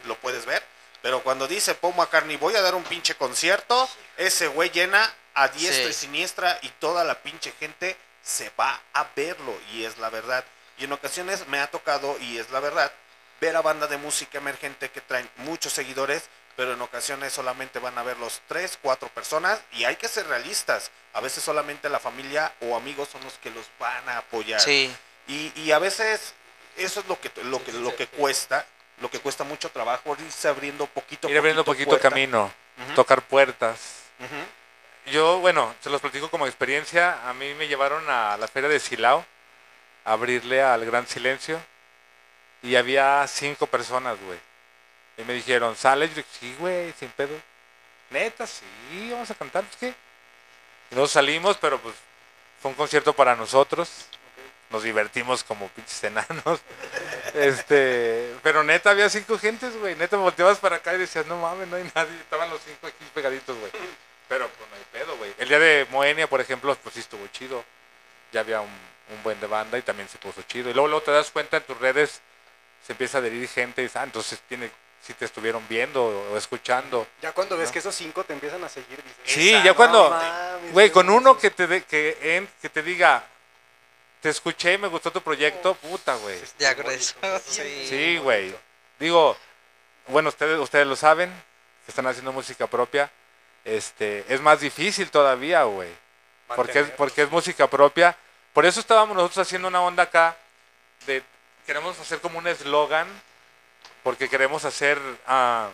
lo 0.05 0.17
puedes 0.19 0.47
ver, 0.47 0.65
pero 1.01 1.23
cuando 1.23 1.47
dice 1.47 1.75
Paul 1.75 1.95
McCartney, 1.95 2.37
voy 2.37 2.57
a 2.57 2.61
dar 2.61 2.75
un 2.75 2.83
pinche 2.85 3.15
concierto, 3.15 3.89
ese 4.17 4.49
güey 4.49 4.71
llena 4.71 5.15
a 5.35 5.47
diestra 5.49 5.85
Sí. 5.85 5.91
y 5.91 5.93
siniestra 5.93 6.59
y 6.63 6.71
toda 6.71 7.05
la 7.05 7.23
pinche 7.23 7.53
gente 7.61 7.97
se 8.21 8.51
va 8.59 8.81
a 8.93 9.07
verlo, 9.15 9.57
y 9.73 9.85
es 9.85 9.97
la 9.99 10.11
verdad. 10.11 10.45
Y 10.77 10.85
en 10.85 10.93
ocasiones 10.93 11.47
me 11.47 11.61
ha 11.61 11.71
tocado, 11.71 12.19
y 12.19 12.39
es 12.39 12.51
la 12.51 12.59
verdad, 12.59 12.93
ver 13.41 13.57
a 13.57 13.63
banda 13.63 13.87
de 13.87 13.97
música 13.97 14.39
emergente 14.39 14.91
que 14.91 15.01
traen 15.01 15.29
muchos 15.37 15.73
seguidores, 15.73 16.29
pero 16.57 16.73
en 16.73 16.81
ocasiones 16.81 17.33
solamente 17.33 17.79
van 17.79 17.97
a 17.99 18.03
ver 18.03 18.19
los 18.19 18.41
tres, 18.49 18.79
cuatro 18.83 19.09
personas, 19.09 19.61
y 19.73 19.85
hay 19.85 19.97
que 19.97 20.09
ser 20.09 20.27
realistas. 20.27 20.91
A 21.13 21.21
veces 21.21 21.43
solamente 21.45 21.89
la 21.89 22.01
familia 22.01 22.53
o 22.61 22.77
amigos 22.77 23.09
son 23.11 23.23
los 23.25 23.35
que 23.35 23.51
los 23.51 23.67
van 23.79 24.09
a 24.09 24.19
apoyar. 24.19 24.61
Sí. 24.61 24.95
Y, 25.29 25.53
y 25.61 25.73
a 25.73 25.79
veces 25.79 26.35
eso 26.79 27.01
es 27.01 27.07
lo 27.07 27.21
que, 27.21 27.31
lo 27.45 27.63
que, 27.63 27.73
lo 27.73 27.95
que 27.95 28.07
cuesta, 28.07 28.65
lo 29.01 29.11
que 29.11 29.19
cuesta 29.19 29.45
mucho 29.45 29.71
trabajo, 29.71 30.17
irse 30.19 30.49
abriendo 30.49 30.87
poquito 30.87 31.29
Ir 31.29 31.39
abriendo 31.39 31.65
poquito 31.65 31.99
camino. 31.99 32.53
Tocar 32.95 33.23
puertas. 33.23 34.05
Yo, 35.07 35.41
bueno, 35.41 35.75
se 35.81 35.91
los 35.91 36.01
platico 36.01 36.31
como 36.31 36.47
experiencia. 36.47 37.29
A 37.29 37.35
mí 37.35 37.55
me 37.55 37.67
llevaron 37.67 38.09
a 38.09 38.37
la 38.37 38.47
feria 38.47 38.69
de 38.69 38.79
Silao 38.79 39.25
a 40.05 40.13
abrirle 40.13 40.63
al 40.63 40.85
Gran 40.85 41.07
Silencio. 41.07 41.61
Y 42.63 42.77
había 42.77 43.27
cinco 43.27 43.67
personas, 43.67 44.19
güey. 44.21 44.39
Y 45.17 45.23
me 45.25 45.33
dijeron, 45.35 45.77
¿sales? 45.77 46.15
Yo 46.15 46.23
sí, 46.39 46.55
güey, 46.59 46.93
sin 46.99 47.11
pedo. 47.11 47.35
Neta, 48.11 48.47
sí, 48.47 49.11
vamos 49.11 49.31
a 49.31 49.35
cantar, 49.35 49.65
pues 49.65 49.77
qué. 49.77 49.95
Y 50.91 50.95
nos 50.95 51.11
salimos, 51.11 51.57
pero 51.59 51.79
pues 51.81 51.95
fue 52.61 52.71
un 52.71 52.77
concierto 52.77 53.13
para 53.13 53.37
nosotros. 53.37 54.07
Nos 54.71 54.83
divertimos 54.83 55.45
como 55.45 55.69
pinches 55.69 56.05
enanos. 56.05 56.61
este, 57.35 58.35
pero 58.43 58.63
neta, 58.63 58.91
había 58.91 59.09
cinco 59.09 59.39
gentes, 59.39 59.77
güey. 59.77 59.95
Neta, 59.97 60.17
volteabas 60.17 60.59
para 60.59 60.77
acá 60.77 60.95
y 60.95 60.99
decías, 60.99 61.27
no 61.27 61.39
mames, 61.39 61.69
no 61.69 61.77
hay 61.77 61.91
nadie. 61.95 62.17
Estaban 62.21 62.51
los 62.51 62.61
cinco 62.63 62.87
aquí 62.87 63.05
pegaditos, 63.15 63.57
güey. 63.59 63.73
Pero 64.29 64.49
pues 64.49 64.71
no 64.71 64.77
hay 64.77 64.85
pedo, 64.93 65.17
güey. 65.17 65.35
El 65.39 65.49
día 65.49 65.59
de 65.59 65.87
Moenia, 65.91 66.29
por 66.29 66.41
ejemplo, 66.41 66.77
pues 66.83 66.95
sí 66.95 67.01
estuvo 67.01 67.27
chido. 67.29 67.65
Ya 68.31 68.41
había 68.41 68.61
un, 68.61 68.69
un 68.69 69.23
buen 69.23 69.41
de 69.41 69.47
banda 69.47 69.79
y 69.79 69.83
también 69.83 70.09
se 70.09 70.19
puso 70.19 70.43
chido. 70.43 70.71
Y 70.71 70.75
luego, 70.75 70.89
luego 70.89 71.03
te 71.03 71.13
das 71.13 71.31
cuenta 71.31 71.57
en 71.57 71.63
tus 71.63 71.79
redes, 71.79 72.21
se 72.87 72.93
empieza 72.93 73.19
a 73.19 73.21
adherir 73.21 73.49
gente 73.49 73.81
y 73.83 73.85
dices, 73.85 73.97
ah, 73.97 74.05
entonces 74.05 74.41
tiene, 74.49 74.71
si 75.03 75.15
te 75.15 75.25
estuvieron 75.25 75.65
viendo 75.69 76.05
o, 76.05 76.37
escuchando. 76.37 77.07
Ya 77.23 77.33
cuando 77.33 77.57
ves 77.57 77.71
que 77.71 77.79
esos 77.81 77.95
cinco 77.95 78.25
te 78.25 78.33
empiezan 78.33 78.63
a 78.65 78.69
seguir, 78.69 79.03
dices, 79.03 79.17
Sí, 79.25 79.51
"Esa, 79.51 79.65
ya 79.65 79.71
no 79.71 79.77
cuando, 79.77 80.11
mames, 80.11 80.73
güey, 80.73 80.91
con 80.91 81.07
bueno". 81.07 81.19
uno 81.21 81.39
que 81.39 81.51
te, 81.51 81.67
de- 81.67 81.85
que, 81.85 82.19
en- 82.37 82.49
que 82.61 82.69
te 82.69 82.83
diga, 82.83 83.25
te 84.21 84.31
escuché, 84.31 84.77
me 84.79 84.89
gustó 84.89 85.11
tu 85.13 85.21
proyecto, 85.23 85.75
puta, 85.75 86.15
güey. 86.17 86.41
Ya 86.59 86.75
con 86.75 86.91
eso. 86.91 87.15
Sí. 87.47 87.87
Sí, 87.89 88.19
güey. 88.19 88.55
Digo, 88.99 89.37
bueno, 90.09 90.29
ustedes, 90.31 90.59
ustedes 90.59 90.87
lo 90.87 90.97
saben, 90.97 91.31
que 91.85 91.91
están 91.93 92.07
haciendo 92.07 92.33
música 92.33 92.67
propia. 92.67 93.11
Este, 93.65 94.25
es 94.29 94.41
más 94.41 94.61
difícil 94.61 95.11
todavía, 95.11 95.63
güey. 95.65 95.91
Porque 96.57 96.81
es, 96.81 96.91
porque 96.91 97.23
es 97.23 97.31
música 97.31 97.67
propia. 97.69 98.17
Por 98.55 98.65
eso 98.65 98.81
estábamos 98.81 99.15
nosotros 99.15 99.47
haciendo 99.47 99.69
una 99.69 99.83
onda 99.83 100.05
acá 100.05 100.37
de 101.07 101.23
queremos 101.69 102.01
hacer 102.01 102.19
como 102.23 102.39
un 102.39 102.47
eslogan 102.47 103.07
porque 104.03 104.31
queremos 104.31 104.65
hacer 104.65 104.99
ah, 105.27 105.69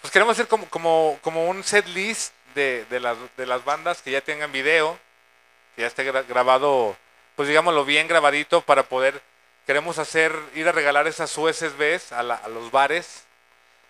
pues 0.00 0.12
queremos 0.12 0.34
hacer 0.34 0.46
como, 0.46 0.68
como, 0.68 1.18
como 1.22 1.48
un 1.48 1.64
set 1.64 1.84
list 1.88 2.32
de, 2.54 2.84
de, 2.84 3.00
las, 3.00 3.16
de 3.36 3.46
las 3.46 3.64
bandas 3.64 4.00
que 4.00 4.12
ya 4.12 4.20
tengan 4.20 4.52
video, 4.52 4.96
que 5.74 5.82
ya 5.82 5.88
esté 5.88 6.08
gra- 6.08 6.24
grabado, 6.24 6.96
pues 7.34 7.48
digámoslo 7.48 7.84
bien 7.84 8.06
grabadito 8.06 8.60
para 8.60 8.84
poder, 8.84 9.20
queremos 9.66 9.98
hacer, 9.98 10.32
ir 10.54 10.68
a 10.68 10.72
regalar 10.72 11.08
esas 11.08 11.36
USBs 11.36 12.12
a, 12.12 12.22
la- 12.22 12.36
a 12.36 12.46
los 12.46 12.70
bares 12.70 13.24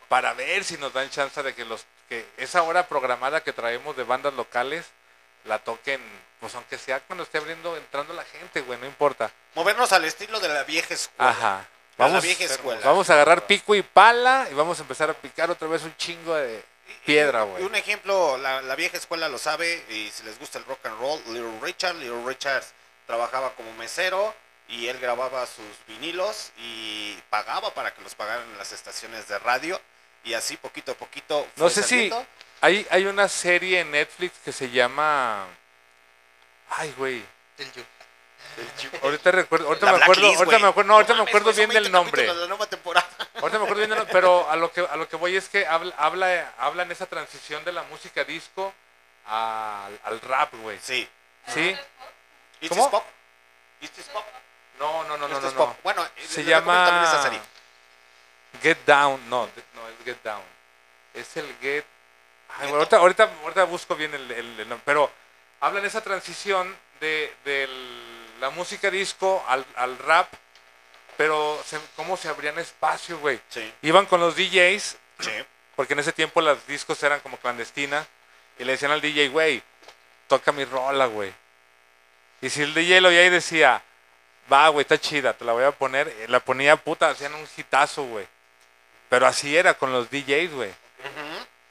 para 0.09 0.33
ver 0.33 0.65
si 0.65 0.79
nos 0.79 0.95
dan 0.95 1.11
chance 1.11 1.43
de 1.43 1.55
que 1.55 1.67
los 1.67 1.85
que 2.09 2.27
esa 2.39 2.63
hora 2.63 2.89
programada 2.89 3.43
que 3.43 3.53
traemos 3.53 3.95
de 3.99 4.05
bandas 4.05 4.33
locales 4.33 4.87
la 5.45 5.59
toquen, 5.59 6.01
pues 6.41 6.55
aunque 6.55 6.79
sea 6.79 7.01
cuando 7.01 7.25
esté 7.25 7.39
abriendo, 7.39 7.77
entrando 7.77 8.13
la 8.15 8.25
gente, 8.25 8.61
güey, 8.63 8.79
no 8.79 8.87
importa. 8.87 9.31
Movernos 9.55 9.93
al 9.93 10.05
estilo 10.05 10.41
de 10.41 10.49
la 10.49 10.65
vieja 10.65 10.95
escuela. 10.95 11.31
Ajá. 11.31 11.69
A 11.99 12.09
la 12.09 12.21
vieja 12.21 12.45
escuela. 12.45 12.81
Vamos 12.85 13.11
a 13.11 13.13
agarrar 13.15 13.47
pico 13.47 13.75
y 13.75 13.83
pala 13.83 14.49
y 14.51 14.55
vamos 14.55 14.79
a 14.79 14.83
empezar 14.83 15.11
a 15.11 15.15
picar 15.15 15.51
otra 15.51 15.69
vez 15.69 15.83
un 15.83 15.95
chingo 15.97 16.35
de 16.35 16.65
piedra, 17.05 17.45
Y 17.45 17.49
güey. 17.49 17.63
un 17.65 17.75
ejemplo, 17.75 18.37
la, 18.39 18.63
la 18.63 18.75
vieja 18.75 18.97
escuela 18.97 19.29
lo 19.29 19.39
sabe, 19.39 19.85
y 19.89 20.11
si 20.11 20.23
les 20.25 20.39
gusta 20.39 20.59
el 20.59 20.65
rock 20.65 20.87
and 20.87 20.99
roll, 20.99 21.21
Little 21.29 21.61
Richard, 21.61 21.95
Little 21.97 22.25
Richard 22.27 22.65
trabajaba 23.07 23.51
como 23.55 23.73
mesero 23.75 24.35
y 24.69 24.87
él 24.89 24.99
grababa 25.01 25.47
sus 25.47 25.65
vinilos 25.87 26.51
y 26.57 27.15
pagaba 27.31 27.73
para 27.75 27.93
que 27.95 28.01
los 28.01 28.15
pagaran 28.15 28.49
en 28.51 28.59
las 28.59 28.73
estaciones 28.73 29.29
de 29.29 29.39
radio 29.39 29.81
y 30.25 30.35
así 30.35 30.57
poquito 30.57 30.93
a 30.93 30.95
poquito 30.95 31.47
No 31.57 31.69
fue 31.69 31.71
sé 31.71 31.83
si. 31.83 32.11
Hay, 32.63 32.87
hay 32.91 33.05
una 33.05 33.29
serie 33.29 33.81
en 33.81 33.91
Netflix 33.91 34.39
que 34.45 34.53
se 34.53 34.71
llama... 34.71 35.47
Ay, 36.71 36.95
güey. 36.97 37.23
Ahorita 39.03 39.31
recuerdo, 39.31 39.67
ahorita 39.69 39.87
La 39.87 39.93
me 39.93 40.03
acuerdo, 40.03 40.27
ahorita 40.27 40.45
güey. 40.45 40.63
me 40.63 40.69
acuerdo, 40.69 40.89
no, 40.89 40.95
ahorita 40.95 41.13
me 41.15 41.19
mames, 41.21 41.31
acuerdo 41.31 41.45
güey, 41.53 41.57
son 41.57 41.69
bien 41.71 41.83
del 41.83 41.83
20 41.85 41.91
nombre. 41.93 42.13
capítulos 42.23 42.37
de 42.37 42.43
la 42.43 42.49
nueva 42.49 42.67
temporada. 42.67 43.09
Ahorita 43.19 43.59
me 43.59 43.65
acuerdo 43.65 43.75
bien 43.77 43.89
del 43.91 43.99
nombre, 43.99 44.13
pero 44.13 44.51
a 44.51 44.57
lo 44.57 44.73
que 44.73 44.81
a 44.81 44.97
lo 44.97 45.09
que 45.09 45.17
voy 45.17 45.37
es 45.37 45.49
que 45.49 45.67
habla 45.67 45.95
habla, 45.97 46.53
habla 46.59 46.83
en 46.83 46.93
esa 46.93 47.07
transición 47.07 47.65
de 47.65 47.73
la 47.73 47.83
música 47.85 48.25
disco 48.25 48.73
al, 49.27 49.99
al 50.05 50.21
rap, 50.21 50.53
güey. 50.57 50.79
Sí. 50.83 51.09
¿Sí? 51.49 51.77
Is 52.61 52.69
¿Cómo? 52.69 52.91
pop? 52.91 53.05
Is 53.81 53.91
this 53.93 54.07
pop? 54.07 54.25
No, 54.79 55.05
no, 55.05 55.17
no, 55.17 55.29
no, 55.29 55.37
Is 55.39 55.45
no. 55.45 55.51
no. 55.53 55.77
Bueno, 55.83 56.05
se 56.17 56.43
también 56.45 56.49
esa 56.49 56.61
llama 56.61 57.23
serie. 57.23 57.41
Get 58.63 58.79
Down, 58.85 59.29
no, 59.31 59.47
de- 59.47 59.65
no 59.75 59.89
es 59.89 59.95
Get 60.05 60.23
Down. 60.23 60.43
Es 61.15 61.37
el 61.39 61.57
Get 61.61 61.85
Ay, 62.59 62.69
bueno, 62.69 62.77
ahorita, 62.79 62.97
ahorita, 62.99 63.31
ahorita 63.43 63.65
busco 63.65 63.97
bien 63.97 64.15
el, 64.15 64.31
el- 64.31 64.61
el 64.61 64.69
nombre, 64.69 64.83
pero 64.85 65.11
habla 65.61 65.81
en 65.81 65.87
esa 65.87 66.01
transición 66.03 66.75
de, 67.01 67.35
de 67.45 67.69
la 68.41 68.51
música 68.51 68.91
disco 68.91 69.45
al, 69.49 69.65
al 69.77 69.99
rap, 69.99 70.29
pero 71.17 71.61
se- 71.65 71.81
cómo 71.97 72.17
se 72.17 72.29
abrían 72.29 72.59
espacio, 72.59 73.19
güey. 73.19 73.41
Sí. 73.49 73.73
Iban 73.83 74.07
con 74.07 74.21
los 74.21 74.37
DJs, 74.37 74.97
Sí. 75.21 75.31
porque 75.77 75.95
en 75.95 76.01
ese 76.01 76.13
tiempo 76.13 76.41
las 76.41 76.67
discos 76.67 77.03
eran 77.03 77.21
como 77.21 77.37
clandestinas, 77.39 78.07
y 78.59 78.65
le 78.65 78.73
decían 78.73 78.93
al 78.93 79.01
DJ, 79.01 79.29
güey, 79.29 79.63
toca 80.29 80.53
mi 80.53 80.65
rola, 80.65 81.07
güey. 81.07 81.33
Y 82.43 82.51
si 82.51 82.63
el 82.63 82.75
DJ 82.75 83.01
lo 83.01 83.09
oía 83.09 83.25
y 83.25 83.31
decía, 83.31 83.83
va, 84.53 84.69
güey, 84.69 84.83
está 84.83 84.99
chida, 84.99 85.33
te 85.33 85.45
la 85.45 85.53
voy 85.53 85.65
a 85.65 85.71
poner, 85.73 86.09
eh, 86.09 86.27
la 86.29 86.41
ponía 86.41 86.77
puta, 86.77 87.09
hacían 87.09 87.35
un 87.35 87.49
hitazo, 87.57 88.03
güey. 88.05 88.27
Pero 89.09 89.27
así 89.27 89.57
era 89.57 89.75
con 89.75 89.93
los 89.93 90.11
DJs, 90.11 90.53
güey. 90.53 90.75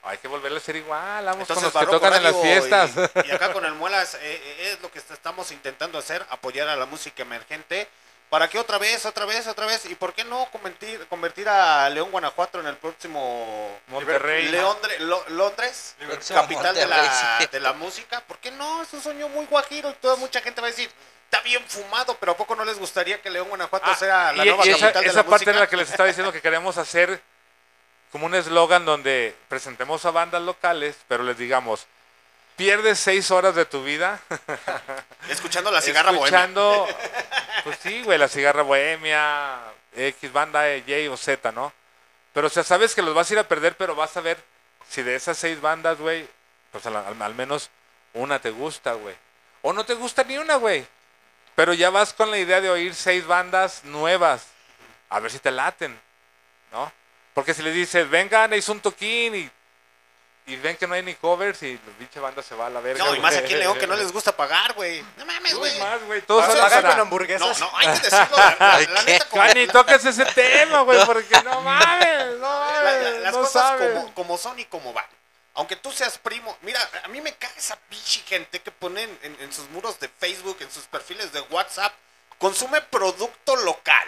Hay 0.03 0.17
que 0.17 0.27
volverle 0.27 0.57
a 0.57 0.61
ser 0.61 0.75
igual, 0.75 1.25
vamos 1.25 1.47
con 1.47 1.57
Entonces, 1.57 1.63
los 1.63 1.71
que 1.73 1.77
Barroco 1.77 1.99
tocan 1.99 2.13
en 2.15 2.23
las 2.23 2.35
fiestas. 2.41 2.91
Y, 3.25 3.29
y 3.29 3.31
acá 3.31 3.53
con 3.53 3.63
el 3.65 3.73
Muelas 3.73 4.15
eh, 4.15 4.19
eh, 4.23 4.71
es 4.73 4.81
lo 4.81 4.91
que 4.91 4.97
est- 4.99 5.11
estamos 5.11 5.51
intentando 5.51 5.97
hacer, 5.99 6.25
apoyar 6.29 6.67
a 6.69 6.75
la 6.75 6.85
música 6.87 7.21
emergente. 7.21 7.87
Para 8.29 8.47
que 8.47 8.57
otra 8.57 8.77
vez, 8.77 9.05
otra 9.05 9.25
vez, 9.25 9.45
otra 9.45 9.65
vez, 9.65 9.85
y 9.87 9.93
por 9.95 10.13
qué 10.13 10.23
no 10.23 10.47
convertir, 10.53 11.05
convertir 11.07 11.49
a 11.49 11.89
León, 11.89 12.11
Guanajuato 12.11 12.61
en 12.61 12.67
el 12.67 12.77
próximo 12.77 13.77
Monterrey. 13.87 14.47
Leondre- 14.47 14.99
Lo- 14.99 15.27
Londres, 15.29 15.95
Próximo 15.99 16.39
capital 16.41 16.73
de 16.73 16.85
la, 16.87 17.37
sí. 17.41 17.47
de 17.51 17.59
la 17.59 17.73
música. 17.73 18.21
¿Por 18.21 18.37
qué 18.37 18.49
no? 18.51 18.83
Es 18.83 18.93
un 18.93 19.01
sueño 19.01 19.27
muy 19.27 19.45
guajiro 19.47 19.89
y 19.89 19.93
toda 19.95 20.15
mucha 20.15 20.39
gente 20.39 20.61
va 20.61 20.67
a 20.67 20.71
decir, 20.71 20.89
está 21.25 21.41
bien 21.41 21.61
fumado, 21.67 22.15
pero 22.21 22.31
¿a 22.31 22.37
poco 22.37 22.55
no 22.55 22.63
les 22.63 22.79
gustaría 22.79 23.21
que 23.21 23.29
León, 23.29 23.49
Guanajuato 23.49 23.93
sea 23.95 24.31
la 24.31 24.43
Ah, 24.43 24.45
y, 24.45 24.47
nueva 24.49 24.65
y 24.65 24.69
esa, 24.69 24.79
capital 24.79 25.03
de 25.03 25.09
esa 25.09 25.17
la 25.17 25.23
parte 25.23 25.31
música? 25.33 25.51
es 25.51 25.57
la 25.59 25.67
que 25.67 25.75
les 25.77 25.91
estaba 25.91 26.07
diciendo 26.07 26.31
que 26.31 26.41
queremos 26.41 26.77
hacer 26.77 27.21
como 28.11 28.25
un 28.25 28.35
eslogan 28.35 28.85
donde 28.85 29.35
presentemos 29.47 30.05
a 30.05 30.11
bandas 30.11 30.41
locales, 30.41 30.95
pero 31.07 31.23
les 31.23 31.37
digamos, 31.37 31.85
pierdes 32.57 32.99
seis 32.99 33.31
horas 33.31 33.55
de 33.55 33.65
tu 33.65 33.83
vida 33.83 34.19
Escuchando 35.29 35.71
la 35.71 35.81
cigarra 35.81 36.11
bohemia. 36.11 36.25
escuchando, 36.25 36.87
pues 37.63 37.77
sí, 37.81 38.03
güey, 38.03 38.17
la 38.17 38.27
cigarra 38.27 38.63
bohemia, 38.63 39.59
X 39.95 40.31
banda 40.33 40.67
E, 40.69 40.83
Y 40.85 41.07
o 41.07 41.15
Z, 41.17 41.51
¿no? 41.51 41.71
Pero 42.33 42.47
o 42.47 42.49
sea, 42.49 42.63
sabes 42.63 42.93
que 42.95 43.01
los 43.01 43.13
vas 43.15 43.29
a 43.29 43.33
ir 43.33 43.39
a 43.39 43.47
perder, 43.47 43.75
pero 43.77 43.95
vas 43.95 44.15
a 44.17 44.21
ver 44.21 44.37
si 44.89 45.01
de 45.03 45.15
esas 45.15 45.37
seis 45.37 45.59
bandas, 45.61 45.97
güey, 45.97 46.27
pues 46.71 46.85
al, 46.85 46.95
al- 46.95 47.21
al 47.21 47.35
menos 47.35 47.69
una 48.13 48.39
te 48.39 48.49
gusta, 48.51 48.93
güey. 48.93 49.15
O 49.61 49.73
no 49.73 49.85
te 49.85 49.93
gusta 49.93 50.23
ni 50.23 50.37
una, 50.37 50.55
güey. 50.55 50.85
Pero 51.55 51.73
ya 51.73 51.89
vas 51.89 52.13
con 52.13 52.31
la 52.31 52.37
idea 52.37 52.61
de 52.61 52.69
oír 52.69 52.95
seis 52.95 53.25
bandas 53.27 53.83
nuevas. 53.83 54.47
A 55.09 55.19
ver 55.19 55.29
si 55.31 55.39
te 55.39 55.51
laten, 55.51 55.99
¿no? 56.71 56.91
Porque 57.33 57.53
si 57.53 57.61
les 57.61 57.73
dices, 57.73 58.09
vengan, 58.09 58.53
hizo 58.53 58.71
un 58.73 58.81
toquín 58.81 59.35
y, 59.35 59.49
y 60.47 60.55
ven 60.57 60.75
que 60.75 60.85
no 60.87 60.95
hay 60.95 61.03
ni 61.03 61.13
covers 61.15 61.63
y 61.63 61.73
la 61.75 61.93
pinche 61.97 62.19
banda 62.19 62.43
se 62.43 62.55
va 62.55 62.67
a 62.67 62.69
la 62.69 62.81
verga. 62.81 63.03
No, 63.05 63.15
y 63.15 63.19
más 63.19 63.33
güey. 63.33 63.43
aquí 63.45 63.53
en 63.53 63.59
León 63.59 63.77
que 63.79 63.87
no 63.87 63.95
les 63.95 64.11
gusta 64.11 64.35
pagar, 64.35 64.73
güey. 64.73 65.03
No 65.17 65.25
mames, 65.25 65.55
güey. 65.55 65.79
más, 65.79 66.03
güey. 66.03 66.21
Todos 66.23 66.45
Pagan- 66.45 66.81
para- 66.81 66.89
con 66.91 66.99
hamburguesas. 67.01 67.59
No, 67.59 67.71
no, 67.71 67.77
hay 67.77 67.87
que 67.87 67.99
decirlo. 67.99 68.37
La, 68.59 68.79
la- 68.79 69.03
neta, 69.03 69.25
como- 69.29 69.43
ni 69.53 69.67
toques 69.67 70.03
ese 70.05 70.25
tema, 70.25 70.81
güey, 70.81 71.05
porque 71.05 71.41
no 71.43 71.61
mames, 71.61 72.37
no 72.39 72.49
mames, 72.59 72.83
la- 73.03 73.11
las 73.19 73.33
no 73.33 73.39
cosas 73.41 73.61
sabes. 73.63 73.91
como, 73.93 74.13
como 74.13 74.37
son 74.37 74.59
y 74.59 74.65
como 74.65 74.91
van. 74.91 75.05
Aunque 75.53 75.75
tú 75.75 75.91
seas 75.91 76.17
primo, 76.17 76.57
mira, 76.61 76.79
a 77.03 77.07
mí 77.09 77.19
me 77.21 77.33
caga 77.33 77.53
esa 77.57 77.75
pinche 77.89 78.21
gente 78.21 78.59
que 78.61 78.71
pone 78.71 79.03
en, 79.03 79.19
en- 79.23 79.37
en 79.41 79.53
sus 79.53 79.69
muros 79.69 79.99
de 79.99 80.07
Facebook, 80.09 80.57
en 80.61 80.71
sus 80.71 80.83
perfiles 80.85 81.31
de 81.33 81.41
WhatsApp, 81.41 81.93
consume 82.37 82.81
producto 82.81 83.55
local. 83.57 84.07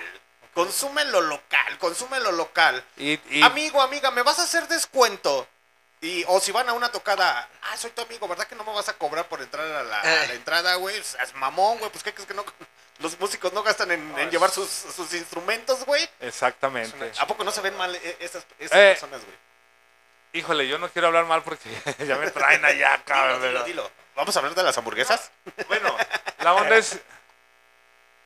Consume 0.54 1.06
lo 1.06 1.22
local, 1.22 1.78
consume 1.80 2.20
lo 2.20 2.32
local. 2.32 2.84
Y, 2.98 3.20
y- 3.36 3.42
Amigo, 3.44 3.82
amiga, 3.82 4.12
¿me 4.12 4.22
vas 4.22 4.40
a 4.40 4.44
hacer 4.44 4.68
descuento? 4.68 5.48
Y, 6.02 6.24
o 6.28 6.40
si 6.42 6.52
van 6.52 6.68
a 6.68 6.74
una 6.74 6.92
tocada, 6.92 7.48
ah, 7.62 7.78
soy 7.78 7.92
tu 7.92 8.02
amigo, 8.02 8.28
¿verdad 8.28 8.46
que 8.46 8.56
no 8.56 8.64
me 8.66 8.74
vas 8.74 8.90
a 8.90 8.94
cobrar 8.98 9.28
por 9.30 9.42
entrar 9.42 9.66
a 9.66 9.84
la, 9.84 10.02
a 10.02 10.06
la 10.28 10.34
entrada, 10.34 10.76
güey? 10.76 10.98
Es 10.98 11.18
mamón, 11.36 11.78
güey, 11.80 11.90
pues 11.92 12.04
¿qué 12.04 12.14
crees 12.14 12.28
que 12.28 12.34
no? 12.34 12.44
Los 13.00 13.20
músicos 13.20 13.52
no 13.54 13.64
gastan 13.64 13.90
en, 13.92 14.20
en 14.20 14.30
llevar 14.30 14.52
sus, 14.52 14.70
sus 14.70 15.14
instrumentos, 15.14 15.84
güey. 15.86 16.08
Exactamente. 16.20 17.12
¿A 17.20 17.26
poco 17.26 17.44
no 17.44 17.52
se 17.52 17.62
ven 17.62 17.76
mal 17.78 17.94
eh, 17.96 18.18
esas, 18.20 18.46
esas 18.60 18.78
Eh, 18.78 18.90
personas, 18.92 19.22
güey? 19.24 19.36
Híjole, 20.34 20.68
yo 20.68 20.78
no 20.78 20.90
quiero 20.90 21.08
hablar 21.08 21.26
mal 21.26 21.42
porque 21.44 21.70
ya 22.08 22.18
me 22.18 22.30
traen 22.32 22.64
allá, 22.66 23.02
cabrón. 23.06 23.42
Dilo, 23.42 23.50
dilo, 23.50 23.64
dilo. 23.66 23.92
¿Vamos 24.16 24.36
a 24.36 24.40
hablar 24.40 24.54
de 24.56 24.64
las 24.64 24.78
hamburguesas? 24.78 25.32
Bueno, 25.68 25.96
la 26.40 26.54
onda 26.54 26.76
es. 26.78 27.00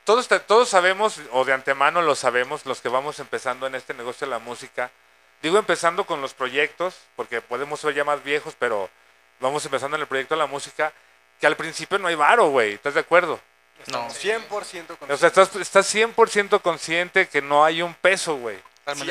Todos, 0.08 0.26
te- 0.26 0.40
todos 0.40 0.70
sabemos, 0.70 1.20
o 1.32 1.44
de 1.44 1.52
antemano 1.52 2.00
lo 2.00 2.14
sabemos, 2.14 2.64
los 2.64 2.80
que 2.80 2.88
vamos 2.88 3.18
empezando 3.18 3.66
en 3.66 3.74
este 3.74 3.92
negocio 3.92 4.26
de 4.26 4.30
la 4.30 4.38
música. 4.38 4.90
Digo 5.42 5.58
empezando 5.58 6.06
con 6.06 6.22
los 6.22 6.32
proyectos, 6.32 6.94
porque 7.14 7.42
podemos 7.42 7.78
ser 7.78 7.92
ya 7.92 8.04
más 8.04 8.24
viejos, 8.24 8.54
pero 8.58 8.88
vamos 9.38 9.66
empezando 9.66 9.98
en 9.98 10.00
el 10.00 10.06
proyecto 10.08 10.34
de 10.34 10.38
la 10.38 10.46
música, 10.46 10.94
que 11.38 11.46
al 11.46 11.58
principio 11.58 11.98
no 11.98 12.08
hay 12.08 12.14
varo, 12.14 12.46
güey. 12.48 12.72
¿Estás 12.72 12.94
de 12.94 13.00
acuerdo? 13.00 13.38
No. 13.88 14.08
100% 14.08 14.96
con 14.96 15.12
O 15.12 15.16
sea, 15.18 15.28
estás, 15.28 15.54
estás 15.56 15.94
100% 15.94 16.62
consciente 16.62 17.28
que 17.28 17.42
no 17.42 17.62
hay 17.62 17.82
un 17.82 17.92
peso, 17.92 18.36
güey. 18.36 18.58
Al 18.86 18.96
Sí 18.96 19.04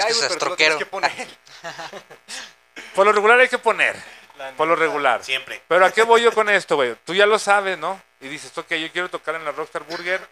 que 0.80 0.86
poner. 0.88 1.28
Por 2.96 3.06
lo 3.06 3.12
regular 3.12 3.40
hay 3.40 3.50
que 3.50 3.60
poner. 3.60 3.96
La 4.40 4.50
Por 4.54 4.68
lo 4.68 4.76
regular. 4.76 5.24
Siempre. 5.24 5.62
Pero 5.68 5.86
¿a 5.86 5.92
qué 5.92 6.02
voy 6.02 6.24
yo 6.24 6.34
con 6.34 6.50
esto, 6.50 6.76
güey? 6.76 6.96
Tú 7.06 7.14
ya 7.14 7.28
lo 7.28 7.38
sabes, 7.38 7.78
¿no? 7.78 8.02
Y 8.20 8.30
dices, 8.30 8.58
ok, 8.58 8.74
yo 8.74 8.92
quiero 8.92 9.10
tocar 9.10 9.36
en 9.36 9.46
la 9.46 9.52
Rockstar 9.52 9.84
Burger, 9.84 10.28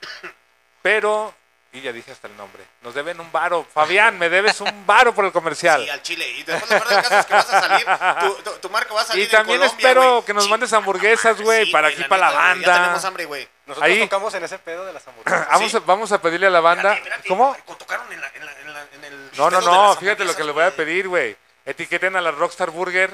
pero... 0.85 1.33
Y 1.73 1.81
ya 1.81 1.91
dije 1.91 2.11
hasta 2.11 2.27
el 2.27 2.37
nombre. 2.37 2.63
Nos 2.83 2.93
deben 2.93 3.19
un 3.19 3.29
varo. 3.31 3.65
Fabián, 3.73 4.19
me 4.19 4.29
debes 4.29 4.61
un 4.61 4.85
varo 4.85 5.15
por 5.15 5.25
el 5.25 5.31
comercial. 5.31 5.83
Sí, 5.83 5.89
al 5.89 6.01
chile. 6.03 6.29
Y 6.29 6.43
después 6.43 6.69
peor 6.69 6.87
del 6.87 7.01
caso 7.01 7.19
es 7.19 7.25
que 7.25 7.33
vas 7.33 7.49
a 7.53 7.59
salir, 7.59 7.85
tu, 8.21 8.43
tu, 8.43 8.57
tu 8.59 8.69
marca 8.69 8.93
va 8.93 9.01
a 9.01 9.03
salir 9.03 9.23
Y 9.23 9.25
en 9.25 9.31
también 9.31 9.59
Colombia, 9.59 9.89
espero 9.89 10.23
que 10.23 10.33
nos 10.35 10.47
mandes 10.47 10.71
hamburguesas, 10.73 11.41
güey, 11.41 11.65
Sí, 11.65 11.71
para 11.71 11.87
aquí, 11.87 12.03
para 12.03 12.29
la 12.29 12.31
güey, 12.31 12.61
Ya 12.61 12.69
banda. 12.69 12.81
tenemos 12.81 13.05
hambre, 13.05 13.25
güey. 13.25 13.49
Nosotros 13.65 13.91
Ahí. 13.91 13.99
tocamos 14.01 14.33
en 14.35 14.43
ese 14.43 14.59
pedo 14.59 14.85
de 14.85 14.93
las 14.93 15.05
hamburguesas. 15.07 15.47
Vamos, 15.49 15.75
a, 15.75 15.79
vamos 15.79 16.11
a 16.11 16.21
pedirle 16.21 16.47
a 16.47 16.51
la 16.51 16.61
banda. 16.61 16.93
Espérate, 16.93 17.09
espérate, 17.27 17.27
¿Cómo? 17.27 17.57
Tocaron 17.77 18.13
en, 18.13 18.21
la, 18.21 18.31
en, 18.35 18.45
la, 18.45 18.51
en, 18.61 18.73
la, 18.73 18.81
en 18.93 19.03
el 19.05 19.31
No, 19.35 19.49
no, 19.49 19.59
de 19.59 19.65
no. 19.65 19.95
Fíjate 19.95 20.23
lo 20.23 20.35
que 20.35 20.43
hamburguesas, 20.43 20.45
les 20.45 20.53
voy 20.55 20.63
a 20.63 20.75
pedir, 20.75 21.07
güey. 21.09 21.35
Etiqueten 21.65 22.15
a 22.15 22.21
la 22.21 22.31
Rockstar 22.31 22.69
Burger 22.69 23.11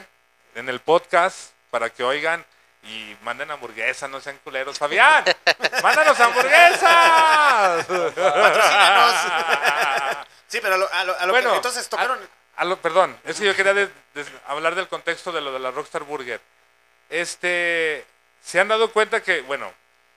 en 0.56 0.68
el 0.69 0.81
podcast 0.81 1.52
para 1.72 1.89
que 1.89 2.03
oigan 2.03 2.45
y 2.83 3.15
manden 3.21 3.51
hamburguesas, 3.51 4.09
no 4.09 4.19
sean 4.21 4.37
culeros. 4.43 4.77
Fabián, 4.79 5.23
mándanos 5.83 6.19
hamburguesas. 6.19 7.87
Sí, 10.47 10.59
pero 10.61 10.75
a 10.75 10.77
lo, 10.77 10.91
a 10.93 11.03
lo, 11.05 11.17
a 11.17 11.25
lo 11.27 11.31
Bueno, 11.31 11.51
que, 11.51 11.55
entonces 11.55 11.87
tocaron... 11.87 12.19
A 12.57 12.65
lo- 12.65 12.75
perdón, 12.81 13.17
es 13.23 13.39
que 13.39 13.45
yo 13.45 13.55
quería 13.55 13.73
de- 13.73 13.87
de- 14.13 14.25
hablar 14.47 14.75
del 14.75 14.89
contexto 14.89 15.31
de 15.31 15.39
lo 15.39 15.53
de 15.53 15.59
la 15.59 15.71
Rockstar 15.71 16.03
Burger. 16.03 16.41
Este, 17.09 18.05
se 18.43 18.59
han 18.59 18.67
dado 18.67 18.91
cuenta 18.91 19.23
que, 19.23 19.39
bueno, 19.43 19.73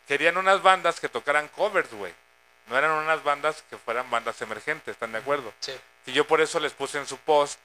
querían 0.08 0.36
unas 0.36 0.60
bandas 0.60 0.98
que 0.98 1.08
tocaran 1.08 1.46
covers, 1.48 1.88
güey. 1.92 2.12
No 2.66 2.76
eran 2.76 2.90
unas 2.90 3.22
bandas 3.22 3.62
que 3.70 3.78
fueran 3.78 4.10
bandas 4.10 4.42
emergentes, 4.42 4.94
¿están 4.94 5.12
de 5.12 5.18
acuerdo? 5.18 5.52
Sí. 5.60 5.72
Y 6.06 6.12
yo 6.12 6.26
por 6.26 6.40
eso 6.40 6.58
les 6.58 6.72
puse 6.72 6.98
en 6.98 7.06
su 7.06 7.16
post 7.18 7.60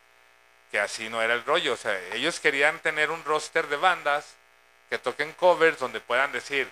que 0.70 0.80
así 0.80 1.10
no 1.10 1.24
era 1.24 1.34
el 1.34 1.44
rollo. 1.46 1.74
O 1.74 1.78
sea, 1.78 2.00
ellos 2.14 2.40
querían 2.40 2.78
tener 2.82 3.10
un 3.10 3.26
roster 3.26 3.66
de 3.68 3.78
bandas 3.78 4.36
que 4.90 4.98
toquen 4.98 5.32
covers 5.34 5.80
donde 5.80 6.00
puedan 6.00 6.32
decir, 6.32 6.70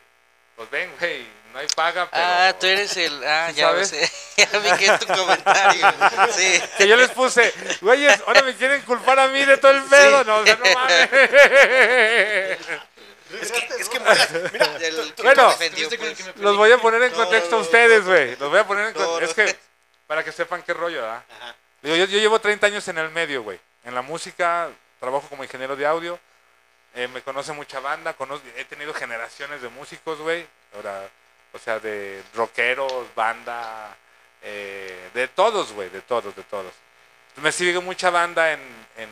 pues 0.55 0.69
ven, 0.69 0.91
güey, 0.99 1.27
no 1.53 1.59
hay 1.59 1.67
paga, 1.75 2.09
pero... 2.09 2.23
Ah, 2.25 2.55
tú 2.59 2.65
eres 2.65 2.97
el. 2.97 3.23
Ah, 3.23 3.49
¿Sí 3.49 3.57
ya 3.57 3.71
lo 3.71 3.85
sé. 3.85 4.11
Ya 4.37 4.59
vi 4.59 4.71
que 4.77 4.85
es 4.85 4.99
tu 4.99 5.07
comentario. 5.07 5.93
Sí. 6.31 6.61
Que 6.77 6.87
yo 6.87 6.95
les 6.95 7.09
puse, 7.09 7.53
güeyes, 7.81 8.21
ahora 8.27 8.43
me 8.43 8.55
quieren 8.55 8.81
culpar 8.83 9.19
a 9.19 9.27
mí 9.29 9.43
de 9.43 9.57
todo 9.57 9.71
el 9.71 9.83
pedo, 9.83 10.23
no, 10.23 10.37
o 10.37 10.45
sea, 10.45 10.55
no 10.55 10.73
mames. 10.73 11.09
Es 13.29 13.51
que, 13.51 13.59
es 13.81 13.89
que 13.89 13.99
mira, 13.99 14.77
El 14.79 15.13
Bueno, 15.21 15.53
pues. 15.57 16.35
Los 16.37 16.55
voy 16.55 16.71
a 16.71 16.77
poner 16.77 17.03
en 17.03 17.11
contexto 17.11 17.57
a 17.57 17.59
ustedes, 17.59 18.05
güey. 18.05 18.37
Los 18.37 18.49
voy 18.49 18.59
a 18.59 18.65
poner 18.65 18.87
en 18.87 18.93
contexto. 18.93 19.41
Es 19.41 19.51
que, 19.51 19.59
para 20.07 20.23
que 20.23 20.31
sepan 20.31 20.63
qué 20.63 20.73
rollo, 20.73 21.01
¿verdad? 21.01 21.23
Digo, 21.81 21.95
yo, 21.97 22.05
yo 22.05 22.19
llevo 22.19 22.39
30 22.39 22.67
años 22.67 22.87
en 22.87 22.97
el 22.97 23.09
medio, 23.09 23.43
güey. 23.43 23.59
En 23.83 23.93
la 23.95 24.01
música, 24.01 24.69
trabajo 24.99 25.27
como 25.27 25.43
ingeniero 25.43 25.75
de 25.75 25.85
audio. 25.85 26.19
Eh, 26.97 27.07
me 27.07 27.21
conoce 27.21 27.53
mucha 27.53 27.79
banda. 27.79 28.13
conozco- 28.15 28.47
he 28.57 28.65
tenido 28.65 28.93
generaciones 28.93 29.61
de 29.61 29.69
músicos, 29.69 30.19
güey. 30.19 30.45
Ahora, 30.75 31.09
o 31.53 31.59
sea, 31.59 31.79
de 31.79 32.21
rockeros, 32.35 33.05
banda, 33.15 33.95
eh, 34.41 35.09
de 35.13 35.27
todos, 35.29 35.71
güey, 35.73 35.89
de 35.89 36.01
todos, 36.01 36.35
de 36.35 36.43
todos. 36.43 36.73
Me 37.37 37.51
sigue 37.51 37.79
mucha 37.79 38.09
banda 38.09 38.51
en, 38.51 38.59
en, 38.97 39.09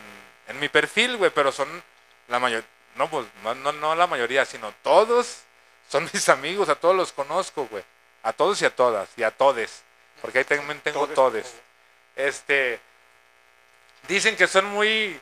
en 0.48 0.60
mi 0.60 0.68
perfil, 0.68 1.18
güey, 1.18 1.32
pero 1.32 1.52
son 1.52 1.82
la 2.28 2.40
mayoría, 2.40 2.68
no, 2.96 3.10
pues, 3.10 3.26
no, 3.44 3.54
no, 3.56 3.72
no 3.72 3.96
la 3.96 4.08
mayoría, 4.08 4.46
sino 4.46 4.74
todos 4.84 5.42
son 5.88 6.04
mis 6.14 6.28
amigos, 6.30 6.68
a 6.70 6.76
todos 6.76 6.96
los 6.96 7.14
conozco, 7.14 7.68
güey. 7.68 7.84
A 8.24 8.34
todos 8.34 8.60
y 8.62 8.66
a 8.66 8.76
todas, 8.76 9.08
y 9.18 9.22
a 9.24 9.30
todes, 9.30 9.84
porque 10.22 10.40
ahí 10.40 10.46
también 10.46 10.80
tengo 10.82 11.08
todes. 11.08 11.54
Este, 12.16 12.80
dicen 14.08 14.36
que 14.36 14.48
son 14.48 14.66
muy, 14.66 15.20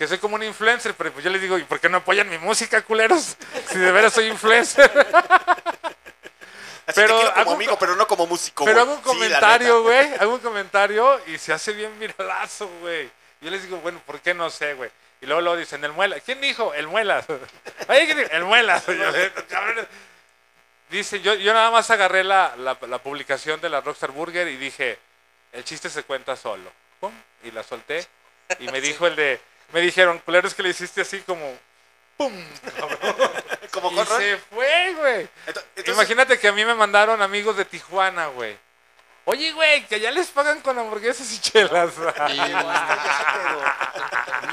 que 0.00 0.08
soy 0.08 0.16
como 0.16 0.36
un 0.36 0.42
influencer, 0.42 0.94
pero 0.94 1.12
pues 1.12 1.22
yo 1.22 1.30
les 1.30 1.42
digo, 1.42 1.58
¿y 1.58 1.64
por 1.64 1.78
qué 1.78 1.90
no 1.90 1.98
apoyan 1.98 2.26
mi 2.26 2.38
música, 2.38 2.80
culeros? 2.80 3.36
Si 3.70 3.78
de 3.78 3.92
veras 3.92 4.14
soy 4.14 4.28
influencer. 4.28 4.90
Así 6.86 6.94
Pero 6.94 7.18
te 7.18 7.26
como 7.26 7.38
hago 7.38 7.52
amigo, 7.52 7.78
pero 7.78 7.96
no 7.96 8.06
como 8.06 8.26
músico, 8.26 8.64
Pero 8.64 8.80
hago 8.80 8.94
un 8.94 9.02
comentario, 9.02 9.82
güey. 9.82 10.14
hago 10.18 10.32
un 10.32 10.40
comentario 10.40 11.20
y 11.26 11.36
se 11.36 11.52
hace 11.52 11.74
bien 11.74 12.00
viralazo, 12.00 12.66
güey. 12.80 13.10
Yo 13.42 13.50
les 13.50 13.62
digo, 13.62 13.76
bueno, 13.80 14.00
¿por 14.06 14.20
qué 14.20 14.32
no 14.32 14.48
sé, 14.48 14.72
güey? 14.72 14.90
Y 15.20 15.26
luego 15.26 15.42
lo 15.42 15.54
dicen, 15.54 15.84
el 15.84 15.92
muela. 15.92 16.18
¿Quién 16.20 16.40
dijo? 16.40 16.72
El 16.72 16.86
muela. 16.86 17.22
El 18.32 18.44
muela. 18.44 18.82
Dice, 20.88 21.20
yo, 21.20 21.34
yo 21.34 21.52
nada 21.52 21.70
más 21.70 21.90
agarré 21.90 22.24
la, 22.24 22.54
la, 22.56 22.78
la 22.88 23.02
publicación 23.02 23.60
de 23.60 23.68
la 23.68 23.82
Rockstar 23.82 24.12
Burger 24.12 24.48
y 24.48 24.56
dije, 24.56 24.98
el 25.52 25.62
chiste 25.62 25.90
se 25.90 26.04
cuenta 26.04 26.36
solo. 26.36 26.72
Pum, 27.00 27.12
y 27.44 27.50
la 27.50 27.62
solté. 27.62 28.06
Y 28.60 28.68
me 28.68 28.80
dijo 28.80 29.06
el 29.06 29.14
de, 29.14 29.40
me 29.72 29.80
dijeron, 29.80 30.18
culero, 30.20 30.48
es 30.48 30.54
que 30.54 30.62
le 30.62 30.70
hiciste 30.70 31.00
así 31.02 31.20
como, 31.20 31.56
pum. 32.16 32.32
Como 33.70 33.92
y 33.92 34.04
se 34.04 34.36
fue, 34.52 34.94
güey. 34.98 35.28
Entonces- 35.46 35.88
Imagínate 35.88 36.38
que 36.40 36.48
a 36.48 36.52
mí 36.52 36.64
me 36.64 36.74
mandaron 36.74 37.22
amigos 37.22 37.56
de 37.56 37.64
Tijuana, 37.64 38.26
güey. 38.26 38.56
Oye, 39.30 39.52
güey, 39.52 39.86
que 39.86 40.00
ya 40.00 40.10
les 40.10 40.26
pagan 40.28 40.60
con 40.60 40.76
hamburguesas 40.78 41.30
y 41.32 41.38
chelas. 41.40 41.90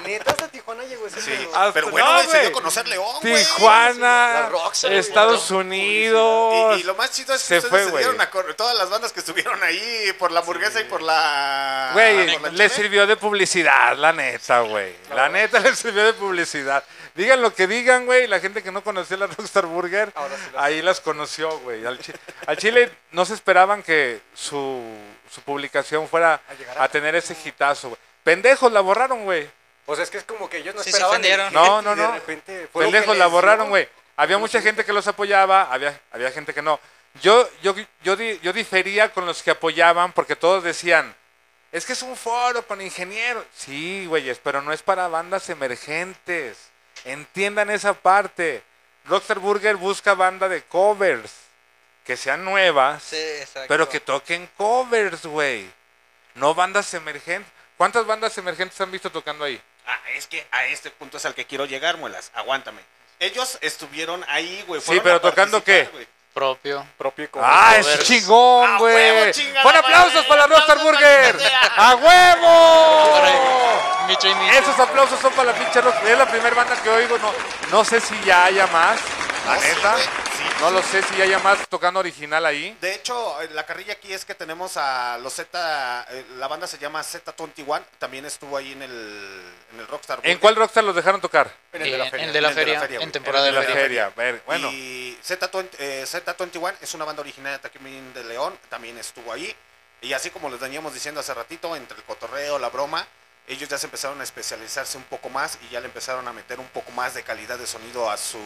Neta, 0.04 0.32
hasta 0.32 0.48
Tijuana 0.48 0.84
llegó 0.84 1.08
ese 1.08 1.22
Sí, 1.22 1.32
pedo. 1.32 1.50
Hasta- 1.56 1.74
pero 1.74 1.90
bueno, 1.90 2.08
no, 2.08 2.14
güey, 2.14 2.26
se 2.28 2.32
dio 2.32 2.40
güey. 2.42 2.48
a 2.50 2.52
conocer 2.54 2.88
León, 2.88 3.16
güey. 3.22 3.36
Tijuana, 3.44 4.50
Estados 4.84 5.50
Y, 5.50 5.54
Unidos. 5.54 6.80
y 6.80 6.84
lo 6.84 6.96
más 6.96 7.12
chido 7.12 7.34
es 7.34 7.42
que 7.42 7.48
Se 7.48 7.58
ustedes 7.68 7.70
fue, 7.90 7.92
se 7.92 7.98
dieron 7.98 8.22
a 8.22 8.30
correr, 8.30 8.54
todas 8.56 8.78
las 8.78 8.90
bandas 8.90 9.12
que 9.12 9.20
estuvieron 9.22 9.62
ahí 9.64 10.14
por 10.20 10.32
la 10.32 10.42
hamburguesa 10.42 10.80
y 10.80 10.84
por 10.86 11.02
la... 11.02 11.90
Güey, 11.94 12.38
le 12.52 12.70
sirvió 12.70 13.08
de 13.08 13.18
publicidad, 13.18 13.98
la 13.98 14.14
neta, 14.14 14.60
güey. 14.62 14.96
La 15.14 15.28
neta 15.30 15.60
le 15.60 15.76
sirvió 15.76 16.06
de 16.06 16.14
publicidad. 16.14 16.84
Digan 17.18 17.42
lo 17.42 17.54
que 17.54 17.66
digan, 17.68 18.06
güey. 18.06 18.28
La 18.28 18.40
gente 18.40 18.62
que 18.64 18.72
no 18.72 18.84
conocía 18.84 19.18
la 19.18 19.26
Rockstar 19.38 19.66
Burger, 19.66 20.14
ahí 20.56 20.82
las 20.82 21.02
conoció, 21.02 21.58
güey. 21.60 21.86
Al, 21.86 21.98
chi- 22.00 22.14
al 22.46 22.56
Chile 22.58 22.92
no 23.12 23.26
se 23.26 23.34
esperaban 23.34 23.82
que 23.84 24.22
su, 24.34 24.82
su 25.30 25.42
publicación 25.42 26.08
fuera 26.08 26.40
llegar 26.58 26.78
a, 26.78 26.84
a- 26.84 26.90
tener 26.90 27.16
ese 27.16 27.36
hitazo, 27.44 27.90
güey. 27.90 28.00
Pendejos 28.24 28.72
la 28.72 28.82
borraron, 28.82 29.26
güey. 29.26 29.50
O 29.88 29.96
sea, 29.96 30.04
es 30.04 30.12
que 30.12 30.18
es 30.20 30.24
como 30.26 30.50
que 30.50 30.58
ellos 30.58 30.76
no 30.76 30.84
Sí, 30.84 30.92
se 30.92 30.98
esperaban. 30.98 31.26
el 31.26 31.54
No, 31.54 31.82
no, 31.82 31.94
y 31.94 31.96
de 31.96 32.02
no. 32.04 32.14
repente 32.14 32.68
fue 32.72 32.84
Pendejos 32.86 33.18
la 33.18 33.28
borraron, 33.28 33.70
güey. 33.70 33.90
Había 34.16 34.38
mucha 34.38 34.62
gente 34.62 34.86
que 34.86 34.94
los 34.94 35.08
apoyaba, 35.08 35.64
había, 35.74 36.00
había 36.12 36.30
gente 36.32 36.54
que 36.54 36.62
no. 36.62 36.80
Yo, 37.22 37.50
yo, 37.64 37.74
yo, 38.04 38.16
di- 38.16 38.40
yo 38.44 38.54
difería 38.54 39.12
con 39.12 39.26
los 39.26 39.42
que 39.42 39.52
apoyaban 39.52 40.12
porque 40.14 40.36
todos 40.36 40.64
decían, 40.64 41.16
es 41.72 41.84
que 41.86 41.94
es 41.94 42.02
un 42.04 42.16
foro 42.16 42.62
con 42.68 42.80
ingenieros. 42.82 43.44
Sí, 43.56 44.06
güeyes, 44.08 44.40
pero 44.44 44.62
no 44.62 44.72
es 44.72 44.84
para 44.84 45.08
bandas 45.08 45.50
emergentes. 45.50 46.58
Entiendan 47.12 47.70
esa 47.70 47.94
parte. 47.94 48.64
Rockstar 49.06 49.40
Burger 49.40 49.76
busca 49.78 50.14
banda 50.14 50.50
de 50.50 50.62
covers, 50.64 51.32
que 52.04 52.18
sean 52.18 52.44
nuevas, 52.44 53.02
Sí, 53.04 53.16
exacto. 53.16 53.68
pero 53.70 53.88
que 53.88 54.00
toquen 54.02 54.50
covers, 54.58 55.26
güey. 55.26 55.70
No 56.36 56.54
bandas 56.54 56.94
emergentes. 56.94 57.52
¿Cuántas 57.78 58.06
bandas 58.06 58.38
emergentes 58.38 58.80
han 58.82 58.92
visto 58.92 59.10
tocando 59.12 59.46
ahí? 59.46 59.62
Ah, 59.86 60.00
es 60.16 60.28
que 60.28 60.46
a 60.52 60.66
este 60.66 60.92
punto 60.92 61.18
es 61.18 61.26
al 61.26 61.34
que 61.34 61.46
quiero 61.46 61.66
llegar, 61.66 61.98
muelas. 61.98 62.32
Aguántame. 62.34 62.82
Ellos 63.20 63.58
estuvieron 63.62 64.24
ahí, 64.28 64.64
güey. 64.68 64.82
Sí, 64.82 65.00
pero 65.02 65.22
tocando 65.22 65.64
qué? 65.64 65.90
Propio. 66.38 66.86
Propio 67.00 67.26
y 67.26 67.30
¡Ah, 67.42 67.78
es 67.80 68.04
chingón, 68.04 68.76
¡A 68.76 68.78
güey! 68.78 69.32
¡Pon 69.64 69.76
aplausos 69.76 70.24
para 70.26 70.42
la 70.42 70.48
Rockstar 70.48 70.78
¡Aplausos 70.78 71.02
Burger! 71.02 71.36
¡A 71.78 71.96
huevo! 71.96 73.22
Micho 74.08 74.28
y 74.28 74.36
Micho. 74.36 74.54
Esos 74.60 74.80
aplausos 74.80 75.20
son 75.20 75.34
para 75.34 75.52
la 75.52 75.58
pinche 75.58 75.82
rock. 75.82 75.96
Es 76.06 76.16
la 76.16 76.28
primera 76.28 76.56
banda 76.56 76.76
que 76.76 76.90
oigo. 76.92 77.18
No, 77.18 77.34
no 77.72 77.84
sé 77.84 78.00
si 78.00 78.14
ya 78.24 78.46
haya 78.46 78.68
más. 78.68 79.00
La 79.48 79.54
Ah, 79.54 79.58
sí, 79.60 79.68
neta. 79.68 79.96
No 80.60 80.72
lo 80.72 80.82
sé 80.82 81.04
si 81.04 81.16
ya 81.18 81.24
haya 81.26 81.40
más 81.40 81.68
tocando 81.70 82.00
original 82.00 82.46
ahí. 82.46 82.76
De 82.82 82.94
hecho, 82.96 83.42
eh, 83.42 83.50
la 83.54 83.66
carrilla 83.66 83.94
aquí 83.94 84.12
es 84.12 84.26
que 84.26 84.34
tenemos 84.36 84.76
a 84.78 85.18
los 85.20 85.34
Z, 85.34 86.08
eh, 86.10 86.26
la 86.38 86.48
banda 86.48 86.66
se 86.68 86.78
llama 86.78 87.02
Z21, 87.04 87.84
también 88.00 88.26
estuvo 88.26 88.58
ahí 88.58 88.72
en 88.72 88.82
el, 88.82 89.44
en 89.74 89.80
el 89.80 89.88
Rockstar 89.88 90.20
¿En 90.24 90.38
cuál 90.40 90.56
Rockstar 90.56 90.84
los 90.84 90.96
dejaron 90.96 91.22
tocar? 91.22 91.52
En 91.74 91.82
el 91.84 91.92
de 91.92 91.98
la 91.98 92.06
En- 92.06 92.12
feria. 92.12 92.26
el 92.28 92.34
de 92.34 92.42
la 92.42 92.50
En 92.50 92.56
de 92.56 92.62
la 92.62 92.66
feria, 92.66 92.80
feria, 92.82 93.00
en 93.02 93.12
temporada 93.12 93.46
de 93.46 93.52
de 93.52 93.58
la 93.60 93.64
feria. 93.66 93.82
feria. 93.82 94.10
Ver, 94.16 94.42
bueno. 94.46 94.70
Y 94.72 95.18
Z20, 95.24 95.70
eh, 95.80 96.06
Z21 96.08 96.76
es 96.82 96.94
una 96.96 97.06
banda 97.06 97.22
originaria 97.22 97.60
también 97.60 98.14
de 98.14 98.24
León, 98.24 98.58
también 98.70 98.98
estuvo 98.98 99.32
ahí. 99.32 99.56
Y 100.02 100.14
así 100.14 100.30
como 100.32 100.50
les 100.50 100.60
veníamos 100.60 100.94
diciendo 100.94 101.22
hace 101.22 101.34
ratito, 101.34 101.76
entre 101.76 101.98
el 101.98 102.04
cotorreo, 102.04 102.58
la 102.60 102.70
broma, 102.70 103.06
ellos 103.48 103.70
ya 103.70 103.78
se 103.78 103.86
empezaron 103.88 104.20
a 104.22 104.24
especializarse 104.24 104.98
un 104.98 105.04
poco 105.06 105.30
más 105.30 105.58
y 105.68 105.70
ya 105.72 105.80
le 105.80 105.86
empezaron 105.86 106.28
a 106.28 106.34
meter 106.34 106.60
un 106.60 106.68
poco 106.68 106.92
más 106.92 107.14
de 107.14 107.24
calidad 107.24 107.58
de 107.58 107.66
sonido 107.66 108.10
a 108.10 108.18
su 108.18 108.38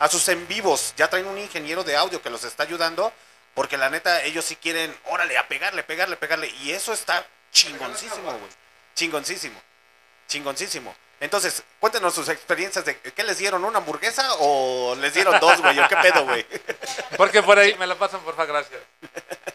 a 0.00 0.08
sus 0.08 0.28
en 0.28 0.48
vivos. 0.48 0.92
Ya 0.96 1.08
traen 1.08 1.26
un 1.26 1.38
ingeniero 1.38 1.84
de 1.84 1.96
audio 1.96 2.20
que 2.20 2.30
los 2.30 2.42
está 2.42 2.64
ayudando, 2.64 3.12
porque 3.54 3.76
la 3.76 3.88
neta 3.88 4.24
ellos 4.24 4.44
sí 4.44 4.56
quieren, 4.56 4.92
órale, 5.04 5.38
a 5.38 5.46
pegarle, 5.46 5.84
pegarle, 5.84 6.16
pegarle. 6.16 6.48
Y 6.62 6.72
eso 6.72 6.92
está 6.92 7.24
chingoncísimo, 7.52 8.32
güey. 8.32 8.50
Chingoncísimo. 8.94 9.62
Chingoncísimo. 10.26 10.96
Entonces, 11.20 11.62
cuéntenos 11.78 12.14
sus 12.14 12.30
experiencias 12.30 12.82
de 12.86 12.98
qué 12.98 13.22
les 13.22 13.36
dieron, 13.36 13.62
una 13.62 13.78
hamburguesa 13.78 14.26
o 14.38 14.96
les 14.96 15.12
dieron 15.12 15.38
dos, 15.38 15.60
güey, 15.60 15.76
qué 15.86 15.96
pedo, 15.96 16.24
güey. 16.24 16.46
Porque 17.18 17.42
por 17.42 17.58
ahí, 17.58 17.74
me 17.74 17.86
la 17.86 17.94
pasan, 17.94 18.20
porfa, 18.20 18.46
gracias. 18.46 18.80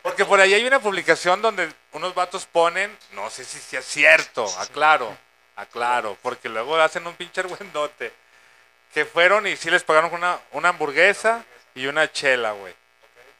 Porque 0.03 0.25
por 0.25 0.39
ahí 0.39 0.53
hay 0.53 0.63
una 0.63 0.79
publicación 0.79 1.41
donde 1.41 1.73
unos 1.93 2.13
vatos 2.13 2.45
ponen, 2.45 2.95
no 3.13 3.31
sé 3.31 3.43
si 3.43 3.57
sea 3.57 3.81
cierto, 3.81 4.45
aclaro, 4.59 5.17
aclaro, 5.55 6.15
porque 6.21 6.47
luego 6.49 6.75
hacen 6.75 7.07
un 7.07 7.15
pinche 7.15 7.41
argüendote, 7.41 8.13
que 8.95 9.03
fueron 9.03 9.45
y 9.45 9.57
sí 9.57 9.69
les 9.69 9.83
pagaron 9.83 10.13
una, 10.13 10.39
una 10.53 10.69
hamburguesa 10.69 11.43
y 11.75 11.87
una 11.87 12.09
chela, 12.09 12.53
güey. 12.53 12.73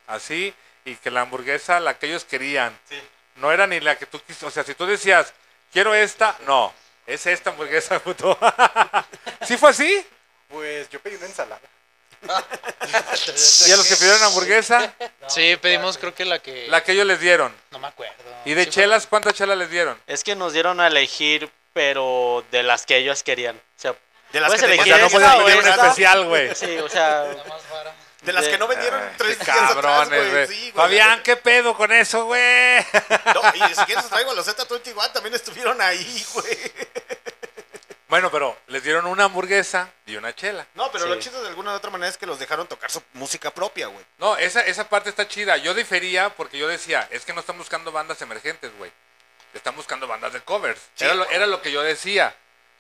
Así, 0.06 0.54
y 0.84 0.96
que 0.98 1.10
la 1.10 1.22
hamburguesa, 1.22 1.80
la 1.80 1.98
que 1.98 2.08
ellos 2.08 2.26
querían, 2.26 2.78
no 3.38 3.54
era 3.54 3.66
ni 3.66 3.80
la 3.80 3.98
que 3.98 4.06
tú 4.06 4.20
quisiste, 4.20 4.46
o 4.46 4.52
sea, 4.52 4.66
si 4.66 4.76
tú 4.76 4.86
decías, 4.86 5.34
quiero 5.72 5.96
esta, 5.96 6.38
no, 6.46 6.74
es 7.08 7.26
esta 7.26 7.52
hamburguesa, 7.52 8.00
puto. 8.04 8.38
¿Sí 9.48 9.56
fue 9.56 9.70
así? 9.70 10.06
Pues 10.50 10.90
yo 10.90 11.00
pedí 11.00 11.16
una 11.16 11.28
ensalada. 11.28 11.62
¿Y 12.22 13.72
a 13.72 13.78
los 13.78 13.88
que 13.88 13.96
pidieron 13.96 14.22
hamburguesa? 14.24 14.94
Sí, 15.30 15.58
pedimos 15.60 15.98
creo 15.98 16.14
que 16.14 16.26
la 16.26 16.40
que... 16.40 16.68
La 16.68 16.84
que 16.84 16.92
ellos 16.92 17.08
les 17.08 17.20
dieron. 17.22 17.56
No 17.72 17.80
me 17.80 17.88
acuerdo. 17.88 18.14
¿Y 18.44 18.54
de 18.54 18.66
Sí 18.66 18.72
chelas 18.72 19.08
cuántas 19.08 19.34
chelas 19.34 19.58
les 19.58 19.72
dieron? 19.72 19.98
Es 20.06 20.24
que 20.24 20.36
nos 20.36 20.52
dieron 20.54 20.82
a 20.82 20.88
elegir, 20.88 21.50
pero 21.74 22.46
de 22.52 22.62
las 22.62 22.86
que 22.86 22.98
ellos 22.98 23.24
querían. 23.24 23.56
O 23.56 23.82
sea, 23.82 23.96
De 24.36 24.42
las 24.42 24.52
que 24.54 24.60
te- 24.60 24.66
elegir 24.66 24.94
O 24.94 24.98
sea, 24.98 25.06
no 25.06 25.10
podían 25.10 25.46
pedir 25.46 25.58
esta. 25.60 25.84
especial, 25.84 26.26
güey. 26.26 26.56
Sí, 26.56 26.78
o 26.78 26.90
sea. 26.90 27.24
De 28.22 28.34
las 28.34 28.46
que 28.48 28.58
no 28.58 28.68
vendieron 28.68 29.02
Ay, 29.04 29.10
tres 29.18 29.40
días 29.40 29.56
cabrones, 29.58 30.32
güey. 30.32 30.48
Sí. 30.48 30.72
Fabián, 30.76 31.22
¿qué 31.24 31.36
pedo 31.38 31.76
con 31.78 31.92
eso, 31.92 32.26
güey? 32.26 32.84
No, 33.34 33.42
y 33.54 33.74
si 33.76 33.84
quieres 33.86 34.06
traigo 34.10 34.32
a 34.32 34.34
los 34.34 34.48
Z21, 34.48 35.12
también 35.14 35.36
estuvieron 35.36 35.80
ahí, 35.82 36.26
güey. 36.34 36.58
Bueno, 38.08 38.30
pero 38.32 38.56
les 38.68 38.84
dieron 38.84 39.08
una 39.08 39.26
hamburguesa 39.26 39.90
y 40.06 40.16
una 40.16 40.34
chela. 40.34 40.66
No, 40.76 40.92
pero 40.92 41.06
Sí. 41.06 41.10
lo 41.10 41.20
chido 41.20 41.42
de 41.42 41.50
alguna 41.50 41.72
u 41.74 41.76
otra 41.76 41.90
manera 41.90 42.10
es 42.10 42.18
que 42.18 42.26
los 42.28 42.38
dejaron 42.40 42.68
tocar 42.68 42.90
su 42.92 43.02
música 43.14 43.52
propia, 43.52 43.88
güey. 43.88 44.06
No, 44.20 44.38
esa, 44.38 44.62
esa 44.62 44.88
parte 44.90 45.10
está 45.10 45.28
chida. 45.28 45.58
Yo 45.58 45.74
difería 45.74 46.30
porque 46.30 46.58
yo 46.58 46.68
decía, 46.68 47.08
es 47.12 47.26
que 47.26 47.34
no 47.34 47.40
están 47.42 47.58
buscando 47.58 47.92
bandas 47.92 48.22
emergentes, 48.22 48.72
güey. 48.78 48.92
Están 49.54 49.76
buscando 49.76 50.08
bandas 50.08 50.34
de 50.34 50.42
covers. 50.42 50.80
Sí. 50.96 51.06
Era, 51.06 51.16
lo, 51.16 51.30
era 51.30 51.48
lo 51.48 51.62
que 51.62 51.72
yo 51.72 51.82
decía. 51.82 52.36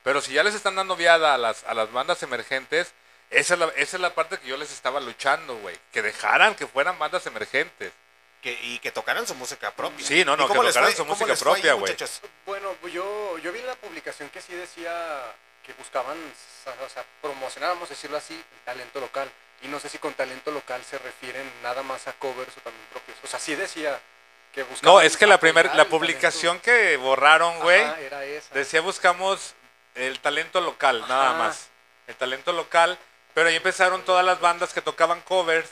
Pero 0.05 0.21
si 0.21 0.31
ya 0.33 0.43
les 0.43 0.53
están 0.55 0.75
dando 0.75 0.95
viada 0.95 1.33
a 1.33 1.37
las, 1.37 1.63
a 1.63 1.73
las 1.73 1.91
bandas 1.91 2.21
emergentes, 2.23 2.93
esa 3.31 3.55
es, 3.55 3.59
la, 3.59 3.65
esa 3.75 3.97
es 3.97 4.01
la 4.01 4.13
parte 4.13 4.37
que 4.37 4.47
yo 4.47 4.55
les 4.55 4.71
estaba 4.71 4.99
luchando, 4.99 5.57
güey. 5.57 5.75
Que 5.91 6.01
dejaran 6.03 6.53
que 6.55 6.67
fueran 6.67 6.97
bandas 6.99 7.25
emergentes. 7.25 7.91
Que, 8.41 8.53
y 8.61 8.77
que 8.77 8.91
tocaran 8.91 9.25
su 9.25 9.33
música 9.33 9.71
propia. 9.71 10.05
Sí, 10.05 10.23
no, 10.23 10.37
no, 10.37 10.45
¿Y 10.45 10.47
cómo 10.47 10.61
que 10.61 10.67
les 10.67 10.75
tocaran 10.75 10.93
fue- 10.95 11.03
su 11.03 11.05
música 11.05 11.35
propia, 11.35 11.73
güey. 11.73 11.95
Bueno, 12.45 12.75
pues 12.79 12.93
yo, 12.93 13.39
yo 13.39 13.51
vi 13.51 13.61
la 13.63 13.73
publicación 13.73 14.29
que 14.29 14.39
sí 14.39 14.53
decía 14.53 14.93
que 15.65 15.73
buscaban, 15.73 16.15
o 16.15 16.89
sea, 16.89 17.03
promocionar, 17.23 17.71
vamos 17.71 17.89
a 17.89 17.95
decirlo 17.95 18.17
así, 18.17 18.35
el 18.35 18.59
talento 18.63 18.99
local. 18.99 19.27
Y 19.63 19.67
no 19.67 19.79
sé 19.79 19.89
si 19.89 19.97
con 19.97 20.13
talento 20.13 20.51
local 20.51 20.83
se 20.87 20.99
refieren 20.99 21.51
nada 21.63 21.81
más 21.81 22.07
a 22.07 22.13
covers 22.13 22.55
o 22.57 22.61
también 22.61 22.85
propios. 22.91 23.17
O 23.23 23.27
sea, 23.27 23.39
sí 23.39 23.55
decía 23.55 23.99
que 24.53 24.61
buscaban. 24.61 24.93
No, 24.97 25.01
es 25.01 25.17
que 25.17 25.25
la 25.25 25.39
primer, 25.39 25.73
la 25.73 25.85
publicación 25.85 26.59
que 26.59 26.97
borraron, 26.97 27.57
güey, 27.61 27.83
decía 28.53 28.81
buscamos 28.81 29.55
el 29.95 30.19
talento 30.19 30.61
local, 30.61 31.03
nada 31.07 31.33
más. 31.33 31.67
El 32.07 32.15
talento 32.15 32.51
local, 32.53 32.97
pero 33.33 33.49
ahí 33.49 33.55
empezaron 33.55 34.03
todas 34.03 34.23
las 34.25 34.39
bandas 34.39 34.73
que 34.73 34.81
tocaban 34.81 35.21
covers 35.21 35.69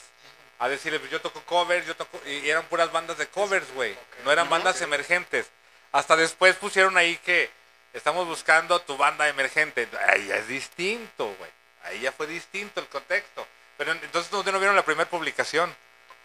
a 0.59 0.67
decirle, 0.69 0.99
pues 0.99 1.11
yo 1.11 1.21
toco 1.21 1.41
covers, 1.43 1.85
yo 1.85 1.95
toco, 1.95 2.19
y 2.25 2.49
eran 2.49 2.63
puras 2.65 2.91
bandas 2.91 3.17
de 3.17 3.27
covers, 3.27 3.71
güey. 3.73 3.95
No 4.23 4.31
eran 4.31 4.49
bandas 4.49 4.81
emergentes. 4.81 5.49
Hasta 5.91 6.15
después 6.15 6.55
pusieron 6.55 6.97
ahí 6.97 7.17
que 7.17 7.51
estamos 7.93 8.25
buscando 8.27 8.79
tu 8.79 8.97
banda 8.97 9.27
emergente. 9.27 9.87
Ahí 10.07 10.27
ya 10.27 10.37
es 10.37 10.47
distinto, 10.47 11.35
güey. 11.37 11.51
Ahí 11.83 11.99
ya 11.99 12.11
fue 12.11 12.25
distinto 12.27 12.79
el 12.79 12.87
contexto. 12.87 13.45
Pero 13.77 13.91
entonces 13.91 14.31
no, 14.31 14.41
no 14.43 14.57
vieron 14.59 14.75
la 14.75 14.85
primera 14.85 15.09
publicación. 15.09 15.75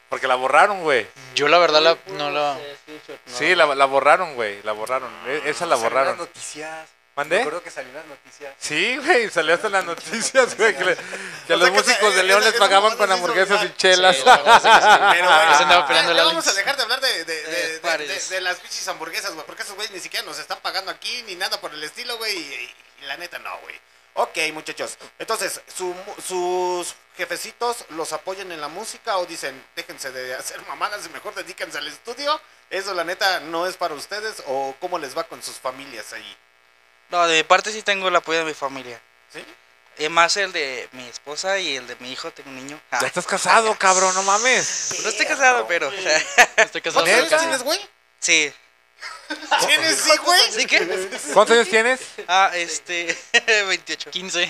Porque 0.09 0.27
la 0.27 0.37
borraron, 0.37 0.83
güey. 0.83 1.07
Yo 1.35 1.49
la 1.49 1.59
verdad 1.59 1.83
la, 1.83 1.99
no 2.15 2.31
la... 2.31 2.59
Sí, 3.27 3.55
la, 3.55 3.67
la 3.75 3.85
borraron, 3.85 4.37
güey. 4.37 4.63
La 4.63 4.73
borraron. 4.73 5.13
E- 5.27 5.43
Esa 5.51 5.67
la 5.67 5.77
borraron. 5.77 6.13
las 6.17 6.19
noticias. 6.19 6.89
¿Mandé? 7.19 7.35
Me 7.37 7.43
acuerdo 7.43 7.63
que 7.65 7.71
salieron 7.73 7.97
las 8.01 8.07
noticias. 8.07 8.55
Sí, 8.61 8.97
güey, 8.99 9.29
salió 9.29 9.55
hasta 9.55 9.67
en 9.67 9.73
las 9.73 9.85
noticias, 9.85 10.57
güey, 10.57 10.77
que, 10.77 10.85
le- 10.85 10.97
que 11.49 11.57
los 11.57 11.69
que 11.71 11.77
músicos 11.77 12.15
de 12.15 12.23
León 12.23 12.45
les 12.45 12.55
pagaban 12.55 12.97
con 12.97 13.11
hamburguesas 13.11 13.65
y 13.65 13.75
chelas. 13.75 14.17
Pero 14.25 14.45
bueno, 14.45 14.61
Se 14.61 14.69
andaba 15.65 15.89
ya- 15.93 16.13
ya 16.15 16.25
vamos 16.25 16.47
a 16.47 16.53
dejar 16.53 16.77
de 16.77 16.83
hablar 16.85 17.01
de, 17.01 17.25
de, 17.25 17.43
de, 17.43 17.69
de- 17.73 17.79
pares. 17.81 18.29
de- 18.29 18.37
de 18.37 18.41
las 18.41 18.63
bichis 18.63 18.87
hamburguesas, 18.87 19.33
güey. 19.35 19.45
Porque 19.47 19.65
esos 19.65 19.75
güeyes 19.75 19.93
ni 19.93 19.99
siquiera 19.99 20.25
nos 20.25 20.39
están 20.39 20.61
pagando 20.61 20.93
aquí 20.93 21.25
ni 21.27 21.35
nada 21.35 21.61
por 21.61 21.73
el 21.75 21.83
estilo, 21.83 22.17
güey. 22.19 22.37
Y, 22.39 22.75
y 23.03 23.07
la 23.07 23.17
neta 23.17 23.41
no, 23.41 23.59
güey. 23.63 23.75
Ok, 24.15 24.39
muchachos. 24.53 24.97
Entonces, 25.19 25.61
su 25.77 25.87
mu- 25.87 26.15
sus 26.25 26.95
jefecitos 27.17 27.85
los 27.91 28.13
apoyan 28.13 28.53
en 28.53 28.61
la 28.61 28.69
música 28.69 29.17
o 29.19 29.27
dicen, 29.27 29.61
déjense 29.75 30.13
de 30.13 30.35
hacer 30.37 30.61
mamadas 30.69 31.05
y 31.07 31.09
mejor 31.09 31.35
dedíquense 31.35 31.79
al 31.79 31.89
estudio. 31.89 32.41
Eso, 32.71 32.95
la 32.95 33.03
neta, 33.03 33.41
no 33.41 33.67
es 33.67 33.77
para 33.77 33.95
ustedes. 33.95 34.43
O 34.47 34.77
cómo 34.81 35.01
les 35.01 35.19
va 35.19 35.25
con 35.25 35.43
sus 35.43 35.57
familias 35.57 36.13
ahí. 36.13 36.37
No, 37.11 37.27
de 37.27 37.39
mi 37.39 37.43
parte 37.43 37.73
sí 37.73 37.83
tengo 37.83 38.09
el 38.09 38.17
apoyo 38.17 38.41
de 38.41 38.45
mi 38.45 38.55
familia. 38.55 39.01
¿Sí? 39.33 39.45
Y 39.99 40.09
más 40.09 40.37
el 40.37 40.53
de 40.53 40.89
mi 40.93 41.07
esposa 41.09 41.59
y 41.59 41.77
el 41.77 41.87
de 41.87 41.97
mi 41.97 42.13
hijo, 42.13 42.31
tengo 42.31 42.51
un 42.51 42.57
niño. 42.57 42.81
Ya 43.01 43.07
estás 43.07 43.27
casado, 43.27 43.75
cabrón, 43.77 44.15
no 44.15 44.23
mames. 44.23 44.95
No 45.03 45.09
estoy 45.09 45.27
casado, 45.27 45.67
pero. 45.67 45.91
Estoy 46.57 46.81
casado. 46.81 47.05
¿Cuántos 47.05 47.19
años 47.19 47.31
¿Neta? 47.31 47.39
tienes, 47.39 47.63
güey? 47.63 47.81
Sí. 48.21 48.53
¿Tienes, 49.67 49.97
sí, 49.97 50.11
güey? 50.25 50.53
¿Sí 50.53 50.67
qué? 50.67 50.79
¿Cuántos 51.33 51.57
años 51.57 51.69
tienes? 51.69 52.01
Ah, 52.29 52.51
este. 52.55 53.17
28. 53.67 54.11
15. 54.11 54.49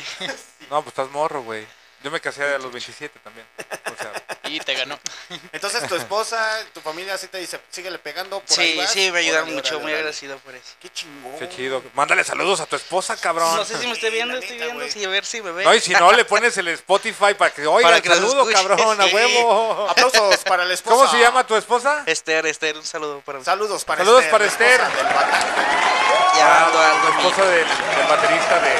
No, 0.70 0.82
pues 0.82 0.88
estás 0.88 1.10
morro, 1.10 1.42
güey. 1.42 1.66
Yo 2.02 2.10
me 2.10 2.20
casé 2.20 2.44
a 2.44 2.58
los 2.58 2.70
27 2.70 3.18
también. 3.20 3.46
O 3.58 3.96
sea, 4.02 4.12
Y 4.48 4.60
te 4.60 4.74
ganó. 4.74 4.98
Entonces 5.52 5.86
tu 5.88 5.94
esposa, 5.96 6.58
tu 6.72 6.80
familia 6.80 7.16
sí 7.18 7.28
te 7.28 7.38
dice, 7.38 7.60
síguele 7.70 7.98
pegando 7.98 8.40
por 8.40 8.58
ahí 8.60 8.72
Sí, 8.72 8.78
vas. 8.78 8.90
sí, 8.92 9.10
me 9.12 9.18
ayudaron 9.20 9.52
mucho, 9.54 9.78
muy 9.80 9.92
agradecido 9.92 10.38
por 10.38 10.54
eso. 10.54 10.64
Qué 10.80 10.88
chingón. 10.90 11.38
qué 11.38 11.48
chido. 11.48 11.82
Mándale 11.94 12.24
saludos 12.24 12.60
a 12.60 12.66
tu 12.66 12.76
esposa, 12.76 13.16
cabrón. 13.16 13.54
No 13.56 13.64
sé 13.64 13.78
si 13.78 13.86
me 13.86 13.92
esté 13.92 14.10
viendo, 14.10 14.34
estoy 14.38 14.56
neta, 14.58 14.72
viendo, 14.74 14.92
sí, 14.92 15.04
a 15.04 15.08
ver 15.08 15.24
si 15.24 15.42
me 15.42 15.50
ve. 15.52 15.64
No, 15.64 15.74
y 15.74 15.80
si 15.80 15.92
no, 15.92 16.12
le 16.12 16.24
pones 16.26 16.56
el 16.58 16.68
Spotify 16.68 17.34
para 17.36 17.52
que 17.52 17.66
oiga 17.66 17.86
Para 17.86 17.96
el 17.96 18.02
que 18.02 18.08
saludo, 18.08 18.46
cabrón, 18.50 19.00
a 19.00 19.06
huevo. 19.06 19.88
Aplausos 19.90 20.38
para 20.44 20.64
la 20.64 20.74
esposa. 20.74 20.96
¿Cómo 20.96 21.10
se 21.10 21.18
llama 21.18 21.46
tu 21.46 21.54
esposa? 21.56 22.02
Esther, 22.06 22.46
Esther, 22.46 22.76
un 22.76 22.84
saludo 22.84 23.20
para 23.24 23.42
Saludos 23.44 23.84
para 23.84 23.98
Saludos 24.04 24.24
Esther. 24.24 24.30
para 24.32 24.44
la 24.44 24.50
Esther. 24.50 24.80
esposa 24.80 24.96
del 24.96 25.14
bata- 25.14 26.34
Ya 26.36 26.64
ando 26.66 26.78
La 26.78 27.16
esposa 27.18 27.44
del, 27.44 27.66
del 27.68 28.06
baterista 28.08 28.60
de 28.60 28.74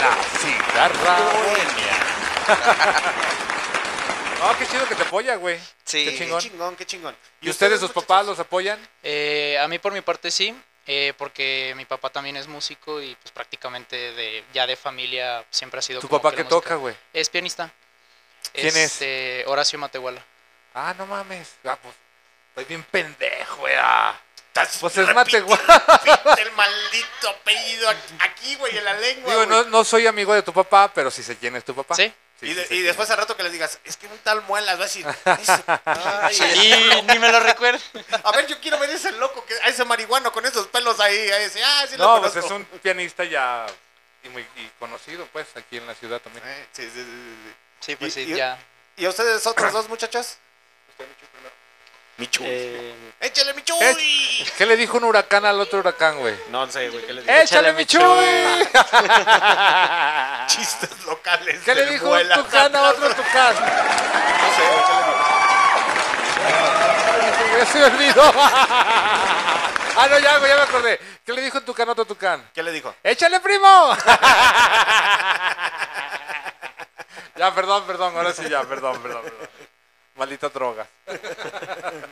La 0.00 0.16
Cigarra 0.40 1.16
Bohemia. 1.32 1.94
No, 4.46 4.58
qué 4.58 4.66
chido 4.66 4.86
que 4.88 4.94
te 4.94 5.02
apoya, 5.02 5.36
güey. 5.36 5.58
Sí. 5.84 6.04
Qué 6.04 6.10
Qué 6.12 6.18
chingón. 6.40 6.76
qué 6.76 6.84
chingón. 6.86 7.16
¿Y 7.40 7.50
ustedes, 7.50 7.80
sus 7.80 7.88
muchachos? 7.90 8.04
papás, 8.04 8.26
los 8.26 8.38
apoyan? 8.38 8.78
Eh, 9.02 9.58
a 9.60 9.66
mí 9.68 9.78
por 9.78 9.92
mi 9.92 10.00
parte 10.02 10.30
sí, 10.30 10.54
eh, 10.86 11.14
porque 11.16 11.72
mi 11.76 11.84
papá 11.84 12.10
también 12.10 12.36
es 12.36 12.46
músico 12.46 13.00
y 13.00 13.14
pues 13.16 13.32
prácticamente 13.32 13.96
de 14.12 14.44
ya 14.52 14.66
de 14.66 14.76
familia 14.76 15.44
siempre 15.50 15.78
ha 15.78 15.82
sido 15.82 16.00
¿Tu 16.00 16.08
como 16.08 16.20
papá 16.20 16.36
que 16.36 16.42
qué 16.42 16.48
toca, 16.48 16.74
güey? 16.74 16.94
Es 17.12 17.30
pianista. 17.30 17.70
¿Quién 18.52 18.68
es? 18.68 18.76
Este, 18.76 19.44
Horacio 19.46 19.78
Matehuala. 19.78 20.22
Ah, 20.74 20.94
no 20.98 21.06
mames. 21.06 21.54
Ah, 21.64 21.78
pues, 21.80 21.94
estoy 22.50 22.64
bien 22.66 22.82
pendejo, 22.84 23.56
güey. 23.56 23.74
ah. 23.78 24.20
Pues 24.80 24.96
es 24.98 25.12
Matehuala. 25.14 26.36
el 26.38 26.52
maldito 26.52 27.28
apellido 27.28 27.88
aquí- 28.20 28.54
güey, 28.56 28.76
en 28.78 28.84
la 28.84 28.92
lengua, 28.94 29.32
Digo, 29.32 29.46
no, 29.46 29.64
no 29.64 29.82
soy 29.82 30.06
amigo 30.06 30.32
de 30.32 30.42
tu 30.42 30.52
papá, 30.52 30.92
pero 30.94 31.10
sí 31.10 31.22
sé 31.24 31.36
quién 31.36 31.56
es 31.56 31.64
tu 31.64 31.74
papá. 31.74 31.96
Sí. 31.96 32.12
Sí, 32.40 32.46
y, 32.50 32.54
de- 32.54 32.66
y 32.70 32.82
después 32.82 33.08
al 33.10 33.18
rato 33.18 33.36
que 33.36 33.42
les 33.44 33.52
digas, 33.52 33.78
es 33.84 33.96
que 33.96 34.06
un 34.08 34.18
tal 34.18 34.42
muelas 34.42 34.76
va 34.76 34.82
a 34.82 34.86
decir, 34.86 35.06
Y 36.54 37.02
ni 37.12 37.18
me 37.18 37.30
lo 37.30 37.40
recuerdo. 37.40 37.80
a 38.24 38.32
ver, 38.32 38.46
yo 38.46 38.58
quiero 38.60 38.78
ver 38.78 38.90
ese 38.90 39.12
loco, 39.12 39.44
que, 39.46 39.54
a 39.54 39.68
ese 39.68 39.84
marihuano 39.84 40.32
con 40.32 40.44
esos 40.44 40.66
pelos 40.68 40.98
ahí, 41.00 41.16
ahí 41.30 41.44
ese, 41.44 41.62
ah, 41.62 41.86
sí 41.88 41.96
lo 41.96 42.04
No, 42.04 42.20
pues 42.20 42.32
conozco. 42.32 42.54
es 42.54 42.60
un 42.60 42.64
pianista 42.80 43.24
ya 43.24 43.66
y 44.24 44.28
muy 44.30 44.42
y 44.56 44.68
conocido, 44.78 45.26
pues, 45.32 45.46
aquí 45.56 45.76
en 45.76 45.86
la 45.86 45.94
ciudad 45.94 46.20
también. 46.20 46.44
Eh, 46.46 46.66
sí, 46.72 46.82
sí, 46.82 46.90
sí, 46.94 47.04
sí. 47.04 47.54
Sí, 47.80 47.96
pues 47.96 48.16
Y- 48.16 48.24
sí. 48.26 48.32
y- 48.32 48.36
Ya. 48.36 48.58
¿Y 48.96 49.06
ustedes 49.06 49.46
otros 49.46 49.72
dos 49.72 49.88
muchachos? 49.88 50.36
Michu. 52.16 52.44
Eh, 52.46 52.94
Échale, 53.20 53.54
Michu. 53.54 53.74
Eh, 53.80 53.96
¿Qué 54.56 54.66
le 54.66 54.76
dijo 54.76 54.98
un 54.98 55.04
huracán 55.04 55.44
al 55.44 55.58
otro 55.58 55.80
huracán, 55.80 56.16
güey? 56.18 56.36
No 56.50 56.70
sé, 56.70 56.88
güey, 56.90 57.04
¿qué 57.06 57.12
le 57.12 57.22
digo? 57.22 57.32
¡Échale, 57.32 57.72
mi 57.72 57.84
Chuy! 57.86 58.02
Chistes 60.46 61.04
locales. 61.04 61.60
¿Qué 61.64 61.74
le 61.74 61.86
dijo 61.86 62.08
un 62.10 62.28
tucán 62.28 62.76
a 62.76 62.82
otro 62.90 63.08
tucán? 63.14 63.54
No 63.54 64.56
sé, 64.56 64.62
güey, 64.70 64.84
¿qué 64.86 64.92
le 64.92 64.98
digo? 65.06 65.24
Ya 67.58 67.66
se 67.66 67.78
me 67.78 67.84
olvidó. 67.84 68.32
Ah, 69.96 70.08
no, 70.08 70.18
ya, 70.18 70.38
güey, 70.38 70.50
ya 70.50 70.56
me 70.56 70.62
acordé. 70.62 70.98
¿Qué 71.24 71.32
le 71.32 71.40
dijo 71.40 71.58
un 71.58 71.64
tucán 71.64 71.88
a 71.88 71.92
otro 71.92 72.04
tucán? 72.04 72.50
¿Qué 72.52 72.64
le 72.64 72.72
dijo? 72.72 72.92
¡Échale, 73.00 73.38
primo! 73.38 73.96
ya, 77.36 77.54
perdón, 77.54 77.84
perdón, 77.86 78.16
ahora 78.16 78.32
sí 78.32 78.48
ya, 78.48 78.64
perdón, 78.64 79.00
perdón, 79.00 79.22
perdón. 79.22 79.48
Maldita 80.16 80.48
droga. 80.48 80.86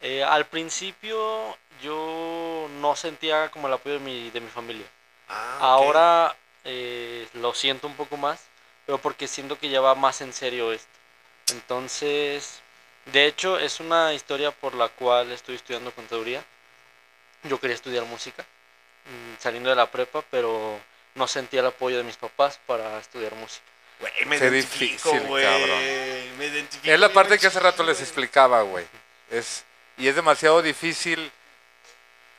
eh, 0.00 0.24
al 0.24 0.46
principio 0.46 1.56
yo 1.82 2.68
no 2.80 2.96
sentía 2.96 3.48
como 3.50 3.68
el 3.68 3.74
apoyo 3.74 3.94
de 3.94 4.00
mi, 4.00 4.30
de 4.30 4.40
mi 4.40 4.48
familia. 4.48 4.86
Ah. 5.28 5.58
Ahora 5.60 6.36
eh, 6.64 7.28
lo 7.34 7.54
siento 7.54 7.86
un 7.86 7.94
poco 7.94 8.16
más, 8.16 8.40
pero 8.86 8.98
porque 8.98 9.28
siento 9.28 9.58
que 9.58 9.68
ya 9.68 9.80
va 9.80 9.94
más 9.94 10.20
en 10.20 10.32
serio 10.32 10.72
esto. 10.72 10.88
Entonces, 11.52 12.60
de 13.06 13.26
hecho, 13.26 13.58
es 13.58 13.78
una 13.78 14.12
historia 14.14 14.50
por 14.50 14.74
la 14.74 14.88
cual 14.88 15.30
estoy 15.30 15.54
estudiando 15.54 15.92
contaduría. 15.92 16.44
Yo 17.44 17.60
quería 17.60 17.76
estudiar 17.76 18.04
música, 18.04 18.42
mm, 19.04 19.40
saliendo 19.40 19.70
de 19.70 19.76
la 19.76 19.90
prepa, 19.90 20.22
pero 20.30 20.80
no 21.14 21.28
sentía 21.28 21.60
el 21.60 21.66
apoyo 21.66 21.98
de 21.98 22.02
mis 22.02 22.16
papás 22.16 22.58
para 22.66 22.98
estudiar 22.98 23.34
música. 23.36 23.64
Güey, 24.00 24.24
me 24.26 24.50
difícil, 24.50 24.98
cabrón. 25.00 25.36
Me 26.38 26.46
identifico. 26.46 26.92
Es 26.92 27.00
la 27.00 27.12
parte 27.12 27.38
que 27.38 27.46
hace 27.46 27.60
rato 27.60 27.82
les 27.82 28.00
explicaba, 28.00 28.62
güey. 28.62 28.86
Es, 29.30 29.64
y 29.96 30.08
es 30.08 30.14
demasiado 30.14 30.62
difícil. 30.62 31.30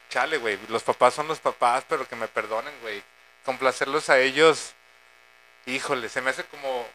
Chale, 0.10 0.38
güey. 0.38 0.57
Los 0.69 0.84
papás 0.84 1.14
son 1.14 1.28
los 1.28 1.40
papás, 1.40 1.84
pero 1.88 2.07
que 2.07 2.15
me 2.15 2.28
perdonen, 2.28 2.74
güey. 2.82 3.03
Complacerlos 3.45 4.10
a 4.10 4.19
ellos. 4.19 4.74
Híjole, 5.65 6.10
se 6.10 6.22
me 6.22 6.30
hace 6.30 6.44
como. 6.45 6.88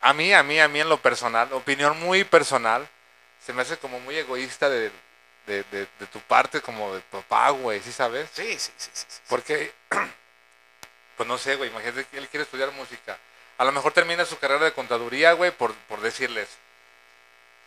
A 0.00 0.12
mí, 0.12 0.32
a 0.32 0.42
mí, 0.42 0.60
a 0.60 0.68
mí 0.68 0.80
en 0.80 0.88
lo 0.88 0.98
personal, 1.02 1.52
opinión 1.52 1.98
muy 1.98 2.22
personal, 2.24 2.88
se 3.44 3.52
me 3.52 3.62
hace 3.62 3.76
como 3.78 3.98
muy 4.00 4.16
egoísta 4.16 4.70
de, 4.70 4.92
de, 5.46 5.64
de- 5.64 5.88
de 5.98 6.06
tu 6.06 6.20
parte, 6.20 6.60
como 6.60 6.94
de 6.94 7.00
papá, 7.00 7.50
güey, 7.50 7.80
¿sí 7.82 7.90
sabes? 7.90 8.30
Sí, 8.32 8.58
sí, 8.58 8.70
sí, 8.76 8.90
sí. 8.92 9.04
sí. 9.08 9.20
Porque, 9.28 9.72
pues 11.16 11.28
no 11.28 11.36
sé, 11.36 11.56
güey, 11.56 11.68
imagínate 11.70 12.04
que 12.04 12.18
él 12.18 12.28
quiere 12.28 12.44
estudiar 12.44 12.70
música. 12.72 13.18
A 13.58 13.64
lo 13.64 13.72
mejor 13.72 13.92
termina 13.92 14.24
su 14.24 14.38
carrera 14.38 14.64
de 14.66 14.72
contaduría, 14.72 15.32
güey, 15.32 15.50
por, 15.50 15.74
por 15.74 16.00
decirles, 16.00 16.48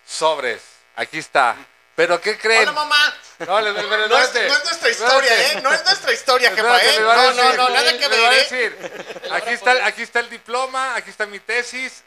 sobres, 0.05 0.61
aquí 0.95 1.18
está. 1.19 1.55
Pero 1.95 2.22
¿qué 2.22 2.38
creen? 2.38 2.61
Hola, 2.69 2.72
mamá. 2.72 3.13
No, 3.39 3.59
les- 3.59 3.73
les- 3.76 3.85
les- 3.85 4.09
No 4.09 4.18
es, 4.18 4.34
no 4.34 4.39
es 4.55 4.63
nuestra 4.63 4.89
historia. 4.89 5.51
¿eh? 5.51 5.61
No 5.61 5.73
es 5.73 5.84
nuestra 5.84 6.13
historia, 6.13 6.51
jefa, 6.55 6.77
¿eh? 6.81 6.99
No, 7.01 7.13
no, 7.13 7.31
decir, 7.34 7.57
no, 7.57 7.69
nada 7.69 7.97
que 7.97 8.07
ver, 8.07 8.34
¿eh? 8.34 8.35
decir, 8.38 9.23
aquí 9.31 9.49
está, 9.49 9.72
el- 9.73 9.81
aquí 9.81 10.01
está 10.03 10.19
el 10.22 10.30
diploma, 10.30 10.95
aquí 10.95 11.09
está 11.09 11.26
mi 11.26 11.39
tesis, 11.41 12.03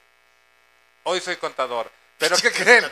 hoy 1.02 1.20
soy 1.20 1.36
contador. 1.36 1.90
¿Pero 2.16 2.36
qué 2.38 2.50
creen? 2.64 2.90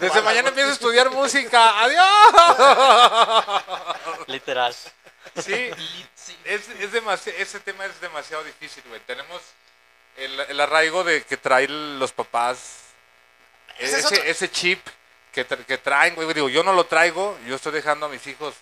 Desde 0.00 0.22
mañana 0.22 0.48
empiezo 0.48 0.70
a 0.70 0.72
estudiar 0.72 1.10
música. 1.10 1.80
¡Adiós! 1.84 3.62
Literal. 4.26 4.74
Sí, 5.44 5.70
es, 6.44 6.68
es 6.80 6.92
demasi- 6.92 7.32
ese 7.38 7.60
tema 7.60 7.84
es 7.86 8.00
demasiado 8.00 8.42
difícil, 8.42 8.82
güey. 8.88 9.00
Tenemos 9.02 9.40
el, 10.16 10.40
el 10.40 10.60
arraigo 10.60 11.04
de 11.04 11.22
que 11.24 11.36
traen 11.36 11.98
los 11.98 12.12
papás, 12.12 12.76
Ese 13.78 13.98
es 14.00 14.12
ese, 14.12 14.50
chip 14.50 14.84
que, 15.32 15.46
tra- 15.48 15.64
que 15.64 15.78
traen, 15.78 16.14
güey. 16.14 16.32
Digo, 16.34 16.48
yo 16.48 16.62
no 16.62 16.72
lo 16.72 16.84
traigo, 16.84 17.38
yo 17.46 17.56
estoy 17.56 17.72
dejando 17.72 18.06
a 18.06 18.08
mis 18.08 18.26
hijos 18.26 18.54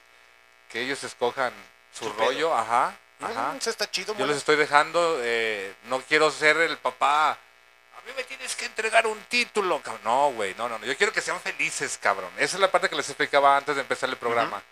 que 0.71 0.81
ellos 0.83 1.03
escojan 1.05 1.53
su 1.93 2.05
Su 2.05 2.13
pedo. 2.15 2.27
rollo, 2.27 2.55
ajá, 2.57 2.97
ajá. 3.21 3.55
Eso 3.59 3.71
está 3.71 3.91
chido, 3.91 4.15
Yo 4.17 4.27
les 4.27 4.37
estoy 4.37 4.57
dejando, 4.57 5.19
eh, 5.23 5.75
no 5.85 6.01
quiero 6.03 6.31
ser 6.31 6.57
el 6.59 6.79
papá. 6.79 7.33
A 7.33 8.03
mí 8.07 8.13
me 8.17 8.25
tienes 8.25 8.57
que 8.57 8.65
entregar 8.65 9.07
un 9.07 9.21
título, 9.25 9.83
cabrón. 9.83 10.01
No, 10.05 10.31
güey, 10.33 10.55
no, 10.55 10.69
no, 10.69 10.79
no. 10.79 10.87
Yo 10.87 10.97
quiero 10.97 11.13
que 11.13 11.21
sean 11.21 11.39
felices, 11.41 11.99
cabrón. 12.01 12.31
Esa 12.39 12.57
es 12.57 12.61
la 12.61 12.71
parte 12.71 12.89
que 12.89 12.97
les 12.97 13.09
explicaba 13.09 13.57
antes 13.57 13.75
de 13.75 13.83
empezar 13.83 14.09
el 14.09 14.17
programa. 14.17 14.63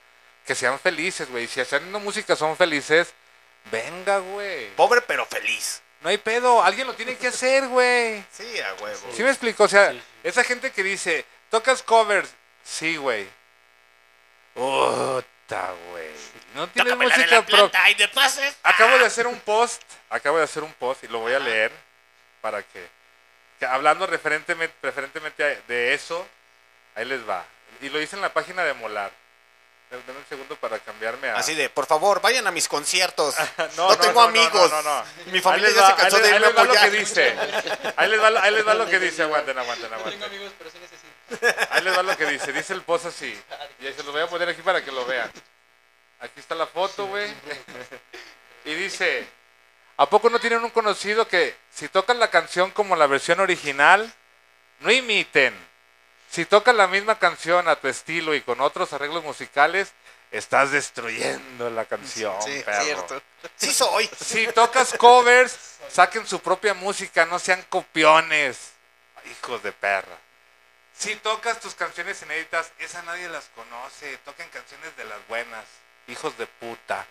Que 0.46 0.54
sean 0.54 0.78
felices, 0.78 1.28
güey. 1.28 1.46
Si 1.46 1.60
haciendo 1.60 2.00
música 2.00 2.34
son 2.36 2.56
felices, 2.56 3.12
venga, 3.70 4.18
güey. 4.18 4.70
Pobre 4.76 5.02
pero 5.02 5.26
feliz. 5.26 5.82
No 6.00 6.08
hay 6.10 6.18
pedo, 6.18 6.62
alguien 6.62 6.86
lo 6.86 6.94
tiene 6.94 7.16
que 7.16 7.28
hacer, 7.28 7.66
güey. 7.68 8.24
Sí, 8.32 8.60
a 8.60 8.74
huevo. 8.82 9.10
¿Sí 9.14 9.22
me 9.22 9.30
explico? 9.30 9.64
O 9.64 9.68
sea, 9.68 9.90
Sí, 9.90 9.98
sí. 9.98 10.04
esa 10.24 10.44
gente 10.44 10.70
que 10.70 10.82
dice, 10.82 11.24
tocas 11.50 11.82
covers. 11.82 12.30
Sí, 12.62 12.96
güey. 12.96 13.28
Puta, 14.54 15.72
güey. 15.90 16.08
No 16.54 16.66
tienes 16.68 16.92
Tócame 16.92 17.06
la 17.08 17.16
de 17.16 17.22
música 17.22 17.42
planta 17.46 17.90
y 17.90 17.94
de 17.94 18.08
pases. 18.08 18.56
Acabo 18.62 18.98
de 18.98 19.06
hacer 19.06 19.26
un 19.26 19.38
post, 19.40 19.82
acabo 20.10 20.38
de 20.38 20.44
hacer 20.44 20.62
un 20.62 20.72
post 20.74 21.04
y 21.04 21.08
lo 21.08 21.20
voy 21.20 21.32
a 21.34 21.38
leer 21.38 21.72
para 22.40 22.62
que, 22.62 22.86
que 23.58 23.66
hablando 23.66 24.06
referentemente, 24.06 24.74
preferentemente 24.80 25.62
de 25.68 25.94
eso, 25.94 26.26
ahí 26.94 27.04
les 27.04 27.28
va. 27.28 27.44
Y 27.80 27.88
lo 27.88 28.00
hice 28.00 28.16
en 28.16 28.22
la 28.22 28.32
página 28.32 28.64
de 28.64 28.74
Molar. 28.74 29.10
Dame 29.90 30.18
un 30.18 30.26
segundo 30.28 30.54
para 30.56 30.78
cambiarme 30.80 31.30
a... 31.30 31.36
Así 31.36 31.54
de, 31.54 31.70
por 31.70 31.86
favor, 31.86 32.20
vayan 32.20 32.46
a 32.46 32.50
mis 32.50 32.68
conciertos. 32.68 33.34
No, 33.76 33.88
no, 33.88 33.96
tengo 33.98 34.20
amigos. 34.20 34.70
No, 34.70 34.82
no, 34.82 34.98
no. 35.00 35.04
Mi 35.32 35.40
familia 35.40 35.68
Ahí 35.68 35.74
ya 35.74 35.80
va- 35.82 35.88
se 35.90 35.94
cansó 35.96 36.16
ahí 36.16 36.22
de 36.22 36.28
ahí 36.28 36.34
irme 36.34 36.46
a 36.46 36.50
les 36.50 36.58
va 36.58 36.64
lo 36.64 36.72
que 36.74 36.90
dice. 36.90 37.36
Ahí 37.96 38.08
les 38.10 38.22
va, 38.22 38.30
lo- 38.30 38.40
ahí 38.40 38.52
les 38.54 38.66
va 38.68 38.74
lo 38.74 38.86
que 38.86 38.98
dice. 38.98 39.22
Aguanten, 39.22 39.58
aguanten, 39.58 39.92
aguanten. 39.92 40.22
amigos, 40.24 40.52
pero 40.58 40.70
sí 40.70 40.78
necesito. 40.78 41.68
Ahí 41.70 41.82
les 41.82 41.96
va 41.96 42.02
lo 42.02 42.16
que 42.16 42.26
dice. 42.26 42.52
Dice 42.52 42.72
el 42.74 42.82
post 42.82 43.06
así. 43.06 43.40
Y 43.80 43.86
ahí 43.86 43.94
se 43.94 44.02
lo 44.02 44.12
voy 44.12 44.20
a 44.22 44.26
poner 44.26 44.48
aquí 44.50 44.60
para 44.62 44.84
que 44.84 44.92
lo 44.92 45.06
vean. 45.06 45.30
Aquí 46.20 46.40
está 46.40 46.54
la 46.54 46.66
foto, 46.66 47.06
güey. 47.06 47.32
Y 48.64 48.74
dice, 48.74 49.26
¿a 49.96 50.06
poco 50.06 50.28
no 50.28 50.38
tienen 50.38 50.62
un 50.64 50.70
conocido 50.70 51.26
que 51.28 51.56
si 51.72 51.88
tocan 51.88 52.18
la 52.18 52.28
canción 52.28 52.70
como 52.72 52.94
la 52.96 53.06
versión 53.06 53.40
original, 53.40 54.12
no 54.80 54.90
imiten? 54.90 55.67
Si 56.30 56.44
tocas 56.44 56.74
la 56.74 56.86
misma 56.86 57.18
canción 57.18 57.68
a 57.68 57.76
tu 57.76 57.88
estilo 57.88 58.34
y 58.34 58.40
con 58.42 58.60
otros 58.60 58.92
arreglos 58.92 59.24
musicales, 59.24 59.92
estás 60.30 60.70
destruyendo 60.72 61.70
la 61.70 61.84
canción, 61.86 62.34
Sí, 62.42 62.62
perro. 62.64 62.84
cierto. 62.84 63.22
Sí 63.56 63.72
soy. 63.72 64.08
Si 64.24 64.46
tocas 64.48 64.92
covers, 64.98 65.56
saquen 65.90 66.26
su 66.26 66.40
propia 66.40 66.74
música, 66.74 67.24
no 67.24 67.38
sean 67.38 67.62
copiones. 67.70 68.72
Hijos 69.30 69.62
de 69.62 69.72
perra. 69.72 70.16
Si 70.96 71.14
tocas 71.16 71.60
tus 71.60 71.74
canciones 71.74 72.20
inéditas, 72.22 72.72
esa 72.78 73.02
nadie 73.02 73.28
las 73.28 73.44
conoce. 73.54 74.16
Toquen 74.24 74.48
canciones 74.48 74.96
de 74.96 75.04
las 75.04 75.18
buenas. 75.28 75.64
Hijos 76.08 76.36
de 76.38 76.46
puta. 76.46 77.06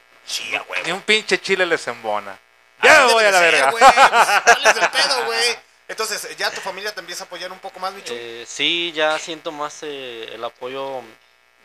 Ni 0.86 0.92
un 0.92 1.02
pinche 1.02 1.40
chile 1.40 1.66
les 1.66 1.88
embona. 1.88 2.38
Ya 2.84 2.98
Así 2.98 3.08
me 3.08 3.14
voy 3.14 3.24
a 3.24 3.32
la 3.32 3.40
verga. 3.40 3.72
güey, 3.72 3.84
pues, 3.84 3.96
¿cuál 4.44 4.66
es 4.68 4.76
el 4.84 4.90
pedo, 4.90 5.26
güey? 5.26 5.60
Entonces, 5.88 6.36
¿ya 6.38 6.52
tu 6.52 6.60
familia 6.62 6.94
te 6.94 7.00
empieza 7.00 7.24
a 7.24 7.28
apoyar 7.28 7.52
un 7.52 7.60
poco 7.60 7.80
más, 7.80 7.96
bicho? 7.96 8.14
Eh, 8.16 8.44
sí, 8.48 8.92
ya 8.94 9.18
siento 9.20 9.52
más 9.52 9.84
eh, 9.84 10.30
el 10.34 10.44
apoyo 10.44 11.02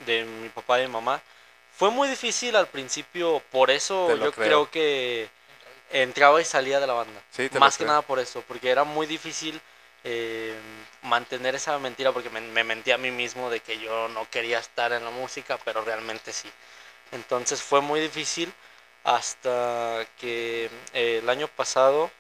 de 0.07 0.25
mi 0.25 0.49
papá 0.49 0.81
y 0.81 0.87
mi 0.87 0.93
mamá. 0.93 1.21
Fue 1.77 1.91
muy 1.91 2.09
difícil 2.09 2.55
al 2.55 2.69
principio, 2.69 3.43
por 3.51 3.71
eso 3.71 4.17
yo 4.17 4.31
creo. 4.33 4.33
creo 4.33 4.71
que 4.71 5.29
entraba 5.91 6.41
y 6.41 6.45
salía 6.45 6.79
de 6.81 6.87
la 6.87 6.93
banda. 6.93 7.21
Sí, 7.31 7.49
Más 7.59 7.73
que 7.75 7.79
creo. 7.79 7.89
nada 7.89 8.03
por 8.03 8.19
eso, 8.21 8.43
porque 8.47 8.71
era 8.71 8.85
muy 8.85 9.07
difícil 9.07 9.61
eh, 10.05 10.55
mantener 11.03 11.55
esa 11.55 11.79
mentira, 11.79 12.13
porque 12.13 12.31
me, 12.31 12.41
me 12.41 12.63
mentí 12.63 12.93
a 12.93 12.99
mí 12.99 13.11
mismo 13.11 13.51
de 13.51 13.61
que 13.61 13.79
yo 13.79 14.09
no 14.09 14.29
quería 14.31 14.59
estar 14.59 14.93
en 14.93 15.05
la 15.05 15.11
música, 15.11 15.59
pero 15.65 15.83
realmente 15.85 16.33
sí. 16.33 16.49
Entonces 17.11 17.63
fue 17.63 17.81
muy 17.81 18.01
difícil 18.01 18.53
hasta 19.05 20.07
que 20.21 20.71
eh, 20.93 21.19
el 21.23 21.29
año 21.29 21.49
pasado, 21.49 22.11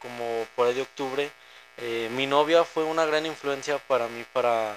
como 0.00 0.46
por 0.56 0.66
ahí 0.66 0.74
de 0.74 0.82
octubre, 0.82 1.30
eh, 1.78 2.08
mi 2.12 2.26
novia 2.26 2.64
fue 2.64 2.84
una 2.84 3.04
gran 3.04 3.26
influencia 3.26 3.78
para 3.78 4.08
mí 4.08 4.24
para 4.32 4.74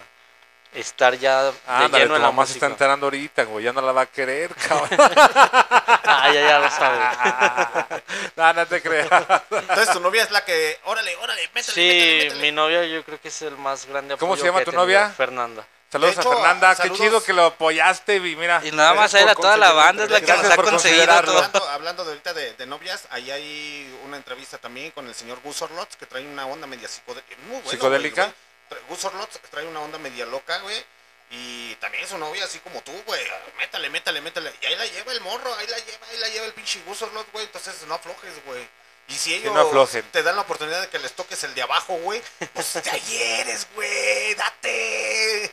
estar 0.73 1.17
ya 1.17 1.43
de 1.43 1.51
lleno 1.67 1.89
tu 1.89 1.97
en 1.97 2.11
la 2.13 2.19
mamá 2.19 2.45
se 2.45 2.53
está 2.53 2.65
enterando 2.65 3.05
ahorita, 3.07 3.43
güey. 3.43 3.65
Ya 3.65 3.73
no 3.73 3.81
la 3.81 3.91
va 3.91 4.01
a 4.01 4.05
querer, 4.05 4.53
cabrón. 4.67 4.89
Ah, 4.95 6.31
ya, 6.33 6.41
ya 6.41 6.59
lo 6.59 6.69
sabe. 6.69 8.01
no, 8.35 8.53
no 8.53 8.65
te 8.65 8.81
creas. 8.81 9.09
Entonces, 9.51 9.91
tu 9.91 9.99
novia 9.99 10.23
es 10.23 10.31
la 10.31 10.43
que, 10.43 10.79
órale, 10.85 11.15
órale, 11.17 11.41
métele, 11.53 11.63
Sí, 11.63 11.81
métele, 11.81 12.23
métele. 12.23 12.41
mi 12.41 12.51
novia 12.51 12.85
yo 12.85 13.03
creo 13.03 13.19
que 13.21 13.27
es 13.27 13.41
el 13.43 13.57
más 13.57 13.85
grande 13.85 14.17
¿Cómo 14.17 14.33
apoyo 14.33 14.41
se 14.41 14.47
llama 14.47 14.59
que 14.59 14.65
tu 14.65 14.71
novia? 14.71 15.09
Fernanda. 15.09 15.65
Saludos 15.93 16.17
hecho, 16.17 16.31
a 16.31 16.35
Fernanda, 16.35 16.75
saludos. 16.75 16.97
qué 16.97 17.03
chido 17.05 17.23
que 17.23 17.33
lo 17.33 17.45
apoyaste 17.45 18.15
y 18.15 18.35
mira. 18.35 18.59
Y 18.65 18.71
nada 18.71 18.95
más 18.95 19.13
a 19.13 19.21
él, 19.21 19.29
a 19.29 19.35
toda 19.35 19.57
la 19.57 19.73
banda, 19.73 20.05
es 20.05 20.09
la 20.09 20.21
que 20.21 20.33
nos 20.33 20.45
ha 20.45 20.57
conseguido 20.57 21.05
todo. 21.21 21.37
Hablando, 21.37 21.69
hablando 21.69 22.03
de 22.03 22.09
ahorita 22.09 22.33
de, 22.33 22.53
de 22.53 22.65
novias, 22.65 23.05
ahí 23.11 23.29
hay 23.29 23.99
una 24.03 24.17
entrevista 24.17 24.57
también 24.57 24.89
con 24.89 25.07
el 25.07 25.13
señor 25.13 25.39
Gus 25.43 25.61
Orlots, 25.61 25.95
que 25.95 26.07
trae 26.07 26.25
una 26.25 26.47
onda 26.47 26.65
media 26.65 26.87
psicodélica. 26.87 27.35
Muy 27.43 27.57
bueno, 27.57 27.69
¿Psicodélica? 27.69 28.33
güey, 28.69 28.81
Gus 28.89 29.05
Orlots 29.05 29.39
trae 29.51 29.67
una 29.67 29.81
onda 29.81 29.99
media 29.99 30.25
loca, 30.25 30.57
güey. 30.61 30.83
Y 31.29 31.75
también 31.75 32.07
su 32.07 32.17
novia 32.17 32.45
así 32.45 32.57
como 32.57 32.81
tú, 32.81 32.91
güey. 33.05 33.23
Métale, 33.59 33.91
métale, 33.91 34.19
métale. 34.21 34.51
Y 34.61 34.65
ahí 34.65 34.75
la 34.75 34.85
lleva 34.87 35.11
el 35.11 35.21
morro, 35.21 35.53
ahí 35.55 35.67
la 35.67 35.77
lleva, 35.77 36.07
ahí 36.09 36.17
la 36.17 36.29
lleva 36.29 36.45
el 36.47 36.53
pinche 36.53 36.81
Gus 36.87 37.03
Orlots, 37.03 37.31
güey. 37.31 37.45
Entonces 37.45 37.85
no 37.87 37.93
aflojes, 37.93 38.33
güey. 38.45 38.67
Y 39.07 39.13
si 39.13 39.33
ellos 39.33 39.53
no 39.53 39.61
aflojen. 39.61 40.03
te 40.11 40.23
dan 40.23 40.35
la 40.35 40.41
oportunidad 40.43 40.81
de 40.81 40.87
que 40.89 40.97
les 40.99 41.13
toques 41.13 41.43
el 41.43 41.53
de 41.53 41.61
abajo, 41.61 41.95
güey, 41.97 42.21
pues 42.53 42.73
de 42.83 42.89
ahí 42.89 43.17
eres, 43.39 43.67
güey. 43.75 44.33
Date. 44.35 45.51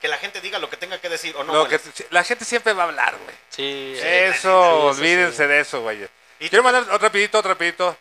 que 0.00 0.08
la 0.08 0.16
gente 0.16 0.40
diga 0.40 0.58
lo 0.58 0.70
que 0.70 0.76
tenga 0.78 0.98
que 1.00 1.08
decir 1.10 1.36
o 1.36 1.44
no. 1.44 1.52
Lo 1.52 1.68
que- 1.68 1.78
la 2.10 2.24
gente 2.24 2.44
siempre 2.46 2.72
va 2.72 2.84
a 2.84 2.86
hablar, 2.86 3.16
güey. 3.22 3.36
Sí, 3.50 3.94
Eso, 4.02 4.92
sí, 4.94 4.98
olvídense 5.00 5.46
de 5.46 5.60
eso, 5.60 5.82
güey. 5.82 6.08
Quiero 6.38 6.62
mandar 6.62 6.82
otro 6.84 6.98
rapidito, 6.98 7.38
otro 7.38 7.50
rapidito. 7.52 7.96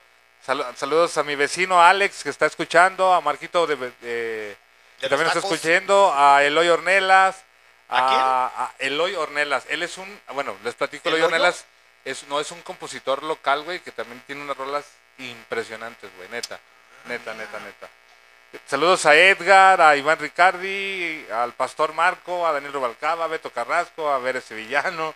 Sal- 0.45 0.65
saludos 0.77 1.17
a 1.17 1.23
mi 1.23 1.35
vecino 1.35 1.81
Alex 1.83 2.23
que 2.23 2.29
está 2.29 2.45
escuchando, 2.45 3.13
a 3.13 3.19
Marquito 3.19 3.67
de, 3.67 3.75
de- 3.75 4.57
que 4.99 5.09
también 5.09 5.27
está 5.27 5.39
escuchando, 5.39 6.13
a 6.15 6.41
Eloy 6.43 6.69
Ornelas, 6.69 7.35
¿A 7.89 8.49
a, 8.55 8.73
Eloy 8.79 9.15
Ornelas. 9.15 9.63
Él 9.67 9.83
es 9.83 9.97
un, 9.97 10.21
bueno, 10.33 10.55
les 10.63 10.75
platico, 10.75 11.09
Eloy. 11.09 11.21
Ornelas 11.21 11.65
es, 12.09 12.23
no 12.27 12.39
es 12.39 12.51
un 12.51 12.61
compositor 12.61 13.23
local, 13.23 13.63
güey, 13.63 13.79
que 13.79 13.91
también 13.91 14.21
tiene 14.25 14.41
unas 14.41 14.57
rolas 14.57 14.85
impresionantes, 15.17 16.09
güey, 16.17 16.29
neta, 16.29 16.59
neta, 17.05 17.33
neta, 17.33 17.59
neta. 17.59 17.89
Saludos 18.65 19.05
a 19.05 19.15
Edgar, 19.15 19.79
a 19.79 19.95
Iván 19.95 20.17
Ricardi, 20.17 21.25
al 21.31 21.53
Pastor 21.53 21.93
Marco, 21.93 22.47
a 22.47 22.51
Daniel 22.51 22.73
Rubalcaba, 22.73 23.25
a 23.25 23.27
Beto 23.27 23.51
Carrasco, 23.51 24.09
a 24.09 24.17
Vere 24.17 24.41
Sevillano. 24.41 25.13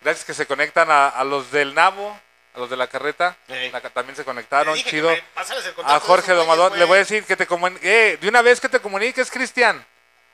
Gracias 0.00 0.24
que 0.24 0.34
se 0.34 0.46
conectan 0.46 0.90
a, 0.90 1.08
a 1.08 1.22
los 1.22 1.52
del 1.52 1.74
Nabo, 1.74 2.18
a 2.54 2.58
los 2.58 2.68
de 2.68 2.76
la 2.76 2.88
carreta. 2.88 3.36
La- 3.46 3.80
también 3.90 4.16
se 4.16 4.24
conectaron, 4.24 4.76
chido. 4.76 5.10
me 5.10 5.22
A 5.84 6.00
Jorge 6.00 6.34
güey. 6.34 6.78
le 6.78 6.84
voy 6.84 6.96
a 6.96 6.98
decir 6.98 7.24
que 7.24 7.36
te 7.36 7.46
comuniques. 7.46 7.84
Eh, 7.84 8.18
de 8.20 8.28
una 8.28 8.42
vez 8.42 8.60
que 8.60 8.68
te 8.68 8.80
comuniques, 8.80 9.30
Cristian. 9.30 9.84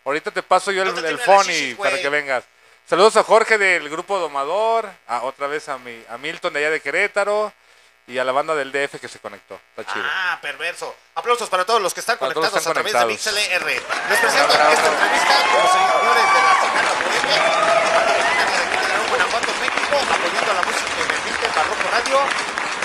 Ahorita 0.06 0.30
te 0.30 0.42
paso 0.42 0.72
yo 0.72 0.82
el, 0.84 0.94
¿Dónde 0.94 1.06
el 1.10 1.18
phone 1.18 1.50
y 1.50 1.74
para 1.74 2.00
que 2.00 2.08
vengas. 2.08 2.44
Saludos 2.88 3.16
a 3.18 3.22
Jorge 3.22 3.58
del 3.58 3.88
grupo 3.90 4.18
Domador, 4.18 4.88
a 5.08 5.22
otra 5.22 5.46
vez 5.46 5.68
a 5.68 5.76
mi 5.78 6.02
a 6.08 6.16
Milton 6.16 6.52
de 6.54 6.60
allá 6.60 6.70
de 6.70 6.80
Querétaro 6.80 7.52
y 8.06 8.16
a 8.16 8.24
la 8.24 8.32
banda 8.32 8.54
del 8.54 8.72
DF 8.72 8.98
que 8.98 9.08
se 9.08 9.18
conectó. 9.18 9.60
Está 9.76 9.92
chido. 9.92 10.06
Ah, 10.08 10.38
perverso. 10.40 10.94
Aplausos 11.14 11.50
para 11.50 11.66
todos 11.66 11.82
los 11.82 11.92
que 11.92 12.00
están 12.00 12.16
Para 12.16 12.32
conectados 12.32 12.62
que 12.62 12.68
a 12.68 12.72
están 12.72 12.72
través 12.72 12.92
de 12.94 12.98
conectados. 12.98 13.34
MixLR. 13.44 13.66
Les 14.08 14.18
presento 14.18 14.52
esta 14.54 14.88
entrevista 14.88 15.34
con 15.52 15.60
los 15.62 15.70
señores 15.72 16.24
de 16.32 16.40
la 16.40 16.54
Cigarra 16.64 16.92
Bohemia, 16.96 17.42
banda 17.52 17.68
originaria 17.84 18.48
de 18.48 18.64
aquí 18.64 18.76
de 18.80 18.88
León, 18.88 19.06
Guanajuato, 19.10 19.50
México, 19.60 19.96
apoyando 20.08 20.48
a 20.48 20.54
la 20.54 20.62
música 20.62 21.00
emergente 21.04 21.46
Barroco 21.54 21.86
Radio, 21.92 22.18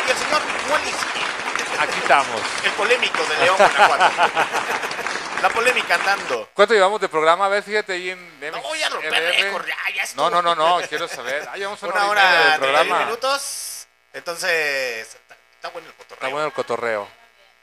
y 0.04 0.12
el 0.12 0.18
señor 0.18 0.42
Wallinsky, 0.70 1.22
Aquí 1.80 2.00
estamos. 2.00 2.42
el 2.66 2.72
polémico 2.72 3.22
de 3.24 3.38
León, 3.38 3.56
Guanajuato. 3.58 4.12
la 5.44 5.50
polémica 5.50 5.96
andando. 5.96 6.50
¿Cuánto 6.54 6.74
llevamos 6.74 7.02
de 7.02 7.10
programa? 7.10 7.46
A 7.46 7.50
ver, 7.50 7.64
fíjate 7.64 7.92
ahí 7.92 8.12
en 8.12 8.40
No 8.40 8.62
voy 8.62 8.82
a 8.82 8.88
romper 8.90 9.12
récord, 9.12 9.68
ya, 9.68 9.76
ya 9.94 10.04
estuvo. 10.04 10.30
No, 10.30 10.42
no, 10.42 10.56
no, 10.56 10.80
no, 10.80 10.88
quiero 10.88 11.06
saber. 11.08 11.46
Ah, 11.52 11.58
llevamos 11.58 11.84
una, 11.84 11.94
Una 11.94 12.08
hora, 12.08 12.30
de 12.32 12.60
31 12.60 12.60
programa. 12.60 13.06
minutos. 13.06 13.88
Entonces, 14.14 15.06
está, 15.06 15.36
está 15.56 15.70
bueno 15.70 15.90
el 15.90 15.96
cotorreo. 15.96 16.16
Está 16.16 16.28
bueno 16.30 16.48
el 16.48 16.54
cotorreo. 16.54 17.10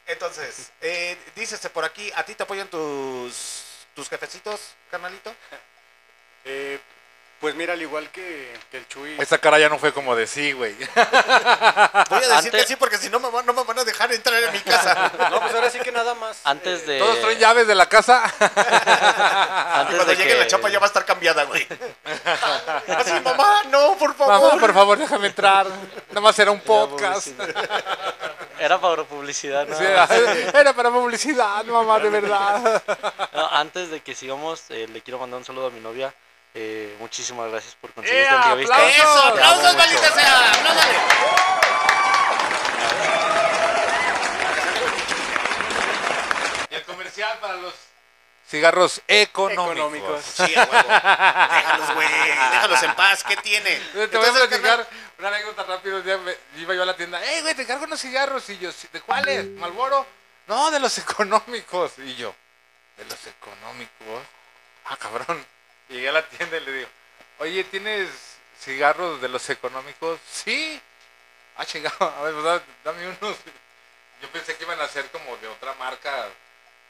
Entonces, 0.06 0.72
eh, 0.82 1.16
dícese 1.34 1.70
por 1.70 1.84
aquí, 1.86 2.12
¿a 2.14 2.22
ti 2.22 2.34
te 2.34 2.42
apoyan 2.42 2.68
tus, 2.68 3.64
tus 3.94 4.10
jefecitos, 4.10 4.74
carnalito? 4.90 5.34
Eh, 6.44 6.78
pues 7.40 7.54
mira, 7.54 7.72
al 7.72 7.80
igual 7.80 8.10
que, 8.10 8.52
que 8.70 8.76
el 8.76 8.86
Chuy. 8.86 9.16
Esa 9.18 9.38
cara 9.38 9.58
ya 9.58 9.70
no 9.70 9.78
fue 9.78 9.92
como 9.94 10.14
de 10.14 10.26
sí, 10.26 10.52
güey. 10.52 10.74
Voy 10.76 10.86
a 10.96 12.20
decir 12.20 12.32
Antes- 12.32 12.50
que 12.50 12.66
sí 12.66 12.76
porque 12.76 12.98
si 12.98 13.08
no 13.08 13.18
me, 13.18 13.30
van, 13.30 13.46
no 13.46 13.54
me 13.54 13.64
van 13.64 13.78
a 13.78 13.84
dejar 13.84 14.12
entrar 14.12 14.42
en 14.42 14.52
mi 14.52 14.60
casa. 14.60 15.10
No, 15.30 15.40
pues 15.40 15.54
ahora 15.54 15.70
sí 15.70 15.78
que 15.78 15.90
nada 15.92 16.14
más. 16.14 16.40
Antes 16.44 16.82
eh, 16.82 16.86
de... 16.86 16.98
¿Todos 16.98 17.20
traen 17.20 17.38
llaves 17.38 17.66
de 17.66 17.74
la 17.74 17.86
casa? 17.88 18.22
Y 18.26 18.44
Antes 18.44 19.96
cuando 19.96 20.04
de 20.04 20.16
llegue 20.16 20.32
que... 20.32 20.38
la 20.38 20.46
chapa 20.46 20.68
ya 20.68 20.78
va 20.78 20.86
a 20.86 20.88
estar 20.88 21.04
cambiada, 21.04 21.44
güey. 21.44 21.66
Así, 22.96 23.12
mamá, 23.20 23.62
no, 23.70 23.96
por 23.96 24.14
favor. 24.14 24.42
Mamá, 24.42 24.60
por 24.60 24.74
favor, 24.74 24.98
déjame 24.98 25.28
entrar. 25.28 25.66
Nada 26.08 26.20
más 26.20 26.38
era 26.38 26.50
un 26.50 26.60
podcast. 26.60 27.28
Era 28.58 28.78
para 28.78 29.04
publicidad, 29.04 29.66
¿no? 29.66 29.78
Sí, 29.78 29.84
era 30.52 30.72
para 30.74 30.90
publicidad, 30.90 31.64
mamá, 31.64 31.98
de 32.00 32.10
verdad. 32.10 32.82
No, 33.32 33.48
antes 33.52 33.90
de 33.90 34.00
que 34.00 34.14
sigamos, 34.14 34.64
eh, 34.68 34.86
le 34.92 35.00
quiero 35.00 35.18
mandar 35.18 35.38
un 35.38 35.44
saludo 35.44 35.68
a 35.68 35.70
mi 35.70 35.80
novia. 35.80 36.12
Eh, 36.54 36.96
muchísimas 36.98 37.50
gracias 37.50 37.74
por 37.76 37.92
conseguir 37.92 38.18
¡Ea, 38.22 38.24
esta 38.24 38.36
entrevista. 38.42 38.74
aplausos! 38.74 38.96
Eso, 38.98 39.24
aplausos, 39.28 39.76
maldita 39.76 40.12
sea. 40.12 40.52
Apláudale. 40.52 40.98
Y 46.70 46.74
el 46.74 46.82
comercial 46.84 47.38
para 47.40 47.54
los 47.56 47.74
cigarros 48.48 49.00
económicos. 49.08 49.76
Económicos. 49.76 50.24
Sí, 50.24 50.54
a 50.54 50.64
huevo. 50.64 50.88
Déjalos, 50.88 51.94
güey. 51.94 52.08
Déjalos 52.08 52.82
en 52.82 52.94
paz. 52.94 53.24
¿Qué 53.24 53.36
tiene? 53.38 53.76
Te 53.92 54.16
voy 54.18 54.28
a 54.28 54.32
platicar 54.32 54.88
una 55.18 55.28
anécdota 55.28 55.62
rápido. 55.64 55.96
Un 55.98 56.04
día 56.04 56.18
me- 56.18 56.36
iba 56.56 56.74
yo 56.74 56.82
a 56.82 56.86
la 56.86 56.96
tienda. 56.96 57.24
¡Eh, 57.24 57.42
güey, 57.42 57.54
te 57.54 57.66
cargo 57.66 57.84
unos 57.84 58.00
cigarros! 58.00 58.48
Y 58.50 58.58
yo, 58.58 58.70
¿de 58.92 59.00
cuáles? 59.00 59.46
¿Malboro? 59.50 60.06
No, 60.46 60.70
de 60.70 60.80
los 60.80 60.96
económicos. 60.98 61.92
Y 61.98 62.14
yo, 62.16 62.34
¿de 62.96 63.04
los 63.04 63.26
económicos? 63.26 64.22
Ah, 64.86 64.96
cabrón. 64.96 65.44
Y 65.90 65.94
llegué 65.94 66.08
a 66.08 66.12
la 66.12 66.22
tienda 66.28 66.56
y 66.56 66.60
le 66.60 66.72
digo, 66.72 66.88
oye, 67.38 67.64
¿tienes 67.64 68.08
cigarros 68.60 69.20
de 69.20 69.28
los 69.28 69.48
económicos? 69.50 70.18
Sí. 70.30 70.80
Ah, 71.56 71.66
chingado. 71.66 71.96
A 72.18 72.22
ver, 72.22 72.32
pues, 72.32 72.44
da- 72.44 72.62
dame 72.84 73.08
unos. 73.08 73.36
Yo 74.22 74.28
pensé 74.30 74.56
que 74.56 74.64
iban 74.64 74.80
a 74.80 74.88
ser 74.88 75.06
como 75.10 75.36
de 75.38 75.48
otra 75.48 75.74
marca, 75.74 76.28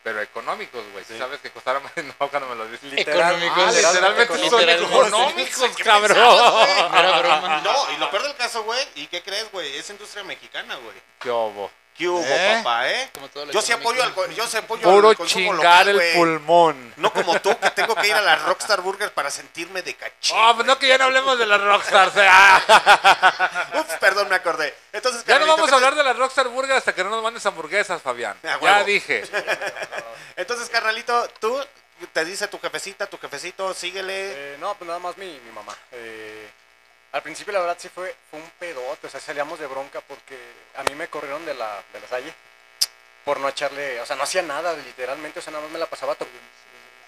pero 0.02 0.20
económicos, 0.20 0.84
güey. 0.92 1.04
¿Sabes 1.04 1.40
que 1.40 1.50
costaran 1.50 1.82
más? 1.82 1.92
No, 2.20 2.28
cuando 2.28 2.48
me 2.48 2.54
lo 2.56 2.66
dices. 2.68 2.92
Económicos. 2.98 3.58
Ah, 3.58 3.72
literalmente 3.72 4.48
son 4.50 4.68
económicos, 4.68 5.76
¿Qué 5.76 5.84
cabrón. 5.84 6.16
pensabas, 6.16 6.52
güey? 6.52 6.98
Era 7.00 7.18
broma. 7.20 7.60
No, 7.62 7.92
y 7.92 7.96
lo 7.98 8.10
peor 8.10 8.22
del 8.24 8.36
caso, 8.36 8.62
güey. 8.64 8.86
¿Y 8.96 9.06
qué 9.06 9.22
crees, 9.22 9.50
güey? 9.52 9.76
Es 9.76 9.88
industria 9.90 10.24
mexicana, 10.24 10.74
güey. 10.76 10.96
¿Qué 11.20 11.30
hubo? 11.30 11.70
¿Qué 12.00 12.08
hubo, 12.08 12.24
¿Eh? 12.24 12.56
papá, 12.62 12.88
eh? 12.90 13.10
Como 13.12 13.28
todo 13.28 13.44
lo 13.44 13.52
Yo 13.52 13.60
sí 13.60 13.72
apoyo 13.72 14.02
al, 14.02 14.14
yo 14.34 14.46
sí 14.46 14.56
apoyo 14.56 14.82
Puro 14.82 15.10
al 15.10 15.16
consumo 15.18 15.52
chingar 15.52 15.56
local, 15.56 15.88
el 15.90 15.94
güey. 15.96 16.14
pulmón. 16.14 16.94
No 16.96 17.12
como 17.12 17.38
tú, 17.42 17.54
que 17.58 17.70
tengo 17.72 17.94
que 17.94 18.08
ir 18.08 18.14
a 18.14 18.22
la 18.22 18.36
Rockstar 18.36 18.80
Burger 18.80 19.12
para 19.12 19.30
sentirme 19.30 19.82
de 19.82 19.92
caché. 19.94 20.32
Oh, 20.34 20.54
pues 20.54 20.66
no 20.66 20.78
que 20.78 20.88
ya 20.88 20.96
no 20.96 21.04
hablemos 21.04 21.38
de 21.38 21.44
las 21.46 21.60
Rockstars. 21.60 22.12
Ah. 22.32 23.68
Ups, 23.80 23.94
perdón, 24.00 24.28
me 24.30 24.36
acordé. 24.36 24.74
Entonces, 24.94 25.24
Ya 25.26 25.38
no 25.38 25.46
vamos 25.46 25.66
¿qué 25.66 25.72
a 25.72 25.76
hablar 25.76 25.94
de 25.94 26.02
las 26.02 26.16
Rockstar 26.16 26.48
Burger 26.48 26.76
hasta 26.76 26.94
que 26.94 27.04
no 27.04 27.10
nos 27.10 27.22
mandes 27.22 27.44
hamburguesas, 27.44 28.00
Fabián. 28.00 28.36
Ah, 28.44 28.58
Ya 28.62 28.82
dije. 28.84 29.22
Entonces, 30.36 30.70
carnalito, 30.70 31.28
tú 31.38 31.60
te 31.60 32.06
te 32.14 32.24
dice 32.24 32.48
tu 32.48 32.58
jefecita, 32.58 33.06
tu 33.06 33.18
jefecito, 33.18 33.74
síguele. 33.74 34.54
Eh, 34.54 34.56
no, 34.58 34.74
pues 34.74 34.86
nada 34.88 34.98
más 35.00 35.18
mi, 35.18 35.26
mi 35.44 35.50
mamá. 35.52 35.76
Eh, 35.92 36.48
al 37.12 37.22
principio 37.22 37.52
la 37.52 37.60
verdad 37.60 37.76
sí 37.78 37.88
fue, 37.88 38.14
fue 38.30 38.38
un 38.40 38.50
pedote, 38.58 39.06
o 39.06 39.10
sea, 39.10 39.20
salíamos 39.20 39.58
de 39.58 39.66
bronca 39.66 40.00
porque 40.00 40.38
a 40.76 40.84
mí 40.84 40.94
me 40.94 41.08
corrieron 41.08 41.44
de 41.44 41.54
la, 41.54 41.82
de 41.92 42.00
la 42.00 42.08
salle 42.08 42.32
por 43.24 43.40
no 43.40 43.48
echarle, 43.48 44.00
o 44.00 44.06
sea, 44.06 44.16
no 44.16 44.22
hacía 44.22 44.42
nada 44.42 44.74
literalmente, 44.74 45.40
o 45.40 45.42
sea, 45.42 45.52
nada 45.52 45.64
más 45.64 45.72
me 45.72 45.78
la 45.78 45.86
pasaba 45.86 46.16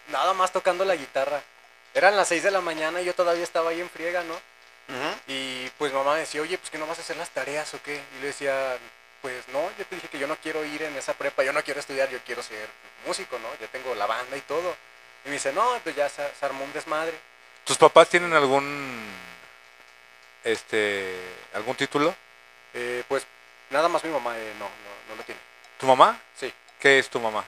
nada 0.08 0.34
más 0.34 0.52
tocando 0.52 0.84
la 0.84 0.96
guitarra. 0.96 1.42
Eran 1.94 2.16
las 2.16 2.28
6 2.28 2.42
de 2.42 2.50
la 2.50 2.60
mañana 2.60 3.00
y 3.00 3.04
yo 3.04 3.14
todavía 3.14 3.44
estaba 3.44 3.70
ahí 3.70 3.80
en 3.80 3.90
friega, 3.90 4.22
¿no? 4.24 4.38
Y 5.26 5.70
pues 5.78 5.92
mamá 5.92 6.16
decía, 6.16 6.42
oye, 6.42 6.58
pues 6.58 6.70
que 6.70 6.76
no 6.76 6.86
vas 6.86 6.98
a 6.98 7.02
hacer 7.02 7.16
las 7.16 7.30
tareas 7.30 7.72
o 7.74 7.82
qué. 7.82 8.02
Y 8.16 8.20
le 8.20 8.26
decía, 8.26 8.76
pues 9.22 9.48
no, 9.48 9.70
yo 9.78 9.86
te 9.86 9.94
dije 9.94 10.08
que 10.08 10.18
yo 10.18 10.26
no 10.26 10.36
quiero 10.36 10.64
ir 10.64 10.82
en 10.82 10.94
esa 10.96 11.14
prepa, 11.14 11.42
yo 11.42 11.52
no 11.52 11.62
quiero 11.62 11.80
estudiar, 11.80 12.10
yo 12.10 12.18
quiero 12.26 12.42
ser 12.42 12.68
músico, 13.06 13.38
¿no? 13.38 13.48
Ya 13.60 13.68
tengo 13.68 13.94
la 13.94 14.06
banda 14.06 14.36
y 14.36 14.42
todo. 14.42 14.76
Y 15.24 15.28
me 15.28 15.34
dice, 15.34 15.52
no, 15.52 15.78
pues 15.82 15.96
ya 15.96 16.08
se, 16.08 16.22
se 16.38 16.44
armó 16.44 16.64
un 16.64 16.72
desmadre. 16.72 17.18
¿Tus 17.64 17.78
papás 17.78 18.08
tienen 18.08 18.34
algún 18.34 19.02
este 20.44 21.16
algún 21.54 21.74
título? 21.76 22.14
Eh, 22.74 23.04
pues 23.08 23.26
nada 23.70 23.88
más 23.88 24.02
mi 24.04 24.10
mamá 24.10 24.36
eh, 24.38 24.52
no, 24.58 24.64
no, 24.66 25.08
no 25.10 25.16
lo 25.16 25.22
tiene. 25.22 25.40
¿Tu 25.78 25.86
mamá? 25.86 26.20
Sí. 26.36 26.52
¿Qué 26.78 26.98
es 26.98 27.08
tu 27.08 27.20
mamá? 27.20 27.44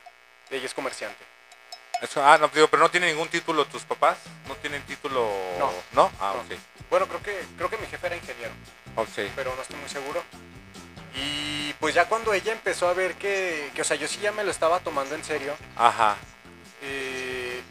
Ella 0.50 0.66
es 0.66 0.74
comerciante. 0.74 1.24
Eso- 2.02 2.24
ah, 2.24 2.36
no, 2.38 2.48
digo, 2.48 2.68
pero 2.68 2.82
no 2.82 2.90
tiene 2.90 3.06
ningún 3.08 3.28
título 3.28 3.64
tus 3.66 3.82
papás. 3.82 4.18
¿No 4.48 4.54
tienen 4.56 4.82
título? 4.82 5.30
No. 5.58 5.72
¿No? 5.92 6.12
Ah, 6.20 6.34
No. 6.36 6.40
ok. 6.42 6.60
Bueno, 6.90 7.06
creo 7.08 7.22
que, 7.22 7.44
creo 7.56 7.70
que 7.70 7.78
mi 7.78 7.86
jefe 7.86 8.06
era 8.06 8.16
ingeniero, 8.16 8.52
Ok. 8.96 9.08
pero 9.34 9.54
no 9.56 9.62
estoy 9.62 9.76
muy 9.78 9.88
seguro. 9.88 10.22
Y 11.16 11.72
pues 11.74 11.94
ya 11.94 12.08
cuando 12.08 12.32
ella 12.34 12.52
empezó 12.52 12.88
a 12.88 12.92
ver 12.94 13.14
que, 13.14 13.70
que, 13.74 13.82
o 13.82 13.84
sea, 13.84 13.96
yo 13.96 14.06
sí 14.08 14.18
ya 14.20 14.32
me 14.32 14.44
lo 14.44 14.50
estaba 14.50 14.80
tomando 14.80 15.14
en 15.14 15.24
serio, 15.24 15.56
Ajá. 15.76 16.16
eh, 16.82 17.62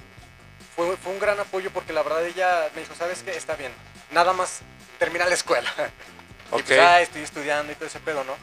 fue, 0.75 0.95
fue 0.97 1.11
un 1.11 1.19
gran 1.19 1.39
apoyo 1.39 1.69
porque 1.71 1.93
la 1.93 2.03
verdad 2.03 2.25
ella 2.25 2.69
me 2.73 2.81
dijo, 2.81 2.95
¿sabes 2.95 3.21
qué? 3.23 3.31
Está 3.35 3.55
bien, 3.55 3.73
nada 4.11 4.31
más 4.33 4.61
termina 4.99 5.25
la 5.25 5.33
escuela. 5.35 5.71
Y 6.51 6.55
Ok. 6.55 6.63
pues, 6.67 6.79
ah, 6.79 7.01
estoy 7.01 7.23
estudiando 7.23 7.71
y 7.71 7.75
todo 7.75 7.87
ese 7.87 7.99
pedo, 7.99 8.23
¿no? 8.23 8.35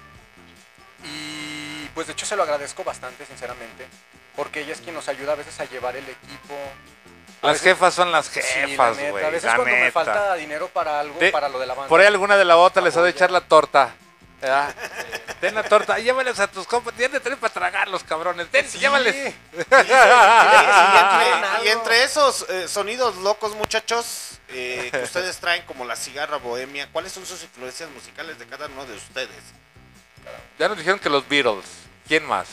Y 1.04 1.86
pues 1.94 2.08
de 2.08 2.14
hecho 2.14 2.26
se 2.26 2.34
lo 2.34 2.42
agradezco 2.42 2.82
bastante, 2.82 3.24
sinceramente, 3.24 3.86
porque 4.34 4.62
ella 4.62 4.72
es 4.72 4.80
quien 4.80 4.94
nos 4.96 5.06
ayuda 5.08 5.32
a 5.32 5.36
veces 5.36 5.60
a 5.60 5.64
llevar 5.66 5.94
el 5.96 6.04
equipo. 6.08 6.54
A 7.42 7.46
Las 7.46 7.52
veces- 7.54 7.68
jefas 7.74 7.94
son 7.94 8.10
las 8.10 8.26
Sí, 8.26 8.40
la 8.40 8.66
jefas, 8.68 8.98
güey. 8.98 9.24
A 9.24 9.30
veces 9.30 9.44
la 9.44 9.56
cuando 9.56 9.76
me 9.76 9.92
falta 9.92 10.34
dinero 10.34 10.68
para 10.68 10.98
algo, 11.00 11.18
De- 11.20 11.30
para 11.30 11.48
lo 11.48 11.60
de 11.60 11.66
la 11.66 11.74
banda. 11.74 11.88
Por 11.88 12.00
ahí 12.00 12.06
alguna 12.08 12.36
de 12.36 12.44
la 12.44 12.56
otra 12.56 12.82
les 12.82 12.96
ha 12.96 13.02
de 13.02 13.10
echar 13.10 13.30
la 13.30 13.42
torta. 13.42 13.94
¿verdad? 14.40 14.74
Ten 15.40 15.54
la 15.54 15.62
torta, 15.62 16.00
y 16.00 16.04
llévales 16.04 16.40
a 16.40 16.48
tus 16.48 16.66
compas, 16.66 16.94
tienen 16.94 17.12
de 17.12 17.20
tres 17.20 17.36
para 17.38 17.52
tragar 17.52 17.86
los 17.88 18.02
cabrones. 18.02 18.48
Ten, 18.50 18.66
llévales. 18.66 19.14
Y, 19.14 19.34
entre, 19.60 21.64
y 21.64 21.68
entre 21.68 22.02
esos 22.04 22.46
eh, 22.48 22.66
sonidos 22.66 23.16
locos, 23.16 23.54
muchachos, 23.54 24.39
eh, 24.52 24.88
que 24.90 24.98
ustedes 25.02 25.38
traen 25.38 25.62
como 25.66 25.84
la 25.84 25.96
cigarra 25.96 26.36
bohemia, 26.38 26.88
¿cuáles 26.92 27.12
son 27.12 27.24
sus 27.26 27.42
influencias 27.42 27.88
musicales 27.90 28.38
de 28.38 28.46
cada 28.46 28.66
uno 28.66 28.84
de 28.86 28.94
ustedes? 28.96 29.30
Ya 30.58 30.68
nos 30.68 30.76
dijeron 30.78 30.98
que 30.98 31.08
los 31.08 31.26
Beatles. 31.28 31.64
¿Quién 32.06 32.24
más? 32.26 32.46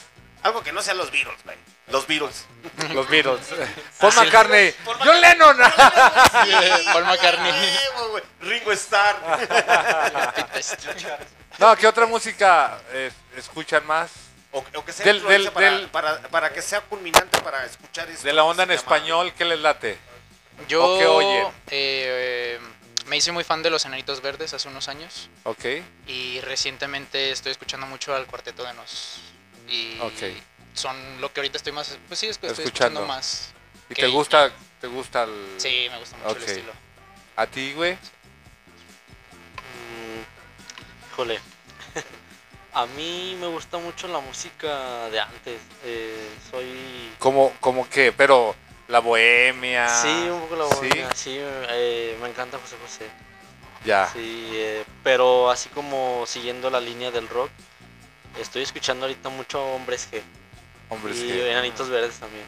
Algo 0.44 0.62
que 0.64 0.72
no 0.72 0.82
sean 0.82 0.98
los 0.98 1.12
Beatles, 1.12 1.38
güey. 1.44 1.58
Los 1.88 2.06
Beatles. 2.06 2.46
Los 2.94 3.08
Beatles. 3.10 3.40
Paul 4.00 4.14
McCartney. 4.16 4.74
John 4.86 5.22
Lennon. 5.22 5.58
Paul 6.94 7.06
McCartney. 7.06 7.78
Ringo 8.42 8.72
Starr. 8.74 9.16
No, 11.60 11.76
¿qué 11.76 11.88
otra 11.88 12.06
música 12.06 12.78
eh, 12.92 13.12
escuchan 13.36 13.86
más? 13.88 14.12
O, 14.52 14.64
o 14.76 14.86
que 14.86 14.92
sea 14.94 15.06
Del- 15.06 15.18
influencia 15.18 15.50
del- 15.50 15.54
para, 15.54 15.72
del- 15.72 15.88
para, 15.90 16.18
para 16.30 16.54
que 16.54 16.62
sea 16.62 16.82
culminante 16.82 17.42
para 17.42 17.66
escuchar 17.66 18.08
esto. 18.10 18.26
De 18.28 18.34
la 18.34 18.44
onda 18.44 18.64
en 18.64 18.72
español, 18.72 19.34
¿qué 19.36 19.44
les 19.46 19.60
late? 19.60 19.98
Yo 20.68 20.84
¿O 20.86 21.00
qué 21.00 21.08
oyen? 21.08 21.48
eh, 21.70 22.60
me 23.08 23.18
hice 23.18 23.32
muy 23.32 23.44
fan 23.44 23.64
de 23.64 23.70
los 23.70 23.86
Enanitos 23.86 24.22
Verdes 24.22 24.54
hace 24.54 24.68
unos 24.68 24.88
años. 24.90 25.30
Ok. 25.44 25.66
Y 26.08 26.42
recientemente 26.42 27.32
estoy 27.32 27.52
escuchando 27.52 27.86
mucho 27.88 28.14
al 28.16 28.26
Cuarteto 28.28 28.64
de 28.64 28.74
Nos. 28.74 29.20
Y 29.70 29.98
Ok. 30.02 30.14
son 30.74 31.22
lo 31.22 31.32
que 31.32 31.40
ahorita 31.42 31.58
estoy 31.58 31.74
más. 31.74 31.98
Pues 32.08 32.20
sí, 32.20 32.28
es 32.28 32.38
que 32.38 32.48
estoy 32.48 32.66
Escuchando. 32.66 33.02
escuchando 33.02 33.14
más. 33.14 33.52
¿Y 33.90 33.94
que 33.94 34.02
te 34.02 34.08
gusta, 34.08 34.52
te 34.82 34.88
gusta 34.88 35.24
el...? 35.24 35.56
Sí, 35.58 35.88
me 35.90 36.00
gusta 36.00 36.18
mucho 36.18 36.36
el 36.38 36.44
estilo. 36.44 36.74
¿A 37.38 37.46
ti, 37.48 37.74
güey? 37.74 37.94
Mm, 39.54 41.12
Híjole. 41.14 41.40
A 42.74 42.86
mí 42.88 43.38
me 43.40 43.48
gusta 43.48 43.78
mucho 43.78 44.08
la 44.08 44.20
música 44.20 45.10
de 45.10 45.20
antes. 45.20 45.62
eh, 45.84 46.30
soy. 46.52 47.12
¿Cómo, 47.20 47.54
cómo 47.60 47.88
qué? 47.90 48.12
Pero 48.12 48.56
la 48.88 49.00
bohemia... 49.00 49.90
Sí, 49.90 50.30
un 50.30 50.42
poco 50.42 50.56
la 50.56 50.68
¿Sí? 50.68 50.76
bohemia, 50.76 51.10
sí, 51.16 51.38
eh, 51.40 52.18
me 52.22 52.30
encanta 52.30 52.58
José 52.58 52.76
José. 52.82 53.10
Ya. 53.86 54.10
Sí, 54.12 54.50
eh, 54.54 54.84
pero 55.04 55.50
así 55.50 55.70
como 55.70 56.24
siguiendo 56.26 56.70
la 56.70 56.80
línea 56.80 57.12
del 57.12 57.28
rock, 57.28 57.50
estoy 58.40 58.64
escuchando 58.64 59.06
ahorita 59.06 59.30
mucho 59.30 59.64
Hombres 59.74 60.10
G. 60.12 60.22
Hombres 60.90 61.18
y 61.18 61.30
G. 61.30 61.52
Enanitos 61.52 61.90
Verdes 61.90 62.16
también. 62.20 62.46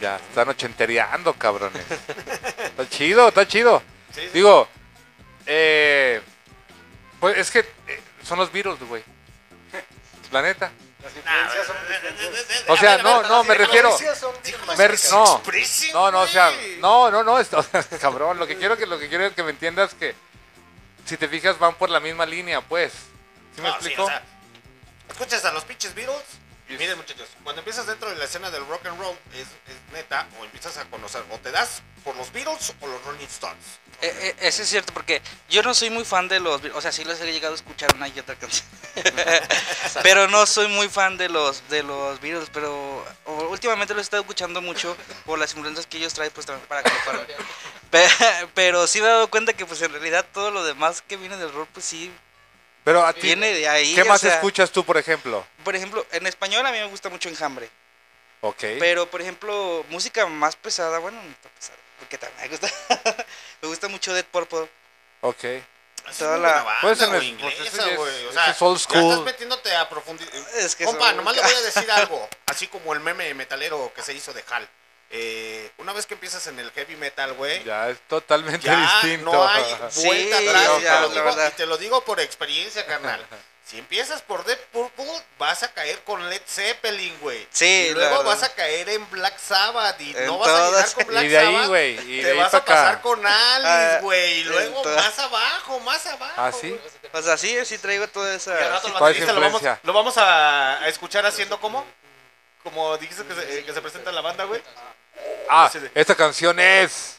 Ya, 0.00 0.16
están 0.16 0.48
ochentereando, 0.48 1.32
cabrones. 1.34 1.84
está 2.62 2.88
chido, 2.88 3.28
está 3.28 3.46
chido. 3.46 3.82
Sí, 4.12 4.20
sí. 4.22 4.28
Digo, 4.34 4.68
eh, 5.46 6.20
pues 7.18 7.38
es 7.38 7.50
que 7.50 7.60
eh, 7.60 8.00
son 8.22 8.38
los 8.38 8.52
Beatles, 8.52 8.78
güey. 8.80 9.02
La 10.32 10.42
neta. 10.42 10.70
Las 11.02 11.16
influencias 11.16 11.66
son. 11.66 11.76
O 12.68 12.76
sea, 12.76 12.98
no, 12.98 13.22
no, 13.22 13.44
me 13.44 13.54
refiero. 13.54 13.90
me- 14.76 14.88
no, 15.92 16.10
no, 16.10 16.10
no, 16.10 16.20
o 16.22 16.26
sea, 16.26 16.50
no, 16.80 17.10
no, 17.10 17.22
no, 17.24 17.38
esto, 17.38 17.64
cabrón, 18.00 18.38
lo 18.38 18.46
que 18.46 18.56
quiero 18.56 18.76
que 18.76 18.86
lo 18.86 18.98
que 18.98 19.08
quiero 19.08 19.34
que 19.34 19.42
me 19.42 19.50
entiendas 19.50 19.94
que 19.94 20.14
si 21.06 21.16
te 21.16 21.28
fijas 21.28 21.58
van 21.58 21.74
por 21.74 21.90
la 21.90 22.00
misma 22.00 22.26
línea, 22.26 22.60
pues. 22.60 22.92
¿Sí 23.54 23.62
me 23.62 23.68
No, 23.68 23.74
explico? 23.74 24.04
o 24.04 24.06
sea, 24.06 24.22
escuchas 25.08 25.44
a 25.44 25.52
los 25.52 25.64
pinches 25.64 25.94
Beatles 25.94 26.22
miren 26.78 26.96
muchachos, 26.96 27.28
cuando 27.44 27.60
empiezas 27.60 27.86
dentro 27.86 28.08
de 28.10 28.16
la 28.16 28.24
escena 28.24 28.50
del 28.50 28.66
rock 28.66 28.86
and 28.86 28.98
roll 29.00 29.16
es, 29.34 29.40
es 29.40 29.92
neta 29.92 30.26
o 30.38 30.44
empiezas 30.44 30.76
a 30.78 30.84
conocer 30.86 31.22
o 31.30 31.38
te 31.38 31.50
das 31.50 31.82
por 32.04 32.16
los 32.16 32.32
Beatles 32.32 32.72
o 32.80 32.86
los 32.86 33.02
Rolling 33.04 33.26
Stones. 33.26 33.64
Eh, 34.02 34.08
eh, 34.22 34.36
eso 34.40 34.62
es 34.62 34.68
cierto, 34.70 34.92
porque 34.94 35.20
yo 35.50 35.62
no 35.62 35.74
soy 35.74 35.90
muy 35.90 36.04
fan 36.06 36.26
de 36.28 36.40
los... 36.40 36.62
O 36.74 36.80
sea, 36.80 36.90
sí 36.90 37.04
los 37.04 37.20
he 37.20 37.30
llegado 37.30 37.52
a 37.52 37.56
escuchar 37.56 37.94
una 37.94 38.08
y 38.08 38.18
otra 38.18 38.34
canción. 38.36 38.66
pero 40.02 40.26
no 40.28 40.46
soy 40.46 40.68
muy 40.68 40.88
fan 40.88 41.16
de 41.18 41.28
los 41.28 41.68
de 41.68 41.82
los 41.82 42.20
Beatles, 42.20 42.48
pero 42.52 43.04
últimamente 43.50 43.92
los 43.94 44.00
he 44.00 44.04
estado 44.04 44.22
escuchando 44.22 44.60
mucho 44.62 44.96
por 45.26 45.38
las 45.38 45.52
influencias 45.54 45.86
que 45.86 45.98
ellos 45.98 46.14
traen, 46.14 46.30
pues 46.32 46.46
también 46.46 46.66
para 46.68 46.82
que 46.82 46.90
para- 47.04 47.26
Pe- 47.90 48.08
Pero 48.54 48.86
sí 48.86 49.00
me 49.00 49.06
he 49.06 49.10
dado 49.10 49.28
cuenta 49.28 49.52
que 49.52 49.66
pues 49.66 49.82
en 49.82 49.92
realidad 49.92 50.24
todo 50.32 50.50
lo 50.50 50.64
demás 50.64 51.02
que 51.06 51.16
viene 51.16 51.36
del 51.36 51.52
rock, 51.52 51.68
pues 51.74 51.84
sí, 51.84 52.10
Pero 52.84 53.04
a 53.04 53.12
ti, 53.12 53.20
viene 53.22 53.52
de 53.52 53.68
ahí. 53.68 53.94
¿qué 53.94 54.04
más 54.04 54.20
sea, 54.22 54.34
escuchas 54.34 54.70
tú, 54.70 54.84
por 54.84 54.96
ejemplo? 54.96 55.46
Por 55.64 55.76
ejemplo, 55.76 56.06
en 56.12 56.26
español 56.26 56.64
a 56.66 56.72
mí 56.72 56.78
me 56.78 56.86
gusta 56.86 57.08
mucho 57.08 57.28
Enjambre. 57.28 57.68
Ok. 58.40 58.60
Pero, 58.78 59.10
por 59.10 59.20
ejemplo, 59.20 59.84
música 59.90 60.26
más 60.26 60.56
pesada, 60.56 60.98
bueno, 60.98 61.22
no 61.22 61.30
está 61.30 61.48
pesada, 61.50 61.78
porque 61.98 62.16
también 62.18 62.40
me 62.42 62.48
gusta, 62.56 62.68
me 63.62 63.68
gusta 63.68 63.88
mucho 63.88 64.14
Dead 64.14 64.24
Purple. 64.24 64.68
Ok. 65.20 65.44
Toda 66.18 66.38
la- 66.38 66.62
banda, 66.62 66.78
Puede 66.80 66.96
ser 66.96 67.08
güey, 67.10 67.28
en- 67.28 67.38
pues, 67.38 67.54
inglesa, 67.58 67.90
ya 67.90 67.96
güey, 67.96 68.26
o 68.26 68.32
sea, 68.32 68.50
es 68.50 68.62
old 68.62 68.78
ya 68.78 68.84
school. 68.84 69.10
estás 69.10 69.24
metiéndote 69.26 69.76
a 69.76 69.88
profundidad. 69.88 70.34
Es 70.56 70.74
que 70.74 70.84
Compa, 70.86 71.08
son- 71.08 71.16
nomás 71.18 71.36
le 71.36 71.42
voy 71.42 71.52
a 71.52 71.60
decir 71.60 71.90
algo, 71.90 72.26
así 72.46 72.66
como 72.68 72.94
el 72.94 73.00
meme 73.00 73.34
metalero 73.34 73.92
que 73.94 74.02
se 74.02 74.14
hizo 74.14 74.32
de 74.32 74.42
Hal. 74.50 74.66
Eh, 75.12 75.70
una 75.78 75.92
vez 75.92 76.06
que 76.06 76.14
empiezas 76.14 76.46
en 76.46 76.58
el 76.60 76.70
heavy 76.70 76.94
metal, 76.96 77.32
güey, 77.34 77.64
Ya 77.64 77.88
es 77.90 77.98
totalmente 78.06 78.64
ya 78.66 78.76
distinto. 79.02 79.32
no 79.32 79.48
hay 79.48 79.64
Sí, 79.90 80.06
vuelta 80.06 80.38
atrás. 80.38 80.62
ya, 80.62 80.78
y, 80.78 80.82
te 80.82 81.00
lo 81.00 81.08
digo, 81.08 81.46
y 81.48 81.50
te 81.52 81.66
lo 81.66 81.76
digo 81.78 82.04
por 82.04 82.20
experiencia, 82.20 82.86
carnal. 82.86 83.24
Si 83.62 83.78
empiezas 83.78 84.20
por 84.22 84.44
Dead 84.44 84.58
Purple, 84.72 85.12
vas 85.38 85.62
a 85.62 85.72
caer 85.72 86.02
con 86.02 86.28
Led 86.28 86.42
Zeppelin, 86.44 87.16
güey. 87.20 87.46
Sí, 87.52 87.86
Y 87.90 87.94
luego 87.94 88.24
vas 88.24 88.42
a 88.42 88.52
caer 88.52 88.88
en 88.88 89.08
Black 89.10 89.38
Sabbath 89.38 90.00
y 90.00 90.10
En 90.10 90.26
no 90.26 90.38
vas 90.38 90.48
a 90.48 90.66
llegar 90.70 90.92
con 90.94 91.06
Black 91.06 91.24
Y 91.24 91.28
de 91.28 91.38
ahí, 91.38 91.52
Sabbath. 91.54 91.68
güey, 91.68 91.92
y 92.00 92.20
te 92.20 92.24
de 92.26 92.30
ahí 92.32 92.38
vas 92.38 92.52
a 92.54 92.64
pasar 92.64 92.88
acá. 92.94 93.02
con 93.02 93.24
Alice, 93.24 93.68
Ah, 93.68 93.98
güey. 94.02 94.40
Y 94.40 94.44
luego 94.44 94.82
más 94.84 95.16
abajo, 95.20 95.78
más 95.80 96.04
abajo. 96.04 96.34
¿Ah, 96.36 96.50
sí? 96.50 96.70
güey. 96.70 96.80
O 97.12 97.22
sea, 97.22 97.36
sí, 97.36 97.64
sí 97.64 97.78
traigo 97.78 98.08
toda 98.08 98.34
esa... 98.34 98.56
rato 98.58 98.92
¿Cuál 98.98 99.14
es 99.14 99.20
lo 99.20 99.26
vamos, 99.34 99.44
influencia? 99.62 99.80
lo 99.84 99.92
vamos 99.92 100.18
a, 100.18 100.80
a 100.82 100.88
escuchar 100.88 101.24
haciendo 101.26 101.60
como. 101.60 101.86
Como 102.64 102.98
dijiste 102.98 103.24
que 103.24 103.34
se, 103.36 103.58
eh, 103.60 103.64
que 103.64 103.72
se 103.72 103.80
presenta 103.80 104.10
en 104.10 104.16
la 104.16 104.22
banda, 104.22 104.44
güey. 104.44 104.60
Ah, 105.48 105.70
esta 105.94 106.14
canción 106.14 106.58
es. 106.60 107.16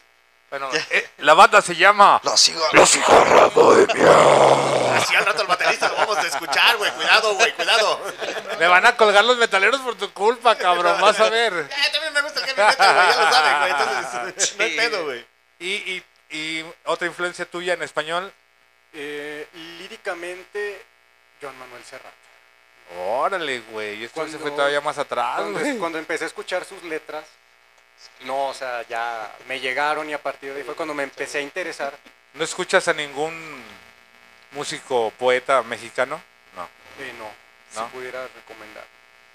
Bueno, 0.50 0.70
eh, 0.90 1.10
la 1.20 1.34
banda 1.34 1.62
se 1.62 1.76
llama. 1.76 2.20
La 2.24 2.36
cigarra. 2.36 2.68
La 2.74 2.86
cigarra 2.86 3.46
bohemia. 3.48 4.98
Así 4.98 5.16
al 5.16 5.26
rato 5.26 5.42
el 5.42 5.48
baterista 5.48 5.88
lo 5.88 5.96
vamos 5.96 6.18
a 6.18 6.28
escuchar, 6.28 6.78
güey. 6.78 6.92
Cuidado, 6.92 7.34
güey, 7.36 7.54
cuidado. 7.54 8.02
Me 8.60 8.68
van 8.68 8.86
a 8.86 8.96
colgar 8.98 9.24
los 9.24 9.38
metaleros 9.38 9.80
por 9.82 9.96
tu 9.96 10.12
culpa, 10.14 10.56
cabrón. 10.58 11.00
Vas 11.00 11.20
a 11.22 11.30
ver. 11.30 11.54
Eh, 11.54 11.90
también 11.94 12.14
me 12.14 12.22
gusta 12.22 12.40
el 12.42 12.46
heavy 12.48 12.62
metal, 12.62 12.94
güey. 12.96 13.08
Ya 13.08 13.24
lo 13.24 13.32
saben, 13.32 13.60
güey. 13.60 13.72
Entonces, 13.72 14.58
no 14.58 14.64
hay 14.66 14.76
pedo, 14.78 15.06
güey. 15.06 15.26
Y, 15.60 15.72
y, 15.72 16.04
y 16.38 16.66
otra 16.86 17.08
influencia 17.08 17.46
tuya 17.46 17.74
en 17.74 17.84
español. 17.84 18.34
Eh, 18.94 19.48
líricamente, 19.80 20.86
Joan 21.42 21.58
Manuel 21.60 21.84
Serrat. 21.86 22.12
Órale, 23.00 23.60
güey. 23.72 24.04
Esto 24.04 24.24
se 24.26 24.32
fue 24.32 24.40
Cuando- 24.40 24.56
todavía 24.58 24.82
más 24.82 24.98
atrás, 24.98 25.38
Cuando, 25.38 25.80
cuando 25.80 25.98
empecé 25.98 26.26
a 26.26 26.28
escuchar 26.28 26.66
sus 26.66 26.84
letras, 26.84 27.24
No, 28.22 28.48
o 28.48 28.54
sea, 28.54 28.86
ya 28.88 29.36
me 29.48 29.60
llegaron 29.60 30.10
y 30.10 30.14
a 30.14 30.22
partir 30.22 30.52
de 30.54 30.60
ahí 30.60 30.64
fue 30.64 30.76
cuando 30.76 30.94
me 30.94 31.04
empecé 31.04 31.40
a 31.40 31.42
interesar. 31.42 31.94
¿No 32.34 32.44
escuchas 32.44 32.88
a 32.88 32.94
ningún 32.94 33.64
músico, 34.52 35.12
poeta 35.18 35.64
mexicano? 35.64 36.22
No. 36.56 36.64
Eh, 37.00 37.14
no, 37.18 37.26
¿No? 37.80 37.88
si 37.88 37.94
pudiera 37.94 38.28
recomendar. 38.28 38.86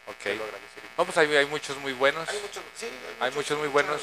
Ok. 0.07 0.19
te 0.19 0.35
lo 0.37 0.45
agradecería. 0.45 0.91
No, 0.97 1.05
pues 1.05 1.17
hay, 1.19 1.35
hay 1.37 1.47
muchos 1.47 1.77
muy 1.79 1.93
buenos. 1.93 2.29
Hay 2.29 2.39
muchos, 2.41 2.63
sí, 2.77 2.89
Hay 3.21 3.31
muchos 3.33 3.59
muy 3.59 3.69
buenos. 3.69 4.03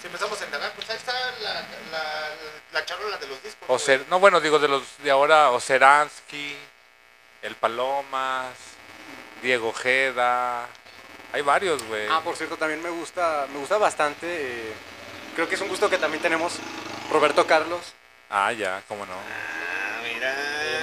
Si 0.00 0.08
empezamos 0.08 0.40
a 0.40 0.44
indagar, 0.44 0.72
pues 0.74 0.90
ahí 0.90 0.96
está 0.96 1.12
la, 1.40 1.54
la, 1.54 2.34
la 2.72 2.84
charola 2.84 3.16
de 3.16 3.28
los 3.28 3.42
discos. 3.42 3.64
O 3.68 3.78
ser, 3.78 4.04
no, 4.08 4.18
bueno, 4.18 4.40
digo 4.40 4.58
de 4.58 4.68
los 4.68 4.82
de 4.98 5.10
ahora, 5.10 5.50
Oceransky, 5.52 6.56
El 7.42 7.54
Palomas, 7.54 8.54
Diego 9.40 9.68
Ojeda. 9.68 10.66
Hay 11.32 11.42
varios, 11.42 11.82
güey. 11.84 12.06
Ah, 12.10 12.20
por 12.22 12.36
cierto, 12.36 12.56
también 12.56 12.82
me 12.82 12.90
gusta, 12.90 13.46
me 13.52 13.58
gusta 13.58 13.76
bastante. 13.78 14.26
eh, 14.28 14.72
creo 15.34 15.48
que 15.48 15.54
es 15.56 15.60
un 15.60 15.68
gusto 15.68 15.88
que 15.90 15.98
también 15.98 16.22
tenemos. 16.22 16.54
Roberto 17.10 17.46
Carlos. 17.46 17.80
Ah, 18.30 18.52
ya, 18.52 18.82
cómo 18.88 19.04
no. 19.06 19.14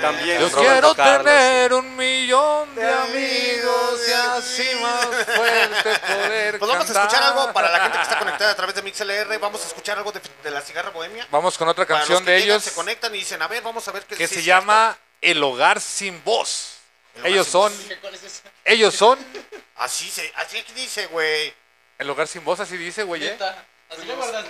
También. 0.01 0.39
Yo 0.39 0.49
Roberto 0.49 0.59
quiero 0.61 0.95
Carlos. 0.95 1.25
tener 1.25 1.73
un 1.73 1.95
millón 1.95 2.75
de 2.75 2.87
amigos 2.93 4.01
y 4.07 4.11
así 4.11 4.69
más 4.81 5.05
fuerte 5.07 5.99
poder 5.99 6.59
Pues 6.59 6.69
vamos 6.71 6.83
a 6.89 6.93
cantar. 6.93 7.03
escuchar 7.07 7.23
algo 7.23 7.53
para 7.53 7.71
la 7.71 7.79
gente 7.79 7.97
que 7.97 8.03
está 8.03 8.19
conectada 8.19 8.51
a 8.51 8.55
través 8.55 8.75
de 8.75 8.81
MixLR. 8.83 9.39
Vamos 9.39 9.63
a 9.63 9.67
escuchar 9.67 9.97
algo 9.97 10.11
de, 10.11 10.21
de 10.43 10.51
la 10.51 10.61
cigarra 10.61 10.89
bohemia. 10.91 11.25
Vamos 11.31 11.57
con 11.57 11.67
otra 11.69 11.85
Para 11.85 11.99
los 11.99 12.07
canción 12.07 12.25
que 12.25 12.31
de 12.31 12.39
llegan, 12.41 12.53
ellos 12.55 12.63
Se 12.63 12.73
conectan 12.73 13.15
y 13.15 13.19
dicen, 13.19 13.41
a 13.41 13.47
ver, 13.47 13.63
vamos 13.63 13.87
a 13.87 13.91
ver 13.91 14.03
qué 14.05 14.15
que 14.17 14.27
sí 14.27 14.35
se 14.35 14.39
es 14.41 14.45
llama 14.45 14.97
El 15.21 15.41
Hogar 15.41 15.79
Sin 15.81 16.21
Voz. 16.23 16.72
Ellos 17.23 17.47
son, 17.47 17.73
ellos 18.65 18.93
son. 18.95 19.19
Así, 19.75 20.09
se, 20.09 20.31
así 20.35 20.63
dice, 20.75 21.07
güey. 21.07 21.53
El 21.97 22.09
Hogar 22.09 22.27
Sin 22.27 22.43
Voz, 22.45 22.59
así 22.59 22.77
dice, 22.77 23.03
güey. 23.03 23.25
¿eh? 23.25 23.37
Así 23.89 24.05
lo 24.05 24.15
guardaste. 24.15 24.49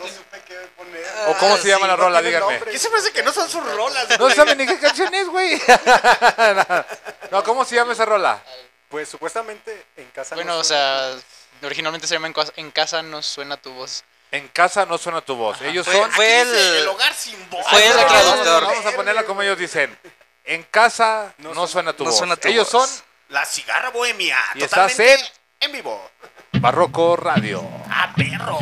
¿O 1.27 1.37
cómo 1.37 1.57
se 1.57 1.69
llama 1.69 1.87
la 1.87 1.95
rola? 1.95 2.21
Díganme. 2.21 2.59
¿Qué 2.59 2.77
se 2.77 2.89
me 2.89 2.97
hace 2.97 3.11
que 3.11 3.23
no 3.23 3.31
son 3.31 3.49
sus 3.49 3.63
rolas? 3.73 4.07
No 4.11 4.17
güey? 4.25 4.35
saben 4.35 4.57
ni 4.57 4.65
qué 4.67 4.77
canción 4.79 5.13
es, 5.13 5.27
güey. 5.27 5.59
No, 7.31 7.43
¿cómo 7.43 7.65
se 7.65 7.75
llama 7.75 7.93
esa 7.93 8.05
rola? 8.05 8.41
Pues 8.89 9.09
supuestamente 9.09 9.85
en 9.97 10.05
casa. 10.11 10.35
Bueno, 10.35 10.53
no 10.53 10.59
o 10.59 10.63
sea, 10.63 11.15
originalmente 11.63 12.05
se 12.05 12.13
llama 12.15 12.27
en, 12.27 12.33
Casa- 12.33 12.53
en 12.57 12.69
casa 12.71 13.01
no 13.01 13.21
suena 13.23 13.57
tu 13.57 13.71
voz. 13.73 14.03
En 14.31 14.47
casa 14.49 14.85
no 14.85 14.97
suena 14.97 15.21
tu 15.21 15.35
voz. 15.35 15.61
Ellos 15.61 15.85
Fue- 15.85 15.95
son. 15.95 16.11
fue 16.11 16.41
el- 16.41 16.55
el 16.55 16.87
hogar 16.87 17.13
sin 17.13 17.49
voz. 17.49 17.65
fue 17.69 17.85
el 17.85 17.93
traductor. 17.93 18.63
Vamos 18.63 18.85
a 18.85 18.91
ponerla 18.91 19.23
como 19.23 19.41
ellos 19.41 19.57
dicen. 19.57 19.97
En 20.45 20.63
casa 20.63 21.33
no, 21.37 21.67
suena 21.67 21.93
tu 21.93 22.03
no 22.03 22.09
voz. 22.09 22.17
suena 22.17 22.35
tu 22.35 22.47
ellos 22.47 22.71
voz. 22.71 22.89
son 22.89 23.03
La 23.29 23.45
cigarra 23.45 23.89
bohemia. 23.89 24.37
Y 24.55 24.63
estás 24.63 24.99
en- 24.99 25.19
en 25.61 25.71
vivo. 25.71 26.09
Barroco 26.53 27.15
Radio. 27.15 27.63
¡Ah, 27.89 28.13
perro! 28.15 28.59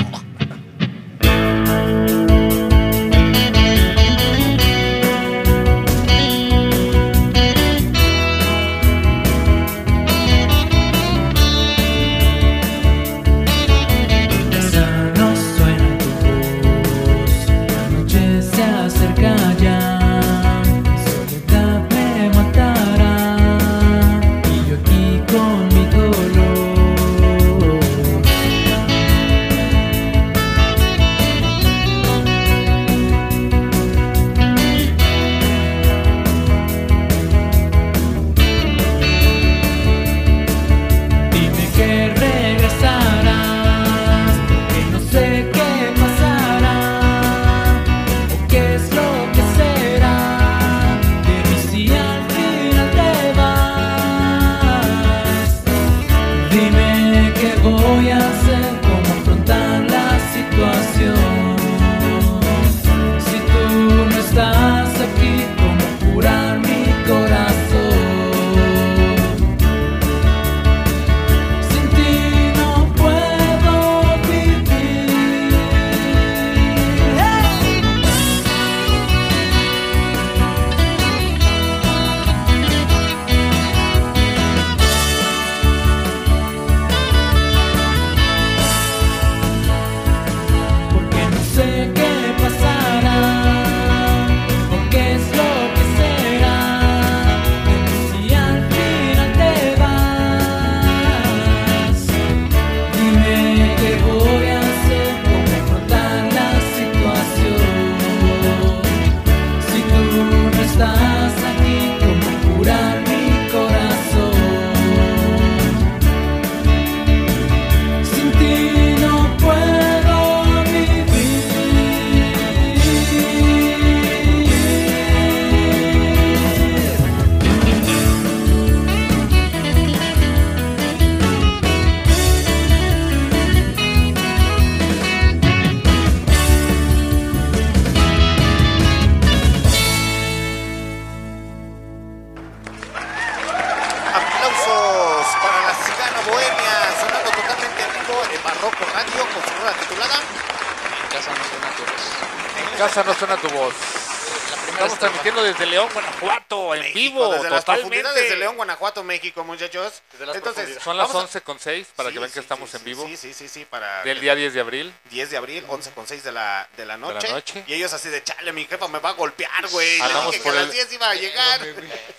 México, 156.93 157.13
vivo, 157.19 157.33
desde 157.33 157.49
las 157.49 157.59
totalmente. 157.65 157.89
profundidades 158.01 158.29
de 158.29 158.37
León, 158.37 158.55
Guanajuato, 158.55 159.03
México, 159.03 159.43
muchachos. 159.43 160.01
Desde 160.11 160.25
las 160.25 160.35
Entonces. 160.35 160.77
Son 160.83 160.97
las 160.97 161.07
vamos 161.07 161.21
a- 161.23 161.25
11 161.25 161.41
con 161.41 161.59
6 161.59 161.87
para 161.95 162.09
Sí, 162.09 162.13
que 162.13 162.19
vean 162.19 162.29
sí, 162.29 162.33
que 162.35 162.39
estamos 162.39 162.69
sí, 162.69 162.77
en 162.77 162.79
sí, 162.83 162.85
vivo. 162.85 163.05
Sí, 163.07 163.17
sí, 163.17 163.33
sí, 163.33 163.47
sí, 163.47 163.65
para 163.65 164.03
Del 164.03 164.19
día 164.19 164.35
10 164.35 164.53
de 164.53 164.59
abril. 164.59 164.93
10 165.09 165.29
de 165.31 165.37
abril, 165.37 165.65
11 165.67 165.91
con 165.91 166.07
6 166.07 166.23
de 166.23 166.31
la, 166.31 166.67
de 166.77 166.85
la 166.85 166.97
noche. 166.97 167.29
noche. 167.31 167.63
Y 167.67 167.73
ellos 167.73 167.91
así 167.93 168.09
de, 168.09 168.23
chale, 168.23 168.51
mi 168.53 168.65
jefa 168.65 168.87
me 168.87 168.99
va 168.99 169.09
a 169.09 169.13
golpear, 169.13 169.67
güey. 169.69 169.97
Le 169.99 170.05
dije 170.07 170.31
que 170.31 170.39
por 170.39 170.53
a 170.53 170.59
el- 170.59 170.65
las 170.67 170.71
10 170.73 170.93
iba 170.93 171.09
a 171.09 171.15
llegar. 171.15 171.61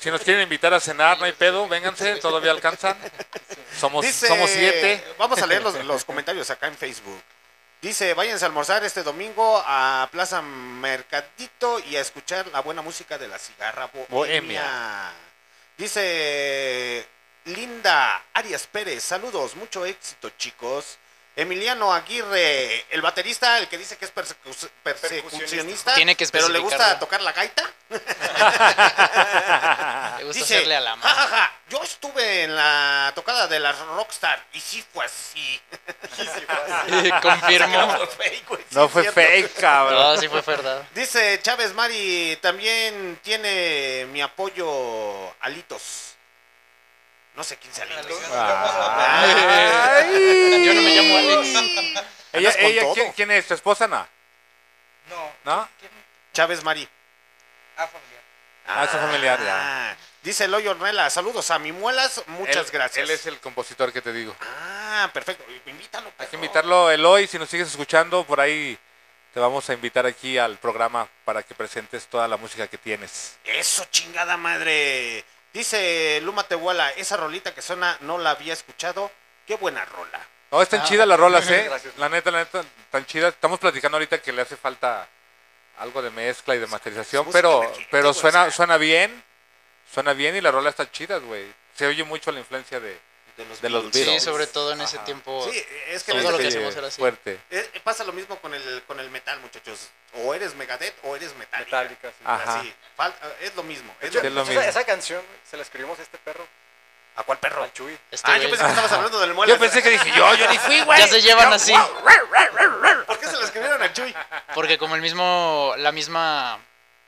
Si 0.00 0.10
nos 0.10 0.20
quieren 0.22 0.42
invitar 0.42 0.72
a 0.74 0.80
cenar, 0.80 1.18
no 1.18 1.24
hay 1.24 1.32
pedo, 1.32 1.68
vénganse, 1.68 2.16
todavía 2.16 2.50
alcanzan. 2.50 2.96
Somos, 3.80 4.04
Dice, 4.04 4.26
somos 4.28 4.50
siete. 4.50 5.02
Vamos 5.18 5.40
a 5.40 5.46
leer 5.46 5.62
los, 5.62 5.74
los 5.84 6.04
comentarios 6.04 6.48
acá 6.50 6.66
en 6.68 6.76
Facebook. 6.76 7.20
Dice, 7.82 8.14
váyanse 8.14 8.44
a 8.44 8.46
almorzar 8.46 8.84
este 8.84 9.02
domingo 9.02 9.60
a 9.66 10.08
Plaza 10.12 10.40
Mercadito 10.40 11.80
y 11.80 11.96
a 11.96 12.00
escuchar 12.00 12.46
la 12.52 12.60
buena 12.60 12.80
música 12.80 13.18
de 13.18 13.26
la 13.26 13.40
cigarra 13.40 13.86
bohemia. 13.86 14.08
Bohemia. 14.08 15.12
Dice 15.76 17.04
Linda 17.46 18.22
Arias 18.34 18.68
Pérez, 18.68 19.02
saludos, 19.02 19.56
mucho 19.56 19.84
éxito 19.84 20.30
chicos. 20.38 20.96
Emiliano 21.34 21.92
Aguirre, 21.94 22.84
el 22.90 23.00
baterista, 23.00 23.56
el 23.58 23.66
que 23.68 23.78
dice 23.78 23.96
que 23.96 24.04
es 24.04 24.14
persecu- 24.14 24.68
persecucionista, 24.82 25.94
Tiene 25.94 26.14
que 26.14 26.26
pero 26.28 26.48
le 26.48 26.58
gusta 26.58 26.98
tocar 26.98 27.22
la 27.22 27.32
gaita. 27.32 27.62
Le 30.18 30.24
gusta 30.24 30.40
Dice, 30.40 30.54
hacerle 30.56 30.76
a 30.76 30.80
la 30.80 30.90
"Ja, 30.90 30.96
mano. 30.96 31.14
ja, 31.14 31.26
ja, 31.28 31.52
yo 31.68 31.82
estuve 31.82 32.44
en 32.44 32.54
la 32.56 33.12
tocada 33.14 33.46
de 33.48 33.60
la 33.60 33.72
Rockstar 33.72 34.42
y 34.52 34.60
sí 34.60 34.84
fue 34.92 35.04
así. 35.04 35.60
Confirmo. 37.22 37.86
No 37.86 37.96
fue 37.96 38.06
fake, 38.30 38.48
güey, 38.48 38.60
sí 38.62 38.76
No 38.76 38.88
fue 38.88 39.12
fake, 39.12 39.54
cabrón. 39.54 40.14
No, 40.14 40.20
sí 40.20 40.28
fue 40.28 40.40
verdad. 40.42 40.82
Dice 40.94 41.40
Chávez 41.42 41.74
Mari, 41.74 42.38
también 42.40 43.18
tiene 43.22 44.06
mi 44.12 44.20
apoyo 44.22 45.34
Alitos. 45.40 46.11
No 47.34 47.42
sé 47.44 47.56
quién 47.56 47.72
sea 47.72 47.84
Alitos. 47.84 48.18
Ay. 49.32 50.64
Yo 50.64 50.74
no 50.74 50.82
me 50.82 50.90
llamo 50.94 51.16
Alex. 51.18 52.06
Ella, 52.32 52.50
ella. 52.58 52.82
¿quién, 52.94 53.12
quién 53.12 53.30
es? 53.30 53.46
¿Tu 53.46 53.54
esposa 53.54 53.86
no? 53.88 54.06
No. 55.08 55.32
¿No? 55.44 55.68
Chávez 56.32 56.62
Mari. 56.62 56.88
Ah, 57.76 57.86
familiar. 57.86 58.22
Ah, 58.66 58.84
es 58.84 58.90
familiar, 58.90 59.40
ya. 59.42 59.90
Ah, 59.90 59.96
Dice 60.22 60.44
Eloy 60.44 60.66
Ornella, 60.68 61.10
saludos 61.10 61.50
a 61.50 61.58
mi 61.58 61.72
muelas, 61.72 62.22
muchas 62.28 62.66
Él- 62.66 62.72
gracias. 62.72 63.02
Él 63.04 63.10
es 63.10 63.26
el 63.26 63.40
compositor 63.40 63.92
que 63.92 64.00
te 64.00 64.12
digo. 64.12 64.36
Ah, 64.40 65.10
perfecto. 65.12 65.44
Invítalo. 65.66 66.12
Hay 66.18 66.28
que 66.28 66.36
invitarlo, 66.36 66.90
Eloy, 66.90 67.26
si 67.26 67.38
nos 67.40 67.48
sigues 67.50 67.66
escuchando, 67.68 68.24
por 68.24 68.40
ahí 68.40 68.78
te 69.34 69.40
vamos 69.40 69.68
a 69.68 69.72
invitar 69.72 70.06
aquí 70.06 70.38
al 70.38 70.58
programa 70.58 71.08
para 71.24 71.42
que 71.42 71.54
presentes 71.56 72.06
toda 72.06 72.28
la 72.28 72.36
música 72.36 72.68
que 72.68 72.78
tienes. 72.78 73.36
Eso, 73.44 73.84
chingada 73.90 74.36
madre. 74.36 75.24
Dice 75.52 76.20
Luma 76.22 76.44
Tehuala, 76.44 76.90
esa 76.92 77.16
rolita 77.16 77.54
que 77.54 77.62
suena 77.62 77.96
no 78.00 78.18
la 78.18 78.30
había 78.30 78.52
escuchado. 78.52 79.10
Qué 79.46 79.56
buena 79.56 79.84
rola. 79.84 80.20
No, 80.50 80.62
están 80.62 80.80
Ah. 80.80 80.84
chidas 80.84 81.06
las 81.06 81.18
rolas, 81.18 81.48
¿eh? 81.50 81.64
Gracias. 81.68 81.96
La 81.98 82.08
neta, 82.08 82.30
la 82.30 82.38
neta, 82.40 82.64
tan 82.90 83.04
chidas. 83.06 83.34
Estamos 83.34 83.58
platicando 83.58 83.96
ahorita 83.96 84.20
que 84.22 84.32
le 84.32 84.42
hace 84.42 84.56
falta 84.56 85.08
algo 85.78 86.00
de 86.02 86.10
mezcla 86.10 86.54
y 86.54 86.58
de 86.58 86.66
masterización, 86.66 87.26
pero, 87.32 87.70
pero 87.90 88.12
suena, 88.14 88.50
suena 88.50 88.76
bien. 88.76 89.22
Suena 89.92 90.12
bien 90.14 90.36
y 90.36 90.40
las 90.40 90.54
rolas 90.54 90.70
están 90.72 90.90
chidas, 90.90 91.20
güey. 91.22 91.52
Se 91.74 91.86
oye 91.86 92.04
mucho 92.04 92.32
la 92.32 92.38
influencia 92.40 92.80
de, 92.80 92.98
de 93.36 93.44
los, 93.46 93.60
Beatles. 93.60 93.92
Sí, 93.92 94.00
Beatles. 94.00 94.22
sobre 94.22 94.46
todo 94.46 94.72
en 94.72 94.80
ese 94.82 94.96
Ajá. 94.96 95.04
tiempo. 95.04 95.48
Sí, 95.50 95.64
es 95.88 96.02
que 96.04 96.12
todo 96.12 96.30
lo 96.32 96.38
que 96.38 96.48
hacemos 96.48 96.74
era 96.76 96.86
así. 96.88 97.00
Fuerte. 97.00 97.38
Eh, 97.50 97.70
eh, 97.74 97.80
pasa 97.82 98.04
lo 98.04 98.12
mismo 98.12 98.38
con 98.40 98.54
el, 98.54 98.82
con 98.86 99.00
el 99.00 99.10
metal, 99.10 99.38
muchachos. 99.40 99.88
O 100.14 100.34
eres 100.34 100.54
Megadeth 100.54 100.94
o 101.04 101.16
eres 101.16 101.34
Metallica. 101.36 101.80
Metallica, 101.82 102.08
sí. 102.10 102.24
Ajá. 102.24 102.58
Así, 102.60 102.74
fal- 102.96 103.14
es 103.40 103.54
lo 103.56 103.62
mismo. 103.62 103.94
De 104.00 104.06
Es 104.08 104.12
hecho, 104.14 104.22
lo 104.22 104.28
es 104.28 104.34
lo 104.34 104.40
de 104.40 104.44
hecho, 104.44 104.50
mismo. 104.60 104.60
esa, 104.70 104.80
esa 104.80 104.84
canción 104.84 105.22
se 105.50 105.56
la 105.56 105.62
escribimos 105.62 105.98
a 105.98 106.02
este 106.02 106.18
perro. 106.18 106.46
¿A 107.14 107.24
cuál 107.24 107.38
perro? 107.38 107.62
Al 107.62 107.72
Chuy. 107.74 107.98
Este 108.10 108.30
ah, 108.30 108.36
güey. 108.36 108.42
yo 108.44 108.48
pensé 108.50 108.64
que 108.64 108.70
estabas 108.70 108.92
hablando 108.92 109.20
del 109.20 109.34
muelas. 109.34 109.54
Yo 109.54 109.60
pensé 109.60 109.82
que 109.82 109.90
dije 109.90 110.10
yo, 110.16 110.34
yo 110.34 110.48
ni 110.50 110.56
fui, 110.58 110.80
güey. 110.80 110.98
Ya 110.98 111.06
se 111.08 111.20
llevan 111.20 111.50
Yo- 111.50 111.54
así. 111.56 111.74
¿Por 113.06 113.18
qué 113.18 113.26
se 113.26 113.32
lo 113.36 113.44
escribieron 113.44 113.82
al 113.82 113.92
Chuy? 113.92 114.14
Porque 114.54 114.78
como 114.78 114.94
el 114.94 115.02
mismo, 115.02 115.74
la 115.78 115.92
misma 115.92 116.58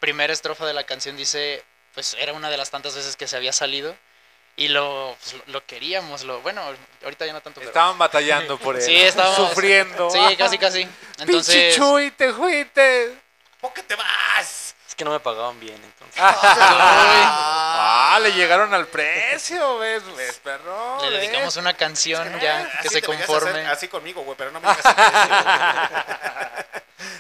primera 0.01 0.33
estrofa 0.33 0.67
de 0.67 0.75
la 0.75 0.85
canción 0.85 1.17
dice, 1.17 1.65
pues 1.95 2.15
era 2.19 2.33
una 2.33 2.51
de 2.51 2.57
las 2.59 2.71
tantas 2.71 2.95
veces 2.95 3.17
que 3.17 3.27
se 3.27 3.37
había 3.37 3.53
salido 3.53 3.97
y 4.57 4.69
lo, 4.69 5.17
pues, 5.21 5.35
lo, 5.49 5.65
queríamos, 5.67 6.23
lo, 6.25 6.41
bueno, 6.41 6.63
ahorita 7.03 7.27
ya 7.27 7.33
no 7.33 7.41
tanto. 7.41 7.61
pero- 7.61 7.71
Estaban 7.71 7.99
batallando 7.99 8.57
por 8.59 8.77
él. 8.81 8.83
Sí, 8.83 8.95
estábamos 9.03 9.37
Sufriendo. 9.51 10.11
Sí, 10.11 10.37
casi, 10.37 10.59
casi. 10.59 10.85
Pinche 10.85 11.23
Entonces, 11.23 11.77
Chuy, 11.77 12.11
te 12.13 12.33
fuiste. 12.33 13.17
¿Por 13.61 13.73
qué 13.73 13.83
te 13.83 13.95
vas? 13.97 14.75
Es 14.87 14.95
que 14.95 15.05
no 15.05 15.11
me 15.11 15.19
pagaban 15.21 15.59
bien, 15.59 15.75
entonces. 15.83 16.23
Ah, 16.23 18.19
le 18.23 18.33
llegaron 18.33 18.73
al 18.75 18.87
precio, 18.87 19.79
¿ves? 19.79 20.03
¿Ves, 20.17 20.39
perro? 20.45 20.99
le 21.03 21.11
¿Ves? 21.11 21.21
dedicamos 21.21 21.57
una 21.57 21.75
canción 21.75 22.39
ya 22.41 22.71
que 22.81 22.89
Así 22.89 22.89
se 22.91 23.03
conforme. 23.03 23.51
hacer 23.51 23.67
así 23.67 23.89
conmigo, 23.89 24.23
güey, 24.23 24.37
pero 24.37 24.53
no 24.53 24.61
me 24.61 24.69
digas 24.69 24.87
así. 24.87 24.95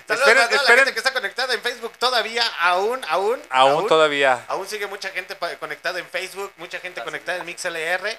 Saludos 0.06 0.28
Esperen, 0.28 0.42
a 0.44 0.48
toda 0.48 0.62
la 0.62 0.76
gente 0.76 0.92
que 0.92 0.98
está 0.98 1.12
conectada 1.12 1.54
en 1.54 1.60
Facebook 1.62 1.73
todavía, 2.04 2.46
aún, 2.60 3.00
aún. 3.08 3.40
Aún 3.48 3.86
todavía. 3.86 4.44
Aún 4.48 4.68
sigue 4.68 4.86
mucha 4.86 5.08
gente 5.08 5.36
conectada 5.58 5.98
en 5.98 6.06
Facebook, 6.06 6.52
mucha 6.58 6.78
gente 6.78 7.02
conectada 7.02 7.38
en 7.38 7.46
MixLR. 7.46 8.18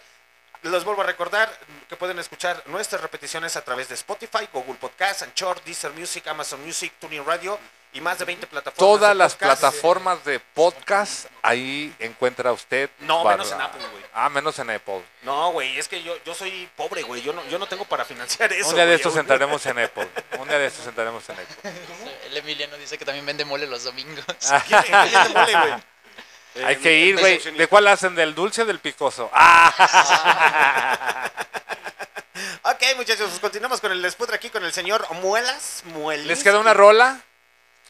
Les 0.64 0.84
vuelvo 0.84 1.04
a 1.04 1.06
recordar 1.06 1.56
que 1.88 1.96
pueden 1.96 2.18
escuchar 2.18 2.64
nuestras 2.66 3.00
repeticiones 3.00 3.56
a 3.56 3.64
través 3.64 3.88
de 3.88 3.94
Spotify, 3.94 4.50
Google 4.52 4.74
Podcast, 4.76 5.22
Anchor, 5.22 5.64
Deezer 5.64 5.92
Music, 5.92 6.28
Amazon 6.28 6.66
Music, 6.66 6.94
TuneIn 7.00 7.24
Radio 7.24 7.60
y 7.96 8.02
más 8.02 8.20
de 8.20 8.26
20 8.26 8.46
plataformas. 8.48 8.78
Todas 8.78 9.10
de 9.10 9.16
las 9.16 9.34
podcast. 9.36 9.60
plataformas 9.62 10.24
de 10.26 10.40
podcast, 10.40 11.26
ahí 11.42 11.96
encuentra 12.00 12.52
usted. 12.52 12.90
No, 13.00 13.24
barra- 13.24 13.38
menos 13.38 13.52
en 13.54 13.62
Apple, 13.62 13.82
güey. 13.92 14.04
Ah, 14.14 14.30
menos 14.30 14.60
en 14.60 14.70
Apple. 14.70 15.02
No, 15.24 15.52
güey, 15.52 15.80
es 15.80 15.88
que 15.88 16.04
yo, 16.04 16.14
yo 16.24 16.36
soy 16.36 16.70
pobre, 16.76 17.02
güey. 17.04 17.22
Yo 17.22 17.34
no, 17.34 17.44
yo 17.48 17.58
no 17.58 17.66
tengo 17.68 17.86
para 17.86 18.06
financiar 18.06 18.52
eso. 18.54 18.70
Un 18.70 18.76
día 18.76 18.84
de 18.86 18.92
güey. 18.92 18.96
estos 18.98 19.16
entraremos 19.18 19.66
en 19.66 19.80
Apple. 19.80 20.08
Un 20.38 20.48
día 20.48 20.60
de 20.60 20.68
estos 20.68 20.86
entraremos 20.86 21.28
en 21.30 21.36
Apple. 21.40 21.72
El 22.28 22.38
Emiliano 22.38 22.78
dice 22.78 22.98
que 22.98 23.06
también 23.06 23.26
vende 23.26 23.46
mole 23.46 23.66
los 23.66 23.84
domingos. 23.86 24.24
¿Quién- 24.68 24.82
quién 24.84 25.02
vende 25.12 25.30
mole, 25.30 25.52
güey? 25.54 25.74
Hay 26.66 26.76
que 26.78 26.98
ir, 27.00 27.20
güey. 27.20 27.38
¿De 27.40 27.68
cuál 27.68 27.88
hacen? 27.88 28.16
¿Del 28.16 28.34
dulce 28.36 28.62
o 28.62 28.66
del 28.66 28.80
picoso? 28.80 29.30
Ah. 29.34 31.30
Ok, 32.64 32.82
muchachos, 32.98 33.28
pues 33.30 33.40
continuamos 33.40 33.80
con 33.82 33.92
el 33.92 34.02
desputre 34.02 34.36
aquí 34.36 34.50
con 34.50 34.64
el 34.66 34.74
señor 34.74 35.06
Muelas. 35.16 35.82
Muelis. 35.86 36.26
¿Les 36.26 36.44
queda 36.44 36.60
una 36.60 36.74
rola? 36.74 37.22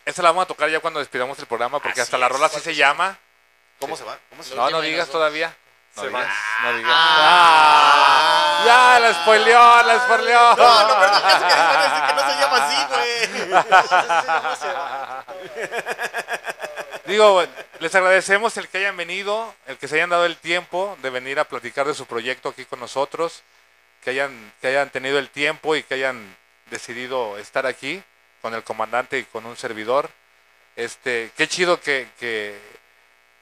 Esa 0.05 0.21
la 0.21 0.29
vamos 0.29 0.43
a 0.43 0.47
tocar 0.47 0.69
ya 0.69 0.79
cuando 0.79 0.99
despidamos 0.99 1.37
el 1.39 1.47
programa, 1.47 1.79
porque 1.79 2.01
Así 2.01 2.01
hasta 2.01 2.17
la 2.17 2.27
es. 2.27 2.31
rola 2.31 2.45
así 2.45 2.59
se 2.59 2.75
llama. 2.75 3.17
¿Cómo 3.79 3.97
se 3.97 4.03
va? 4.03 4.17
¿Cómo 4.29 4.43
se 4.43 4.55
No, 4.55 4.69
no 4.69 4.81
digas 4.81 5.09
todavía. 5.09 5.55
No 5.95 6.01
Se 6.03 6.07
digas, 6.09 6.27
va. 6.27 6.61
no 6.71 6.77
digas. 6.77 6.91
Ah, 6.95 8.63
ya, 8.65 8.99
la 8.99 9.13
spoileó, 9.13 9.83
la 9.83 9.99
spoileó. 10.05 10.55
No, 10.55 10.87
no, 10.87 10.99
perdón, 10.99 11.21
caso 11.21 11.47
que 11.47 11.55
decir 11.83 12.03
que 12.05 12.13
no 12.13 12.21
se 12.29 12.35
llama 12.39 12.57
así, 12.65 12.77
güey. 12.89 13.05
Digo, 17.05 17.43
les 17.79 17.93
agradecemos 17.95 18.57
el 18.57 18.67
que 18.67 18.79
hayan 18.79 18.97
venido, 18.97 19.53
el 19.67 19.77
que 19.77 19.87
se 19.87 19.95
hayan 19.95 20.09
dado 20.09 20.25
el 20.25 20.37
tiempo 20.37 20.97
de 21.01 21.09
venir 21.11 21.39
a 21.39 21.43
platicar 21.45 21.85
de 21.87 21.93
su 21.93 22.05
proyecto 22.07 22.49
aquí 22.49 22.65
con 22.65 22.79
nosotros, 22.79 23.43
que 24.03 24.09
hayan, 24.11 24.53
que 24.61 24.67
hayan 24.67 24.89
tenido 24.89 25.19
el 25.19 25.29
tiempo 25.29 25.75
y 25.75 25.83
que 25.83 25.93
hayan 25.95 26.35
decidido 26.71 27.37
estar 27.37 27.65
aquí 27.67 28.03
con 28.45 28.53
el 28.53 28.63
comandante 28.63 29.17
y 29.17 29.23
con 29.23 29.47
un 29.47 29.57
servidor. 29.57 30.07
Este, 30.75 31.31
qué 31.35 31.47
chido 31.47 31.81
que, 31.81 32.07
que, 32.19 32.55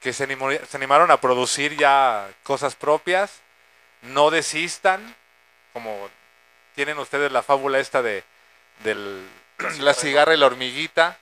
que 0.00 0.14
se, 0.14 0.26
animó- 0.26 0.58
se 0.66 0.76
animaron 0.78 1.10
a 1.10 1.20
producir 1.20 1.76
ya 1.76 2.26
cosas 2.42 2.74
propias. 2.74 3.42
No 4.00 4.30
desistan, 4.30 5.14
como 5.74 6.08
tienen 6.74 6.98
ustedes 6.98 7.30
la 7.32 7.42
fábula 7.42 7.80
esta 7.80 8.00
de 8.00 8.24
del, 8.82 9.28
la 9.80 9.92
cigarra 9.92 10.32
y 10.32 10.38
la 10.38 10.46
hormiguita 10.46 11.18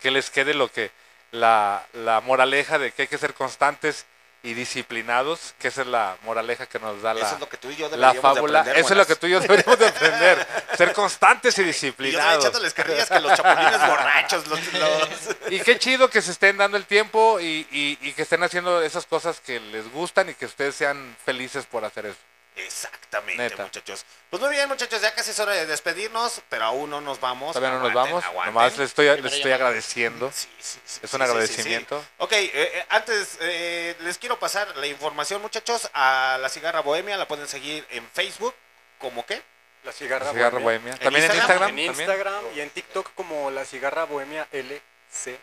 que 0.00 0.10
les 0.10 0.28
quede 0.30 0.52
lo 0.54 0.66
que 0.72 0.90
la, 1.30 1.86
la 1.92 2.20
moraleja 2.20 2.80
de 2.80 2.90
que 2.90 3.02
hay 3.02 3.08
que 3.08 3.16
ser 3.18 3.32
constantes 3.32 4.06
y 4.42 4.54
disciplinados, 4.54 5.54
que 5.58 5.68
esa 5.68 5.80
es 5.82 5.88
la 5.88 6.16
moraleja 6.22 6.66
que 6.66 6.78
nos 6.78 7.02
da 7.02 7.12
la, 7.12 7.26
Eso 7.26 7.34
es 7.34 7.40
lo 7.40 7.48
que 7.48 7.56
tú 7.56 7.70
y 7.70 7.76
yo 7.76 7.88
la 7.88 7.96
deberíamos 8.12 8.14
de 8.14 8.20
fábula. 8.40 8.60
aprender, 8.60 8.84
Eso 8.84 8.92
es 8.94 8.96
lo 8.98 9.06
que 9.06 9.16
tú 9.16 9.26
y 9.26 9.30
yo 9.30 9.40
deberíamos 9.40 9.78
de 9.78 9.88
aprender, 9.88 10.46
ser 10.76 10.92
constantes 10.92 11.58
y 11.58 11.60
Y 11.60 11.64
yo 11.64 11.68
disciplinados. 11.68 12.32
estoy 12.44 12.48
echándoles 12.48 12.74
carrillas 12.74 13.08
que 13.08 13.20
los 13.20 13.34
chapulines 13.34 13.86
borrachos, 13.86 14.46
los, 14.46 14.72
los- 14.74 15.08
Y 15.50 15.60
qué 15.60 15.78
chido 15.78 16.08
que 16.08 16.22
se 16.22 16.30
estén 16.30 16.56
dando 16.56 16.76
el 16.76 16.84
tiempo 16.86 17.40
y, 17.40 17.66
y- 17.72 17.98
y 18.00 18.12
que 18.12 18.22
estén 18.22 18.42
haciendo 18.42 18.80
esas 18.82 19.06
cosas 19.06 19.40
que 19.40 19.58
les 19.60 19.90
gustan 19.92 20.28
y 20.30 20.34
que 20.34 20.46
ustedes 20.46 20.74
sean 20.76 21.16
felices 21.24 21.66
por 21.66 21.84
hacer 21.84 22.06
eso. 22.06 22.18
Exactamente, 22.58 23.42
Neta. 23.42 23.62
muchachos. 23.62 24.04
Pues 24.30 24.42
muy 24.42 24.50
bien, 24.50 24.68
muchachos, 24.68 25.00
ya 25.00 25.14
casi 25.14 25.30
es 25.30 25.38
hora 25.40 25.52
de 25.52 25.66
despedirnos, 25.66 26.42
pero 26.48 26.64
aún 26.64 26.90
no 26.90 27.00
nos 27.00 27.20
vamos. 27.20 27.54
Todavía 27.54 27.78
no 27.78 27.84
nos 27.84 27.92
vamos, 27.94 28.24
aguanten. 28.24 28.54
nomás 28.54 28.76
les 28.78 28.88
estoy, 28.90 29.20
les 29.20 29.32
estoy 29.32 29.52
agradeciendo. 29.52 30.30
Sí, 30.32 30.48
sí, 30.58 30.78
sí, 30.84 31.00
Es 31.02 31.14
un 31.14 31.22
agradecimiento. 31.22 32.00
sí. 32.00 32.06
Ok, 32.18 32.32
eh, 32.32 32.50
eh, 32.54 32.86
antes 32.90 33.38
eh, 33.40 33.96
les 34.00 34.18
quiero 34.18 34.38
pasar 34.38 34.76
la 34.76 34.86
información, 34.86 35.40
muchachos, 35.40 35.88
a 35.94 36.38
la 36.40 36.48
cigarra 36.48 36.80
bohemia. 36.80 37.16
La 37.16 37.26
pueden 37.28 37.48
seguir 37.48 37.86
en 37.90 38.06
Facebook, 38.10 38.54
¿como 38.98 39.24
qué? 39.24 39.42
La 39.84 39.92
cigarra, 39.92 40.30
Cigarra 40.30 40.58
bohemia. 40.58 40.92
Bohemia. 40.92 40.98
También 41.04 41.24
en 41.24 41.36
Instagram? 41.36 41.78
Instagram. 41.78 41.78
En 41.78 41.86
también. 41.86 42.10
Instagram 42.10 42.44
y 42.56 42.60
en 42.60 42.70
TikTok 42.70 43.14
como 43.14 43.50
la 43.50 43.64
cigarra 43.64 44.04
bohemia 44.04 44.48
LCB. 44.52 45.38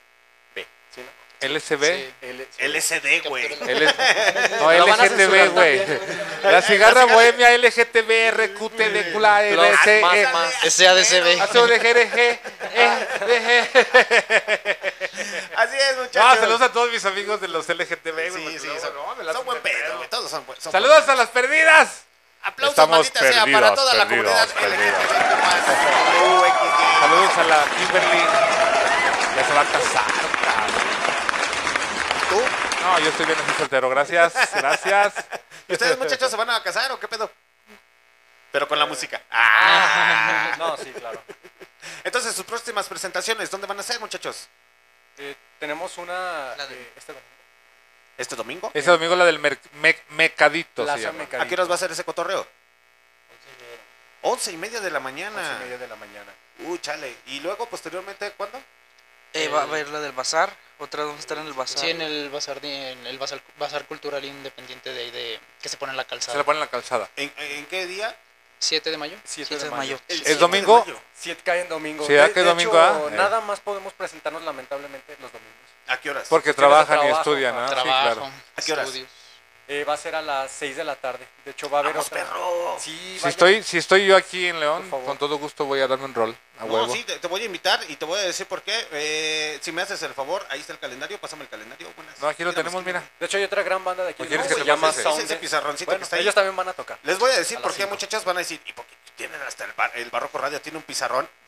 ¿Sí, 0.93 1.01
no? 1.01 1.24
LSB. 1.41 1.83
L- 2.21 2.47
LSD, 2.59 3.27
güey. 3.27 3.47
No, 4.59 4.71
LGTB, 4.71 5.49
güey. 5.51 5.81
La 6.43 6.61
cigarra 6.61 7.05
bohemia 7.05 7.51
LGTB, 7.57 8.31
RQTD, 8.31 9.13
QLA, 9.13 9.43
LC, 9.47 10.01
más, 10.01 10.33
más. 10.33 10.53
SADCB. 10.73 11.41
ACODGRG, 11.41 12.39
Así 15.55 15.75
es, 15.77 15.97
muchachos. 15.97 16.39
saludos 16.39 16.61
a 16.61 16.71
todos 16.71 16.91
mis 16.91 17.03
amigos 17.05 17.41
de 17.41 17.47
los 17.47 17.67
LGTB, 17.67 18.29
güey. 18.31 18.53
Sí, 18.53 18.59
sí, 18.59 18.67
son, 18.81 19.45
buen 19.45 19.61
pedo, 19.61 19.97
güey. 19.97 20.09
Todos 20.09 20.29
son, 20.31 20.45
buen- 20.45 20.59
son 20.61 20.71
Saludos 20.71 21.07
a 21.09 21.15
las 21.15 21.29
perdidas. 21.29 22.01
Aplausos, 22.43 22.73
Estamos 22.77 22.97
maldita 22.97 23.19
sea, 23.19 23.29
para 23.31 23.45
perdidos, 23.45 23.75
toda 23.75 23.93
la 23.95 24.07
perdidos, 24.07 24.53
comunidad. 24.53 24.85
Saludos 26.99 27.37
a 27.37 27.43
la 27.43 27.65
Kimberly. 27.75 28.23
Ya 29.35 29.43
se 29.47 29.53
va 29.53 29.61
a 29.61 29.65
casar, 29.65 30.05
cabrón. 30.43 30.94
¿Tú? 32.29 32.41
No, 32.81 32.99
yo 32.99 33.09
estoy 33.09 33.25
bien 33.25 33.37
así 33.39 33.51
soltero. 33.57 33.89
Gracias, 33.89 34.33
gracias. 34.55 35.13
¿Y 35.67 35.73
ustedes, 35.73 35.97
muchachos, 35.97 36.29
se 36.29 36.37
van 36.37 36.49
a 36.49 36.61
casar 36.63 36.91
o 36.91 36.99
qué 36.99 37.07
pedo? 37.07 37.31
Pero 38.51 38.67
con 38.67 38.79
la 38.79 38.85
música. 38.85 39.21
Ah. 39.31 40.55
No, 40.57 40.77
sí, 40.77 40.91
claro. 40.93 41.21
Entonces, 42.03 42.33
sus 42.35 42.45
próximas 42.45 42.87
presentaciones, 42.87 43.49
¿dónde 43.51 43.67
van 43.67 43.79
a 43.79 43.83
ser, 43.83 43.99
muchachos? 43.99 44.47
Eh, 45.17 45.35
tenemos 45.59 45.97
una 45.97 46.53
eh, 46.69 46.91
este 46.95 47.13
domingo. 47.13 47.25
¿Este 48.17 48.35
domingo? 48.35 48.71
Ese 48.73 48.91
domingo 48.91 49.15
la 49.15 49.25
del 49.25 49.39
mer- 49.39 49.59
me- 49.73 49.99
Mecadito 50.09 50.83
se 50.83 50.85
Plaza 50.85 50.99
llama. 50.99 51.19
Mecadito. 51.19 51.43
¿A 51.43 51.47
qué 51.47 51.53
horas 51.55 51.69
va 51.69 51.75
a 51.75 51.79
ser 51.79 51.91
ese 51.91 52.03
cotorreo? 52.03 52.47
Once 54.21 54.51
y 54.51 54.57
media 54.57 54.79
de 54.79 54.89
la 54.89 54.99
mañana. 54.99 55.37
Once 55.37 55.51
y 55.53 55.63
media 55.65 55.77
de 55.77 55.87
la 55.87 55.95
mañana. 55.95 56.33
Uy, 56.59 56.79
chale. 56.79 57.15
Y 57.27 57.41
luego, 57.41 57.67
posteriormente, 57.67 58.31
¿cuándo? 58.31 58.61
Eh, 59.33 59.49
va 59.49 59.61
a 59.61 59.63
haber 59.63 59.89
la 59.89 59.99
del 59.99 60.13
bazar. 60.13 60.55
Otra 60.77 61.03
vamos 61.03 61.17
a 61.17 61.19
estar 61.21 61.37
en 61.37 61.47
el 61.47 61.53
bazar. 61.53 61.79
Sí, 61.79 61.89
en 61.89 62.01
el 62.01 62.29
bazar, 62.29 62.59
de- 62.59 62.91
en 62.91 63.07
el 63.07 63.17
bazar, 63.17 63.41
bazar 63.57 63.85
cultural 63.85 64.23
independiente 64.25 64.91
de 64.93 65.01
ahí 65.03 65.11
de 65.11 65.39
que 65.61 65.69
se 65.69 65.77
pone 65.77 65.91
en 65.91 65.97
la 65.97 66.03
calzada. 66.05 66.33
Se 66.33 66.37
la 66.37 66.43
pone 66.43 66.57
en 66.57 66.61
la 66.61 66.67
calzada. 66.67 67.09
¿En, 67.15 67.31
en 67.37 67.65
qué 67.67 67.85
día? 67.85 68.15
7 68.59 68.89
de 68.91 68.97
mayo. 68.97 69.17
7 69.23 69.57
de 69.57 69.69
mayo. 69.69 69.99
El 70.07 70.15
¿Es 70.15 70.17
siete 70.17 70.29
de 70.31 70.35
domingo? 70.35 70.79
mayo. 70.85 70.99
7 71.13 71.41
cae 71.45 71.61
en 71.61 71.69
domingo. 71.69 72.05
Sí, 72.05 72.13
De- 72.13 72.21
¿a 72.21 72.27
qué 72.33 72.39
de 72.41 72.45
domingo, 72.45 72.71
hecho, 72.71 73.07
ah? 73.07 73.09
Nada 73.11 73.39
más 73.41 73.59
podemos 73.61 73.93
presentarnos 73.93 74.43
lamentablemente 74.43 75.13
los 75.21 75.31
domingos. 75.31 75.53
¿A 75.87 75.97
qué 75.99 76.09
horas? 76.09 76.27
Porque 76.29 76.53
trabajan 76.53 76.97
y 76.97 77.01
trabajo, 77.01 77.19
estudian, 77.19 77.55
¿no? 77.55 77.67
Sí, 77.67 77.73
Trabajo, 77.73 78.01
claro. 78.15 78.31
¿A 78.55 78.61
qué 78.61 78.73
horas? 78.73 78.85
estudios. 78.87 79.09
Eh, 79.67 79.83
va 79.83 79.93
a 79.93 79.97
ser 79.97 80.15
a 80.15 80.21
las 80.21 80.51
6 80.51 80.75
de 80.77 80.83
la 80.83 80.95
tarde. 80.95 81.27
De 81.43 81.51
hecho, 81.51 81.69
va 81.69 81.79
a 81.79 81.81
haber 81.81 81.93
¡Vamos, 81.93 82.07
otra. 82.07 82.23
perro! 82.23 82.75
Sí, 82.79 82.91
Si 83.15 83.15
vaya. 83.19 83.29
estoy, 83.29 83.63
si 83.63 83.77
estoy 83.77 84.05
yo 84.05 84.15
aquí 84.15 84.47
en 84.47 84.59
León, 84.59 84.81
Por 84.83 84.89
favor. 84.91 85.05
con 85.05 85.17
todo 85.17 85.37
gusto 85.37 85.65
voy 85.65 85.79
a 85.81 85.87
darme 85.87 86.05
un 86.05 86.13
rol. 86.13 86.37
A 86.59 86.65
No, 86.65 86.73
huevo. 86.73 86.93
sí, 86.93 87.03
te, 87.03 87.19
te 87.19 87.27
voy 87.27 87.41
a 87.41 87.45
invitar 87.45 87.79
y 87.89 87.95
te 87.97 88.05
voy 88.05 88.19
a 88.19 88.23
decir 88.23 88.45
por 88.47 88.61
qué. 88.61 88.87
Eh, 88.91 89.59
si 89.61 89.71
me 89.71 89.81
haces 89.81 90.01
el 90.03 90.13
favor, 90.13 90.45
ahí 90.49 90.59
está 90.61 90.71
el 90.73 90.79
calendario, 90.79 91.19
pásame 91.19 91.43
el 91.43 91.49
calendario. 91.49 91.91
Buenas. 91.95 92.17
No, 92.19 92.27
aquí 92.29 92.43
lo 92.43 92.49
Mira, 92.51 92.61
tenemos, 92.63 92.85
mira. 92.85 93.03
De 93.19 93.25
hecho, 93.25 93.37
hay 93.37 93.43
otra 93.43 93.61
gran 93.63 93.83
banda 93.83 94.03
de 94.05 94.11
aquí. 94.11 94.23
¿O 94.23 94.25
quieres 94.25 94.49
¿no? 94.49 94.55
que 94.55 94.61
Se 94.61 94.67
llama 94.67 94.89
ese? 94.89 95.03
Sound. 95.03 95.21
Ese 95.21 95.35
pizarroncito 95.35 95.85
Bueno, 95.91 95.99
que 95.99 96.03
está 96.05 96.15
ahí. 96.15 96.21
ellos 96.21 96.33
también 96.35 96.55
van 96.55 96.69
a 96.69 96.73
tocar. 96.73 96.97
Les 97.03 97.19
voy 97.19 97.31
a 97.31 97.37
decir 97.37 97.57
A 97.57 97.61
por 97.61 97.71
qué 97.71 97.77
cinco. 97.83 97.89
muchachos 97.89 98.23
van 98.23 98.37
a 98.37 98.39
decir, 98.39 98.61
¿y 98.65 98.73
por 98.73 98.85
qué 98.85 98.95
tienen 99.17 99.41
hasta 99.41 99.65
el, 99.65 99.73
bar- 99.73 99.91
el 99.95 100.09
Barroco 100.09 100.37
Radio 100.37 100.61
tiene 100.61 100.77
un 100.77 100.83
pizarrón? 100.83 101.27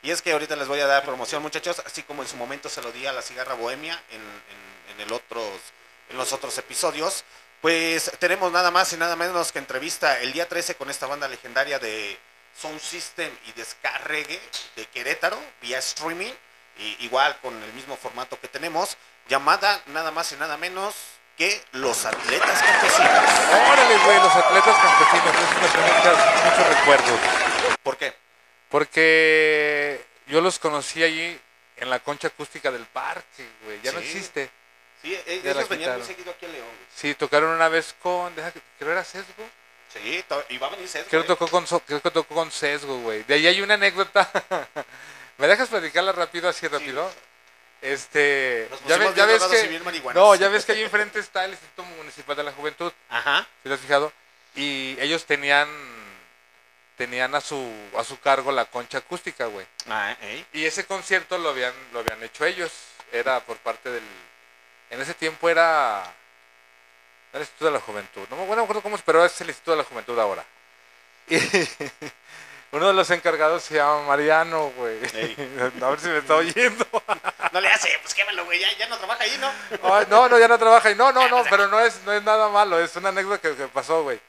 Y 0.00 0.12
es 0.12 0.22
que 0.22 0.30
ahorita 0.30 0.54
les 0.54 0.68
voy 0.68 0.78
a 0.78 0.86
dar 0.86 1.02
promoción, 1.02 1.42
muchachos, 1.42 1.82
así 1.84 2.04
como 2.04 2.22
en 2.22 2.28
su 2.28 2.36
momento 2.36 2.68
se 2.68 2.80
lo 2.80 2.92
di 2.92 3.04
a 3.06 3.12
la 3.12 3.20
cigarra 3.20 3.54
bohemia 3.54 4.00
en, 4.10 4.20
en- 4.20 4.92
en 4.94 5.00
el 5.00 5.12
otros, 5.12 5.44
en 6.08 6.16
los 6.16 6.32
otros 6.32 6.56
episodios. 6.56 7.24
Pues 7.60 8.12
tenemos 8.20 8.52
nada 8.52 8.70
más 8.70 8.92
y 8.92 8.96
nada 8.96 9.16
menos 9.16 9.50
que 9.50 9.58
entrevista 9.58 10.20
el 10.20 10.32
día 10.32 10.48
13 10.48 10.76
con 10.76 10.88
esta 10.88 11.08
banda 11.08 11.26
legendaria 11.26 11.80
de 11.80 12.16
Sound 12.60 12.80
System 12.80 13.30
y 13.46 13.52
Descarregue 13.52 14.40
de 14.76 14.86
Querétaro, 14.86 15.38
vía 15.60 15.78
streaming, 15.78 16.32
y 16.78 17.04
igual 17.04 17.36
con 17.40 17.60
el 17.62 17.72
mismo 17.72 17.96
formato 17.96 18.38
que 18.40 18.48
tenemos, 18.48 18.96
llamada 19.28 19.80
nada 19.86 20.10
más 20.10 20.32
y 20.32 20.36
nada 20.36 20.56
menos 20.56 20.94
que 21.36 21.62
Los 21.72 22.04
Atletas 22.04 22.62
Campesinos. 22.62 23.70
Órale, 23.70 23.96
güey, 23.98 24.16
los 24.18 24.34
atletas 24.34 24.76
campesinos. 24.76 25.34
Eso 25.36 25.78
me 25.78 26.50
muchos 26.50 26.78
recuerdos. 26.78 27.20
¿Por 27.82 27.96
qué? 27.96 28.14
Porque 28.68 30.04
yo 30.26 30.40
los 30.40 30.58
conocí 30.58 31.02
allí 31.02 31.40
en 31.76 31.90
la 31.90 32.00
concha 32.00 32.28
acústica 32.28 32.70
del 32.70 32.84
parque, 32.86 33.48
güey. 33.64 33.80
Ya 33.82 33.92
no 33.92 34.00
existe. 34.00 34.50
Sí, 35.02 35.14
e- 35.14 35.22
ellos 35.44 35.68
venían 35.68 35.96
muy 35.98 36.06
seguido 36.06 36.32
aquí 36.32 36.46
a 36.46 36.48
León. 36.48 36.66
güey. 36.66 36.86
Sí, 36.94 37.14
tocaron 37.14 37.50
una 37.50 37.68
vez 37.68 37.94
con. 38.02 38.34
Deja 38.34 38.50
que, 38.50 38.60
creo 38.78 38.92
era 38.92 39.04
sesgo. 39.04 39.48
Sí, 39.92 40.24
y 40.50 40.58
va 40.58 40.66
a 40.66 40.70
venir 40.70 40.88
Sesgo, 40.88 41.08
Creo 41.08 41.22
que 41.22 41.32
¿eh? 41.32 41.36
tocó 41.36 41.48
con, 41.48 41.64
creo 41.64 42.00
que 42.02 42.10
tocó 42.10 42.34
con 42.34 42.50
sesgo, 42.52 42.98
güey. 43.00 43.22
De 43.24 43.34
ahí 43.34 43.46
hay 43.46 43.60
una 43.62 43.74
anécdota. 43.74 44.30
¿Me 45.38 45.46
dejas 45.48 45.68
platicarla 45.68 46.12
rápido, 46.12 46.48
así 46.48 46.66
rápido? 46.68 47.10
Este. 47.80 48.66
Nos 48.70 48.84
Ya, 48.84 48.96
ves- 48.98 49.14
ya 49.14 49.26
que. 49.26 49.80
No, 50.14 50.34
ya 50.34 50.48
ves 50.48 50.64
que 50.64 50.72
ahí 50.72 50.82
enfrente 50.82 51.20
está 51.20 51.44
el 51.44 51.52
Instituto 51.52 51.84
Municipal 51.84 52.36
de 52.36 52.42
la 52.42 52.52
Juventud. 52.52 52.92
Ajá. 53.08 53.46
¿Sí 53.62 53.68
te 53.68 53.74
has 53.74 53.80
fijado? 53.80 54.12
Y 54.56 54.96
ellos 55.00 55.24
tenían. 55.24 55.68
Tenían 56.96 57.32
a 57.36 57.40
su, 57.40 57.72
a 57.96 58.02
su 58.02 58.18
cargo 58.18 58.50
la 58.50 58.64
concha 58.64 58.98
acústica, 58.98 59.46
güey. 59.46 59.64
Ah, 59.88 60.16
¿eh? 60.20 60.44
Y 60.52 60.64
ese 60.64 60.84
concierto 60.84 61.38
lo 61.38 61.50
habían, 61.50 61.72
lo 61.92 62.00
habían 62.00 62.20
hecho 62.24 62.44
ellos. 62.44 62.72
Era 63.12 63.38
por 63.40 63.56
parte 63.58 63.88
del. 63.90 64.02
En 64.90 65.00
ese 65.00 65.14
tiempo 65.14 65.48
era. 65.48 66.12
El 67.32 67.40
Instituto 67.40 67.64
de 67.66 67.70
la 67.72 67.80
Juventud. 67.80 68.26
No 68.30 68.36
bueno, 68.36 68.50
no 68.50 68.56
me 68.56 68.62
acuerdo 68.62 68.82
cómo 68.82 68.96
es, 68.96 69.02
pero 69.02 69.24
es 69.24 69.40
el 69.40 69.48
Instituto 69.48 69.72
de 69.72 69.76
la 69.78 69.84
Juventud 69.84 70.18
ahora. 70.18 70.44
Y 71.28 72.76
uno 72.76 72.88
de 72.88 72.92
los 72.92 73.10
encargados 73.10 73.62
se 73.62 73.76
llama 73.76 74.02
Mariano, 74.02 74.70
güey. 74.76 74.98
A 75.82 75.88
ver 75.88 76.00
si 76.00 76.08
me 76.08 76.18
está 76.18 76.36
oyendo. 76.36 76.86
No 77.50 77.62
le 77.62 77.68
hace, 77.68 77.88
pues 78.02 78.12
quémalo, 78.12 78.44
güey, 78.44 78.60
ya, 78.60 78.70
ya 78.76 78.86
no 78.88 78.98
trabaja 78.98 79.24
ahí, 79.24 79.38
¿no? 79.40 79.50
Ay, 79.82 80.06
no, 80.10 80.28
no, 80.28 80.38
ya 80.38 80.48
no 80.48 80.58
trabaja 80.58 80.88
ahí. 80.90 80.94
No, 80.94 81.10
no, 81.12 81.30
no, 81.30 81.42
pero 81.48 81.66
no 81.66 81.80
es, 81.80 82.02
no 82.04 82.12
es 82.12 82.22
nada 82.22 82.50
malo. 82.50 82.78
Es 82.78 82.94
una 82.96 83.08
anécdota 83.08 83.40
que, 83.40 83.56
que 83.56 83.68
pasó, 83.68 84.02
güey. 84.02 84.20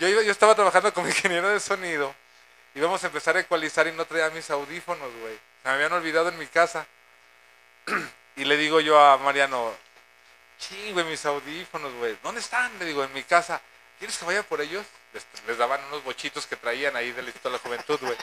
Yo, 0.00 0.08
yo 0.08 0.32
estaba 0.32 0.56
trabajando 0.56 0.92
como 0.92 1.06
ingeniero 1.06 1.48
de 1.48 1.60
sonido. 1.60 2.12
Íbamos 2.74 3.04
a 3.04 3.06
empezar 3.06 3.36
a 3.36 3.40
ecualizar 3.40 3.86
y 3.86 3.92
no 3.92 4.04
traía 4.04 4.30
mis 4.30 4.50
audífonos, 4.50 5.10
güey. 5.20 5.38
Se 5.62 5.68
me 5.68 5.74
habían 5.74 5.92
olvidado 5.92 6.28
en 6.28 6.38
mi 6.38 6.46
casa. 6.46 6.86
y 8.36 8.44
le 8.44 8.56
digo 8.56 8.80
yo 8.80 8.98
a 8.98 9.16
Mariano, 9.18 9.72
ching, 10.60 10.92
güey, 10.92 11.04
mis 11.06 11.24
audífonos, 11.26 11.92
güey. 11.94 12.16
¿Dónde 12.22 12.40
están? 12.40 12.70
Le 12.78 12.84
digo, 12.84 13.02
en 13.02 13.12
mi 13.12 13.24
casa. 13.24 13.60
¿Quieres 13.98 14.16
que 14.16 14.24
vaya 14.24 14.42
por 14.42 14.60
ellos? 14.60 14.86
Les, 15.12 15.26
les 15.46 15.58
daban 15.58 15.82
unos 15.86 16.04
bochitos 16.04 16.46
que 16.46 16.56
traían 16.56 16.96
ahí 16.96 17.12
del 17.12 17.26
Instituto 17.26 17.48
de 17.48 17.56
la 17.56 17.62
Juventud, 17.62 17.98
güey. 18.00 18.16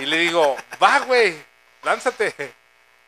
Y 0.00 0.06
le 0.06 0.18
digo, 0.18 0.56
va, 0.82 1.00
güey, 1.00 1.42
lánzate. 1.82 2.54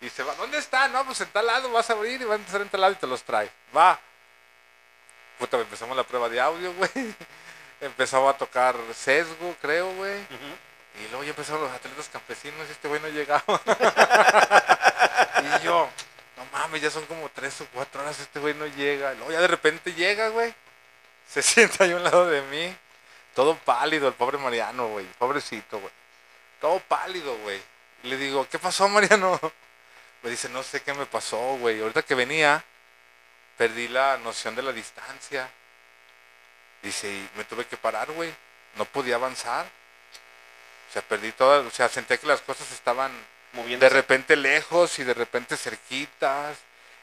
Y 0.00 0.10
se 0.10 0.24
va, 0.24 0.34
¿dónde 0.34 0.58
están? 0.58 0.92
No, 0.92 1.04
pues 1.04 1.20
en 1.20 1.28
tal 1.28 1.46
lado 1.46 1.70
vas 1.70 1.88
a 1.90 1.92
abrir 1.92 2.20
y 2.20 2.24
van 2.24 2.32
a 2.32 2.40
empezar 2.40 2.60
en 2.60 2.68
tal 2.68 2.80
lado 2.80 2.92
y 2.92 2.96
te 2.96 3.06
los 3.06 3.22
trae. 3.22 3.50
Va. 3.76 3.98
Puta, 5.38 5.58
empezamos 5.58 5.96
la 5.96 6.04
prueba 6.04 6.28
de 6.28 6.40
audio, 6.40 6.72
güey. 6.74 6.90
Empezaba 7.80 8.30
a 8.30 8.36
tocar 8.36 8.76
sesgo, 8.94 9.56
creo, 9.60 9.92
güey. 9.94 10.20
Y 11.00 11.08
luego 11.08 11.24
ya 11.24 11.30
empezaron 11.30 11.62
los 11.62 11.72
atletas 11.72 12.08
campesinos 12.12 12.68
y 12.68 12.72
este 12.72 12.86
güey 12.86 13.00
no 13.00 13.08
llegaba. 13.08 13.42
y 15.42 15.64
yo, 15.64 15.88
no 16.42 16.58
mames, 16.58 16.82
ya 16.82 16.90
son 16.90 17.04
como 17.06 17.28
tres 17.28 17.60
o 17.60 17.66
cuatro 17.72 18.00
horas, 18.00 18.18
este 18.18 18.40
güey 18.40 18.54
no 18.54 18.66
llega. 18.66 19.14
Luego 19.14 19.32
ya 19.32 19.40
de 19.40 19.48
repente 19.48 19.92
llega, 19.94 20.28
güey. 20.28 20.54
Se 21.28 21.42
sienta 21.42 21.84
ahí 21.84 21.92
a 21.92 21.96
un 21.96 22.04
lado 22.04 22.26
de 22.26 22.42
mí. 22.42 22.76
Todo 23.34 23.56
pálido, 23.56 24.08
el 24.08 24.14
pobre 24.14 24.38
Mariano, 24.38 24.88
güey. 24.88 25.06
Pobrecito, 25.18 25.78
güey. 25.78 25.92
Todo 26.60 26.80
pálido, 26.80 27.36
güey. 27.38 27.60
Le 28.02 28.16
digo, 28.16 28.46
¿qué 28.48 28.58
pasó, 28.58 28.88
Mariano? 28.88 29.38
Me 30.22 30.30
dice, 30.30 30.48
no 30.48 30.62
sé 30.62 30.82
qué 30.82 30.94
me 30.94 31.04
pasó, 31.04 31.56
güey. 31.56 31.80
Ahorita 31.80 32.02
que 32.02 32.14
venía, 32.14 32.64
perdí 33.56 33.88
la 33.88 34.18
noción 34.18 34.54
de 34.54 34.62
la 34.62 34.72
distancia. 34.72 35.50
Dice, 36.80 37.08
y 37.08 37.28
me 37.34 37.42
tuve 37.44 37.66
que 37.66 37.76
parar, 37.76 38.08
güey. 38.12 38.32
No 38.76 38.84
podía 38.84 39.16
avanzar. 39.16 39.66
O 39.66 40.92
sea, 40.92 41.02
perdí 41.02 41.32
todas, 41.32 41.66
o 41.66 41.70
sea, 41.70 41.88
sentía 41.88 42.18
que 42.18 42.26
las 42.28 42.40
cosas 42.40 42.70
estaban 42.70 43.10
de 43.52 43.88
repente 43.88 44.36
lejos 44.36 44.98
y 44.98 45.04
de 45.04 45.14
repente 45.14 45.56
cerquitas. 45.56 46.56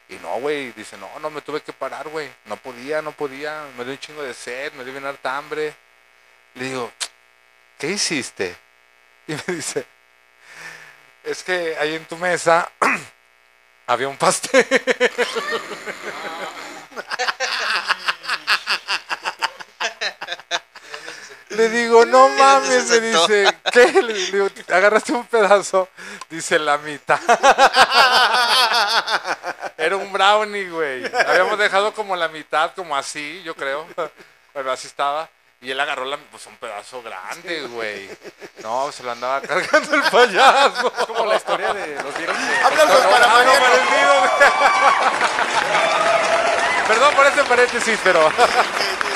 Y 0.07 0.15
no, 0.15 0.39
güey, 0.39 0.71
dice, 0.71 0.97
no, 0.97 1.19
no, 1.19 1.30
me 1.30 1.41
tuve 1.41 1.61
que 1.61 1.73
parar, 1.73 2.07
güey. 2.07 2.30
No 2.45 2.57
podía, 2.57 3.01
no 3.01 3.11
podía. 3.11 3.65
Me 3.77 3.84
dio 3.84 3.93
un 3.93 3.99
chingo 3.99 4.23
de 4.23 4.34
sed, 4.34 4.73
me 4.73 4.84
dio 4.84 4.93
bien 4.93 5.05
harta 5.05 5.38
hambre. 5.38 5.76
Le 6.55 6.65
digo, 6.65 6.91
¿qué 7.77 7.89
hiciste? 7.89 8.55
Y 9.27 9.34
me 9.34 9.43
dice, 9.55 9.85
es 11.23 11.43
que 11.43 11.77
ahí 11.77 11.95
en 11.95 12.05
tu 12.05 12.17
mesa 12.17 12.71
había 13.88 14.07
un 14.07 14.17
pastel. 14.17 14.65
Le 21.60 21.68
digo, 21.68 22.06
no 22.06 22.30
mames, 22.38 22.86
me 22.90 22.99
dice, 23.02 23.53
¿qué? 23.73 24.02
Le 24.02 24.14
digo, 24.14 24.48
agarraste 24.69 25.11
un 25.11 25.26
pedazo, 25.26 25.90
dice 26.30 26.57
la 26.57 26.77
mitad. 26.77 27.19
Era 29.77 29.98
un 29.98 30.10
brownie, 30.14 30.69
güey. 30.69 31.03
Habíamos 31.27 31.60
dejado 31.60 31.94
como 31.94 32.15
la 32.15 32.30
mitad, 32.30 32.72
como 32.76 32.95
así, 32.95 33.41
yo 33.44 33.53
creo. 33.56 33.86
Pero 34.53 34.72
así 34.72 34.88
estaba. 34.88 35.27
Y 35.61 35.69
él 35.72 35.80
agarró 35.81 36.06
la, 36.06 36.15
pues, 36.31 36.45
un 36.48 36.56
pedazo 36.56 37.02
grande, 37.03 37.64
güey. 37.64 38.10
No, 38.64 38.90
se 38.94 39.03
lo 39.03 39.11
andaba 39.11 39.41
cargando 39.41 39.95
el 39.95 40.03
payaso. 40.03 40.94
Es 40.98 41.06
como 41.06 41.26
la 41.26 41.36
historia 41.36 41.73
de 41.73 41.95
los 42.02 42.18
de- 42.18 42.60
¡Aplausos 42.64 43.06
para 43.06 43.27
Mariano! 43.27 43.60
güey. 43.60 44.40
Perdón 46.88 47.14
por 47.15 47.26
ese 47.27 47.44
paréntesis, 47.44 47.99
pero. 48.03 48.31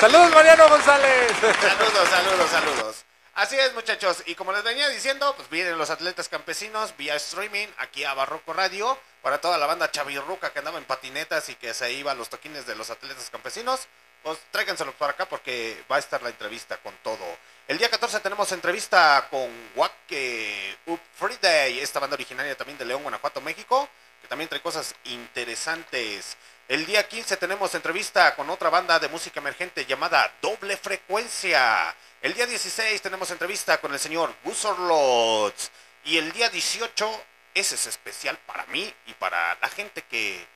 Saludos, 0.00 0.30
Mariano 0.34 0.68
González. 0.68 1.32
Saludos, 1.40 2.08
saludos, 2.08 2.50
saludos. 2.50 3.04
Así 3.34 3.58
es, 3.58 3.72
muchachos. 3.74 4.22
Y 4.26 4.34
como 4.34 4.52
les 4.52 4.62
venía 4.62 4.88
diciendo, 4.88 5.34
pues 5.36 5.48
vienen 5.48 5.78
los 5.78 5.90
atletas 5.90 6.28
campesinos 6.28 6.96
vía 6.96 7.14
streaming 7.16 7.68
aquí 7.78 8.04
a 8.04 8.14
Barroco 8.14 8.52
Radio. 8.52 8.98
Para 9.22 9.40
toda 9.40 9.56
la 9.58 9.66
banda 9.66 9.90
chavirruca 9.90 10.52
que 10.52 10.58
andaba 10.58 10.78
en 10.78 10.84
patinetas 10.84 11.48
y 11.48 11.54
que 11.54 11.72
se 11.74 11.92
iba 11.92 12.12
a 12.12 12.14
los 12.14 12.28
toquines 12.28 12.66
de 12.66 12.74
los 12.76 12.90
atletas 12.90 13.30
campesinos, 13.30 13.88
pues 14.22 14.38
tráiganselos 14.50 14.94
para 14.94 15.12
acá 15.12 15.26
porque 15.26 15.82
va 15.90 15.96
a 15.96 16.00
estar 16.00 16.22
la 16.22 16.28
entrevista 16.28 16.76
con 16.78 16.94
todo. 17.02 17.24
El 17.66 17.78
día 17.78 17.88
14 17.88 18.20
tenemos 18.20 18.52
entrevista 18.52 19.26
con 19.30 19.48
Wake 19.74 20.76
Up 20.86 21.00
Friday, 21.14 21.80
esta 21.80 22.00
banda 22.00 22.14
originaria 22.14 22.56
también 22.56 22.78
de 22.78 22.84
León, 22.84 23.02
Guanajuato, 23.02 23.40
México, 23.40 23.88
que 24.20 24.28
también 24.28 24.48
trae 24.48 24.60
cosas 24.60 24.94
interesantes. 25.04 26.36
El 26.66 26.86
día 26.86 27.06
15 27.06 27.36
tenemos 27.36 27.74
entrevista 27.74 28.34
con 28.34 28.48
otra 28.48 28.70
banda 28.70 28.98
de 28.98 29.08
música 29.08 29.38
emergente 29.38 29.84
llamada 29.84 30.32
Doble 30.40 30.78
Frecuencia. 30.78 31.94
El 32.22 32.32
día 32.32 32.46
16 32.46 33.02
tenemos 33.02 33.30
entrevista 33.30 33.78
con 33.82 33.92
el 33.92 33.98
señor 33.98 34.34
Gus 34.42 34.64
Orlots. 34.64 35.70
Y 36.04 36.16
el 36.16 36.32
día 36.32 36.48
18, 36.48 37.24
ese 37.52 37.74
es 37.74 37.86
especial 37.86 38.38
para 38.46 38.64
mí 38.66 38.90
y 39.06 39.12
para 39.12 39.58
la 39.60 39.68
gente 39.68 40.04
que, 40.04 40.46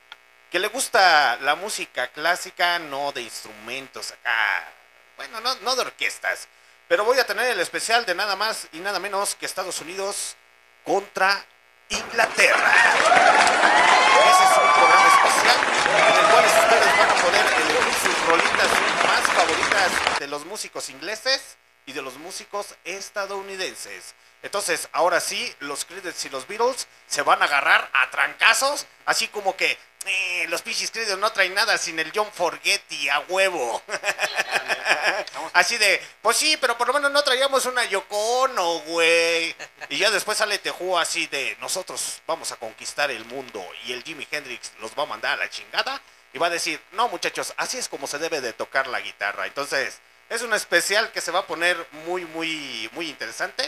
que 0.51 0.59
le 0.59 0.69
gusta 0.69 1.37
la 1.43 1.57
música 1.57 2.09
clásica, 2.09 2.79
no 2.79 3.13
de 3.13 3.21
instrumentos 3.21 4.13
acá. 4.13 4.67
Bueno, 5.19 5.43
no, 5.43 5.57
no 5.57 5.77
de 5.77 5.83
orquestas. 5.83 6.49
Pero 6.89 7.05
voy 7.05 7.19
a 7.19 7.27
tener 7.27 7.49
el 7.49 7.61
especial 7.61 8.07
de 8.07 8.15
nada 8.15 8.35
más 8.35 8.67
y 8.73 8.79
nada 8.79 8.99
menos 8.99 9.35
que 9.35 9.45
Estados 9.45 9.83
Unidos 9.83 10.37
contra 10.85 11.45
Inglaterra. 11.91 12.73
Ese 14.31 14.45
es 14.45 14.59
un 14.59 14.73
programa 14.75 15.09
especial 15.09 15.57
en 15.97 16.15
el 16.15 16.31
cual 16.31 16.45
ustedes 16.45 16.99
van 16.99 17.11
a 17.11 17.15
poder 17.15 17.47
elegir 17.47 17.95
sus 18.03 18.27
rolitas 18.27 18.71
más 19.07 19.23
favoritas 19.35 20.19
de 20.19 20.27
los 20.27 20.45
músicos 20.45 20.91
ingleses 20.91 21.57
y 21.87 21.93
de 21.93 22.03
los 22.03 22.19
músicos 22.19 22.75
estadounidenses. 22.85 24.15
Entonces, 24.43 24.89
ahora 24.93 25.21
sí, 25.21 25.55
los 25.61 25.85
Creedence 25.85 26.29
y 26.29 26.31
los 26.31 26.47
Beatles 26.47 26.87
se 27.07 27.23
van 27.23 27.41
a 27.41 27.47
agarrar 27.47 27.91
a 27.93 28.11
trancazos, 28.11 28.87
así 29.07 29.29
como 29.29 29.57
que 29.57 29.79
eh, 30.07 30.47
los 30.49 30.63
Pichis 30.63 30.91
Creedence 30.91 31.21
no 31.21 31.33
traen 31.33 31.55
nada 31.55 31.77
sin 31.79 31.99
el 31.99 32.13
John 32.15 32.31
Forgetti 32.33 33.09
a 33.09 33.21
huevo. 33.21 33.83
así 35.53 35.77
de, 35.77 36.01
pues 36.23 36.37
sí, 36.37 36.57
pero 36.61 36.79
por 36.79 36.89
lo 36.89 36.95
menos 36.95 37.11
no 37.11 37.23
traíamos 37.23 37.67
una 37.67 37.85
Yoko 37.85 38.17
Ono, 38.43 38.79
güey. 38.81 39.55
Y 39.89 39.99
ya 39.99 40.11
después 40.11 40.39
sale 40.39 40.59
Tejú 40.59 40.97
así 40.97 41.27
de, 41.27 41.57
nosotros 41.61 42.23
vamos 42.27 42.53
a 42.53 42.57
conquistar 42.57 43.11
el 43.11 43.25
mundo 43.25 43.65
y 43.85 43.93
el 43.93 44.03
Jimi 44.03 44.27
Hendrix 44.31 44.73
los 44.81 44.93
va 44.99 45.03
a 45.03 45.07
mandar 45.07 45.35
a 45.35 45.45
la 45.45 45.51
chingada 45.51 46.01
y 46.33 46.39
va 46.39 46.49
a 46.49 46.51
decir, 46.51 46.81
no 46.93 47.09
muchachos, 47.09 47.55
así 47.57 47.79
es 47.79 47.89
como 47.89 48.07
se 48.07 48.19
debe 48.19 48.41
de 48.41 48.53
tocar 48.53 48.87
la 48.87 49.01
guitarra. 49.01 49.47
Entonces, 49.47 50.01
es 50.29 50.43
un 50.43 50.53
especial 50.53 51.11
que 51.13 51.21
se 51.21 51.31
va 51.31 51.41
a 51.41 51.47
poner 51.47 51.87
muy, 52.07 52.25
muy, 52.27 52.89
muy 52.93 53.09
interesante, 53.09 53.65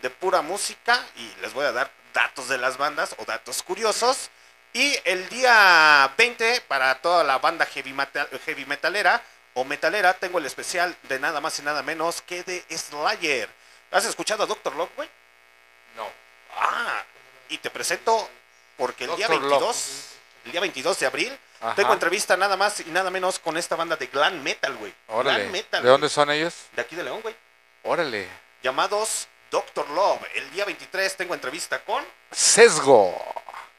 de 0.00 0.10
pura 0.10 0.42
música, 0.42 1.04
y 1.16 1.40
les 1.40 1.52
voy 1.52 1.64
a 1.64 1.72
dar 1.72 1.90
datos 2.12 2.48
de 2.48 2.58
las 2.58 2.76
bandas 2.76 3.16
o 3.18 3.24
datos 3.24 3.62
curiosos. 3.62 4.30
Y 4.76 4.98
el 5.04 5.28
día 5.28 6.12
20, 6.18 6.60
para 6.62 7.00
toda 7.00 7.22
la 7.22 7.38
banda 7.38 7.64
heavy, 7.64 7.92
metal- 7.92 8.28
heavy 8.44 8.66
metalera 8.66 9.22
o 9.54 9.64
metalera, 9.64 10.14
tengo 10.14 10.38
el 10.38 10.46
especial 10.46 10.96
de 11.04 11.18
nada 11.20 11.40
más 11.40 11.56
y 11.60 11.62
nada 11.62 11.82
menos 11.82 12.20
que 12.22 12.42
de 12.42 12.64
Slayer. 12.76 13.48
¿Has 13.92 14.04
escuchado 14.04 14.42
a 14.42 14.46
Dr. 14.46 14.74
Love, 14.74 14.90
güey? 14.96 15.08
No. 15.96 16.08
Ah, 16.58 17.04
y 17.48 17.58
te 17.58 17.70
presento 17.70 18.28
porque 18.76 19.04
el 19.04 19.14
día 19.14 19.28
Dr. 19.28 19.42
Love. 19.42 19.50
22, 19.60 20.08
el 20.46 20.52
día 20.52 20.60
22 20.60 20.98
de 20.98 21.06
abril, 21.06 21.38
Ajá. 21.60 21.74
tengo 21.76 21.92
entrevista 21.92 22.36
nada 22.36 22.56
más 22.56 22.80
y 22.80 22.84
nada 22.86 23.10
menos 23.10 23.38
con 23.38 23.56
esta 23.56 23.76
banda 23.76 23.94
de 23.94 24.08
glam 24.08 24.42
metal, 24.42 24.74
güey. 24.74 24.92
Órale. 25.06 25.38
Glam 25.42 25.52
metal. 25.52 25.82
¿De 25.84 25.88
dónde 25.88 26.08
son 26.08 26.30
ellos? 26.32 26.52
De 26.72 26.82
aquí 26.82 26.96
de 26.96 27.04
León, 27.04 27.20
güey. 27.22 27.36
Órale. 27.84 28.28
Llamados 28.60 29.28
Doctor 29.52 29.88
Love. 29.90 30.20
El 30.34 30.50
día 30.50 30.64
23 30.64 31.16
tengo 31.16 31.32
entrevista 31.34 31.78
con 31.84 32.04
Sesgo. 32.32 33.16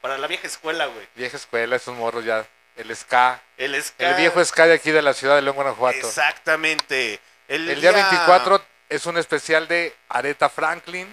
Para 0.06 0.20
la 0.20 0.28
vieja 0.28 0.46
escuela, 0.46 0.86
güey. 0.86 1.08
Vieja 1.16 1.36
escuela, 1.36 1.78
esos 1.78 1.96
morros 1.96 2.24
ya. 2.24 2.46
El 2.76 2.96
ska. 2.96 3.42
El 3.58 3.82
ska. 3.82 4.08
El 4.12 4.16
viejo 4.18 4.46
ska 4.46 4.68
de 4.68 4.76
aquí 4.76 4.92
de 4.92 5.02
la 5.02 5.16
ciudad 5.16 5.36
de 5.36 5.42
León, 5.42 5.56
Guanajuato. 5.56 5.98
Exactamente. 5.98 7.20
El, 7.48 7.68
El 7.68 7.82
día 7.82 7.92
24 7.92 8.64
es 8.88 9.04
un 9.08 9.18
especial 9.18 9.68
de 9.68 9.96
Aretha 10.10 10.48
Franklin. 10.48 11.08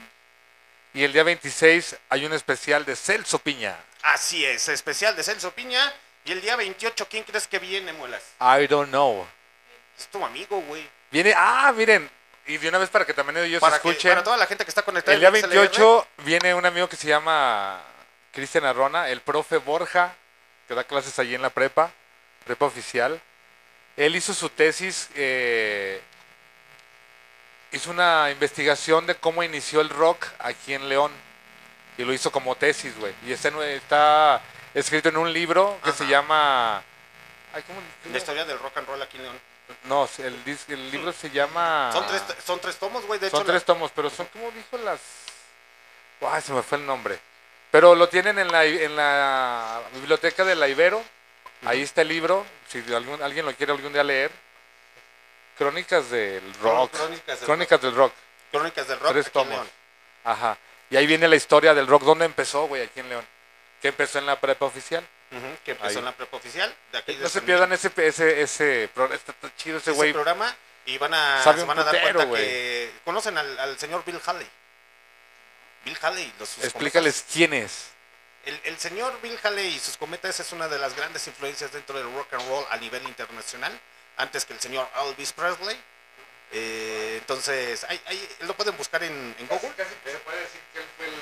Y 0.93 1.05
el 1.05 1.13
día 1.15 1.23
26 1.23 1.97
hay 2.11 2.27
un 2.27 2.35
especial 2.35 2.85
de 2.85 2.95
Celso 2.95 3.39
Piña. 3.39 3.79
Así 4.03 4.45
es, 4.45 4.69
especial 4.69 5.17
de 5.17 5.23
Celso 5.23 5.53
Piña. 5.53 5.91
Y 6.27 6.33
el 6.33 6.43
día 6.43 6.55
28, 6.57 7.09
¿quién 7.09 7.25
crees 7.25 7.47
que 7.49 7.59
viene, 7.59 7.95
muelas? 7.95 8.23
I 8.43 8.67
don't 8.67 8.91
know. 8.91 9.27
Es 9.99 10.07
tu 10.09 10.23
amigo, 10.23 10.61
güey. 10.61 10.87
Viene, 11.11 11.33
ah, 11.35 11.73
miren. 11.75 12.11
Y 12.47 12.59
de 12.59 12.69
una 12.69 12.77
vez 12.77 12.91
para 12.91 13.07
que 13.07 13.15
también 13.15 13.39
ellos 13.43 13.59
Para, 13.59 13.81
que- 13.81 13.89
escuchen. 13.89 14.11
para 14.11 14.23
toda 14.23 14.37
la 14.37 14.47
gente 14.47 14.65
que 14.67 14.71
está 14.71 14.83
conectada. 14.83 15.15
El 15.15 15.21
día 15.21 15.31
en 15.31 15.37
XLR, 15.37 15.49
28 15.49 16.09
viene 16.27 16.55
un 16.55 16.67
amigo 16.67 16.91
que 16.91 16.97
se 16.97 17.07
llama 17.09 17.83
Cristian 18.33 18.65
Arrona, 18.65 19.09
el 19.11 19.21
profe 19.21 19.59
Borja, 19.59 20.15
que 20.67 20.75
da 20.75 20.85
clases 20.85 21.19
allí 21.19 21.35
en 21.35 21.43
la 21.43 21.51
prepa, 21.51 21.91
prepa 22.45 22.65
oficial. 22.67 23.21
Él 23.97 24.17
hizo 24.17 24.33
su 24.33 24.49
tesis, 24.49 25.11
eh, 25.15 26.01
hizo 27.73 27.91
una 27.91 28.31
investigación 28.31 29.07
de 29.07 29.15
cómo 29.17 29.43
inició 29.43 29.81
el 29.81 29.91
rock 29.91 30.27
aquí 30.39 30.75
en 30.75 30.89
León. 30.89 31.13
Y 31.99 32.05
lo 32.05 32.13
hizo 32.15 32.33
como 32.33 32.55
tesis, 32.57 32.99
güey. 32.99 33.15
Y 33.27 33.33
está, 33.33 33.49
está 33.71 34.41
escrito 34.73 35.11
en 35.11 35.19
un 35.19 35.31
libro 35.31 35.79
que 35.85 35.93
se 35.93 36.07
llama... 36.07 36.83
ay, 37.53 37.63
¿cómo- 37.67 37.81
La 38.11 38.17
historia 38.19 38.47
del 38.47 38.59
rock 38.59 38.79
and 38.79 38.89
roll 38.89 39.03
aquí 39.03 39.19
en 39.19 39.25
León. 39.25 39.41
No, 39.85 40.09
el, 40.19 40.91
libro 40.91 41.13
se 41.13 41.29
llama... 41.31 41.91
Son 41.93 42.07
tres, 42.07 42.23
son 42.45 42.61
tres 42.61 42.77
tomos, 42.79 43.05
güey. 43.07 43.21
De 43.21 43.29
Son 43.29 43.41
hecho, 43.41 43.47
tres 43.51 43.63
la- 43.63 43.67
tomos, 43.67 43.91
pero 43.95 44.09
son 44.09 44.27
como 44.27 44.51
dijo 44.53 44.79
las. 44.79 45.01
Ay, 46.23 46.41
se 46.41 46.53
me 46.53 46.63
fue 46.63 46.79
el 46.79 46.87
nombre. 46.87 47.19
Pero 47.73 47.95
lo 47.97 48.09
tienen 48.09 48.39
en 48.39 48.53
la, 48.53 48.65
en 48.65 48.95
la 48.95 49.81
biblioteca 49.95 50.45
de 50.45 50.55
la 50.55 50.69
Ibero. 50.69 51.03
Ahí 51.65 51.83
está 51.83 52.03
el 52.03 52.09
libro. 52.09 52.47
Si 52.69 52.79
algún, 52.95 53.21
alguien 53.23 53.45
lo 53.47 53.53
quiere 53.55 53.73
algún 53.73 53.93
día 53.93 54.05
leer. 54.05 54.31
Crónicas 55.59 56.11
del 56.11 56.43
rock. 56.61 56.93
Crónicas 56.93 57.39
del 57.41 57.47
Crónicas 57.47 57.81
del 57.83 57.95
rock. 57.95 58.13
Crónicas 58.51 58.89
del 58.89 59.01
rock 59.01 59.13
Tres 59.13 59.31
tomos. 59.33 59.49
León. 59.55 59.71
Ajá. 60.25 60.59
Y 60.91 60.97
ahí 60.97 61.07
viene 61.07 61.27
la 61.29 61.37
historia 61.37 61.73
del 61.75 61.87
rock. 61.87 62.03
¿Dónde 62.03 62.27
empezó, 62.27 62.67
güey? 62.67 62.83
Aquí 62.83 63.01
en 63.01 63.09
León. 63.09 63.27
Que 63.81 63.89
empezó 63.89 64.19
en 64.19 64.27
la 64.27 64.39
prepa 64.39 64.67
oficial. 64.67 65.05
Que 65.65 65.71
empezó 65.71 65.89
Ahí. 65.89 65.97
en 65.97 66.05
la 66.05 66.13
prepa 66.13 66.37
oficial. 66.37 66.75
De 66.93 66.99
aquí 66.99 67.15
de 67.15 67.23
No 67.23 67.29
se 67.31 67.41
pierdan 67.41 67.73
ese, 67.73 67.91
ese, 67.97 68.43
ese, 68.43 68.85
está, 68.85 69.35
chido 69.57 69.79
ese 69.79 69.93
güey. 69.93 70.13
programa 70.13 70.55
y 70.85 70.99
van 70.99 71.15
a, 71.15 71.43
Sabe 71.43 71.57
se 71.57 71.63
un 71.63 71.69
van 71.69 71.79
a 71.79 71.85
dar 71.85 72.03
cuenta 72.03 72.25
güey. 72.25 72.43
que 72.43 72.93
conocen 73.03 73.39
al, 73.39 73.59
al 73.59 73.79
señor 73.79 74.05
Bill 74.05 74.21
Haley. 74.27 74.47
Bill 75.85 75.99
Haley, 76.01 76.33
los 76.39 76.59
Explícales 76.59 77.15
cometas. 77.15 77.33
quién 77.33 77.53
es. 77.55 77.87
El, 78.45 78.61
el 78.65 78.79
señor 78.79 79.21
Bill 79.23 79.39
Haley 79.43 79.69
y 79.75 79.79
sus 79.79 79.97
cometas 79.97 80.39
es 80.41 80.53
una 80.53 80.67
de 80.69 80.79
las 80.79 80.97
grandes 80.97 81.27
influencias 81.27 81.71
dentro 81.73 81.97
del 81.97 82.13
rock 82.15 82.33
and 82.35 82.49
roll 82.49 82.65
a 82.71 82.77
nivel 82.77 83.03
internacional, 83.05 83.79
antes 84.17 84.45
que 84.45 84.53
el 84.53 84.61
señor 84.61 84.89
Elvis 85.07 85.33
Presley. 85.33 85.81
Eh, 86.51 87.17
entonces, 87.21 87.85
ahí, 87.85 88.01
ahí 88.07 88.29
lo 88.41 88.55
pueden 88.55 88.77
buscar 88.77 89.03
en, 89.03 89.35
en 89.39 89.47
Google. 89.47 89.73
se 89.77 90.19
puede 90.19 90.41
decir 90.41 90.61
que 90.73 90.81
él 90.81 90.87
fue 90.97 91.07
el, 91.07 91.15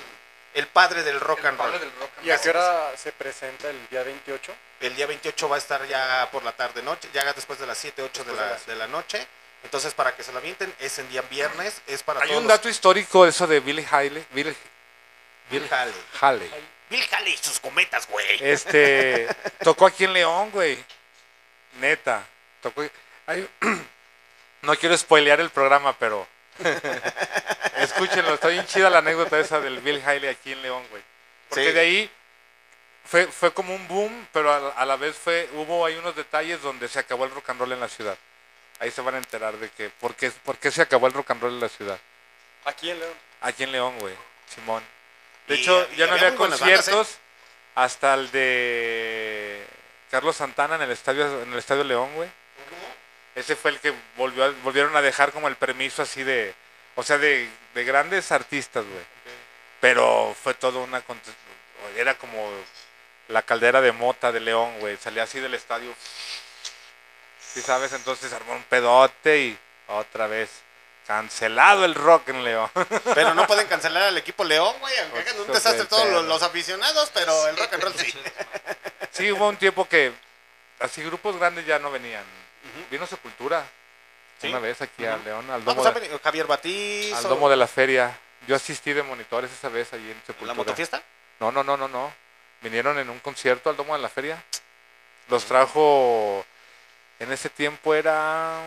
El 0.55 0.67
padre 0.69 1.03
del 1.03 1.21
rock 1.21 1.45
and 1.45 1.59
roll. 1.59 1.93
¿Y 2.25 2.31
a 2.31 2.39
qué 2.41 2.51
hora 2.51 2.93
se 2.97 3.13
presenta 3.13 3.69
el 3.71 3.89
día 3.89 4.03
28? 4.03 4.55
El 4.81 4.97
día 4.97 5.07
28 5.07 5.49
va 5.49 5.57
a 5.57 5.59
estar 5.59 5.87
ya 5.87 6.29
por 6.33 6.43
la 6.43 6.53
tarde 6.53 6.83
noche, 6.83 7.09
ya 7.13 7.33
después 7.33 7.59
de 7.59 7.67
las 7.67 7.79
7, 7.79 8.03
8 8.03 8.25
de 8.25 8.33
la, 8.33 8.57
de 8.67 8.77
la 8.77 8.87
noche. 8.89 9.27
Entonces, 9.63 9.93
para 9.95 10.17
que 10.17 10.23
se 10.23 10.33
la 10.33 10.39
avienten, 10.39 10.75
es 10.79 10.99
en 10.99 11.09
día 11.11 11.23
viernes, 11.23 11.81
es 11.87 12.03
para 12.03 12.21
Hay 12.21 12.29
todos 12.29 12.41
un 12.43 12.49
los- 12.49 12.57
dato 12.57 12.69
histórico 12.69 13.27
eso 13.27 13.47
de 13.47 13.61
Billy 13.61 13.87
Haley. 13.91 14.27
Bill, 14.31 14.57
Bill 15.51 15.69
Haley. 15.71 15.95
Haley. 16.21 16.51
Bill 16.89 17.07
Haley 17.13 17.35
y 17.35 17.37
sus 17.37 17.61
cometas, 17.61 18.09
güey. 18.09 18.39
Este, 18.41 19.29
tocó 19.63 19.87
aquí 19.87 20.05
en 20.05 20.13
León, 20.15 20.51
güey. 20.51 20.83
Neta. 21.79 22.25
Tocó. 22.63 22.85
ay, 23.27 23.49
no 24.63 24.75
quiero 24.77 24.97
spoilear 24.97 25.41
el 25.41 25.51
programa, 25.51 25.97
pero. 25.99 26.27
Escúchenlo, 27.77 28.35
está 28.35 28.49
bien 28.49 28.67
chida 28.67 28.91
la 28.91 28.99
anécdota 28.99 29.39
esa 29.39 29.61
del 29.61 29.79
Bill 29.81 30.03
Haley 30.05 30.29
aquí 30.29 30.53
en 30.53 30.63
León, 30.63 30.85
güey. 30.91 31.03
Porque 31.49 31.67
Sí. 31.69 31.73
de 31.73 31.81
ahí 31.81 32.11
fue, 33.05 33.27
fue 33.27 33.53
como 33.53 33.75
un 33.75 33.87
boom, 33.89 34.29
pero 34.33 34.53
a, 34.53 34.59
la- 34.59 34.69
a 34.71 34.85
la 34.87 34.97
vez 34.97 35.17
fue 35.17 35.49
hubo 35.55 35.85
ahí 35.87 35.97
unos 35.97 36.15
detalles 36.17 36.61
donde 36.63 36.89
se 36.89 36.99
acabó 36.99 37.25
el 37.25 37.31
rock 37.31 37.51
and 37.51 37.61
roll 37.61 37.73
en 37.73 37.81
la 37.81 37.89
ciudad. 37.89 38.17
Ahí 38.81 38.91
se 38.91 39.01
van 39.03 39.15
a 39.15 39.19
enterar 39.19 39.57
de 39.59 39.69
que 39.71 39.91
por 39.91 40.15
qué, 40.15 40.31
por 40.31 40.57
qué 40.59 40.71
se 40.71 40.83
acabó 40.83 41.07
el 41.07 41.13
rock 41.13 41.31
and 41.31 41.43
roll 41.43 41.53
en 41.55 41.61
la 41.61 41.69
ciudad. 41.69 41.99
Aquí 42.65 42.91
en 42.91 42.99
León. 42.99 43.15
Aquí 43.43 43.63
en 43.63 43.73
León, 43.73 43.99
güey. 43.99 44.15
Simón. 44.55 44.83
De 45.47 45.55
Y- 45.57 45.61
hecho, 45.61 45.87
y 45.93 45.97
ya 45.97 46.07
no 46.07 46.15
había 46.15 46.31
bandas, 46.31 46.61
¿eh? 46.61 46.65
conciertos 46.65 47.19
hasta 47.75 48.15
el 48.15 48.31
de 48.33 49.67
Carlos 50.11 50.37
Santana 50.37 50.75
en 50.77 50.83
el 50.83 50.91
estadio 50.91 51.43
en 51.43 51.53
el 51.53 51.59
estadio 51.59 51.85
León, 51.85 52.15
güey. 52.15 52.29
Ese 53.35 53.55
fue 53.57 53.71
el 53.71 53.79
que 53.81 53.95
volvió 54.17 54.45
a- 54.45 54.51
volvieron 54.65 54.95
a 54.97 55.03
dejar 55.03 55.31
como 55.33 55.47
el 55.49 55.57
permiso 55.57 56.03
así 56.03 56.23
de, 56.25 56.55
o 56.97 57.03
sea, 57.03 57.17
de, 57.19 57.49
de 57.75 57.85
grandes 57.85 58.33
artistas, 58.33 58.85
güey. 58.85 59.05
Pero 59.81 60.35
fue 60.43 60.55
todo 60.55 60.83
una 60.83 61.03
era 61.97 62.15
como 62.19 62.51
la 63.29 63.43
caldera 63.43 63.81
de 63.81 63.93
mota 63.93 64.33
de 64.33 64.41
León, 64.41 64.79
güey. 64.81 64.97
Salía 64.97 65.23
así 65.23 65.39
del 65.41 65.55
estadio. 65.55 65.95
¿Sí 67.53 67.61
sabes? 67.63 67.93
Entonces 67.93 68.33
armó 68.33 68.53
un 68.55 68.63
pedote 68.65 69.39
y 69.39 69.59
otra 69.89 70.27
vez 70.27 70.51
cancelado 71.07 71.85
el 71.85 71.95
rock 71.95 72.29
en 72.29 72.45
León. 72.45 72.71
Pero 73.15 73.35
no 73.35 73.47
pueden 73.47 73.67
cancelar 73.67 74.05
al 74.05 74.17
equipo 74.19 74.45
León, 74.45 74.75
güey, 74.81 74.97
aunque 75.01 75.19
hagan 75.21 75.41
un 75.41 75.47
desastre 75.49 75.83
de 75.83 75.87
todos 75.89 76.25
los, 76.25 76.43
aficionados, 76.43 77.11
pero 77.13 77.49
el 77.49 77.57
rock 77.57 77.75
and 77.75 77.83
roll 77.83 77.95
sí. 77.95 78.13
Sí, 79.13 79.33
hubo 79.33 79.49
un 79.49 79.57
tiempo 79.57 79.89
que 79.89 80.13
así 80.79 81.03
grupos 81.03 81.37
grandes 81.37 81.67
ya 81.67 81.79
no 81.81 81.91
venían. 81.91 82.25
Vino 82.91 83.07
Sepultura 83.07 83.65
Sí. 84.41 84.49
una 84.49 84.59
vez 84.61 84.81
aquí 84.81 85.05
a 85.05 85.17
Ujú. 85.17 85.25
León, 85.25 85.51
al 85.51 85.61
Vamos 85.63 85.85
domo, 85.85 85.97
a 85.97 86.01
de, 86.01 86.19
Javier 86.19 86.47
Batiz. 86.47 87.13
al 87.15 87.27
o- 87.27 87.29
domo 87.29 87.51
de 87.51 87.57
la 87.57 87.67
feria. 87.67 88.17
Yo 88.47 88.57
asistí 88.57 88.93
de 88.95 89.03
monitores 89.03 89.51
esa 89.53 89.69
vez 89.69 89.93
allí 89.93 90.11
en 90.11 90.17
Sepultura. 90.25 90.47
¿La 90.49 90.55
motofiesta? 90.55 91.03
No, 91.41 91.53
no, 91.53 91.63
no, 91.63 91.77
no, 91.77 91.89
no. 91.89 92.11
Vinieron 92.63 92.99
en 92.99 93.11
un 93.11 93.19
concierto 93.19 93.69
al 93.69 93.77
domo 93.77 93.95
de 93.95 94.01
la 94.01 94.09
feria. 94.09 94.43
Los 95.29 95.45
trajo, 95.45 96.47
en 97.21 97.31
ese 97.33 97.49
tiempo 97.49 97.95
era 97.95 98.61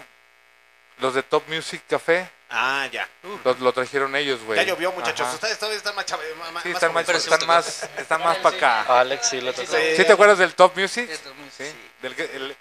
los 0.99 1.13
de 1.13 1.23
Top 1.23 1.43
Music 1.47 1.81
Café. 1.89 2.29
Ah, 2.49 2.87
ya. 2.91 3.09
Los- 3.43 3.59
lo 3.59 3.73
trajeron 3.73 4.15
ellos, 4.15 4.39
güey. 4.43 4.57
Ya 4.57 4.63
llovió, 4.63 4.91
muchachos. 4.91 5.25
Ajá. 5.25 5.33
Ustedes 5.35 5.57
todavía 5.57 5.77
están 5.79 5.95
más 5.95 6.05
chave- 6.05 6.33
ma- 6.35 6.45
Sí, 6.61 6.69
más 6.69 6.75
están 6.75 6.93
más, 6.93 7.09
están 7.09 7.47
más, 7.47 7.89
están 7.97 8.23
más 8.23 8.37
para 8.37 8.55
acá. 8.57 8.99
Alex 8.99 9.27
sí 9.29 9.41
lo 9.41 9.51
tocó. 9.53 9.67
¿Sí 9.95 10.05
te 10.05 10.11
acuerdas 10.13 10.37
del 10.37 10.53
Top 10.53 10.77
Music? 10.77 11.09
Sí, 11.11 11.17
Top 11.23 11.35
Music, 11.35 11.53
sí. 11.73 11.75
Del 12.01 12.15
que- 12.15 12.29
el- 12.35 12.55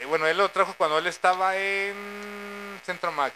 eh, 0.00 0.04
bueno, 0.06 0.26
él 0.26 0.36
lo 0.36 0.48
trajo 0.50 0.74
cuando 0.74 0.98
él 0.98 1.06
estaba 1.06 1.56
en 1.56 2.80
Centro 2.84 3.12
Max. 3.12 3.34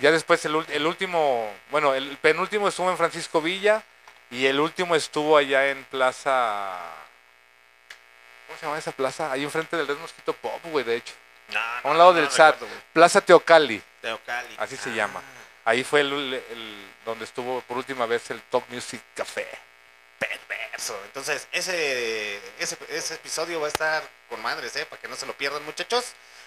Ya 0.00 0.10
después 0.10 0.44
el, 0.46 0.54
ul- 0.54 0.68
el 0.70 0.86
último, 0.86 1.52
bueno, 1.70 1.94
el 1.94 2.16
penúltimo 2.18 2.68
estuvo 2.68 2.90
en 2.90 2.96
Francisco 2.96 3.40
Villa 3.42 3.82
y 4.30 4.46
el 4.46 4.60
último 4.60 4.94
estuvo 4.94 5.36
allá 5.36 5.68
en 5.70 5.84
Plaza... 5.84 6.78
¿Cómo 8.48 8.58
se 8.58 8.66
llama 8.66 8.78
esa 8.78 8.90
plaza? 8.92 9.30
Ahí 9.30 9.44
enfrente 9.44 9.76
del 9.76 9.86
Red 9.86 9.98
Mosquito 9.98 10.32
Pop, 10.32 10.60
güey, 10.64 10.84
de 10.84 10.96
hecho. 10.96 11.14
No, 11.52 11.60
A 11.60 11.90
un 11.92 11.96
lado 11.98 12.12
no 12.12 12.16
del 12.20 12.30
SAT. 12.30 12.54
recuerdo. 12.54 12.74
Plaza 12.92 13.20
Teocali, 13.20 13.80
Teocali. 14.02 14.56
así 14.58 14.76
se 14.76 14.90
Ah, 14.90 14.94
llama. 14.94 15.22
Ahí 15.64 15.84
fue 15.84 16.00
el, 16.00 16.12
el- 16.34 16.88
donde 17.04 17.24
estuvo 17.24 17.60
por 17.62 17.76
última 17.76 18.06
vez 18.06 18.28
el 18.30 18.42
Top 18.42 18.64
Music 18.70 19.00
Café. 19.14 19.46
Perverso. 20.18 20.98
Entonces, 21.04 21.46
ese, 21.52 22.36
ese, 22.58 22.76
ese 22.88 23.14
episodio 23.14 23.60
va 23.60 23.66
a 23.66 23.70
estar 23.70 24.02
con 24.28 24.42
madres, 24.42 24.74
¿eh? 24.76 24.84
Para 24.86 25.00
que 25.00 25.08
no 25.08 25.16
se 25.16 25.26
lo 25.26 25.32
pierdan, 25.34 25.64
muchachos. 25.64 26.04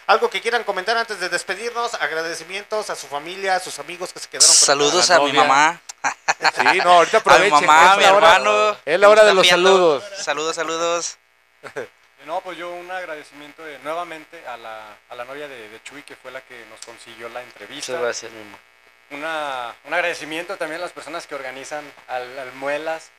Algo 0.08 0.30
que 0.30 0.42
quieran 0.42 0.64
comentar 0.64 0.98
antes 0.98 1.20
de 1.20 1.30
despedirnos. 1.30 1.94
Agradecimientos 1.96 2.90
a 2.90 2.96
su 2.96 3.08
familia, 3.08 3.56
a 3.56 3.60
sus 3.60 3.80
amigos 3.80 4.12
que 4.14 4.20
se 4.20 4.28
quedaron 4.28 4.48
con 4.48 4.56
Saludos 4.56 5.10
la 5.10 5.16
a 5.16 5.20
mi 5.20 5.28
novia. 5.28 5.44
mamá. 5.44 5.82
Sí, 6.56 6.78
no, 6.84 6.92
ahorita 6.94 7.18
A 7.26 7.30
mi 7.30 7.32
aprovechen. 7.48 7.66
mamá, 7.66 7.84
es 7.86 7.90
a 7.92 7.98
mi 7.98 8.04
la 8.04 8.14
hora- 8.14 8.36
hermano. 8.36 8.78
Es 8.86 9.00
la 9.00 9.10
hora 9.10 9.24
de 9.24 9.34
los 9.34 9.44
viendo. 9.44 9.70
saludos. 9.70 10.04
Saludos, 10.24 10.56
saludos. 10.56 11.18
No, 12.26 12.40
pues 12.42 12.56
yo 12.56 12.70
un 12.72 12.90
agradecimiento 12.92 13.64
de- 13.64 13.80
nuevamente 13.80 14.46
a 14.48 14.56
la, 14.56 14.96
a 15.10 15.16
la 15.16 15.26
novia 15.26 15.48
de, 15.48 15.70
de 15.70 15.82
Chuy, 15.82 16.04
que 16.04 16.16
fue 16.16 16.30
la 16.32 16.42
que 16.42 16.66
nos 16.70 16.80
consiguió 16.86 17.28
la 17.30 17.42
entrevista. 17.42 17.94
Muchas 17.94 18.04
gracias, 18.04 18.32
mi 18.32 18.42
amor. 18.42 18.60
Una, 19.10 19.76
un 19.86 19.94
agradecimiento 19.96 20.56
también 20.56 20.80
a 20.82 20.84
las 20.84 20.92
personas 20.92 21.26
que 21.26 21.34
organizan 21.34 21.84
al, 22.08 22.38
al 22.38 22.52
Muelas. 22.54 23.10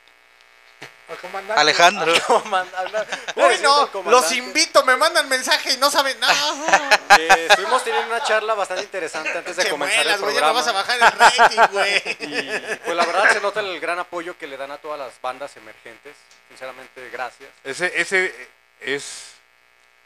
Alejandro. 1.55 2.13
Al 2.13 2.21
comand- 2.21 2.73
al- 2.75 3.07
Uy, 3.35 3.55
no, 3.61 3.81
los 3.81 3.89
comandante. 3.89 4.35
invito, 4.35 4.83
me 4.85 4.95
mandan 4.95 5.27
mensaje 5.27 5.73
y 5.73 5.77
no 5.77 5.91
saben 5.91 6.17
nada. 6.19 6.99
Eh, 7.19 7.47
estuvimos 7.49 7.83
teniendo 7.83 8.09
una 8.15 8.23
charla 8.23 8.53
bastante 8.53 8.83
interesante 8.83 9.37
antes 9.37 9.55
de 9.55 9.63
Che 9.63 9.69
comenzar 9.69 9.97
muelas, 10.03 10.15
el 10.15 10.21
güey, 10.21 10.35
ya 10.35 10.41
me 10.41 10.47
programa. 10.53 10.59
vas 10.59 10.67
a 10.67 10.71
bajar 10.71 10.97
el 11.01 11.19
rating, 11.19 11.71
güey. 11.71 11.97
Y 12.19 12.75
pues 12.85 12.95
la 12.95 13.05
verdad 13.05 13.31
se 13.31 13.41
nota 13.41 13.59
el 13.59 13.79
gran 13.79 13.99
apoyo 13.99 14.37
que 14.37 14.47
le 14.47 14.57
dan 14.57 14.71
a 14.71 14.77
todas 14.77 14.99
las 14.99 15.11
bandas 15.21 15.55
emergentes. 15.57 16.15
Sinceramente, 16.49 17.09
gracias. 17.11 17.49
Ese, 17.63 17.91
ese 17.99 18.49
es 18.81 19.31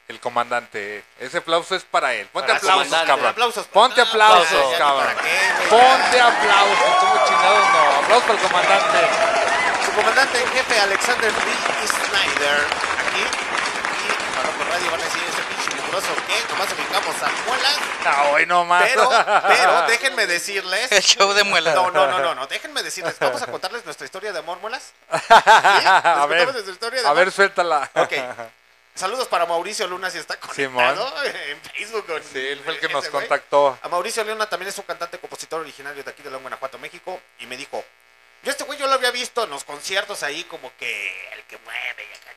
el 0.07 0.19
comandante. 0.19 1.03
Ese 1.19 1.37
aplauso 1.39 1.75
es 1.75 1.83
para 1.83 2.13
él. 2.13 2.27
Ponte 2.27 2.47
Para 2.47 2.57
aplausos, 2.59 2.83
comandante. 2.85 3.07
cabrón. 3.11 3.27
Aplausos. 3.31 3.65
Ponte 3.67 4.01
No, 4.01 4.07
aplausos, 4.07 4.71
ya, 4.71 4.77
cabrón. 4.77 5.05
¿para 5.07 5.21
qué, 5.21 5.39
güey? 5.57 5.69
Ponte 5.69 6.21
aplausos. 6.21 6.95
¿Cómo 6.99 7.25
chingados 7.27 7.69
no? 7.69 7.91
Aplausos 8.03 8.23
para 8.23 8.33
el 8.39 8.47
comandante. 8.47 8.97
Su 9.85 9.91
comandante 9.93 10.41
en 10.41 10.47
jefe, 10.51 10.79
Alexander 10.79 11.31
B. 11.31 11.87
Snyder. 11.87 12.59
Aquí, 13.07 13.23
Barroco 14.35 14.63
Radio 14.69 14.91
van 14.91 15.01
a 15.01 15.03
decir 15.03 15.21
ese 15.23 15.41
pinche 15.43 15.56
mugroso 15.97 16.25
que 16.27 16.53
nomás 16.53 16.73
ubicamos 16.73 17.15
a 17.23 17.31
muelas. 17.47 17.77
No, 18.03 18.31
hoy 18.31 18.45
no 18.45 18.65
más. 18.65 18.83
Pero, 18.89 19.09
pero, 19.47 19.81
déjenme 19.87 20.27
decirles. 20.27 20.91
El 20.91 21.01
show 21.01 21.33
de 21.33 21.43
muelas. 21.43 21.75
No, 21.75 21.91
no, 21.91 22.07
no, 22.07 22.19
no, 22.19 22.35
no, 22.35 22.47
déjenme 22.47 22.83
decirles. 22.83 23.17
Vamos 23.19 23.41
a 23.41 23.47
contarles 23.47 23.83
nuestra 23.85 24.05
historia 24.05 24.31
de 24.31 24.39
amor, 24.39 24.59
muelas. 24.59 24.93
¿Sí? 25.11 25.17
¿Les 25.19 25.27
a 25.87 26.25
ver, 26.27 26.51
nuestra 26.51 26.71
historia 26.73 27.01
de 27.01 27.07
a 27.07 27.11
amor? 27.11 27.23
ver, 27.25 27.31
suéltala. 27.33 27.89
Ok. 27.95 28.13
Saludos 28.95 29.27
para 29.27 29.45
Mauricio 29.45 29.85
Luna 29.85 30.09
si 30.09 30.17
está 30.17 30.37
conectado 30.39 31.23
en 31.25 31.61
Facebook. 31.61 32.07
con- 32.07 32.23
Sí, 32.23 32.39
él 32.39 32.61
fue 32.63 32.73
el 32.73 32.79
que 32.79 32.89
nos 32.89 33.07
güey. 33.11 33.27
contactó. 33.27 33.77
A 33.83 33.87
Mauricio 33.89 34.23
Luna 34.23 34.49
también 34.49 34.69
es 34.69 34.77
un 34.79 34.85
cantante 34.85 35.19
compositor 35.19 35.61
originario 35.61 36.03
de 36.03 36.09
aquí 36.09 36.23
de 36.23 36.31
León, 36.31 36.41
Guanajuato, 36.41 36.79
México. 36.79 37.21
Y 37.37 37.45
me 37.45 37.55
dijo, 37.57 37.83
yo 38.41 38.49
este 38.49 38.63
güey 38.63 38.79
yo 38.79 38.87
lo 38.87 38.93
había 38.93 39.11
visto 39.11 39.43
en 39.43 39.51
los 39.51 39.63
conciertos 39.65 40.23
ahí 40.23 40.43
como 40.45 40.71
que 40.77 41.31
el 41.33 41.43
que 41.43 41.59
mueve. 41.59 42.07
Y, 42.11 42.17
acá. 42.17 42.31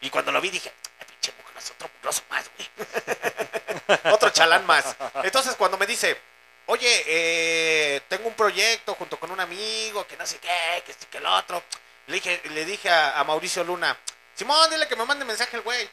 Y 0.00 0.08
cuando 0.10 0.32
lo 0.32 0.40
vi 0.40 0.48
dije, 0.48 0.72
"Ay, 1.18 1.30
pinche 1.54 1.72
otro 1.74 1.90
mugroso 1.96 2.22
más, 2.30 2.50
güey. 2.56 4.12
otro 4.12 4.30
chalán 4.30 4.66
más. 4.66 4.96
Entonces 5.22 5.54
cuando 5.56 5.76
me 5.76 5.86
dice, 5.86 6.20
oye, 6.66 7.04
eh, 7.06 8.00
tengo 8.08 8.28
un 8.28 8.34
proyecto 8.34 8.94
junto 8.94 9.18
con 9.18 9.30
un 9.30 9.40
amigo, 9.40 10.06
que 10.06 10.16
no 10.16 10.26
sé 10.26 10.38
qué, 10.38 10.82
que 10.84 10.92
este, 10.92 11.06
que 11.06 11.18
el 11.18 11.26
otro. 11.26 11.62
Le 12.06 12.14
dije, 12.14 12.40
le 12.50 12.64
dije 12.64 12.88
a, 12.88 13.18
a 13.18 13.24
Mauricio 13.24 13.64
Luna, 13.64 13.96
Simón, 14.34 14.70
dile 14.70 14.86
que 14.86 14.96
me 14.96 15.04
mande 15.04 15.24
mensaje 15.24 15.56
el 15.56 15.62
güey. 15.62 15.90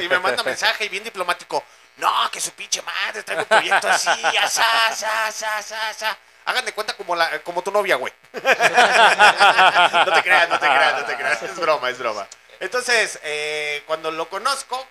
Y 0.00 0.08
me 0.08 0.18
manda 0.18 0.42
mensaje 0.42 0.86
y 0.86 0.88
bien 0.88 1.04
diplomático. 1.04 1.62
No, 1.98 2.30
que 2.30 2.40
su 2.40 2.50
pinche 2.52 2.80
madre 2.82 3.22
traigo 3.22 3.42
un 3.42 3.48
proyecto 3.48 3.86
así, 3.88 4.08
asá, 4.40 4.86
asá, 4.88 5.26
asá, 5.26 5.58
asá, 5.58 5.88
asá. 5.90 6.18
Hagan 6.46 6.64
de 6.64 6.72
cuenta 6.72 6.94
como, 6.94 7.14
la, 7.14 7.40
como 7.40 7.62
tu 7.62 7.70
novia, 7.70 7.96
güey. 7.96 8.12
no 8.32 8.40
te 8.40 10.22
creas, 10.22 10.48
no 10.48 10.58
te 10.58 10.66
creas, 10.66 10.98
no 11.00 11.04
te 11.04 11.16
creas. 11.16 11.42
Es 11.42 11.56
broma, 11.56 11.90
es 11.90 11.98
broma. 11.98 12.26
Entonces, 12.62 13.18
eh, 13.24 13.82
cuando 13.86 14.12
lo 14.12 14.28
conozco, 14.28 14.86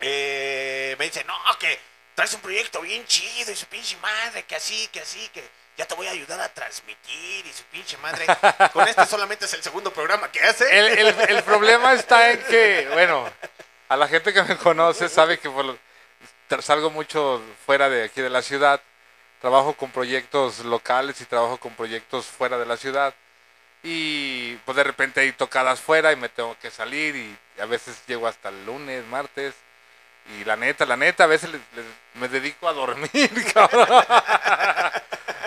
eh, 0.00 0.94
me 0.98 1.06
dice, 1.06 1.24
no, 1.24 1.34
que 1.58 1.78
traes 2.14 2.34
un 2.34 2.40
proyecto 2.42 2.82
bien 2.82 3.06
chido 3.06 3.50
y 3.50 3.56
su 3.56 3.64
pinche 3.66 3.96
madre, 4.02 4.42
que 4.44 4.56
así, 4.56 4.86
que 4.92 5.00
así, 5.00 5.28
que 5.32 5.42
ya 5.78 5.86
te 5.86 5.94
voy 5.94 6.08
a 6.08 6.10
ayudar 6.10 6.38
a 6.42 6.52
transmitir 6.52 7.46
y 7.46 7.52
su 7.54 7.64
pinche 7.64 7.96
madre. 7.98 8.26
Con 8.74 8.86
este 8.86 9.06
solamente 9.06 9.46
es 9.46 9.54
el 9.54 9.62
segundo 9.62 9.90
programa 9.90 10.30
que 10.30 10.40
hace. 10.40 10.78
El, 10.78 10.98
el- 10.98 11.30
el 11.30 11.42
problema 11.42 11.94
está 11.94 12.32
en 12.32 12.42
que, 12.44 12.86
bueno, 12.92 13.26
a 13.88 13.96
la 13.96 14.06
gente 14.06 14.34
que 14.34 14.42
me 14.42 14.58
conoce 14.58 15.08
sabe 15.08 15.38
que 15.38 15.48
por 15.48 15.78
salgo 16.62 16.90
mucho 16.90 17.42
fuera 17.64 17.88
de 17.88 18.04
aquí 18.04 18.20
de 18.20 18.28
la 18.28 18.42
ciudad. 18.42 18.78
Trabajo 19.40 19.72
con 19.72 19.90
proyectos 19.90 20.58
locales 20.66 21.18
y 21.22 21.24
trabajo 21.24 21.56
con 21.56 21.74
proyectos 21.74 22.26
fuera 22.26 22.58
de 22.58 22.66
la 22.66 22.76
ciudad. 22.76 23.14
Y 23.82 24.56
pues 24.66 24.76
de 24.76 24.84
repente 24.84 25.20
hay 25.20 25.32
tocadas 25.32 25.80
fuera 25.80 26.12
y 26.12 26.16
me 26.16 26.28
tengo 26.28 26.56
que 26.60 26.70
salir 26.70 27.16
y 27.16 27.36
a 27.60 27.64
veces 27.66 28.02
llego 28.06 28.26
hasta 28.26 28.50
el 28.50 28.66
lunes, 28.66 29.04
martes. 29.06 29.54
Y 30.38 30.44
la 30.44 30.54
neta, 30.56 30.84
la 30.84 30.96
neta, 30.96 31.24
a 31.24 31.26
veces 31.26 31.50
les- 31.50 31.60
les- 31.74 31.86
me 32.14 32.28
dedico 32.28 32.68
a 32.68 32.72
dormir, 32.74 33.08
cabrón. 33.54 33.88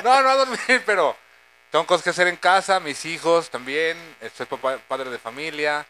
No, 0.04 0.22
no 0.22 0.30
a 0.30 0.36
dormir, 0.36 0.82
pero 0.86 1.16
tengo 1.72 1.86
cosas 1.86 2.04
que 2.04 2.10
hacer 2.10 2.28
en 2.28 2.38
casa, 2.38 2.80
mis 2.80 3.06
hijos 3.06 3.50
también, 3.50 3.98
soy 4.36 4.46
papá, 4.48 4.78
padre 4.88 5.10
de 5.10 5.20
familia. 5.20 5.86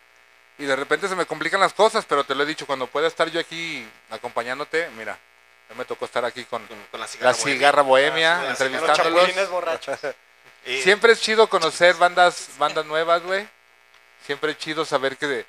Y 0.58 0.66
de 0.66 0.76
repente 0.76 1.08
se 1.08 1.16
me 1.16 1.26
complican 1.26 1.60
las 1.62 1.74
cosas, 1.74 2.06
pero 2.06 2.24
te 2.24 2.36
lo 2.36 2.44
he 2.44 2.46
dicho, 2.46 2.68
cuando 2.68 2.86
pueda 2.88 3.08
estar 3.08 3.28
yo 3.32 3.40
aquí 3.40 3.88
acompañándote, 4.12 4.90
mira, 4.96 5.18
me 5.76 5.86
tocó 5.86 6.06
estar 6.06 6.24
aquí 6.26 6.44
con, 6.44 6.64
con 6.68 6.78
la 6.92 7.00
la 7.00 7.08
cigarra 7.08 7.34
cigarra, 7.34 7.82
bohemia. 7.82 8.36
bohemia, 8.36 8.52
Ah, 8.52 8.56
sí, 8.56 8.64
entrevistándolos. 8.64 9.36
Los 9.36 9.50
borrachos. 9.50 10.00
Y- 10.66 10.82
Siempre 10.82 11.12
es 11.14 11.22
chido 11.22 11.48
conocer 11.50 11.96
bandas, 11.96 12.50
bandas 12.58 12.86
nuevas, 12.86 13.22
güey. 13.24 13.48
Siempre 14.26 14.52
es 14.52 14.58
chido 14.58 14.86
saber 14.86 15.18
que, 15.18 15.28
de- 15.28 15.46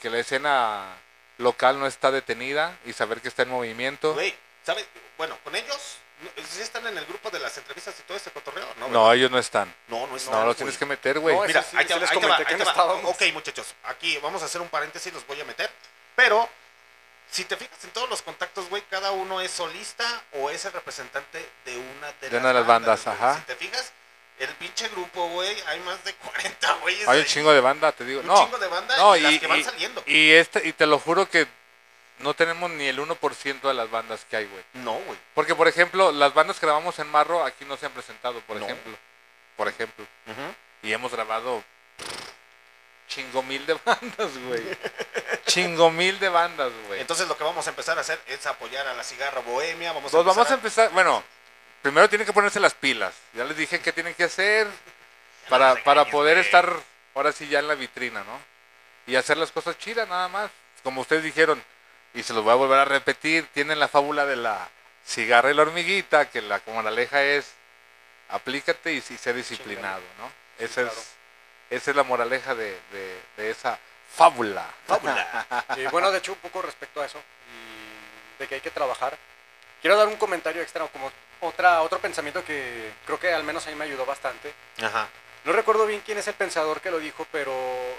que 0.00 0.10
la 0.10 0.18
escena 0.18 0.96
local 1.38 1.78
no 1.78 1.86
está 1.86 2.10
detenida 2.10 2.76
y 2.84 2.92
saber 2.92 3.20
que 3.20 3.28
está 3.28 3.42
en 3.42 3.48
movimiento. 3.50 4.12
Güey, 4.14 4.34
¿sabes? 4.64 4.86
Bueno, 5.16 5.38
con 5.42 5.56
ellos, 5.56 5.96
no- 6.20 6.30
¿sí 6.44 6.60
están 6.60 6.86
en 6.86 6.98
el 6.98 7.06
grupo 7.06 7.30
de 7.30 7.38
las 7.38 7.56
entrevistas 7.56 7.94
y 7.98 8.02
todo 8.02 8.16
ese 8.18 8.30
cotorreo? 8.30 8.66
No, 8.78 8.88
No, 8.88 9.12
ellos 9.12 9.30
no 9.30 9.38
están. 9.38 9.74
No, 9.88 10.06
no 10.06 10.16
están, 10.16 10.34
No, 10.34 10.44
los 10.46 10.56
tienes 10.56 10.76
que 10.76 10.84
meter, 10.86 11.18
güey. 11.18 11.34
No, 11.34 11.44
Mira, 11.44 11.62
sí, 11.62 11.76
ahí 11.78 11.86
te, 11.86 11.98
les 11.98 12.10
ahí 12.10 12.18
te 12.20 12.26
va, 12.26 12.36
ahí 12.36 12.44
te 12.56 12.64
va. 12.64 12.84
Ok, 13.04 13.22
muchachos, 13.32 13.74
aquí 13.84 14.18
vamos 14.18 14.42
a 14.42 14.44
hacer 14.44 14.60
un 14.60 14.68
paréntesis, 14.68 15.12
los 15.14 15.26
voy 15.26 15.40
a 15.40 15.44
meter. 15.46 15.70
Pero, 16.14 16.46
si 17.30 17.44
te 17.46 17.56
fijas 17.56 17.82
en 17.84 17.90
todos 17.90 18.10
los 18.10 18.20
contactos, 18.20 18.68
güey, 18.68 18.82
cada 18.90 19.12
uno 19.12 19.40
es 19.40 19.50
solista 19.50 20.22
o 20.34 20.50
es 20.50 20.62
el 20.66 20.72
representante 20.72 21.48
de 21.64 21.78
una 21.78 22.12
de, 22.20 22.28
De 22.28 22.36
una 22.36 22.48
de 22.48 22.54
las 22.54 22.66
bandas, 22.66 23.02
güey. 23.04 23.16
ajá. 23.16 23.36
Si 23.36 23.40
te 23.42 23.56
fijas, 23.56 23.92
el 24.40 24.48
pinche 24.56 24.88
grupo, 24.88 25.28
güey, 25.28 25.56
hay 25.66 25.80
más 25.80 26.02
de 26.04 26.12
40 26.14 26.72
güeyes. 26.82 27.08
Hay 27.08 27.18
un 27.18 27.24
ahí. 27.24 27.28
chingo 27.30 27.52
de 27.52 27.60
banda, 27.60 27.92
te 27.92 28.04
digo. 28.04 28.20
Un 28.20 28.26
no, 28.26 28.42
chingo 28.44 28.58
de 28.58 28.68
banda 28.68 28.96
no, 28.96 29.16
y 29.16 29.20
las 29.20 29.38
que 29.38 29.46
van 29.46 29.62
saliendo. 29.64 30.02
Y, 30.06 30.30
este, 30.32 30.66
y 30.66 30.72
te 30.72 30.86
lo 30.86 30.98
juro 30.98 31.28
que 31.28 31.46
no 32.18 32.34
tenemos 32.34 32.70
ni 32.70 32.86
el 32.86 32.98
1% 32.98 33.60
de 33.60 33.74
las 33.74 33.90
bandas 33.90 34.24
que 34.28 34.36
hay, 34.36 34.46
güey. 34.46 34.62
No, 34.74 34.92
güey. 34.92 35.18
Porque, 35.34 35.54
por 35.54 35.68
ejemplo, 35.68 36.10
las 36.12 36.34
bandas 36.34 36.58
que 36.58 36.66
grabamos 36.66 36.98
en 36.98 37.08
Marro 37.08 37.44
aquí 37.44 37.64
no 37.64 37.76
se 37.76 37.86
han 37.86 37.92
presentado, 37.92 38.40
por 38.40 38.56
No. 38.56 38.64
ejemplo. 38.64 38.96
Por 39.56 39.68
ejemplo. 39.68 40.06
Y 40.82 40.92
hemos 40.92 41.12
grabado 41.12 41.62
chingo 43.08 43.42
mil 43.42 43.64
de 43.66 43.74
bandas, 43.84 44.38
güey. 44.46 44.62
chingo 45.46 45.90
mil 45.90 46.18
de 46.18 46.28
bandas, 46.28 46.70
güey. 46.86 47.00
Entonces 47.00 47.26
lo 47.28 47.36
que 47.36 47.44
vamos 47.44 47.66
a 47.66 47.70
empezar 47.70 47.98
a 47.98 48.02
hacer 48.02 48.20
es 48.26 48.46
apoyar 48.46 48.86
a 48.86 48.94
la 48.94 49.02
cigarra 49.04 49.40
bohemia. 49.40 49.92
Vamos 49.92 50.12
a 50.12 50.16
Pues 50.16 50.24
vamos 50.24 50.50
a 50.50 50.54
empezar, 50.54 50.90
bueno, 50.90 51.22
primero 51.82 52.08
tienen 52.08 52.26
que 52.26 52.32
ponerse 52.32 52.60
las 52.60 52.74
pilas. 52.74 53.14
Ya 53.34 53.44
les 53.44 53.56
dije 53.56 53.80
qué 53.80 53.92
tienen 53.92 54.14
que 54.14 54.24
hacer 54.24 54.66
para, 55.48 55.76
para 55.84 56.04
poder 56.06 56.38
estar 56.38 56.72
ahora 57.14 57.32
sí 57.32 57.48
ya 57.48 57.58
en 57.58 57.68
la 57.68 57.74
vitrina, 57.74 58.22
¿no? 58.24 58.40
Y 59.06 59.16
hacer 59.16 59.36
las 59.36 59.50
cosas 59.52 59.78
chidas 59.78 60.08
nada 60.08 60.28
más. 60.28 60.50
Como 60.82 61.00
ustedes 61.02 61.22
dijeron, 61.22 61.62
y 62.14 62.22
se 62.22 62.32
los 62.32 62.42
voy 62.44 62.52
a 62.52 62.56
volver 62.56 62.78
a 62.78 62.84
repetir, 62.84 63.46
tienen 63.52 63.78
la 63.78 63.88
fábula 63.88 64.24
de 64.26 64.36
la 64.36 64.68
cigarra 65.06 65.50
y 65.50 65.54
la 65.54 65.62
hormiguita, 65.62 66.28
que 66.30 66.40
la 66.42 66.60
moraleja 66.66 67.22
es 67.22 67.52
aplícate 68.28 68.92
y, 68.92 68.96
y 68.98 69.00
sé 69.00 69.32
disciplinado, 69.34 70.02
¿no? 70.18 70.30
Esa 70.58 70.82
es, 70.82 70.88
esa 71.70 71.90
es 71.90 71.96
la 71.96 72.02
moraleja 72.04 72.54
de, 72.54 72.78
de- 72.92 73.20
de 73.36 73.50
esa 73.50 73.78
Fábula. 74.14 74.66
Fábula. 74.86 75.46
Y 75.76 75.86
bueno, 75.86 76.10
de 76.10 76.18
hecho, 76.18 76.32
un 76.32 76.38
poco 76.38 76.62
respecto 76.62 77.00
a 77.00 77.06
eso, 77.06 77.18
y 77.18 78.38
de 78.42 78.48
que 78.48 78.56
hay 78.56 78.60
que 78.60 78.70
trabajar, 78.70 79.16
quiero 79.80 79.96
dar 79.96 80.08
un 80.08 80.16
comentario 80.16 80.62
extra, 80.62 80.86
como 80.88 81.10
otra, 81.40 81.82
otro 81.82 81.98
pensamiento 81.98 82.44
que 82.44 82.92
creo 83.06 83.18
que 83.18 83.32
al 83.32 83.44
menos 83.44 83.66
a 83.66 83.70
mí 83.70 83.76
me 83.76 83.84
ayudó 83.84 84.04
bastante. 84.06 84.52
Ajá. 84.82 85.08
No 85.44 85.52
recuerdo 85.52 85.86
bien 85.86 86.02
quién 86.04 86.18
es 86.18 86.28
el 86.28 86.34
pensador 86.34 86.80
que 86.80 86.90
lo 86.90 86.98
dijo, 86.98 87.26
pero 87.32 87.52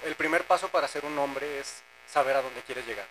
el 0.04 0.14
primer 0.14 0.44
paso 0.44 0.68
para 0.68 0.86
ser 0.86 1.04
un 1.04 1.18
hombre 1.18 1.58
es 1.58 1.82
saber 2.10 2.36
a 2.36 2.42
dónde 2.42 2.62
quieres 2.62 2.86
llegar. 2.86 3.06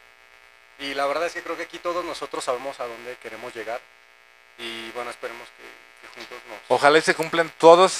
Y 0.80 0.93
la 0.93 1.06
verdad 1.06 1.27
es 1.27 1.34
que 1.34 1.43
creo 1.43 1.57
que 1.57 1.64
aquí 1.64 1.80
todos 1.80 2.03
nosotros 2.06 2.43
sabemos 2.43 2.80
a 2.80 2.88
dónde 2.88 3.18
queremos 3.18 3.53
llegar. 3.53 3.81
Y 4.57 4.89
bueno, 4.91 5.11
esperemos 5.11 5.48
que, 5.57 6.07
que 6.07 6.14
juntos 6.15 6.38
nos... 6.49 6.60
Ojalá 6.69 6.98
y 6.98 7.02
se 7.02 7.14
cumplan 7.14 7.52
todos, 7.57 7.91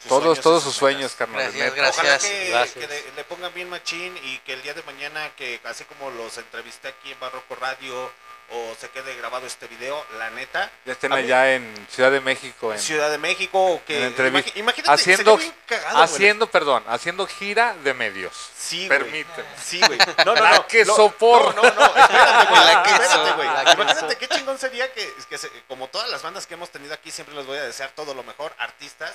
Sus 0.00 0.08
todos, 0.08 0.22
sueños 0.24 0.40
todos 0.40 0.62
sus 0.64 0.74
sueños, 0.74 1.14
carnal. 1.14 1.52
Gracias, 1.52 1.74
gracias. 1.74 2.04
Ojalá 2.04 2.18
que, 2.18 2.50
Gracias. 2.50 2.86
que 2.86 2.88
le, 2.88 3.12
le 3.12 3.24
pongan 3.24 3.54
bien 3.54 3.70
machín 3.70 4.16
y 4.22 4.38
que 4.38 4.54
el 4.54 4.62
día 4.62 4.74
de 4.74 4.82
mañana, 4.82 5.30
que 5.36 5.60
así 5.64 5.84
como 5.84 6.10
los 6.10 6.36
entrevisté 6.38 6.88
aquí 6.88 7.12
en 7.12 7.20
Barroco 7.20 7.54
Radio 7.54 8.10
o 8.50 8.74
se 8.80 8.88
quede 8.90 9.14
grabado 9.16 9.46
este 9.46 9.66
video, 9.66 10.04
la 10.18 10.30
neta, 10.30 10.70
Ya 10.86 10.92
estén 10.92 11.10
mí- 11.12 11.18
allá 11.18 11.54
en 11.54 11.86
Ciudad 11.90 12.10
de 12.10 12.20
México. 12.20 12.72
En, 12.72 12.78
Ciudad 12.78 13.10
de 13.10 13.18
México, 13.18 13.74
o 13.74 13.84
que 13.84 14.10
imagi- 14.16 14.52
imagínate, 14.56 14.90
haciendo, 14.90 15.36
bien 15.36 15.54
cagado, 15.66 15.92
güey. 15.96 16.04
haciendo, 16.04 16.46
perdón, 16.50 16.82
haciendo 16.88 17.26
gira 17.26 17.74
de 17.84 17.92
medios. 17.94 18.32
Sí, 18.56 18.86
güey. 18.86 18.98
Permíteme. 19.00 19.48
Sí, 19.62 19.80
güey. 19.86 19.98
No, 20.24 20.34
no, 20.34 20.42
La 20.42 20.52
no. 20.56 20.66
que. 20.66 20.84
No, 20.86 20.96
no, 20.96 21.52
no. 21.62 21.62
Espérate, 21.62 22.46
güey. 22.50 22.64
La 22.64 22.82
que 22.82 22.90
Espérate, 22.90 23.32
güey. 23.32 23.48
la 23.48 23.64
que 23.64 23.72
Imagínate 23.72 24.16
qué 24.16 24.28
chingón 24.28 24.58
sería 24.58 24.92
que, 24.92 25.12
que 25.28 25.38
se- 25.38 25.50
como 25.68 25.88
todas 25.88 26.08
las 26.10 26.22
bandas 26.22 26.46
que 26.46 26.54
hemos 26.54 26.70
tenido 26.70 26.94
aquí, 26.94 27.10
siempre 27.10 27.34
les 27.34 27.44
voy 27.46 27.58
a 27.58 27.62
desear 27.64 27.90
todo 27.94 28.14
lo 28.14 28.22
mejor, 28.22 28.54
artistas, 28.58 29.14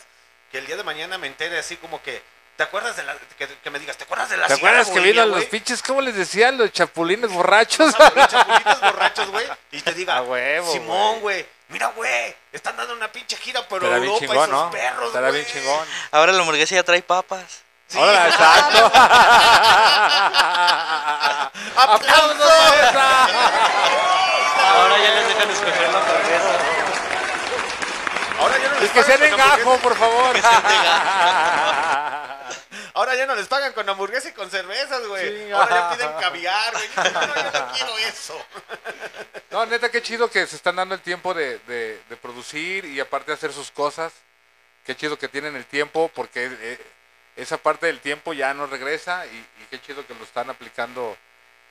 que 0.51 0.59
el 0.59 0.67
día 0.67 0.77
de 0.77 0.83
mañana 0.83 1.17
me 1.17 1.25
entere 1.27 1.57
así 1.57 1.77
como 1.77 2.01
que, 2.03 2.21
¿te 2.57 2.63
acuerdas 2.63 2.95
de 2.95 3.03
la, 3.03 3.15
que, 3.37 3.47
que 3.47 3.69
me 3.69 3.79
digas, 3.79 3.97
¿te 3.97 4.03
acuerdas 4.05 4.29
de 4.29 4.37
la 4.37 4.47
¿Te 4.47 4.53
acuerdas 4.53 4.89
que 4.89 4.99
vino 4.99 5.25
los 5.25 5.37
güey? 5.37 5.49
pinches, 5.49 5.81
cómo 5.81 6.01
les 6.01 6.15
decía, 6.15 6.51
los 6.51 6.71
chapulines 6.71 7.31
borrachos? 7.31 7.93
A 7.99 8.11
los 8.15 8.27
chapulines 8.27 8.81
borrachos, 8.81 9.27
güey, 9.31 9.47
y 9.71 9.81
te 9.81 9.93
diga, 9.93 10.17
A 10.17 10.21
huevo, 10.21 10.71
Simón, 10.71 11.19
güey, 11.21 11.45
mira, 11.69 11.87
güey, 11.95 12.35
están 12.51 12.75
dando 12.77 12.93
una 12.93 13.11
pinche 13.11 13.35
gira 13.37 13.67
por 13.67 13.83
Estará 13.83 13.99
bien 13.99 14.13
Europa 14.13 14.25
y 14.25 14.27
chingón, 14.29 14.45
sus 14.49 14.53
¿no? 14.59 14.71
perros, 14.71 15.07
Estará 15.07 15.29
güey. 15.29 15.41
bien 15.43 15.53
chingón. 15.53 15.87
Ahora 16.11 16.31
la 16.31 16.39
hamburguesa 16.39 16.75
ya 16.75 16.83
trae 16.83 17.01
papas. 17.01 17.61
Sí. 17.87 17.97
Ahora, 17.99 18.27
exacto. 18.27 18.91
¡Aplausos! 21.75 22.41
Ahora 24.75 24.97
ya 24.97 25.09
les 25.13 25.27
dejan 25.27 25.49
escoger 25.51 25.89
la 25.91 25.99
hamburguesa. 25.99 26.51
Ahora 28.39 28.57
ya 28.57 28.67
no 28.69 28.77
Y 28.77 28.81
les 28.81 28.89
que 28.91 29.01
pagan 29.01 29.17
sean 29.17 29.31
en 29.31 29.37
gajo, 29.37 29.77
por 29.77 29.95
favor. 29.95 30.35
Ahora 32.95 33.15
ya 33.15 33.25
no 33.25 33.35
les 33.35 33.47
pagan 33.47 33.73
con 33.73 33.87
hamburguesa 33.89 34.29
y 34.29 34.33
con 34.33 34.49
cervezas, 34.51 35.05
güey. 35.07 35.51
Ahora 35.51 35.69
ya 35.91 35.97
piden 35.97 36.13
caviar, 36.19 36.73
güey. 36.73 36.89
No, 37.13 37.21
no, 37.27 37.35
yo 37.35 37.51
no 37.65 37.71
quiero 37.73 37.97
eso. 37.99 38.45
No, 39.51 39.65
neta, 39.65 39.89
qué 39.89 40.01
chido 40.01 40.29
que 40.29 40.45
se 40.47 40.55
están 40.55 40.75
dando 40.75 40.93
el 40.95 41.01
tiempo 41.01 41.33
de, 41.33 41.57
de- 41.59 41.99
de 42.07 42.17
producir 42.17 42.85
y 42.85 42.99
aparte 42.99 43.31
hacer 43.31 43.51
sus 43.53 43.71
cosas. 43.71 44.13
Qué 44.85 44.95
chido 44.95 45.17
que 45.17 45.27
tienen 45.27 45.55
el 45.55 45.65
tiempo 45.65 46.11
porque 46.13 46.49
eh, 46.51 46.79
esa 47.35 47.57
parte 47.57 47.87
del 47.87 47.99
tiempo 47.99 48.33
ya 48.33 48.53
no 48.53 48.67
regresa 48.67 49.25
y, 49.25 49.29
y 49.37 49.65
qué 49.69 49.81
chido 49.81 50.05
que 50.05 50.13
lo 50.13 50.23
están 50.23 50.49
aplicando 50.49 51.17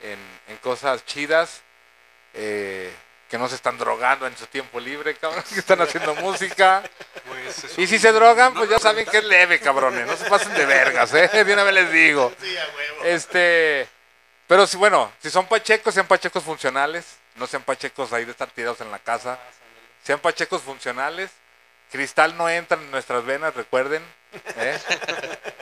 en, 0.01 0.19
en 0.49 0.57
cosas 0.59 1.05
chidas. 1.07 1.61
eh, 2.35 2.93
que 3.32 3.38
no 3.38 3.48
se 3.48 3.54
están 3.54 3.78
drogando 3.78 4.26
en 4.26 4.36
su 4.36 4.46
tiempo 4.46 4.78
libre, 4.78 5.14
cabrón, 5.14 5.42
que 5.48 5.60
están 5.60 5.80
haciendo 5.80 6.14
música. 6.16 6.82
Y 7.78 7.86
si 7.86 7.98
se 7.98 8.12
drogan, 8.12 8.52
pues 8.52 8.68
ya 8.68 8.78
saben 8.78 9.06
que 9.06 9.16
es 9.16 9.24
leve, 9.24 9.59
cabrones. 9.59 10.06
No 10.06 10.18
se 10.18 10.28
pasen 10.28 10.52
de 10.52 10.66
vergas, 10.66 11.14
¿eh? 11.14 11.28
De 11.44 11.54
una 11.54 11.64
vez 11.64 11.72
les 11.72 11.90
digo. 11.90 12.30
Sí, 12.38 12.54
a 12.59 12.66
huevo. 12.76 13.04
Este, 13.04 13.88
pero 14.46 14.66
si 14.66 14.76
bueno, 14.76 15.10
si 15.22 15.30
son 15.30 15.46
pachecos, 15.46 15.94
sean 15.94 16.06
pachecos 16.06 16.44
funcionales, 16.44 17.06
no 17.36 17.46
sean 17.46 17.62
pachecos 17.62 18.12
ahí 18.12 18.26
de 18.26 18.32
estar 18.32 18.50
tirados 18.50 18.82
en 18.82 18.90
la 18.90 18.98
casa, 18.98 19.38
sean 20.04 20.20
pachecos 20.20 20.60
funcionales. 20.60 21.30
Cristal 21.90 22.36
no 22.36 22.50
entra 22.50 22.76
en 22.76 22.90
nuestras 22.90 23.24
venas, 23.24 23.54
recuerden. 23.54 24.02
¿eh? 24.56 24.78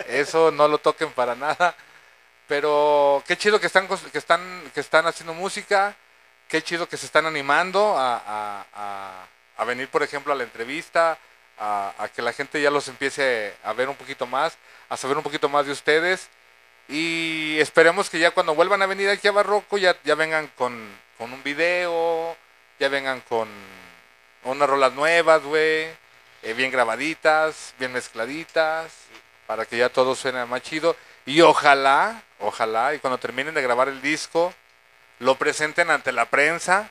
Eso 0.09 0.51
no 0.51 0.67
lo 0.67 0.79
toquen 0.79 1.13
para 1.13 1.37
nada. 1.37 1.77
Pero 2.49 3.23
qué 3.29 3.39
chido 3.39 3.61
que 3.61 3.69
están, 3.69 3.87
que 3.87 4.19
están, 4.19 4.73
que 4.75 4.81
están 4.81 5.07
haciendo 5.07 5.35
música, 5.35 5.95
qué 6.51 6.63
chido 6.63 6.89
que 6.89 6.97
se 6.97 7.07
están 7.07 7.27
animando 7.27 7.95
a, 7.97 8.67
venir, 9.67 9.89
por 9.89 10.03
ejemplo, 10.03 10.33
a 10.33 10.37
la 10.37 10.43
entrevista, 10.43 11.17
a, 11.59 12.09
que 12.15 12.21
la 12.21 12.33
gente 12.33 12.61
ya 12.61 12.71
los 12.71 12.89
empiece 12.89 13.55
a 13.63 13.73
ver 13.73 13.89
un 13.89 13.95
poquito 13.95 14.27
más, 14.27 14.59
a 14.89 14.97
saber 14.97 15.17
un 15.17 15.23
poquito 15.23 15.49
más 15.49 15.65
de 15.65 15.73
ustedes. 15.73 16.29
Y 16.89 17.57
esperemos 17.61 18.11
que 18.11 18.19
ya 18.19 18.33
cuando 18.33 18.55
vuelvan 18.55 18.83
a 18.83 18.87
venir 18.87 19.09
aquí 19.09 19.29
a 19.29 19.33
Barroco 19.33 19.79
ya, 19.79 19.97
ya 20.03 20.17
vengan 20.17 20.49
con, 20.57 20.91
con 21.17 21.33
un 21.33 21.41
video, 21.45 22.37
ya 22.81 22.89
vengan 22.89 23.21
con 23.21 23.49
unas 24.43 24.69
rolas 24.69 24.93
nuevas, 24.95 25.41
güey, 25.45 25.85
eh, 26.43 26.55
bien 26.57 26.73
grabaditas, 26.73 27.75
bien 27.79 27.93
mezcladitas, 27.93 28.93
para 29.47 29.67
que 29.67 29.77
ya 29.77 29.89
todo 29.89 30.17
suene 30.17 30.45
más 30.47 30.63
chido. 30.63 30.97
Y 31.27 31.43
ojalá, 31.43 32.25
ojalá, 32.41 32.93
y 32.93 32.99
cuando 32.99 33.19
terminen 33.19 33.55
de 33.55 33.63
grabar 33.63 33.89
el 33.89 34.03
disco, 34.03 34.53
lo 35.21 35.37
presenten 35.37 35.91
ante 35.91 36.13
la 36.13 36.27
prensa 36.27 36.91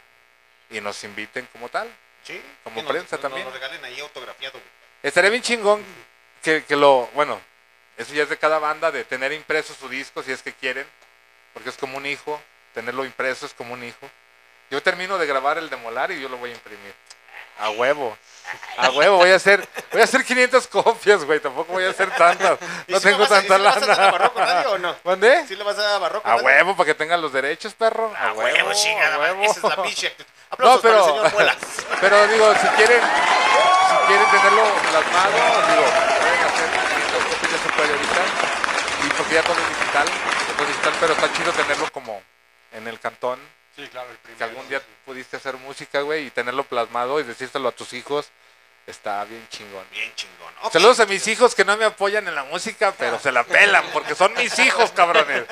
y 0.69 0.79
nos 0.81 1.03
inviten 1.03 1.47
como 1.51 1.67
tal. 1.69 1.93
Sí. 2.23 2.41
Como 2.63 2.81
nos- 2.81 2.91
prensa 2.91 3.17
nos- 3.17 3.21
también. 3.21 3.43
Nos 3.45 3.53
regalen 3.53 3.83
ahí 3.85 3.99
autografiado, 3.99 4.53
güey. 4.59 4.71
Estaría 5.03 5.29
bien 5.29 5.43
chingón 5.43 5.83
que, 6.41 6.63
que 6.65 6.75
lo, 6.75 7.07
bueno, 7.13 7.39
eso 7.97 8.13
ya 8.13 8.23
es 8.23 8.29
de 8.29 8.37
cada 8.37 8.59
banda, 8.59 8.91
de 8.91 9.03
tener 9.03 9.31
impreso 9.33 9.73
su 9.73 9.89
disco 9.89 10.23
si 10.23 10.31
es 10.31 10.41
que 10.41 10.53
quieren, 10.53 10.87
porque 11.53 11.69
es 11.69 11.77
como 11.77 11.97
un 11.97 12.05
hijo, 12.05 12.41
tenerlo 12.73 13.03
impreso 13.05 13.45
es 13.45 13.53
como 13.53 13.73
un 13.73 13.83
hijo. 13.83 14.09
Yo 14.69 14.81
termino 14.83 15.17
de 15.17 15.25
grabar 15.25 15.57
el 15.57 15.69
de 15.69 15.75
Molar 15.77 16.11
y 16.11 16.21
yo 16.21 16.29
lo 16.29 16.37
voy 16.37 16.51
a 16.51 16.53
imprimir. 16.53 16.93
A 17.59 17.69
huevo. 17.71 18.17
A 18.77 18.89
huevo, 18.89 19.17
voy 19.17 19.29
a 19.29 19.35
hacer, 19.35 19.67
voy 19.91 20.01
a 20.01 20.05
hacer 20.05 20.25
500 20.25 20.65
copias, 20.67 21.23
güey, 21.23 21.39
tampoco 21.39 21.73
voy 21.73 21.83
a 21.85 21.91
hacer 21.91 22.09
tantas. 22.15 22.57
¿Y 22.87 22.93
No 22.93 22.99
si 22.99 23.03
tengo 23.05 23.19
vas 23.19 23.31
a- 23.31 23.43
y 23.43 23.47
tanta 23.47 23.55
si 23.57 23.61
le 23.61 23.67
vas 23.67 23.77
a 23.77 23.79
dar 23.85 23.91
a 23.91 23.95
lana. 24.01 24.11
Barroco 24.11 24.39
Radio 24.39 24.71
o 24.71 24.77
no? 24.79 24.95
¿Mandé? 25.03 25.45
¿Sí 25.47 25.55
le 25.55 25.63
vas 25.63 25.77
a 25.77 25.81
dar 25.83 25.95
a 25.95 25.97
Barroco 25.99 26.27
A 26.27 26.31
Radio? 26.31 26.45
huevo, 26.45 26.75
para 26.75 26.85
que 26.87 26.95
tengan 26.95 27.21
los 27.21 27.31
derechos, 27.31 27.73
perro. 27.75 28.11
A, 28.17 28.29
A 28.29 28.33
huevo, 28.33 28.73
chingada, 28.73 29.15
a 29.15 29.17
madre, 29.19 29.31
huevo. 29.33 29.51
Esa 29.51 29.59
es 29.67 29.77
la 29.77 29.83
pinche 29.83 30.07
actitud. 30.07 30.31
Aplausos 30.49 30.83
No, 30.83 30.89
pero, 30.89 30.99
para 31.05 31.07
el 31.11 31.29
señor 31.29 31.33
Muelas. 31.33 31.57
pero 32.01 32.27
digo, 32.27 32.53
si 32.55 32.67
quieren, 32.69 33.01
si 33.01 34.07
quieren 34.07 34.25
tenerlo 34.31 34.63
plasmado, 34.89 35.37
digo, 35.69 35.85
pueden 36.17 36.43
hacer 36.49 36.69
500 36.89 37.23
copias, 37.29 37.75
puede 37.75 37.91
ahorita. 37.91 38.21
Y 39.05 39.09
porque 39.15 39.33
ya 39.35 39.43
todo 39.43 39.55
es 39.59 39.69
digital, 39.79 40.07
todo 40.07 40.63
es 40.63 40.67
digital, 40.69 40.93
pero 40.99 41.13
está 41.13 41.33
chido 41.33 41.51
tenerlo 41.51 41.91
como 41.91 42.21
en 42.71 42.87
el 42.87 42.99
cantón. 42.99 43.39
Sí, 43.79 43.87
claro, 43.89 44.09
el 44.11 44.17
Que 44.35 44.43
algún 44.43 44.67
día 44.69 44.81
pudiste 45.05 45.37
hacer 45.37 45.55
música, 45.57 46.01
güey, 46.01 46.27
y 46.27 46.31
tenerlo 46.31 46.63
plasmado 46.63 47.19
y 47.19 47.23
decírselo 47.23 47.69
a 47.69 47.71
tus 47.71 47.93
hijos, 47.93 48.27
está 48.85 49.23
bien 49.25 49.47
chingón. 49.49 49.85
Bien 49.91 50.13
chingón. 50.15 50.53
Ok. 50.63 50.73
Saludos 50.73 50.99
a 50.99 51.05
mis 51.05 51.25
hijos 51.27 51.55
que 51.55 51.63
no 51.63 51.77
me 51.77 51.85
apoyan 51.85 52.27
en 52.27 52.35
la 52.35 52.43
música, 52.43 52.93
pero 52.97 53.19
se 53.19 53.31
la 53.31 53.43
pelan 53.43 53.85
porque 53.93 54.15
son 54.15 54.33
mis 54.33 54.57
hijos, 54.59 54.91
cabrones. 54.91 55.43
Ok, 55.43 55.47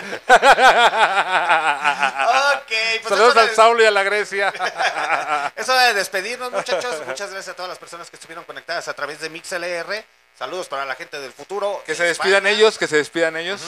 pues 2.68 3.10
Saludos 3.10 3.38
al 3.38 3.48
de- 3.50 3.56
Saulo 3.56 3.84
y 3.84 3.86
a 3.86 3.92
la 3.92 4.04
Grecia. 4.04 4.54
Es 5.56 5.68
hora 5.70 5.84
de 5.88 5.94
despedirnos, 5.94 6.52
muchachos. 6.52 7.06
Muchas 7.06 7.32
gracias 7.32 7.54
a 7.54 7.56
todas 7.56 7.70
las 7.70 7.80
personas 7.80 8.10
que 8.10 8.16
estuvieron 8.18 8.44
conectadas 8.46 8.88
a 8.88 8.94
través 8.94 9.20
de 9.22 9.30
MixLR. 9.30 10.04
Saludos 10.38 10.68
para 10.68 10.86
la 10.86 10.96
gente 10.96 11.20
del 11.20 11.32
futuro. 11.34 11.82
Que 11.86 11.94
de 11.94 11.98
se 11.98 12.04
despidan 12.04 12.46
ellos, 12.46 12.78
que 12.78 12.88
se 12.88 12.98
despidan 12.98 13.38
ellos. 13.38 13.62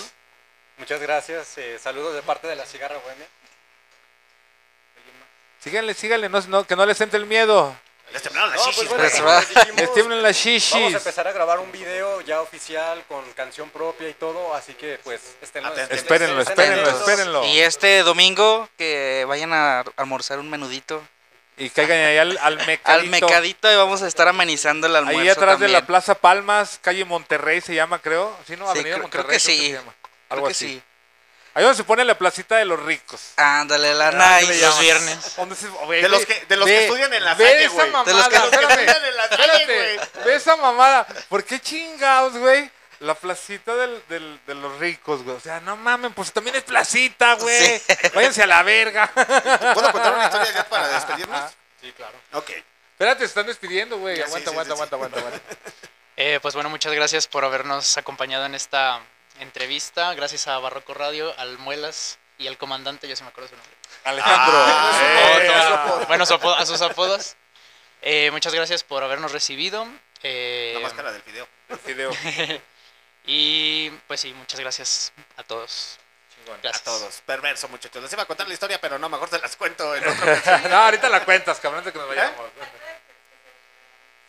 Muchas 0.77 0.99
gracias. 1.01 1.57
eh, 1.57 1.79
saludos 1.81 2.13
de 2.15 2.21
parte 2.21 2.47
de 2.47 2.55
la 2.55 2.65
cigarra 2.65 2.97
bohemia. 2.97 3.27
Síganle, 5.63 5.93
síganle, 5.93 6.29
no, 6.29 6.39
no, 6.47 6.63
que 6.65 6.75
no 6.75 6.85
les 6.85 6.99
entre 7.01 7.19
el 7.19 7.25
miedo. 7.25 7.75
Les 8.13 8.23
temblaron 8.23 8.49
las 8.49 8.59
No, 8.59 8.65
pues 8.65 8.75
shishis, 8.77 8.89
bueno, 8.89 9.03
güey. 9.03 9.45
como 9.65 9.75
les 9.77 9.93
tiemblan 9.93 10.23
las 10.23 10.35
Vamos 10.35 10.45
a 10.45 10.49
shishis. 10.49 10.95
empezar 10.95 11.27
a 11.27 11.31
grabar 11.31 11.59
un 11.59 11.71
video 11.71 12.21
ya 12.21 12.41
oficial 12.41 13.03
con 13.07 13.23
canción 13.33 13.69
propia 13.69 14.09
y 14.09 14.13
todo, 14.13 14.55
así 14.55 14.73
que 14.73 14.99
pues 15.03 15.21
estén 15.41 15.63
Atentos. 15.65 15.95
Espérenlo, 15.95 16.41
espérenlo, 16.41 16.89
espérenlo. 16.89 17.45
Y 17.45 17.59
este 17.59 17.99
domingo 18.01 18.67
que 18.77 19.25
vayan 19.27 19.53
a 19.53 19.81
almorzar 19.97 20.39
un 20.39 20.49
menudito. 20.49 21.03
Y 21.57 21.69
caigan 21.69 21.99
ahí 21.99 22.17
al, 22.17 22.37
al 22.41 22.55
mecadito. 22.65 22.89
Al 22.89 23.07
mecadito 23.07 23.71
y 23.71 23.75
vamos 23.75 24.01
a 24.01 24.07
estar 24.07 24.27
amenizando 24.29 24.87
el 24.87 24.95
almuerzo 24.95 25.19
Ahí 25.21 25.27
atrás 25.29 25.59
de 25.59 25.67
la 25.67 25.79
también. 25.79 25.85
Plaza 25.87 26.15
Palmas, 26.15 26.79
calle 26.81 27.03
Monterrey 27.05 27.59
se 27.61 27.75
llama, 27.75 27.99
creo. 27.99 28.35
¿Sí, 28.47 28.55
no? 28.55 28.63
Sí, 28.65 28.71
Avenida 28.79 28.93
creo- 28.95 29.01
Monterrey. 29.03 29.25
creo 29.27 29.37
que 29.39 29.43
creo 29.45 29.55
sí. 29.57 29.67
se 29.67 29.71
llama. 29.73 29.93
Creo 30.01 30.13
Algo 30.29 30.47
que 30.47 30.51
así. 30.53 30.67
sí. 30.67 30.81
Ahí 31.55 31.63
donde 31.63 31.75
se 31.77 31.83
pone 31.83 32.05
la 32.05 32.17
placita 32.17 32.57
de 32.57 32.65
los 32.65 32.79
ricos. 32.81 33.33
Ándale, 33.37 33.93
la 33.95 34.09
Ah, 34.09 34.37
¿qué 34.39 34.45
le 34.47 34.53
nice. 34.53 34.65
Los 34.65 34.79
viernes. 34.79 35.35
Donde 35.35 35.55
se- 35.55 35.67
güey, 35.67 36.01
De 36.01 36.09
los 36.09 36.25
güey, 36.25 36.39
que- 36.39 36.45
de 36.45 36.55
los 36.57 36.65
que 36.67 36.71
ve- 36.71 36.85
estudian 36.85 37.13
en 37.13 37.25
la 37.25 37.33
ve 37.35 37.45
Salle, 37.45 37.63
esa 37.65 37.73
güey. 37.73 37.89
mamada, 37.91 38.05
De 38.05 38.13
los 38.13 38.27
que 38.29 38.35
espérame, 38.35 38.69
estudian 38.71 39.05
en 39.05 39.17
la 39.17 39.27
Salle, 39.29 39.43
espérate, 39.61 40.23
ve 40.25 40.35
esa 40.35 40.55
mamada. 40.57 41.07
¿Por 41.27 41.43
qué 41.43 41.59
chingados, 41.59 42.37
güey? 42.37 42.69
La 42.99 43.15
placita 43.15 43.75
del, 43.75 44.03
del- 44.09 44.39
de 44.45 44.55
los 44.55 44.77
ricos, 44.79 45.23
güey. 45.23 45.35
O 45.35 45.39
sea, 45.39 45.59
no 45.61 45.75
mamen, 45.77 46.13
pues 46.13 46.31
también 46.33 46.55
es 46.55 46.63
placita, 46.63 47.33
güey. 47.35 47.81
Váyanse 48.13 48.43
a 48.43 48.47
la 48.47 48.61
verga. 48.63 49.07
¿Puedo 49.73 49.91
contar 49.91 50.13
una 50.13 50.25
historia 50.25 50.51
ya 50.53 50.67
para 50.69 50.87
despedirnos? 50.89 51.51
Sí, 51.81 51.91
claro. 51.93 52.13
Ok. 52.33 52.51
Espérate, 52.91 53.19
se 53.21 53.25
están 53.25 53.47
despidiendo, 53.47 53.97
güey. 53.97 54.17
Ya, 54.17 54.23
sí, 54.25 54.29
Aguanta, 54.29 54.49
sí, 54.51 54.53
aguanta, 54.55 54.75
sí, 54.75 54.77
sí. 54.77 54.93
aguanta, 54.93 55.17
aguanta, 55.17 55.37
aguanta. 55.39 55.71
Eh, 56.17 56.39
pues 56.41 56.53
bueno, 56.53 56.69
muchas 56.69 56.91
gracias 56.91 57.27
por 57.27 57.45
habernos 57.45 57.97
acompañado 57.97 58.45
en 58.45 58.53
esta, 58.55 58.99
entrevista, 59.39 60.13
gracias 60.13 60.47
a 60.47 60.57
Barroco 60.59 60.93
Radio, 60.93 61.33
al 61.37 61.57
Muelas 61.57 62.17
y 62.37 62.47
al 62.47 62.57
comandante, 62.57 63.07
yo 63.07 63.15
sí 63.15 63.23
me 63.23 63.29
acuerdo 63.29 63.49
su 63.49 63.55
nombre. 63.55 63.73
Alejandro. 64.05 64.53
Ah, 64.55 65.39
Eh, 65.41 65.47
su 65.47 65.73
apodo. 65.73 66.05
bueno, 66.07 66.25
su 66.25 66.33
apodo- 66.35 66.55
a 66.55 66.65
sus 66.65 66.81
apodos. 66.81 67.35
Eh, 68.01 68.29
muchas 68.31 68.53
gracias 68.53 68.83
por 68.83 69.03
habernos 69.03 69.31
recibido. 69.31 69.87
eh, 70.23 70.71
La 70.75 70.79
máscara 70.81 71.11
del 71.11 71.21
video. 71.23 71.47
El 71.69 71.77
video. 71.79 72.11
y 73.25 73.89
pues 74.07 74.21
sí, 74.21 74.33
muchas 74.33 74.59
gracias 74.59 75.11
a 75.37 75.43
todos. 75.43 75.97
Gracias. 76.63 76.81
A 76.81 76.83
todos. 76.85 77.21
Perverso, 77.25 77.67
muchachos. 77.67 78.01
Les 78.01 78.11
iba 78.13 78.23
a 78.23 78.25
contar 78.25 78.47
la 78.47 78.53
historia, 78.53 78.79
pero 78.81 78.97
no, 78.97 79.07
mejor 79.09 79.29
se 79.29 79.37
las 79.37 79.55
cuento 79.55 79.93
en 79.95 80.07
otra 80.07 80.33
ocasión. 80.39 80.71
no, 80.71 80.77
ahorita 80.77 81.07
la 81.09 81.23
cuentas, 81.25 81.59
cabrón, 81.59 81.83
que 81.83 81.91
nos 81.91 82.07
vayamos. 82.07 82.49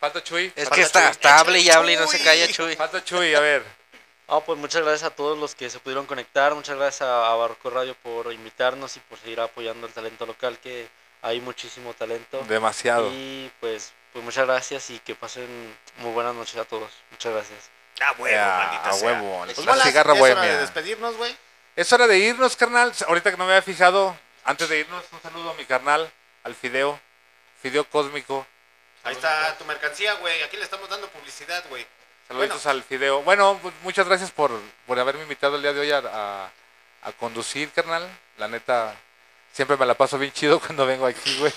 Falta 0.01 0.23
Chuy. 0.23 0.53
Es 0.57 0.65
Falta 0.65 0.75
que 0.77 0.83
está, 0.83 1.01
Chuy. 1.03 1.11
está 1.13 1.39
hable 1.39 1.59
y 1.61 1.71
hable 1.71 1.93
y 1.93 1.97
no 1.97 2.07
se 2.07 2.23
calla, 2.23 2.47
Chuy. 2.53 2.77
Falta 2.77 3.03
Chuy, 3.05 3.35
a 3.35 3.41
ver. 3.41 3.65
Ah, 4.33 4.39
pues 4.47 4.57
muchas 4.61 4.83
gracias 4.83 5.11
a 5.11 5.15
todos 5.15 5.37
los 5.37 5.57
que 5.57 5.69
se 5.69 5.81
pudieron 5.81 6.07
conectar, 6.07 6.55
muchas 6.55 6.77
gracias 6.77 7.03
a, 7.03 7.35
Barroco 7.35 7.69
Radio 7.69 7.97
por 7.97 8.33
invitarnos 8.33 8.97
y 8.97 9.01
por 9.01 9.19
seguir 9.19 9.41
apoyando 9.41 9.89
el 9.89 9.93
talento 9.93 10.25
local, 10.25 10.57
que 10.63 10.89
hay 11.21 11.41
muchísimo 11.41 11.95
talento. 11.95 12.41
Demasiado. 12.49 13.11
Y 13.13 13.51
pues, 13.59 13.93
pues 14.13 14.25
muchas 14.25 14.47
gracias 14.47 14.89
y 14.91 15.01
que 15.01 15.17
pasen 15.17 15.77
muy 15.97 16.13
buenas 16.13 16.33
noches 16.37 16.57
a 16.59 16.65
todos. 16.65 16.93
Muchas 17.11 17.33
gracias. 17.33 17.71
A 18.01 18.13
huevo, 18.13 18.29
Ya, 18.29 18.57
maldita 18.57 18.89
a 18.89 18.93
sea. 18.93 19.09
huevo. 19.09 19.45
Pues 19.47 19.67
La 19.67 19.83
cigarra 19.83 20.15
es 20.15 20.21
hora 20.21 20.41
de 20.43 20.59
despedirnos, 20.59 21.17
güey. 21.17 21.37
Es 21.75 21.93
hora 21.93 22.07
de 22.07 22.19
irnos, 22.19 22.55
carnal. 22.55 22.93
Ahorita 23.09 23.33
que 23.33 23.37
no 23.37 23.47
me 23.47 23.53
había 23.53 23.63
fijado, 23.63 24.17
antes 24.45 24.69
de 24.69 24.79
irnos, 24.79 25.05
un 25.11 25.21
saludo 25.23 25.51
a 25.51 25.55
mi 25.55 25.65
carnal, 25.65 26.09
al 26.45 26.55
Fideo. 26.55 27.01
Fideo 27.61 27.85
Cósmico. 27.91 28.47
Ahí 29.03 29.15
está 29.15 29.57
tu 29.59 29.65
mercancía, 29.65 30.15
güey. 30.15 30.41
Aquí 30.45 30.57
le 30.57 30.63
estamos 30.63 30.89
dando 30.89 31.09
publicidad, 31.09 31.65
güey. 31.69 31.85
Saluditos 32.31 32.65
al 32.67 32.83
Fideo. 32.85 33.23
Bueno, 33.23 33.59
pues 33.61 33.75
muchas 33.83 34.07
gracias 34.07 34.31
por, 34.31 34.53
por 34.87 34.99
haberme 35.01 35.23
invitado 35.23 35.57
el 35.57 35.63
día 35.63 35.73
de 35.73 35.81
hoy 35.81 35.91
a, 35.91 35.99
a- 35.99 36.51
a 37.03 37.13
conducir, 37.19 37.71
carnal. 37.73 38.09
La 38.39 38.47
neta, 38.47 38.95
siempre 39.53 39.77
me 39.77 39.85
la 39.85 39.95
paso 39.95 40.17
bien 40.17 40.31
chido 40.33 40.61
cuando 40.65 40.87
vengo 40.87 41.07
aquí, 41.07 41.37
güey. 41.41 41.53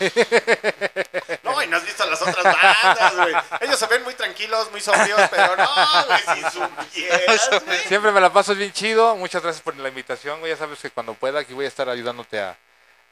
No, 1.43 1.61
y 1.61 1.67
no 1.67 1.77
has 1.77 1.85
visto 1.85 2.03
las 2.09 2.19
otras 2.23 2.43
bandas, 2.43 3.15
güey. 3.17 3.35
Ellos 3.61 3.77
se 3.77 3.85
ven 3.85 4.03
muy 4.03 4.15
tranquilos, 4.15 4.71
muy 4.71 4.81
sobrios, 4.81 5.21
pero 5.29 5.55
no, 5.55 5.69
güey, 6.07 6.19
si 6.37 6.41
supieras, 6.57 7.49
güey. 7.65 7.77
Siempre 7.81 8.11
me 8.11 8.19
la 8.19 8.33
paso 8.33 8.55
bien 8.55 8.71
chido. 8.73 9.15
Muchas 9.15 9.43
gracias 9.43 9.61
por 9.61 9.77
la 9.77 9.89
invitación, 9.89 10.39
güey. 10.39 10.51
Ya 10.53 10.57
sabes 10.57 10.79
que 10.79 10.89
cuando 10.89 11.13
pueda 11.13 11.41
aquí 11.41 11.53
voy 11.53 11.65
a 11.65 11.67
estar 11.67 11.87
ayudándote 11.87 12.39
a, 12.39 12.49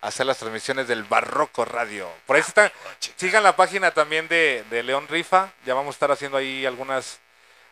a 0.01 0.07
hacer 0.07 0.25
las 0.25 0.37
transmisiones 0.39 0.87
del 0.87 1.03
Barroco 1.03 1.63
Radio. 1.63 2.09
Por 2.25 2.37
ahí 2.37 2.41
están. 2.41 2.71
Sigan 3.17 3.43
la 3.43 3.55
página 3.55 3.91
también 3.91 4.27
de, 4.27 4.63
de 4.71 4.81
León 4.81 5.07
Rifa. 5.07 5.51
Ya 5.63 5.75
vamos 5.75 5.93
a 5.93 5.95
estar 5.97 6.11
haciendo 6.11 6.37
ahí 6.37 6.65
algunas. 6.65 7.19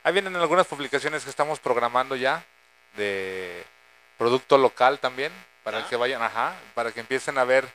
Ahí 0.04 0.14
vienen 0.14 0.36
algunas 0.36 0.66
publicaciones 0.68 1.24
que 1.24 1.30
estamos 1.30 1.60
programando 1.60 2.16
ya 2.16 2.44
de 2.96 3.64
producto 4.18 4.58
local 4.58 5.00
también 5.00 5.32
para 5.64 5.88
que 5.88 5.96
vayan, 5.96 6.22
ajá, 6.22 6.54
para 6.74 6.92
que 6.92 7.00
empiecen 7.02 7.38
a 7.38 7.44
ver 7.44 7.68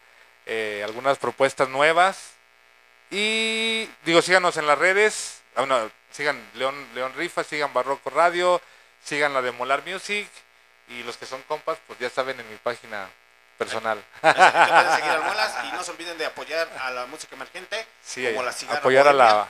eh, 0.46 0.82
algunas 0.84 1.18
propuestas 1.18 1.68
nuevas. 1.68 2.32
Y 3.10 3.88
digo, 4.04 4.22
síganos 4.22 4.56
en 4.56 4.66
las 4.66 4.78
redes. 4.78 5.42
Bueno, 5.56 5.90
sigan 6.10 6.42
León, 6.54 6.74
León 6.94 7.12
Rifa, 7.14 7.44
sigan 7.44 7.72
Barroco 7.72 8.10
Radio, 8.10 8.60
sigan 9.02 9.32
la 9.34 9.42
de 9.42 9.52
Molar 9.52 9.82
Music. 9.86 10.28
Y 10.88 11.02
los 11.04 11.16
que 11.16 11.26
son 11.26 11.42
compas, 11.42 11.78
pues 11.86 11.98
ya 11.98 12.10
saben 12.10 12.38
en 12.40 12.50
mi 12.50 12.56
página 12.56 13.08
personal. 13.56 14.02
Ya 14.22 14.32
pueden 14.34 14.96
seguir 14.96 15.10
al 15.10 15.22
Muelas 15.22 15.54
y 15.64 15.72
no 15.72 15.84
se 15.84 15.90
olviden 15.92 16.18
de 16.18 16.26
apoyar 16.26 16.68
a 16.80 16.90
la 16.90 17.06
música 17.06 17.36
emergente. 17.36 17.86
Sí, 18.02 18.26
como 18.28 18.42
la 18.42 18.54
apoyar 18.70 19.08
a 19.08 19.12
la- 19.12 19.48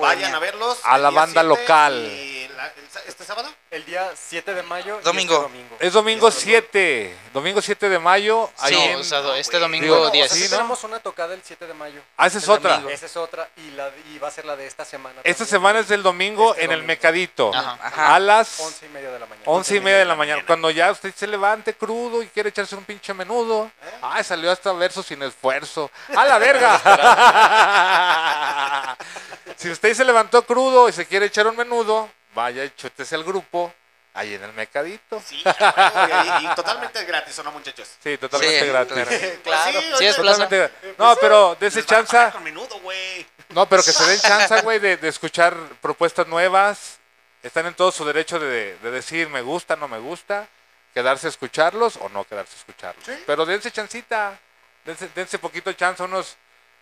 Vayan 0.00 0.34
a 0.34 0.38
verlos. 0.38 0.78
A 0.84 0.96
el 0.96 1.02
la 1.02 1.10
banda 1.10 1.42
7 1.42 1.48
local. 1.60 1.94
y 2.10 2.48
la- 2.56 2.66
el 2.68 2.88
¿Este 3.06 3.24
sábado? 3.24 3.48
El 3.70 3.84
día 3.84 4.10
7 4.14 4.54
de 4.54 4.62
mayo. 4.62 5.00
Domingo. 5.04 5.34
este 5.34 5.42
domingo. 5.42 5.76
Es 5.80 5.92
domingo 5.92 6.30
7, 6.30 7.14
domingo 7.32 7.60
7 7.62 7.88
de 7.88 7.98
mayo. 7.98 8.50
ahí 8.58 8.74
Sí, 8.74 8.80
en- 8.80 9.00
o 9.00 9.04
sea, 9.04 9.36
este 9.38 9.58
domingo 9.58 9.82
Digo, 9.84 9.96
Bueno, 9.96 10.08
o 10.08 10.12
sea, 10.12 10.20
10. 10.22 10.32
sí 10.32 10.38
sí, 10.38 10.44
¿no? 10.44 10.50
tenemos 10.56 10.84
una 10.84 11.00
tocada 11.00 11.34
el 11.34 11.42
7 11.42 11.66
de 11.66 11.74
mayo. 11.74 12.00
Ah, 12.16 12.26
esa 12.26 12.38
es 12.38 12.44
El 12.44 12.50
otra. 12.50 12.70
domingo. 12.72 12.90
Esa 12.90 13.06
es 13.06 13.16
otra 13.16 13.48
y, 13.56 13.70
la, 13.72 13.90
y 14.12 14.18
va 14.18 14.28
a 14.28 14.30
ser 14.30 14.44
la 14.46 14.56
de 14.56 14.66
esta 14.66 14.84
semana. 14.84 15.16
Esta 15.24 15.44
también. 15.44 15.48
semana 15.48 15.78
es 15.80 15.88
del 15.88 16.02
domingo 16.02 16.52
Este 16.54 16.64
en 16.64 16.72
el. 16.72 16.82
Mecadito. 16.82 17.54
Ajá. 17.54 17.78
Ajá. 17.82 18.14
A 18.14 18.18
las 18.18 18.58
11 18.60 18.86
y 18.86 18.88
media 18.88 19.10
de 19.10 19.18
la 19.18 19.26
mañana. 19.26 19.42
once 19.46 19.76
y 19.76 19.80
media 19.80 19.98
de 19.98 20.04
la 20.06 20.14
mañana. 20.16 20.42
Cuando 20.46 20.70
ya 20.70 20.90
usted 20.90 21.14
se 21.14 21.26
levante 21.26 21.74
crudo 21.74 22.22
y 22.22 22.28
quiere 22.28 22.48
echarse 22.48 22.74
un 22.76 22.84
pinche 22.84 23.12
menudo. 23.14 23.70
Ay, 24.02 24.24
salió 24.24 24.50
hasta 24.50 24.72
verso 24.72 25.02
sin 25.02 25.22
esfuerzo. 25.22 25.90
¡A 26.16 26.24
la 26.24 26.38
verga! 26.38 28.96
si 29.58 29.70
usted 29.70 29.92
se 29.94 30.04
levantó 30.04 30.42
crudo 30.46 30.88
y 30.88 30.92
se 30.92 31.06
quiere 31.06 31.26
echar 31.26 31.46
un 31.46 31.56
menudo, 31.56 32.10
vaya, 32.34 32.62
échese 32.64 33.14
al 33.14 33.24
grupo 33.24 33.72
ahí 34.14 34.34
en 34.34 34.42
el 34.44 34.52
Mecadito. 34.52 35.20
Sí, 35.24 35.42
y, 35.44 36.44
y 36.46 36.54
totalmente 36.54 37.04
gratis, 37.04 37.38
¿o 37.38 37.42
no, 37.42 37.52
muchachos? 37.52 37.88
Sí, 38.02 38.16
totalmente 38.18 38.60
Sí, 38.60 38.66
gratis. 38.66 38.92
claro. 38.94 39.10
Claro. 39.44 39.80
Sí, 39.98 40.06
es 40.06 40.16
plaza. 40.16 40.44
Totalmente. 40.44 40.94
No, 40.98 41.16
pero 41.20 41.56
de 41.60 41.66
ese 41.66 41.78
Les 41.80 41.86
van 41.86 41.94
a 41.94 41.98
chance. 41.98 42.12
pagar 42.16 42.32
con 42.32 42.42
menudo, 42.44 42.80
güey. 42.80 43.26
No, 43.50 43.66
pero 43.68 43.82
que 43.82 43.92
se 43.92 44.04
den 44.06 44.20
chance, 44.20 44.60
güey, 44.62 44.78
de, 44.78 44.96
de 44.96 45.08
escuchar 45.08 45.54
propuestas 45.80 46.26
nuevas. 46.26 46.98
Están 47.42 47.66
en 47.66 47.74
todo 47.74 47.92
su 47.92 48.04
derecho 48.04 48.38
de, 48.40 48.76
de 48.78 48.90
decir 48.90 49.28
me 49.28 49.42
gusta, 49.42 49.76
no 49.76 49.86
me 49.88 49.98
gusta, 49.98 50.48
quedarse 50.92 51.28
a 51.28 51.30
escucharlos 51.30 51.96
o 51.96 52.08
no 52.08 52.24
quedarse 52.24 52.54
a 52.54 52.58
escucharlos. 52.58 53.04
Pero 53.26 53.46
dense 53.46 53.70
chancita, 53.70 54.38
dense, 54.84 55.08
dense 55.14 55.38
poquito 55.38 55.72
chance. 55.74 56.02
Unos 56.02 56.36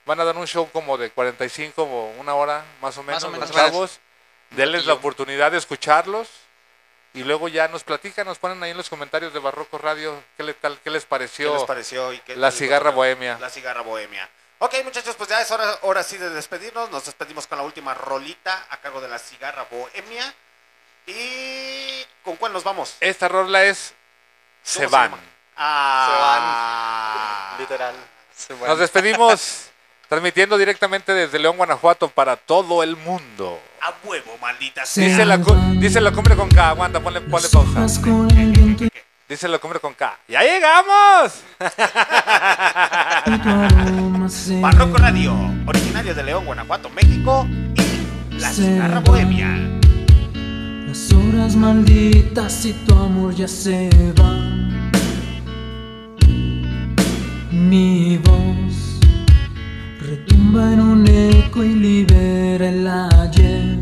van 0.06 0.20
a 0.20 0.24
dar 0.24 0.36
un 0.36 0.46
show 0.46 0.70
como 0.70 0.96
de 0.96 1.10
45 1.10 1.82
o 1.82 2.10
una 2.18 2.34
hora, 2.34 2.64
más 2.80 2.96
o 2.96 3.02
menos, 3.02 3.24
o 3.24 3.30
menos. 3.30 3.50
los 3.50 3.56
chavos. 3.56 4.00
Denles 4.50 4.86
la 4.86 4.94
oportunidad 4.94 5.50
de 5.50 5.58
escucharlos. 5.58 6.28
Y 7.12 7.24
luego 7.24 7.48
ya 7.48 7.66
nos 7.68 7.82
platican, 7.82 8.26
nos 8.26 8.38
ponen 8.38 8.62
ahí 8.62 8.72
en 8.72 8.76
los 8.76 8.90
comentarios 8.90 9.32
de 9.32 9.38
Barroco 9.38 9.78
Radio 9.78 10.22
qué, 10.36 10.42
le, 10.42 10.52
tal, 10.52 10.78
qué 10.84 10.90
les 10.90 11.04
¿Qué 11.04 11.08
pareció, 11.08 11.54
les 11.54 11.64
pareció? 11.64 12.12
y 12.12 12.18
qué 12.20 12.36
la 12.36 12.50
cigarra 12.50 12.90
les 12.90 12.94
bohemia. 12.94 13.38
La 13.40 13.48
cigarra 13.48 13.80
bohemia. 13.80 14.28
Ok, 14.58 14.74
muchachos, 14.84 15.16
pues 15.16 15.30
ya 15.30 15.40
es 15.40 15.50
hora, 15.50 15.78
hora 15.82 16.02
sí 16.02 16.18
de 16.18 16.28
despedirnos. 16.30 16.90
Nos 16.90 17.06
despedimos 17.06 17.46
con 17.46 17.58
la 17.58 17.64
última 17.64 17.94
rolita 17.94 18.66
a 18.70 18.76
cargo 18.78 19.00
de 19.00 19.08
la 19.08 19.18
cigarra 19.18 19.66
bohemia. 19.70 20.34
¿Y 21.06 22.04
con 22.22 22.36
cuál 22.36 22.52
nos 22.52 22.64
vamos? 22.64 22.96
Esta 23.00 23.28
rola 23.28 23.64
es 23.64 23.94
Se 24.62 24.84
¿Cómo 24.84 24.90
se 24.90 24.96
van. 24.96 25.20
Ah. 25.56 27.56
Literal. 27.58 27.94
Nos 28.66 28.78
despedimos 28.78 29.65
transmitiendo 30.08 30.56
directamente 30.58 31.12
desde 31.12 31.38
León, 31.38 31.56
Guanajuato 31.56 32.08
para 32.08 32.36
todo 32.36 32.82
el 32.82 32.96
mundo. 32.96 33.60
A 33.80 33.92
huevo, 34.06 34.36
maldita 34.40 34.84
Sí. 34.84 35.02
Dice 35.02 35.24
la, 35.24 35.38
dice 35.78 36.00
la 36.00 36.10
cumbre 36.12 36.34
con 36.36 36.48
K, 36.48 36.70
aguanta, 36.70 37.00
ponle, 37.00 37.20
ponle 37.20 37.48
pausa. 37.48 37.86
Dice 39.28 39.48
la 39.48 39.58
cumbre 39.58 39.80
con 39.80 39.92
K. 39.94 40.16
¡Ya 40.28 40.42
llegamos! 40.42 41.42
Barroco 44.60 44.98
Radio, 44.98 45.34
originario 45.66 46.14
de 46.14 46.22
León, 46.22 46.44
Guanajuato, 46.44 46.88
México. 46.90 47.46
Y 47.74 48.38
la 48.38 48.52
cigarra 48.52 49.00
bohemia. 49.00 49.48
Las 50.86 51.12
horas 51.12 51.56
malditas 51.56 52.64
y 52.66 52.72
tu 52.72 52.94
amor 52.94 53.34
ya 53.34 53.48
se 53.48 53.90
van. 54.16 54.92
Mi 57.50 58.18
voz 58.18 58.65
retumba 60.46 60.72
en 60.72 60.80
un 60.80 61.06
eco 61.06 61.64
y 61.64 61.74
libera 61.74 62.68
el 62.68 62.86
ayer. 62.86 63.78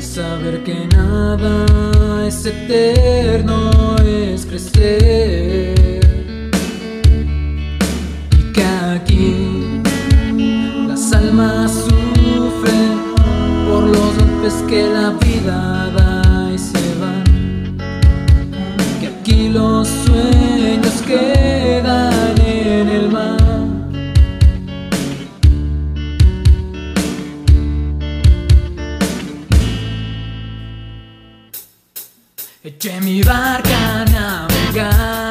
Saber 0.00 0.62
que 0.64 0.86
nada 0.94 2.26
es 2.26 2.46
eterno 2.46 3.96
es 4.04 4.46
crecer. 4.46 6.00
Y 8.38 8.52
que 8.52 8.64
aquí 8.64 9.82
las 10.88 11.12
almas 11.12 11.72
sufren 11.72 13.00
por 13.68 13.82
los 13.84 14.16
golpes 14.18 14.54
que 14.68 14.82
la 14.88 15.10
vida 15.10 15.90
da 15.96 16.11
ჩემი 32.82 33.16
ვარ 33.28 33.60
განამგან 33.68 35.21